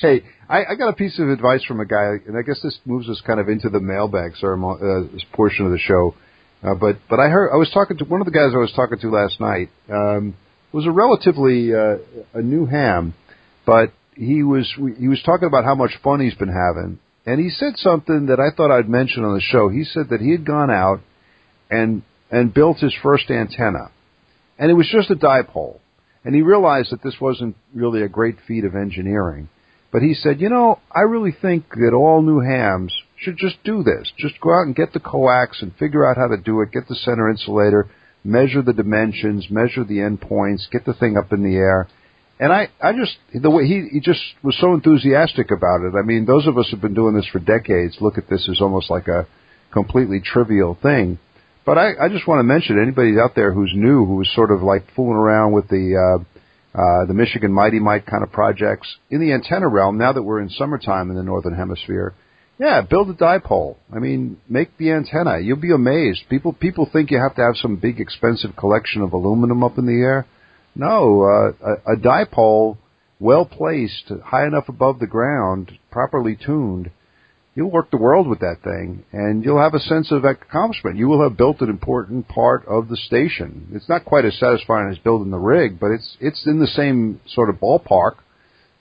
hey, 0.00 0.22
I, 0.48 0.64
I 0.70 0.74
got 0.76 0.88
a 0.88 0.94
piece 0.94 1.18
of 1.18 1.28
advice 1.28 1.64
from 1.64 1.80
a 1.80 1.86
guy, 1.86 2.16
and 2.26 2.36
I 2.36 2.42
guess 2.42 2.60
this 2.62 2.78
moves 2.84 3.08
us 3.08 3.20
kind 3.26 3.40
of 3.40 3.48
into 3.48 3.68
the 3.68 3.80
mailbag 3.80 4.36
ceremony, 4.36 4.80
uh, 4.82 5.36
portion 5.36 5.66
of 5.66 5.72
the 5.72 5.78
show. 5.78 6.14
Uh, 6.62 6.74
but 6.74 6.96
but 7.10 7.20
I 7.20 7.28
heard 7.28 7.50
I 7.52 7.56
was 7.56 7.70
talking 7.72 7.98
to 7.98 8.04
one 8.04 8.20
of 8.20 8.26
the 8.26 8.32
guys 8.32 8.52
I 8.54 8.58
was 8.58 8.72
talking 8.74 8.98
to 8.98 9.10
last 9.10 9.40
night. 9.40 9.68
Um, 9.90 10.34
was 10.72 10.86
a 10.86 10.90
relatively 10.90 11.72
uh, 11.74 11.98
a 12.34 12.42
new 12.42 12.66
ham, 12.66 13.14
but 13.64 13.92
he 14.16 14.42
was 14.42 14.72
he 14.98 15.08
was 15.08 15.22
talking 15.24 15.46
about 15.46 15.64
how 15.64 15.74
much 15.74 15.92
fun 16.02 16.20
he's 16.20 16.34
been 16.34 16.48
having, 16.48 16.98
and 17.26 17.40
he 17.40 17.50
said 17.50 17.74
something 17.76 18.26
that 18.26 18.40
I 18.40 18.54
thought 18.54 18.70
I'd 18.70 18.88
mention 18.88 19.24
on 19.24 19.34
the 19.34 19.40
show. 19.40 19.68
He 19.68 19.84
said 19.84 20.08
that 20.10 20.20
he 20.20 20.32
had 20.32 20.44
gone 20.44 20.70
out 20.70 21.00
and 21.70 22.02
and 22.30 22.52
built 22.52 22.78
his 22.78 22.94
first 23.02 23.30
antenna, 23.30 23.90
and 24.58 24.70
it 24.70 24.74
was 24.74 24.88
just 24.90 25.10
a 25.10 25.14
dipole, 25.14 25.78
and 26.24 26.34
he 26.34 26.42
realized 26.42 26.90
that 26.90 27.02
this 27.02 27.20
wasn't 27.20 27.56
really 27.74 28.02
a 28.02 28.08
great 28.08 28.36
feat 28.46 28.64
of 28.64 28.74
engineering. 28.74 29.48
But 29.94 30.02
he 30.02 30.14
said, 30.14 30.40
you 30.40 30.48
know, 30.48 30.80
I 30.90 31.02
really 31.02 31.30
think 31.30 31.68
that 31.70 31.94
all 31.94 32.20
new 32.20 32.40
hams 32.40 32.92
should 33.16 33.36
just 33.36 33.62
do 33.62 33.84
this. 33.84 34.12
Just 34.18 34.40
go 34.40 34.52
out 34.52 34.66
and 34.66 34.74
get 34.74 34.92
the 34.92 34.98
coax 34.98 35.62
and 35.62 35.72
figure 35.76 36.04
out 36.04 36.16
how 36.16 36.26
to 36.26 36.36
do 36.36 36.62
it. 36.62 36.72
Get 36.72 36.88
the 36.88 36.96
center 36.96 37.30
insulator, 37.30 37.88
measure 38.24 38.60
the 38.60 38.72
dimensions, 38.72 39.46
measure 39.50 39.84
the 39.84 39.98
endpoints, 39.98 40.68
get 40.72 40.84
the 40.84 40.94
thing 40.94 41.16
up 41.16 41.32
in 41.32 41.44
the 41.44 41.54
air. 41.54 41.86
And 42.40 42.52
I, 42.52 42.70
I 42.82 42.92
just 42.92 43.16
the 43.40 43.50
way 43.50 43.68
he 43.68 43.86
he 43.92 44.00
just 44.00 44.20
was 44.42 44.58
so 44.58 44.74
enthusiastic 44.74 45.52
about 45.52 45.82
it. 45.82 45.94
I 45.96 46.02
mean, 46.02 46.26
those 46.26 46.48
of 46.48 46.58
us 46.58 46.66
who've 46.72 46.80
been 46.80 46.94
doing 46.94 47.14
this 47.14 47.28
for 47.28 47.38
decades 47.38 47.96
look 48.00 48.18
at 48.18 48.28
this 48.28 48.48
as 48.50 48.60
almost 48.60 48.90
like 48.90 49.06
a 49.06 49.28
completely 49.70 50.18
trivial 50.18 50.76
thing. 50.82 51.20
But 51.64 51.78
I, 51.78 51.90
I 52.00 52.08
just 52.08 52.26
want 52.26 52.40
to 52.40 52.42
mention 52.42 52.82
anybody 52.82 53.12
out 53.22 53.36
there 53.36 53.52
who's 53.52 53.70
new, 53.72 54.04
who's 54.04 54.28
sort 54.34 54.50
of 54.50 54.60
like 54.60 54.92
fooling 54.96 55.16
around 55.16 55.52
with 55.52 55.68
the 55.68 56.18
uh, 56.18 56.33
uh, 56.74 57.06
the 57.06 57.14
Michigan 57.14 57.52
Mighty 57.52 57.78
Mite 57.78 58.04
kind 58.04 58.24
of 58.24 58.32
projects 58.32 58.96
in 59.10 59.20
the 59.20 59.32
antenna 59.32 59.68
realm. 59.68 59.96
Now 59.96 60.12
that 60.12 60.22
we're 60.22 60.40
in 60.40 60.50
summertime 60.50 61.10
in 61.10 61.16
the 61.16 61.22
northern 61.22 61.54
hemisphere, 61.54 62.14
yeah, 62.58 62.80
build 62.82 63.10
a 63.10 63.14
dipole. 63.14 63.76
I 63.94 63.98
mean, 63.98 64.38
make 64.48 64.76
the 64.76 64.90
antenna. 64.90 65.38
You'll 65.38 65.56
be 65.56 65.72
amazed. 65.72 66.22
People 66.28 66.52
people 66.52 66.88
think 66.92 67.10
you 67.10 67.18
have 67.18 67.36
to 67.36 67.42
have 67.42 67.56
some 67.56 67.76
big 67.76 68.00
expensive 68.00 68.56
collection 68.56 69.02
of 69.02 69.12
aluminum 69.12 69.62
up 69.62 69.78
in 69.78 69.86
the 69.86 70.02
air. 70.02 70.26
No, 70.74 71.22
uh, 71.22 71.52
a, 71.64 71.94
a 71.94 71.96
dipole, 71.96 72.78
well 73.20 73.44
placed, 73.44 74.10
high 74.24 74.46
enough 74.46 74.68
above 74.68 74.98
the 74.98 75.06
ground, 75.06 75.72
properly 75.90 76.36
tuned, 76.36 76.90
you'll 77.54 77.70
work 77.70 77.90
the 77.90 77.96
world 77.96 78.26
with 78.28 78.40
that 78.40 78.62
thing, 78.62 79.04
and 79.12 79.44
you'll 79.44 79.62
have 79.62 79.74
a 79.74 79.80
sense 79.80 80.10
of 80.10 80.24
accomplishment. 80.24 80.96
You 80.96 81.08
will 81.08 81.22
have 81.22 81.36
built 81.36 81.60
an 81.60 81.70
important 81.70 82.28
part 82.28 82.66
of 82.66 82.88
the 82.88 82.96
station. 82.96 83.68
It's 83.72 83.88
not 83.88 84.04
quite 84.04 84.24
as 84.24 84.38
satisfying 84.38 84.90
as 84.90 84.98
building 84.98 85.30
the 85.30 85.38
rig, 85.38 85.78
but 85.78 85.90
it's 85.90 86.16
it's 86.20 86.46
in 86.46 86.60
the 86.60 86.66
same 86.66 87.20
sort 87.26 87.50
of 87.50 87.56
ballpark. 87.56 88.16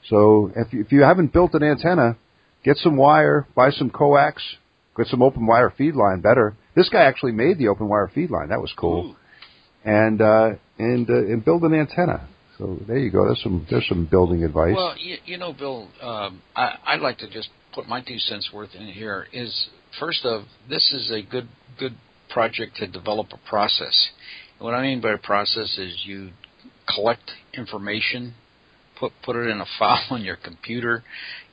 So 0.09 0.51
if 0.55 0.73
you, 0.73 0.81
if 0.81 0.91
you 0.91 1.03
haven't 1.03 1.31
built 1.31 1.53
an 1.53 1.63
antenna, 1.63 2.17
get 2.63 2.77
some 2.77 2.97
wire, 2.97 3.47
buy 3.55 3.71
some 3.71 3.89
coax, 3.89 4.43
get 4.97 5.07
some 5.07 5.21
open 5.21 5.45
wire 5.45 5.73
feed 5.75 5.95
line. 5.95 6.21
Better. 6.21 6.55
This 6.75 6.89
guy 6.89 7.03
actually 7.03 7.33
made 7.33 7.57
the 7.59 7.67
open 7.67 7.87
wire 7.87 8.11
feed 8.13 8.31
line. 8.31 8.49
That 8.49 8.61
was 8.61 8.73
cool. 8.75 9.11
Ooh. 9.11 9.15
And 9.85 10.21
uh, 10.21 10.51
and 10.79 11.09
uh, 11.09 11.13
and 11.13 11.45
build 11.45 11.63
an 11.63 11.73
antenna. 11.73 12.27
So 12.57 12.77
there 12.87 12.97
you 12.97 13.11
go. 13.11 13.25
There's 13.25 13.41
some 13.43 13.67
there's 13.69 13.87
some 13.87 14.05
building 14.05 14.43
advice. 14.43 14.75
Well, 14.75 14.95
you, 14.97 15.17
you 15.25 15.37
know, 15.37 15.53
Bill, 15.53 15.89
um, 16.01 16.41
I, 16.55 16.77
I'd 16.85 17.01
like 17.01 17.17
to 17.19 17.29
just 17.29 17.49
put 17.73 17.87
my 17.87 18.01
two 18.01 18.19
cents 18.19 18.49
worth 18.53 18.75
in 18.75 18.87
here. 18.87 19.27
Is 19.33 19.69
first 19.99 20.25
of 20.25 20.43
this 20.69 20.91
is 20.93 21.11
a 21.11 21.21
good 21.21 21.47
good 21.79 21.95
project 22.29 22.77
to 22.77 22.87
develop 22.87 23.27
a 23.31 23.49
process. 23.49 24.09
And 24.57 24.65
what 24.65 24.73
I 24.73 24.81
mean 24.81 25.01
by 25.01 25.13
a 25.13 25.17
process 25.17 25.77
is 25.77 26.03
you 26.05 26.31
collect 26.87 27.31
information 27.53 28.35
put 29.03 29.11
put 29.23 29.35
it 29.35 29.49
in 29.49 29.59
a 29.59 29.65
file 29.79 30.05
on 30.09 30.23
your 30.23 30.35
computer. 30.35 31.03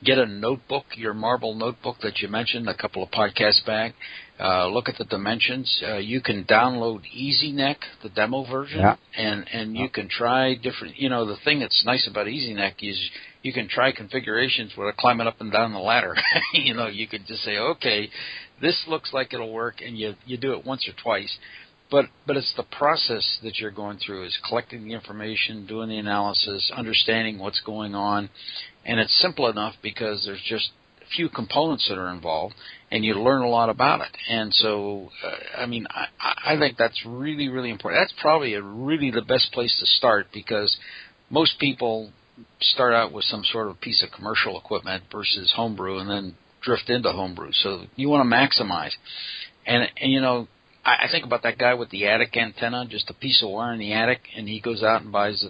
Get 0.03 0.17
a 0.17 0.25
notebook, 0.25 0.85
your 0.95 1.13
marble 1.13 1.55
notebook 1.55 1.97
that 2.01 2.19
you 2.19 2.27
mentioned 2.27 2.67
a 2.69 2.75
couple 2.75 3.03
of 3.03 3.11
podcasts 3.11 3.65
back. 3.65 3.93
Uh, 4.39 4.67
look 4.67 4.89
at 4.89 4.97
the 4.97 5.05
dimensions. 5.05 5.83
Uh, 5.85 5.97
you 5.97 6.21
can 6.21 6.43
download 6.45 7.01
EZNEC, 7.15 7.75
the 8.01 8.09
demo 8.09 8.43
version, 8.49 8.79
yeah. 8.79 8.95
and 9.15 9.45
and 9.53 9.77
you 9.77 9.89
can 9.89 10.09
try 10.09 10.55
different. 10.55 10.97
You 10.97 11.09
know, 11.09 11.25
the 11.25 11.37
thing 11.43 11.59
that's 11.59 11.83
nice 11.85 12.07
about 12.09 12.27
EZNEC 12.27 12.73
is 12.81 12.99
you 13.43 13.53
can 13.53 13.67
try 13.67 13.91
configurations 13.91 14.73
without 14.77 14.97
climbing 14.97 15.27
up 15.27 15.41
and 15.41 15.51
down 15.51 15.73
the 15.73 15.79
ladder. 15.79 16.15
you 16.53 16.73
know, 16.73 16.87
you 16.87 17.07
could 17.07 17.25
just 17.27 17.43
say, 17.43 17.57
okay, 17.57 18.09
this 18.61 18.83
looks 18.87 19.11
like 19.13 19.33
it'll 19.33 19.51
work, 19.51 19.81
and 19.85 19.97
you 19.97 20.13
you 20.25 20.37
do 20.37 20.53
it 20.53 20.65
once 20.65 20.87
or 20.87 20.93
twice. 21.01 21.35
But 21.89 22.05
but 22.25 22.37
it's 22.37 22.53
the 22.55 22.63
process 22.63 23.39
that 23.43 23.57
you're 23.57 23.71
going 23.71 23.99
through 23.99 24.25
is 24.25 24.37
collecting 24.47 24.87
the 24.87 24.93
information 24.93 25.65
doing 25.67 25.89
the 25.89 25.97
analysis 25.97 26.71
understanding 26.75 27.39
what's 27.39 27.59
going 27.61 27.95
on. 27.95 28.29
And 28.85 28.99
it's 28.99 29.19
simple 29.21 29.49
enough 29.49 29.75
because 29.83 30.23
there's 30.25 30.41
just 30.47 30.69
a 31.01 31.15
few 31.15 31.27
components 31.27 31.87
that 31.89 31.97
are 31.97 32.09
involved 32.09 32.55
and 32.89 33.03
you 33.03 33.15
learn 33.15 33.41
a 33.41 33.49
lot 33.49 33.69
about 33.69 34.01
it. 34.01 34.15
And 34.29 34.53
so 34.53 35.09
uh, 35.23 35.61
i 35.61 35.65
mean 35.65 35.85
i 35.89 36.07
i 36.45 36.57
think 36.57 36.77
that's 36.77 37.05
really 37.05 37.49
really 37.49 37.71
important. 37.71 38.03
That's 38.03 38.21
probably 38.21 38.53
a 38.53 38.61
really 38.61 39.11
the 39.11 39.21
best 39.21 39.51
place 39.51 39.75
to 39.79 39.85
start 39.85 40.27
because 40.31 40.77
most 41.29 41.59
people 41.59 42.11
start 42.59 42.93
out 42.93 43.11
with 43.11 43.25
some 43.25 43.43
sort 43.43 43.67
of 43.67 43.79
piece 43.81 44.03
of 44.03 44.11
commercial 44.11 44.57
equipment 44.59 45.03
versus 45.11 45.53
homebrew 45.55 45.99
and 45.99 46.09
then 46.09 46.35
drift 46.61 46.89
into 46.89 47.11
homebrew 47.11 47.51
so 47.51 47.83
you 47.95 48.07
want 48.09 48.27
to 48.27 48.35
maximize 48.35 48.91
and 49.65 49.89
and 49.99 50.11
you 50.11 50.21
know 50.21 50.47
I, 50.83 51.05
I 51.05 51.07
think 51.11 51.25
about 51.25 51.43
that 51.43 51.57
guy 51.57 51.73
with 51.73 51.89
the 51.89 52.07
attic 52.07 52.35
antenna, 52.35 52.85
just 52.89 53.09
a 53.09 53.13
piece 53.13 53.41
of 53.43 53.49
wire 53.49 53.73
in 53.73 53.79
the 53.79 53.93
attic, 53.93 54.21
and 54.35 54.47
he 54.47 54.59
goes 54.59 54.83
out 54.83 55.01
and 55.01 55.11
buys 55.11 55.43
a 55.43 55.49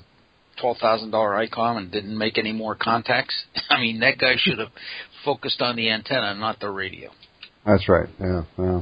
twelve 0.60 0.78
thousand 0.78 1.12
dollar 1.12 1.32
ICOM 1.46 1.78
and 1.78 1.92
didn't 1.92 2.18
make 2.18 2.38
any 2.38 2.52
more 2.52 2.76
contacts. 2.76 3.36
I 3.70 3.80
mean, 3.80 4.00
that 4.02 4.18
guy 4.18 4.36
should 4.38 4.60
have 4.60 4.72
focused 5.26 5.62
on 5.62 5.76
the 5.76 5.89
antenna, 5.89 6.36
not 6.36 6.60
the 6.60 6.70
radio. 6.70 7.12
That's 7.66 7.88
right. 7.88 8.10
Yeah. 8.20 8.44
Yeah. 8.58 8.82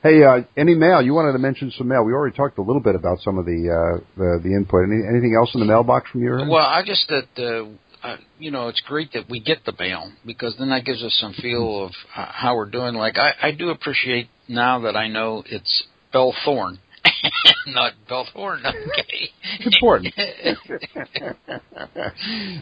Hey, 0.00 0.22
uh, 0.22 0.42
any 0.56 0.76
mail? 0.76 1.02
You 1.02 1.12
wanted 1.12 1.32
to 1.32 1.38
mention 1.38 1.72
some 1.76 1.88
mail. 1.88 2.04
We 2.04 2.12
already 2.12 2.36
talked 2.36 2.58
a 2.58 2.62
little 2.62 2.80
bit 2.80 2.94
about 2.94 3.18
some 3.20 3.36
of 3.36 3.44
the 3.46 3.66
uh, 3.66 4.04
the, 4.16 4.40
the 4.44 4.54
input. 4.54 4.84
Any, 4.84 5.02
anything 5.08 5.34
else 5.36 5.50
in 5.54 5.60
the 5.60 5.66
mailbox 5.66 6.08
from 6.10 6.22
your 6.22 6.38
end? 6.38 6.50
Well, 6.50 6.64
I 6.64 6.82
just 6.86 7.08
that 7.08 7.26
uh, 7.36 8.06
uh, 8.06 8.16
you 8.38 8.52
know 8.52 8.68
it's 8.68 8.80
great 8.86 9.12
that 9.14 9.28
we 9.28 9.40
get 9.40 9.64
the 9.64 9.74
mail 9.76 10.12
because 10.24 10.54
then 10.56 10.68
that 10.68 10.84
gives 10.84 11.02
us 11.02 11.16
some 11.20 11.32
feel 11.34 11.86
of 11.86 11.90
uh, 12.16 12.26
how 12.30 12.54
we're 12.54 12.70
doing. 12.70 12.94
Like 12.94 13.18
I, 13.18 13.32
I 13.42 13.50
do 13.50 13.70
appreciate 13.70 14.28
now 14.46 14.80
that 14.82 14.96
I 14.96 15.08
know 15.08 15.42
it's 15.44 15.84
Bell 16.12 16.32
Thorn, 16.44 16.78
not 17.68 17.92
Bell 18.08 18.26
Thorn. 18.32 18.62
Okay, 18.66 19.30
important. 19.60 20.14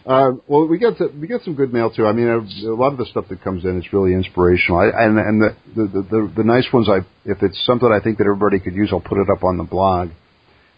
uh, 0.07 0.33
well, 0.47 0.67
we 0.67 0.79
got 0.79 0.99
to, 0.99 1.09
we 1.21 1.27
got 1.27 1.43
some 1.43 1.55
good 1.55 1.73
mail 1.73 1.91
too. 1.91 2.07
I 2.07 2.13
mean, 2.13 2.29
a, 2.29 2.39
a 2.69 2.75
lot 2.75 2.93
of 2.93 2.99
the 2.99 3.07
stuff 3.07 3.27
that 3.31 3.43
comes 3.43 3.65
in 3.65 3.79
is 3.79 3.93
really 3.93 4.15
inspirational. 4.15 4.81
I, 4.81 5.05
and 5.05 5.19
and 5.19 5.41
the, 5.43 5.57
the 5.75 5.87
the 6.03 6.33
the 6.39 6.45
nice 6.45 6.67
ones, 6.73 6.89
I 6.89 6.99
if 7.25 7.43
it's 7.43 7.65
something 7.65 7.91
I 7.91 8.03
think 8.03 8.19
that 8.19 8.25
everybody 8.25 8.61
could 8.61 8.75
use, 8.75 8.91
I'll 8.93 9.01
put 9.01 9.19
it 9.19 9.29
up 9.31 9.45
on 9.45 9.57
the 9.57 9.65
blog. 9.65 10.11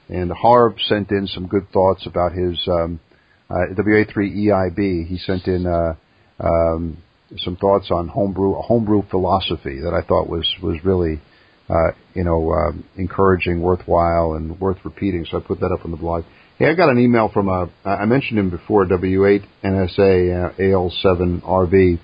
And 0.08 0.32
Harv 0.32 0.74
sent 0.86 1.10
in 1.10 1.26
some 1.26 1.48
good 1.48 1.68
thoughts 1.70 2.06
about 2.06 2.32
his 2.32 2.58
um, 2.66 2.98
uh, 3.50 3.74
WA3EIB. 3.76 5.06
He 5.06 5.18
sent 5.18 5.46
in 5.46 5.66
uh, 5.66 5.94
um, 6.40 6.96
some 7.36 7.56
thoughts 7.56 7.90
on 7.90 8.08
homebrew 8.08 8.54
homebrew 8.54 9.02
philosophy 9.10 9.80
that 9.80 9.92
I 9.92 10.06
thought 10.06 10.28
was 10.28 10.46
was 10.62 10.78
really 10.82 11.20
uh, 11.68 11.92
you 12.18 12.24
know 12.24 12.52
um, 12.52 12.84
encouraging, 12.96 13.62
worthwhile, 13.62 14.32
and 14.32 14.58
worth 14.60 14.78
repeating. 14.84 15.24
So 15.30 15.38
I 15.38 15.40
put 15.40 15.60
that 15.60 15.70
up 15.72 15.84
on 15.84 15.92
the 15.92 15.96
blog. 15.96 16.24
Hey, 16.58 16.66
I 16.66 16.74
got 16.74 16.88
an 16.90 16.98
email 16.98 17.30
from 17.32 17.48
a 17.48 17.70
I 17.84 18.04
mentioned 18.06 18.40
him 18.40 18.50
before 18.50 18.84
W8 18.86 19.44
NSA 19.64 20.50
uh, 20.50 20.60
AL7RB. 20.60 22.00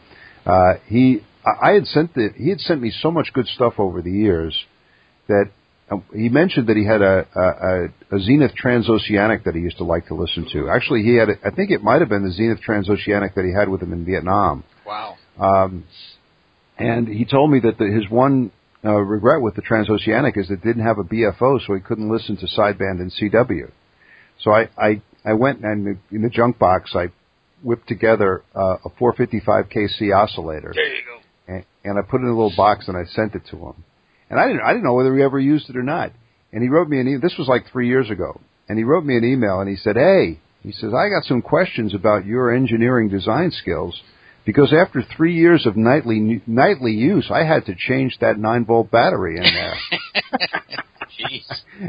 Uh, 0.46 0.74
he 0.86 1.24
I 1.44 1.72
had 1.72 1.86
sent 1.86 2.12
it. 2.16 2.34
He 2.36 2.48
had 2.50 2.60
sent 2.60 2.80
me 2.80 2.92
so 3.02 3.10
much 3.10 3.32
good 3.34 3.48
stuff 3.48 3.74
over 3.78 4.00
the 4.02 4.12
years 4.12 4.56
that 5.26 5.50
um, 5.90 6.04
he 6.14 6.28
mentioned 6.28 6.68
that 6.68 6.76
he 6.76 6.86
had 6.86 7.02
a, 7.02 7.26
a, 7.34 8.16
a 8.16 8.20
Zenith 8.20 8.52
Transoceanic 8.54 9.44
that 9.44 9.54
he 9.56 9.60
used 9.62 9.78
to 9.78 9.84
like 9.84 10.06
to 10.06 10.14
listen 10.14 10.46
to. 10.52 10.70
Actually, 10.70 11.02
he 11.02 11.16
had, 11.16 11.28
I 11.44 11.50
think 11.50 11.70
it 11.70 11.82
might 11.82 12.00
have 12.00 12.08
been 12.08 12.24
the 12.24 12.32
Zenith 12.32 12.60
Transoceanic 12.66 13.34
that 13.34 13.44
he 13.44 13.52
had 13.52 13.68
with 13.68 13.82
him 13.82 13.92
in 13.92 14.04
Vietnam. 14.04 14.64
Wow. 14.86 15.16
Um, 15.38 15.84
and 16.78 17.06
he 17.08 17.24
told 17.24 17.50
me 17.50 17.60
that 17.60 17.78
the, 17.78 17.86
his 17.86 18.08
one 18.10 18.50
uh, 18.84 18.92
regret 18.92 19.40
with 19.40 19.54
the 19.54 19.62
Transoceanic 19.62 20.36
is 20.36 20.50
it 20.50 20.62
didn't 20.62 20.84
have 20.84 20.98
a 20.98 21.04
BFO, 21.04 21.58
so 21.66 21.74
he 21.74 21.80
couldn't 21.80 22.10
listen 22.10 22.36
to 22.36 22.46
sideband 22.46 23.00
and 23.00 23.12
CW. 23.12 23.70
So 24.42 24.50
I, 24.52 24.68
I, 24.76 25.02
I 25.24 25.32
went 25.34 25.60
and 25.64 25.98
in 26.10 26.22
the 26.22 26.28
junk 26.30 26.58
box 26.58 26.94
I 26.94 27.06
whipped 27.62 27.88
together 27.88 28.42
uh, 28.54 28.76
a 28.84 28.90
455 28.98 29.66
KC 29.70 30.14
oscillator. 30.14 30.72
There 30.74 30.94
you 30.94 31.02
go. 31.06 31.20
And, 31.46 31.64
and 31.84 31.98
I 31.98 32.02
put 32.02 32.20
it 32.20 32.24
in 32.24 32.28
a 32.28 32.36
little 32.36 32.52
box 32.56 32.88
and 32.88 32.96
I 32.96 33.04
sent 33.04 33.34
it 33.34 33.42
to 33.50 33.56
him. 33.56 33.84
And 34.28 34.38
I 34.40 34.46
didn't, 34.48 34.62
I 34.62 34.68
didn't 34.72 34.84
know 34.84 34.94
whether 34.94 35.14
he 35.16 35.22
ever 35.22 35.38
used 35.38 35.70
it 35.70 35.76
or 35.76 35.82
not. 35.82 36.12
and 36.52 36.62
he 36.62 36.68
wrote 36.68 36.88
me 36.88 37.00
an 37.00 37.08
email. 37.08 37.20
This 37.20 37.36
was 37.38 37.48
like 37.48 37.64
three 37.70 37.88
years 37.88 38.10
ago, 38.10 38.40
and 38.68 38.78
he 38.78 38.84
wrote 38.84 39.04
me 39.04 39.16
an 39.16 39.24
email, 39.24 39.60
and 39.60 39.68
he 39.68 39.76
said, 39.76 39.96
"Hey," 39.96 40.38
he 40.62 40.72
says, 40.72 40.92
"I 40.94 41.08
got 41.08 41.24
some 41.24 41.42
questions 41.42 41.94
about 41.94 42.24
your 42.24 42.54
engineering 42.54 43.08
design 43.08 43.50
skills." 43.50 44.00
Because 44.46 44.74
after 44.74 45.02
three 45.16 45.34
years 45.34 45.64
of 45.66 45.76
nightly 45.76 46.42
nightly 46.46 46.92
use, 46.92 47.30
I 47.30 47.44
had 47.44 47.64
to 47.66 47.74
change 47.74 48.18
that 48.20 48.38
nine 48.38 48.64
volt 48.66 48.90
battery 48.90 49.36
in 49.38 49.42
there. 49.44 49.74
Jeez. 51.18 51.46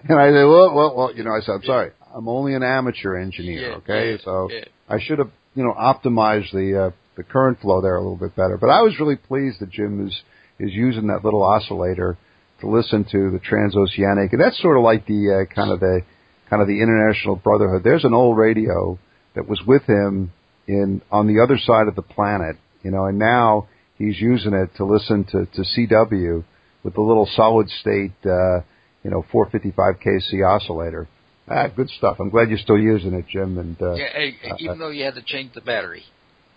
And 0.08 0.20
I 0.20 0.30
said, 0.30 0.44
well, 0.46 0.74
well, 0.74 0.96
well, 0.96 1.16
you 1.16 1.24
know, 1.24 1.32
I 1.32 1.42
said, 1.42 1.52
I'm 1.54 1.64
sorry, 1.64 1.92
I'm 2.14 2.28
only 2.28 2.54
an 2.54 2.64
amateur 2.64 3.18
engineer, 3.18 3.70
Yeah, 3.72 3.76
okay? 3.78 4.12
yeah, 4.12 4.18
so 4.24 4.50
yeah. 4.52 4.66
I 4.88 5.00
should 5.02 5.20
have, 5.20 5.32
you 5.56 5.64
know, 5.64 5.74
optimized 5.74 6.52
the 6.54 6.86
uh, 6.88 6.92
the 7.18 7.24
current 7.24 7.60
flow 7.62 7.82
there 7.82 7.96
a 7.96 8.02
little 8.02 8.18
bit 8.18 8.36
better. 8.36 8.58
But 8.58 8.70
I 8.70 8.82
was 8.82 9.00
really 9.00 9.16
pleased 9.16 9.60
that 9.60 9.72
Jim 9.72 10.08
is 10.08 10.14
is 10.60 10.72
using 10.74 11.08
that 11.08 11.26
little 11.26 11.44
oscillator 11.44 12.18
to 12.62 12.68
listen 12.70 13.04
to 13.12 13.32
the 13.32 13.40
transoceanic, 13.40 14.32
and 14.32 14.40
that's 14.42 14.62
sort 14.62 14.78
of 14.78 14.84
like 14.84 15.06
the 15.08 15.46
uh, 15.50 15.54
kind 15.54 15.72
of 15.72 15.80
the 15.82 16.02
kind 16.50 16.62
of 16.62 16.68
the 16.68 16.82
international 16.82 17.36
brotherhood. 17.36 17.84
There's 17.84 18.06
an 18.06 18.14
old 18.14 18.38
radio 18.38 18.98
that 19.36 19.48
was 19.50 19.60
with 19.68 19.84
him 19.84 20.32
in 20.68 21.02
on 21.12 21.28
the 21.28 21.42
other 21.42 21.58
side 21.58 21.88
of 21.88 21.96
the 21.96 22.02
planet, 22.02 22.58
you 22.84 22.92
know, 22.92 23.06
and 23.06 23.20
now 23.20 23.68
he's 23.98 24.20
using 24.20 24.54
it 24.54 24.70
to 24.78 24.86
listen 24.86 25.24
to 25.26 25.46
to 25.46 25.62
CW 25.62 26.44
with 26.84 26.94
the 26.94 27.02
little 27.02 27.28
solid 27.36 27.68
state, 27.82 28.14
uh, 28.26 28.60
you 29.04 29.12
know, 29.12 29.26
455 29.32 29.96
KC 30.00 30.46
oscillator. 30.48 31.08
Ah, 31.50 31.68
good 31.68 31.90
stuff. 31.90 32.18
I'm 32.20 32.30
glad 32.30 32.50
you're 32.50 32.58
still 32.58 32.78
using 32.78 33.14
it, 33.14 33.26
Jim. 33.28 33.58
And 33.58 33.80
uh, 33.82 33.94
Yeah, 33.94 34.10
hey, 34.14 34.36
uh, 34.50 34.56
even 34.60 34.80
though 34.80 34.90
you 34.90 35.04
had 35.04 35.16
to 35.16 35.22
change 35.22 35.54
the 35.54 35.62
battery. 35.62 36.04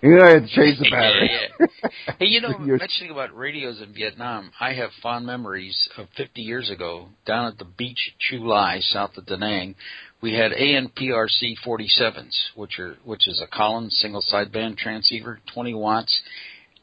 you 0.00 0.16
know, 0.16 0.24
I 0.24 0.30
had 0.34 0.46
to 0.46 0.54
change 0.54 0.78
the 0.78 0.88
battery. 0.90 1.30
yeah, 1.61 1.66
yeah. 1.82 2.12
Hey, 2.18 2.26
you 2.26 2.40
know, 2.40 2.56
mentioning 2.59 3.11
about 3.11 3.36
radios 3.36 3.82
in 3.82 3.92
Vietnam, 3.92 4.50
I 4.59 4.72
have 4.74 4.90
fond 5.02 5.26
memories 5.26 5.88
of 5.98 6.06
50 6.16 6.40
years 6.40 6.70
ago 6.70 7.09
down 7.26 7.46
at 7.46 7.59
the 7.59 7.66
beach 7.66 8.12
at 8.14 8.18
Chu 8.18 8.46
Lai, 8.46 8.78
south 8.80 9.16
of 9.18 9.26
Da 9.26 9.36
Nang. 9.36 9.74
We 10.20 10.34
had 10.34 10.52
ANPRC 10.52 11.54
47s, 11.64 12.34
which 12.56 12.78
are 12.80 12.96
which 13.04 13.28
is 13.28 13.40
a 13.40 13.46
Collins 13.46 13.96
single 14.00 14.22
sideband 14.22 14.76
transceiver, 14.76 15.40
20 15.54 15.74
watts. 15.74 16.20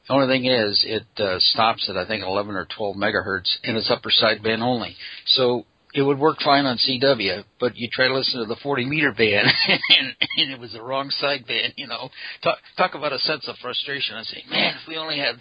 The 0.08 0.14
only 0.14 0.28
thing 0.28 0.46
is, 0.46 0.86
it 0.88 1.04
uh, 1.18 1.38
stops 1.40 1.90
at 1.90 1.98
I 1.98 2.08
think 2.08 2.24
11 2.24 2.56
or 2.56 2.68
12 2.78 2.96
megahertz, 2.96 3.58
and 3.64 3.76
it's 3.76 3.92
upper 3.92 4.10
sideband 4.10 4.62
only. 4.62 4.96
So 5.26 5.66
it 5.96 6.02
would 6.02 6.20
work 6.20 6.38
fine 6.44 6.66
on 6.66 6.78
CW, 6.78 7.44
but 7.60 7.76
you 7.76 7.88
try 7.92 8.08
to 8.08 8.14
listen 8.14 8.42
to 8.42 8.46
the 8.46 8.58
40 8.62 8.86
meter 8.86 9.12
band, 9.12 9.48
and, 9.68 10.16
and 10.38 10.52
it 10.52 10.60
was 10.60 10.74
the 10.74 10.82
wrong 10.82 11.12
sideband. 11.22 11.74
You 11.78 11.88
know, 11.88 12.10
talk 12.44 12.58
talk 12.78 12.96
about 12.96 13.14
a 13.14 13.20
sense 13.20 13.48
of 13.48 13.56
frustration. 13.62 14.16
I 14.16 14.24
say, 14.24 14.44
man, 14.50 14.76
if 14.82 14.88
we 14.88 14.98
only 14.98 15.18
had, 15.18 15.36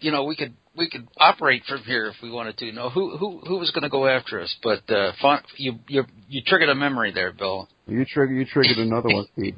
you 0.00 0.10
know, 0.10 0.24
we 0.24 0.36
could 0.36 0.54
we 0.76 0.90
could 0.90 1.06
operate 1.18 1.62
from 1.68 1.82
here 1.82 2.06
if 2.06 2.16
we 2.22 2.30
wanted 2.30 2.58
to. 2.58 2.72
No, 2.72 2.90
who 2.90 3.16
who 3.16 3.40
who 3.46 3.58
was 3.58 3.70
going 3.70 3.82
to 3.82 3.88
go 3.88 4.06
after 4.06 4.40
us? 4.40 4.54
But 4.62 4.88
uh, 4.90 5.12
fun, 5.20 5.42
you 5.56 5.78
you 5.88 6.04
you 6.28 6.42
triggered 6.46 6.68
a 6.68 6.74
memory 6.74 7.12
there, 7.12 7.32
Bill. 7.32 7.68
You 7.86 8.04
trigger 8.04 8.34
you 8.34 8.44
triggered 8.44 8.78
another 8.78 9.08
one, 9.08 9.26
Pete. 9.36 9.56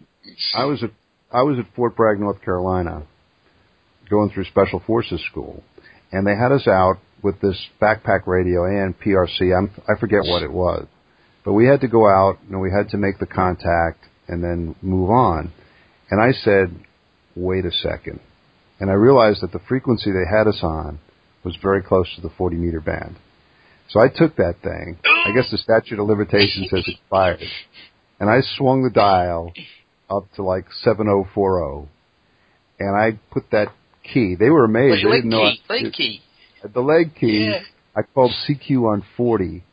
I 0.55 0.65
was 0.65 0.83
at 0.83 0.91
I 1.33 1.43
was 1.43 1.59
at 1.59 1.67
Fort 1.75 1.97
Bragg, 1.97 2.21
North 2.21 2.43
Carolina, 2.43 3.03
going 4.09 4.31
through 4.31 4.45
Special 4.45 4.83
Forces 4.87 5.21
School, 5.31 5.63
and 6.13 6.27
they 6.27 6.37
had 6.37 6.53
us 6.53 6.67
out 6.67 6.99
with 7.23 7.41
this 7.41 7.57
backpack 7.83 8.27
radio 8.27 8.65
and 8.65 8.95
PRC. 8.99 9.57
I'm, 9.57 9.71
I 9.89 9.99
forget 9.99 10.21
what 10.23 10.43
it 10.43 10.53
was, 10.53 10.87
but 11.45 11.53
we 11.53 11.67
had 11.67 11.81
to 11.81 11.89
go 11.89 12.09
out 12.09 12.39
and 12.49 12.61
we 12.61 12.71
had 12.71 12.91
to 12.91 12.97
make 12.97 13.19
the 13.19 13.27
contact 13.27 14.05
and 14.29 14.43
then 14.43 14.77
move 14.83 15.11
on. 15.11 15.53
And 16.11 16.21
I 16.21 16.33
said, 16.33 16.75
"Wait 17.35 17.65
a 17.65 17.73
second. 17.73 18.21
And 18.81 18.91
I 18.91 18.95
realized 18.95 19.43
that 19.43 19.53
the 19.53 19.61
frequency 19.69 20.11
they 20.13 20.29
had 20.29 20.47
us 20.47 20.61
on 20.63 20.99
was 21.45 21.57
very 21.63 21.83
close 21.83 22.07
to 22.17 22.21
the 22.21 22.31
40 22.31 22.57
meter 22.57 22.81
band. 22.81 23.17
So 23.89 24.01
I 24.01 24.09
took 24.09 24.37
that 24.37 24.57
thing. 24.63 24.99
I 25.05 25.35
guess 25.35 25.51
the 25.51 25.59
statute 25.59 25.99
of 25.99 26.07
limitations 26.07 26.69
has 26.71 26.85
expired. 26.87 27.43
And 28.21 28.29
I 28.29 28.41
swung 28.57 28.83
the 28.83 28.91
dial 28.91 29.53
up 30.11 30.25
to 30.37 30.43
like 30.43 30.67
7040. 30.83 31.89
And 32.81 32.97
I 32.97 33.19
put 33.33 33.51
that 33.53 33.69
key. 34.05 34.37
They 34.39 34.51
were 34.51 34.65
amazed. 34.65 35.05
Leg 35.05 35.05
they 35.05 35.17
didn't 35.19 35.31
know 35.31 35.51
key, 35.51 35.63
I, 35.69 35.73
leg 35.73 35.93
key. 35.93 36.23
the 36.75 36.81
leg 36.81 37.15
key. 37.19 37.51
Yeah. 37.51 37.61
I 37.97 38.03
called 38.03 38.33
CQ 38.47 38.93
on 38.93 39.05
40 39.17 39.65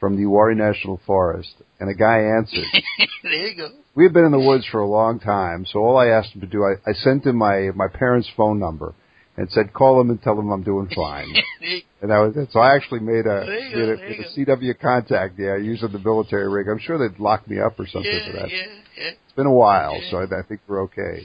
from 0.00 0.16
the 0.16 0.22
Uwharrie 0.22 0.56
National 0.56 1.00
Forest, 1.06 1.54
and 1.80 1.88
a 1.90 1.94
guy 1.94 2.20
answered. 2.36 2.66
there 3.22 3.32
you 3.32 3.56
go. 3.56 3.68
we 3.94 4.04
had 4.04 4.12
been 4.12 4.26
in 4.26 4.32
the 4.32 4.38
woods 4.38 4.66
for 4.70 4.80
a 4.80 4.86
long 4.86 5.18
time, 5.18 5.66
so 5.66 5.80
all 5.80 5.96
I 5.96 6.08
asked 6.08 6.34
him 6.34 6.42
to 6.42 6.46
do, 6.46 6.62
I, 6.62 6.74
I 6.88 6.92
sent 6.92 7.26
him 7.26 7.36
my 7.36 7.70
my 7.74 7.88
parents' 7.88 8.30
phone 8.36 8.60
number 8.60 8.94
and 9.36 9.50
said, 9.50 9.72
call 9.72 10.00
him 10.00 10.10
and 10.10 10.22
tell 10.22 10.38
him 10.38 10.50
I'm 10.50 10.62
doing 10.62 10.90
fine. 10.94 11.34
and 12.02 12.10
that 12.10 12.18
was 12.18 12.36
it. 12.36 12.50
So 12.52 12.60
I 12.60 12.76
actually 12.76 13.00
made 13.00 13.26
a 13.26 13.46
made 13.46 13.72
go, 13.74 13.80
a, 13.80 13.96
made 13.96 14.20
a 14.20 14.56
CW 14.56 14.78
contact. 14.78 15.38
Yeah, 15.38 15.56
using 15.56 15.90
the 15.90 15.98
military 15.98 16.48
rig. 16.48 16.68
I'm 16.68 16.78
sure 16.78 16.98
they'd 16.98 17.18
lock 17.18 17.48
me 17.48 17.58
up 17.58 17.80
or 17.80 17.86
something 17.86 18.12
yeah, 18.12 18.26
for 18.26 18.32
that. 18.38 18.50
yeah, 18.50 18.66
yeah. 18.98 19.10
It's 19.10 19.36
been 19.36 19.46
a 19.46 19.52
while, 19.52 19.98
so 20.10 20.18
I, 20.18 20.24
I 20.24 20.42
think 20.46 20.60
we're 20.68 20.82
okay. 20.82 21.24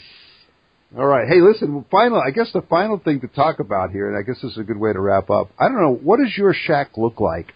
All 0.98 1.06
right. 1.06 1.28
Hey, 1.28 1.42
listen. 1.42 1.84
Final. 1.92 2.22
I 2.22 2.32
guess 2.32 2.52
the 2.54 2.62
final 2.62 2.98
thing 2.98 3.20
to 3.22 3.28
talk 3.28 3.60
about 3.60 3.92
here, 3.92 4.08
and 4.08 4.18
I 4.18 4.22
guess 4.22 4.42
this 4.42 4.54
is 4.54 4.58
a 4.58 4.64
good 4.64 4.78
way 4.78 4.94
to 4.94 5.00
wrap 5.00 5.30
up. 5.30 5.50
I 5.60 5.68
don't 5.68 5.82
know. 5.82 5.94
What 5.94 6.20
does 6.20 6.38
your 6.38 6.54
shack 6.54 6.92
look 6.96 7.20
like 7.20 7.54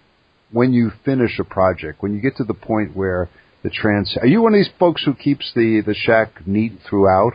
when 0.52 0.74
you 0.74 0.92
finish 1.06 1.40
a 1.40 1.44
project? 1.44 2.02
When 2.02 2.14
you 2.14 2.22
get 2.22 2.38
to 2.38 2.44
the 2.44 2.54
point 2.54 2.96
where 2.96 3.30
the 3.64 3.70
trans, 3.70 4.16
are 4.20 4.28
you 4.28 4.42
one 4.42 4.54
of 4.54 4.60
these 4.60 4.74
folks 4.80 5.04
who 5.04 5.14
keeps 5.14 5.52
the 5.54 5.82
the 5.86 5.94
shack 5.94 6.48
neat 6.48 6.80
throughout? 6.90 7.34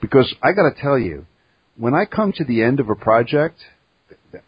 Because 0.00 0.32
I 0.42 0.52
got 0.52 0.68
to 0.72 0.80
tell 0.80 0.98
you, 0.98 1.26
when 1.76 1.94
I 1.94 2.04
come 2.04 2.32
to 2.32 2.44
the 2.44 2.62
end 2.62 2.80
of 2.80 2.88
a 2.88 2.94
project, 2.94 3.58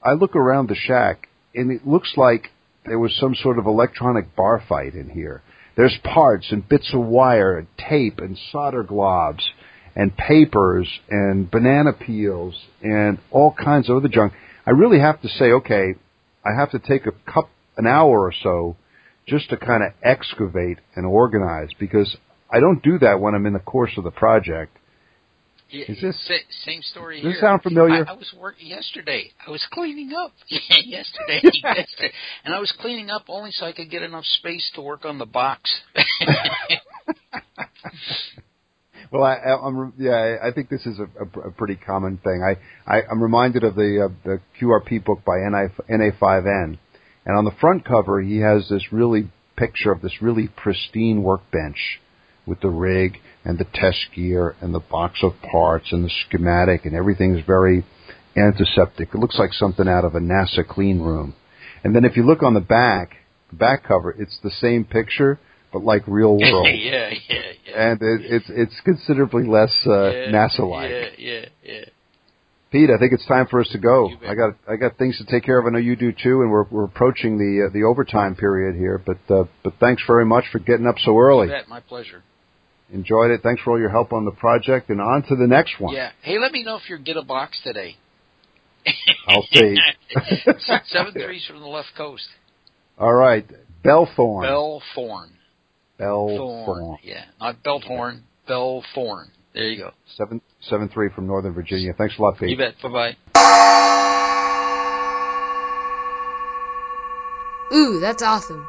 I 0.03 0.13
look 0.13 0.37
around 0.37 0.69
the 0.69 0.77
shack 0.77 1.29
and 1.55 1.71
it 1.73 1.87
looks 1.87 2.13
like 2.17 2.49
there 2.87 2.99
was 2.99 3.17
some 3.19 3.35
sort 3.35 3.59
of 3.59 3.67
electronic 3.67 4.35
bar 4.37 4.63
fight 4.69 4.95
in 4.95 5.11
here. 5.11 5.43
There's 5.77 5.97
parts 6.03 6.47
and 6.51 6.69
bits 6.69 6.91
of 6.93 7.01
wire 7.01 7.59
and 7.59 7.67
tape 7.89 8.19
and 8.19 8.39
solder 8.51 8.85
globs 8.85 9.43
and 9.97 10.17
papers 10.17 10.89
and 11.09 11.51
banana 11.51 11.93
peels 11.93 12.55
and 12.83 13.19
all 13.31 13.53
kinds 13.53 13.89
of 13.89 13.97
other 13.97 14.09
junk. 14.09 14.33
I 14.67 14.71
really 14.71 15.01
have 15.01 15.21
to 15.23 15.29
say, 15.29 15.47
okay, 15.53 15.95
I 16.45 16.59
have 16.59 16.71
to 16.73 16.79
take 16.79 17.07
a 17.07 17.13
cup, 17.31 17.49
an 17.81 17.87
hour 17.87 18.21
or 18.21 18.33
so 18.43 18.77
just 19.27 19.51
to 19.51 19.57
kind 19.57 19.83
of 19.83 19.93
excavate 20.03 20.79
and 20.95 21.07
organize 21.07 21.69
because 21.79 22.17
I 22.53 22.61
don't 22.61 22.83
do 22.83 22.99
that 22.99 23.21
when 23.21 23.35
I'm 23.35 23.47
in 23.47 23.53
the 23.53 23.59
course 23.61 23.93
of 23.97 24.05
the 24.05 24.11
project. 24.11 24.77
Is 25.73 26.01
this- 26.01 26.31
same 26.65 26.83
story 26.83 27.23
Does 27.23 27.35
this 27.35 27.41
sound 27.41 27.63
familiar? 27.63 28.05
I, 28.05 28.11
I 28.11 28.17
was 28.17 28.33
working 28.37 28.67
yesterday. 28.67 29.31
I 29.47 29.51
was 29.51 29.65
cleaning 29.71 30.13
up 30.13 30.33
yesterday, 30.49 31.41
yesterday, 31.65 32.13
and 32.45 32.53
I 32.53 32.59
was 32.59 32.73
cleaning 32.81 33.09
up 33.09 33.27
only 33.29 33.53
so 33.53 33.67
I 33.67 33.73
could 33.73 33.89
get 33.89 34.03
enough 34.03 34.25
space 34.25 34.69
to 34.75 34.81
work 34.81 35.05
on 35.05 35.19
the 35.19 35.27
box. 35.27 35.71
Well, 39.13 39.25
I, 39.25 39.35
I'm 39.35 39.93
yeah. 39.99 40.37
I 40.41 40.53
think 40.53 40.69
this 40.69 40.87
is 40.87 41.01
a, 41.01 41.03
a, 41.03 41.49
a 41.49 41.51
pretty 41.51 41.75
common 41.75 42.19
thing. 42.19 42.45
I, 42.45 42.57
I 42.93 43.03
I'm 43.11 43.21
reminded 43.21 43.65
of 43.65 43.75
the 43.75 44.09
uh, 44.09 44.15
the 44.25 44.41
QRP 44.61 45.05
book 45.05 45.25
by 45.25 45.39
NI, 45.39 45.67
NA5N, 45.93 46.79
and 47.25 47.37
on 47.37 47.45
the 47.45 47.57
front 47.61 47.85
cover 47.85 48.21
he 48.21 48.39
has 48.39 48.69
this 48.69 48.93
really 48.93 49.31
picture 49.57 49.93
of 49.93 50.01
this 50.01 50.23
really 50.23 50.49
pristine 50.49 51.23
workbench 51.23 52.01
with 52.47 52.61
the 52.61 52.69
rig 52.69 53.19
and 53.45 53.59
the 53.59 53.67
test 53.75 54.07
gear 54.15 54.57
and 54.61 54.75
the 54.75 54.81
box 54.81 55.21
of 55.23 55.33
parts 55.51 55.93
and 55.93 56.05
the 56.05 56.11
schematic 56.27 56.85
and 56.85 56.95
everything's 56.95 57.45
very 57.47 57.85
antiseptic. 58.37 59.11
It 59.13 59.19
looks 59.19 59.39
like 59.39 59.53
something 59.53 59.87
out 59.87 60.05
of 60.05 60.15
a 60.15 60.21
NASA 60.21 60.67
clean 60.67 61.01
room. 61.01 61.35
And 61.85 61.95
then 61.95 62.05
if 62.05 62.17
you 62.17 62.25
look 62.25 62.43
on 62.43 62.55
the 62.55 62.61
back, 62.61 63.17
the 63.51 63.57
back 63.57 63.85
cover, 63.85 64.11
it's 64.11 64.39
the 64.43 64.51
same 64.51 64.85
picture 64.85 65.39
but 65.73 65.85
like 65.85 66.03
real 66.07 66.37
world 66.39 66.67
yeah, 66.67 67.11
yeah, 67.11 67.39
yeah. 67.67 67.91
and 67.91 68.03
it, 68.03 68.21
it's 68.25 68.47
it's 68.49 68.81
considerably 68.85 69.47
less 69.47 69.73
uh, 69.87 70.11
yeah, 70.11 70.33
NASA-like. 70.33 70.91
Yeah, 70.91 71.07
yeah, 71.17 71.45
yeah. 71.63 71.85
Pete, 72.71 72.89
I 72.89 72.99
think 72.99 73.13
it's 73.13 73.27
time 73.27 73.49
for 73.51 73.61
us 73.61 73.69
to 73.73 73.79
go. 73.79 74.11
I 74.27 74.35
got 74.37 74.55
I 74.69 74.77
got 74.77 74.97
things 74.97 75.19
to 75.19 75.25
take 75.25 75.45
care 75.45 75.59
of. 75.59 75.67
I 75.67 75.71
know 75.71 75.79
you 75.79 75.97
do 75.97 76.13
too, 76.13 76.43
and 76.43 76.53
we're 76.53 76.65
we're 76.71 76.85
approaching 76.85 77.37
the 77.37 77.67
uh, 77.67 77.73
the 77.73 77.83
overtime 77.83 78.37
period 78.37 78.77
here. 78.77 79.03
But 79.05 79.19
uh, 79.29 79.45
but 79.65 79.75
thanks 79.81 80.03
very 80.07 80.25
much 80.25 80.45
for 80.53 80.61
getting 80.61 80.87
up 80.87 80.95
so 80.99 81.19
early. 81.19 81.49
My 81.69 81.81
pleasure. 81.81 82.23
Enjoyed 82.93 83.31
it. 83.31 83.41
Thanks 83.43 83.63
for 83.63 83.73
all 83.73 83.79
your 83.79 83.91
help 83.91 84.13
on 84.13 84.25
the 84.25 84.31
project, 84.33 84.89
and 84.89 85.01
on 85.01 85.23
to 85.25 85.37
the 85.37 85.47
next 85.47 85.81
one. 85.81 85.95
Yeah. 85.95 86.11
Hey, 86.23 86.39
let 86.39 86.53
me 86.53 86.63
know 86.65 86.77
if 86.77 86.89
you 86.89 86.99
get 86.99 87.17
a 87.17 87.23
box 87.23 87.61
today. 87.63 87.97
I'll 89.29 89.47
see. 89.53 89.77
Seven 90.87 91.13
threes 91.13 91.45
from 91.47 91.61
the 91.61 91.67
left 91.67 91.89
coast. 91.97 92.27
All 92.99 93.15
right, 93.15 93.47
Bellthorn. 93.85 94.43
Bell 94.43 94.83
Thorn. 94.95 95.31
Bellthorn. 95.99 96.99
Yeah, 97.03 97.25
not 97.41 97.63
Belthorn. 97.65 98.21
Bell 98.47 98.85
Thorn. 98.95 99.31
There 99.55 99.65
you 99.65 99.79
go. 99.79 99.91
Seven 100.17 100.41
seven 100.61 100.89
three 100.89 101.09
from 101.15 101.27
Northern 101.27 101.53
Virginia. 101.53 101.93
Thanks 101.97 102.17
a 102.19 102.23
lot, 102.23 102.39
Pete. 102.39 102.51
You 102.51 102.57
bet. 102.57 102.75
Bye 102.83 102.89
bye. 102.89 103.17
Ooh, 107.73 108.01
that's 108.01 108.23
awesome. 108.23 108.67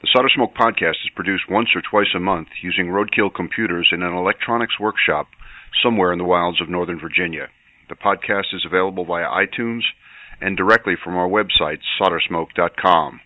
The 0.00 0.08
Solder 0.12 0.28
Smoke 0.34 0.54
podcast 0.54 1.02
is 1.04 1.10
produced 1.14 1.50
once 1.50 1.68
or 1.74 1.82
twice 1.82 2.14
a 2.14 2.20
month 2.20 2.48
using 2.62 2.86
roadkill 2.86 3.34
computers 3.34 3.88
in 3.92 4.02
an 4.02 4.14
electronics 4.14 4.78
workshop 4.78 5.26
somewhere 5.82 6.12
in 6.12 6.18
the 6.18 6.24
wilds 6.24 6.60
of 6.60 6.68
Northern 6.68 7.00
Virginia. 7.00 7.48
The 7.88 7.96
podcast 7.96 8.54
is 8.54 8.64
available 8.64 9.04
via 9.04 9.26
iTunes 9.26 9.82
and 10.40 10.56
directly 10.56 10.94
from 11.02 11.16
our 11.16 11.28
website, 11.28 11.80
soldersmoke.com. 12.00 13.20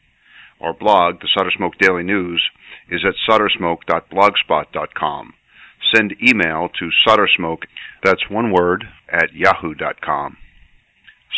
Our 0.61 0.73
blog, 0.73 1.21
the 1.21 1.29
Solder 1.35 1.51
Smoke 1.57 1.75
Daily 1.79 2.05
News, 2.05 2.43
is 2.91 3.05
at 3.07 3.15
soldersmoke.blogspot.com. 3.29 5.35
Send 5.95 6.15
email 6.23 6.69
to 6.79 6.91
soldersmoke, 7.07 7.65
that's 8.03 8.31
one 8.31 8.53
word, 8.53 8.85
at 9.11 9.35
yahoo.com. 9.35 10.37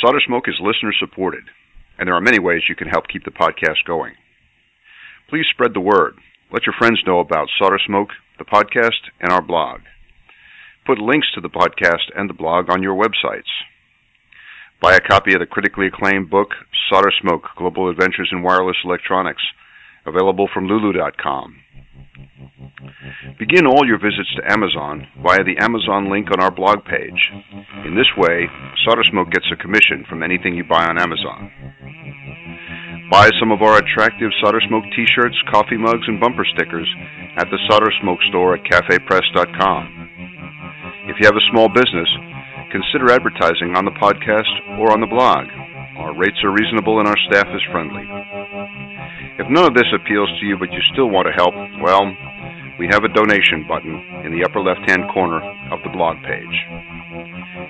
Solder 0.00 0.20
Smoke 0.26 0.48
is 0.48 0.60
listener 0.60 0.92
supported, 0.98 1.44
and 1.98 2.06
there 2.06 2.14
are 2.14 2.20
many 2.20 2.38
ways 2.38 2.62
you 2.68 2.76
can 2.76 2.88
help 2.88 3.08
keep 3.08 3.24
the 3.24 3.30
podcast 3.30 3.86
going. 3.86 4.14
Please 5.28 5.46
spread 5.50 5.74
the 5.74 5.80
word. 5.80 6.14
Let 6.52 6.66
your 6.66 6.74
friends 6.78 7.00
know 7.06 7.20
about 7.20 7.48
Solder 7.58 7.80
Smoke, 7.84 8.10
the 8.38 8.44
podcast, 8.44 9.10
and 9.20 9.32
our 9.32 9.42
blog. 9.42 9.80
Put 10.86 10.98
links 10.98 11.28
to 11.34 11.40
the 11.40 11.48
podcast 11.48 12.12
and 12.14 12.28
the 12.28 12.34
blog 12.34 12.70
on 12.70 12.82
your 12.82 12.94
websites. 12.94 13.50
Buy 14.82 14.94
a 14.94 15.00
copy 15.00 15.32
of 15.32 15.40
the 15.40 15.46
critically 15.46 15.86
acclaimed 15.86 16.28
book, 16.28 16.50
Solder 16.90 17.12
Smoke 17.22 17.44
Global 17.56 17.88
Adventures 17.88 18.28
in 18.30 18.42
Wireless 18.42 18.76
Electronics, 18.84 19.42
available 20.04 20.48
from 20.52 20.66
Lulu.com. 20.66 21.63
Begin 23.38 23.66
all 23.66 23.86
your 23.86 23.98
visits 23.98 24.30
to 24.36 24.52
Amazon 24.52 25.06
via 25.22 25.44
the 25.44 25.58
Amazon 25.58 26.10
link 26.10 26.28
on 26.30 26.40
our 26.40 26.50
blog 26.50 26.84
page. 26.84 27.30
In 27.84 27.94
this 27.94 28.08
way, 28.16 28.46
Solder 28.84 29.04
Smoke 29.10 29.30
gets 29.30 29.46
a 29.52 29.56
commission 29.56 30.04
from 30.08 30.22
anything 30.22 30.54
you 30.54 30.64
buy 30.64 30.84
on 30.86 30.98
Amazon. 30.98 31.50
Buy 33.10 33.30
some 33.38 33.52
of 33.52 33.62
our 33.62 33.78
attractive 33.78 34.30
Solder 34.42 34.60
Smoke 34.68 34.84
t-shirts, 34.96 35.36
coffee 35.52 35.76
mugs, 35.76 36.06
and 36.06 36.20
bumper 36.20 36.44
stickers 36.54 36.88
at 37.36 37.50
the 37.50 37.58
Solder 37.68 37.92
Smoke 38.00 38.20
store 38.28 38.54
at 38.54 38.64
cafepress.com. 38.64 40.04
If 41.06 41.16
you 41.20 41.26
have 41.26 41.36
a 41.36 41.48
small 41.52 41.68
business, 41.68 42.08
consider 42.70 43.10
advertising 43.10 43.76
on 43.76 43.84
the 43.84 43.96
podcast 44.00 44.78
or 44.78 44.92
on 44.92 45.00
the 45.00 45.10
blog. 45.10 45.48
Our 45.98 46.14
rates 46.16 46.38
are 46.44 46.50
reasonable 46.50 46.98
and 46.98 47.08
our 47.08 47.18
staff 47.28 47.46
is 47.54 47.62
friendly. 47.70 48.04
If 49.38 49.50
none 49.50 49.64
of 49.64 49.74
this 49.74 49.90
appeals 49.94 50.30
to 50.40 50.46
you 50.46 50.56
but 50.58 50.72
you 50.72 50.80
still 50.92 51.10
want 51.10 51.26
to 51.26 51.34
help, 51.34 51.54
well, 51.82 52.06
we 52.78 52.88
have 52.90 53.04
a 53.04 53.12
donation 53.14 53.66
button 53.68 53.94
in 54.24 54.32
the 54.34 54.44
upper 54.44 54.60
left 54.60 54.88
hand 54.88 55.10
corner 55.12 55.42
of 55.70 55.82
the 55.82 55.90
blog 55.90 56.16
page. 56.22 56.56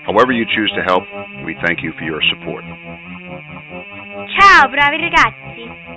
However 0.06 0.32
you 0.32 0.44
choose 0.44 0.72
to 0.76 0.82
help, 0.82 1.04
we 1.44 1.56
thank 1.64 1.82
you 1.82 1.92
for 1.98 2.04
your 2.04 2.22
support. 2.32 2.64
Ciao, 4.38 4.68
bravi 4.68 4.98
ragazzi! 4.98 5.94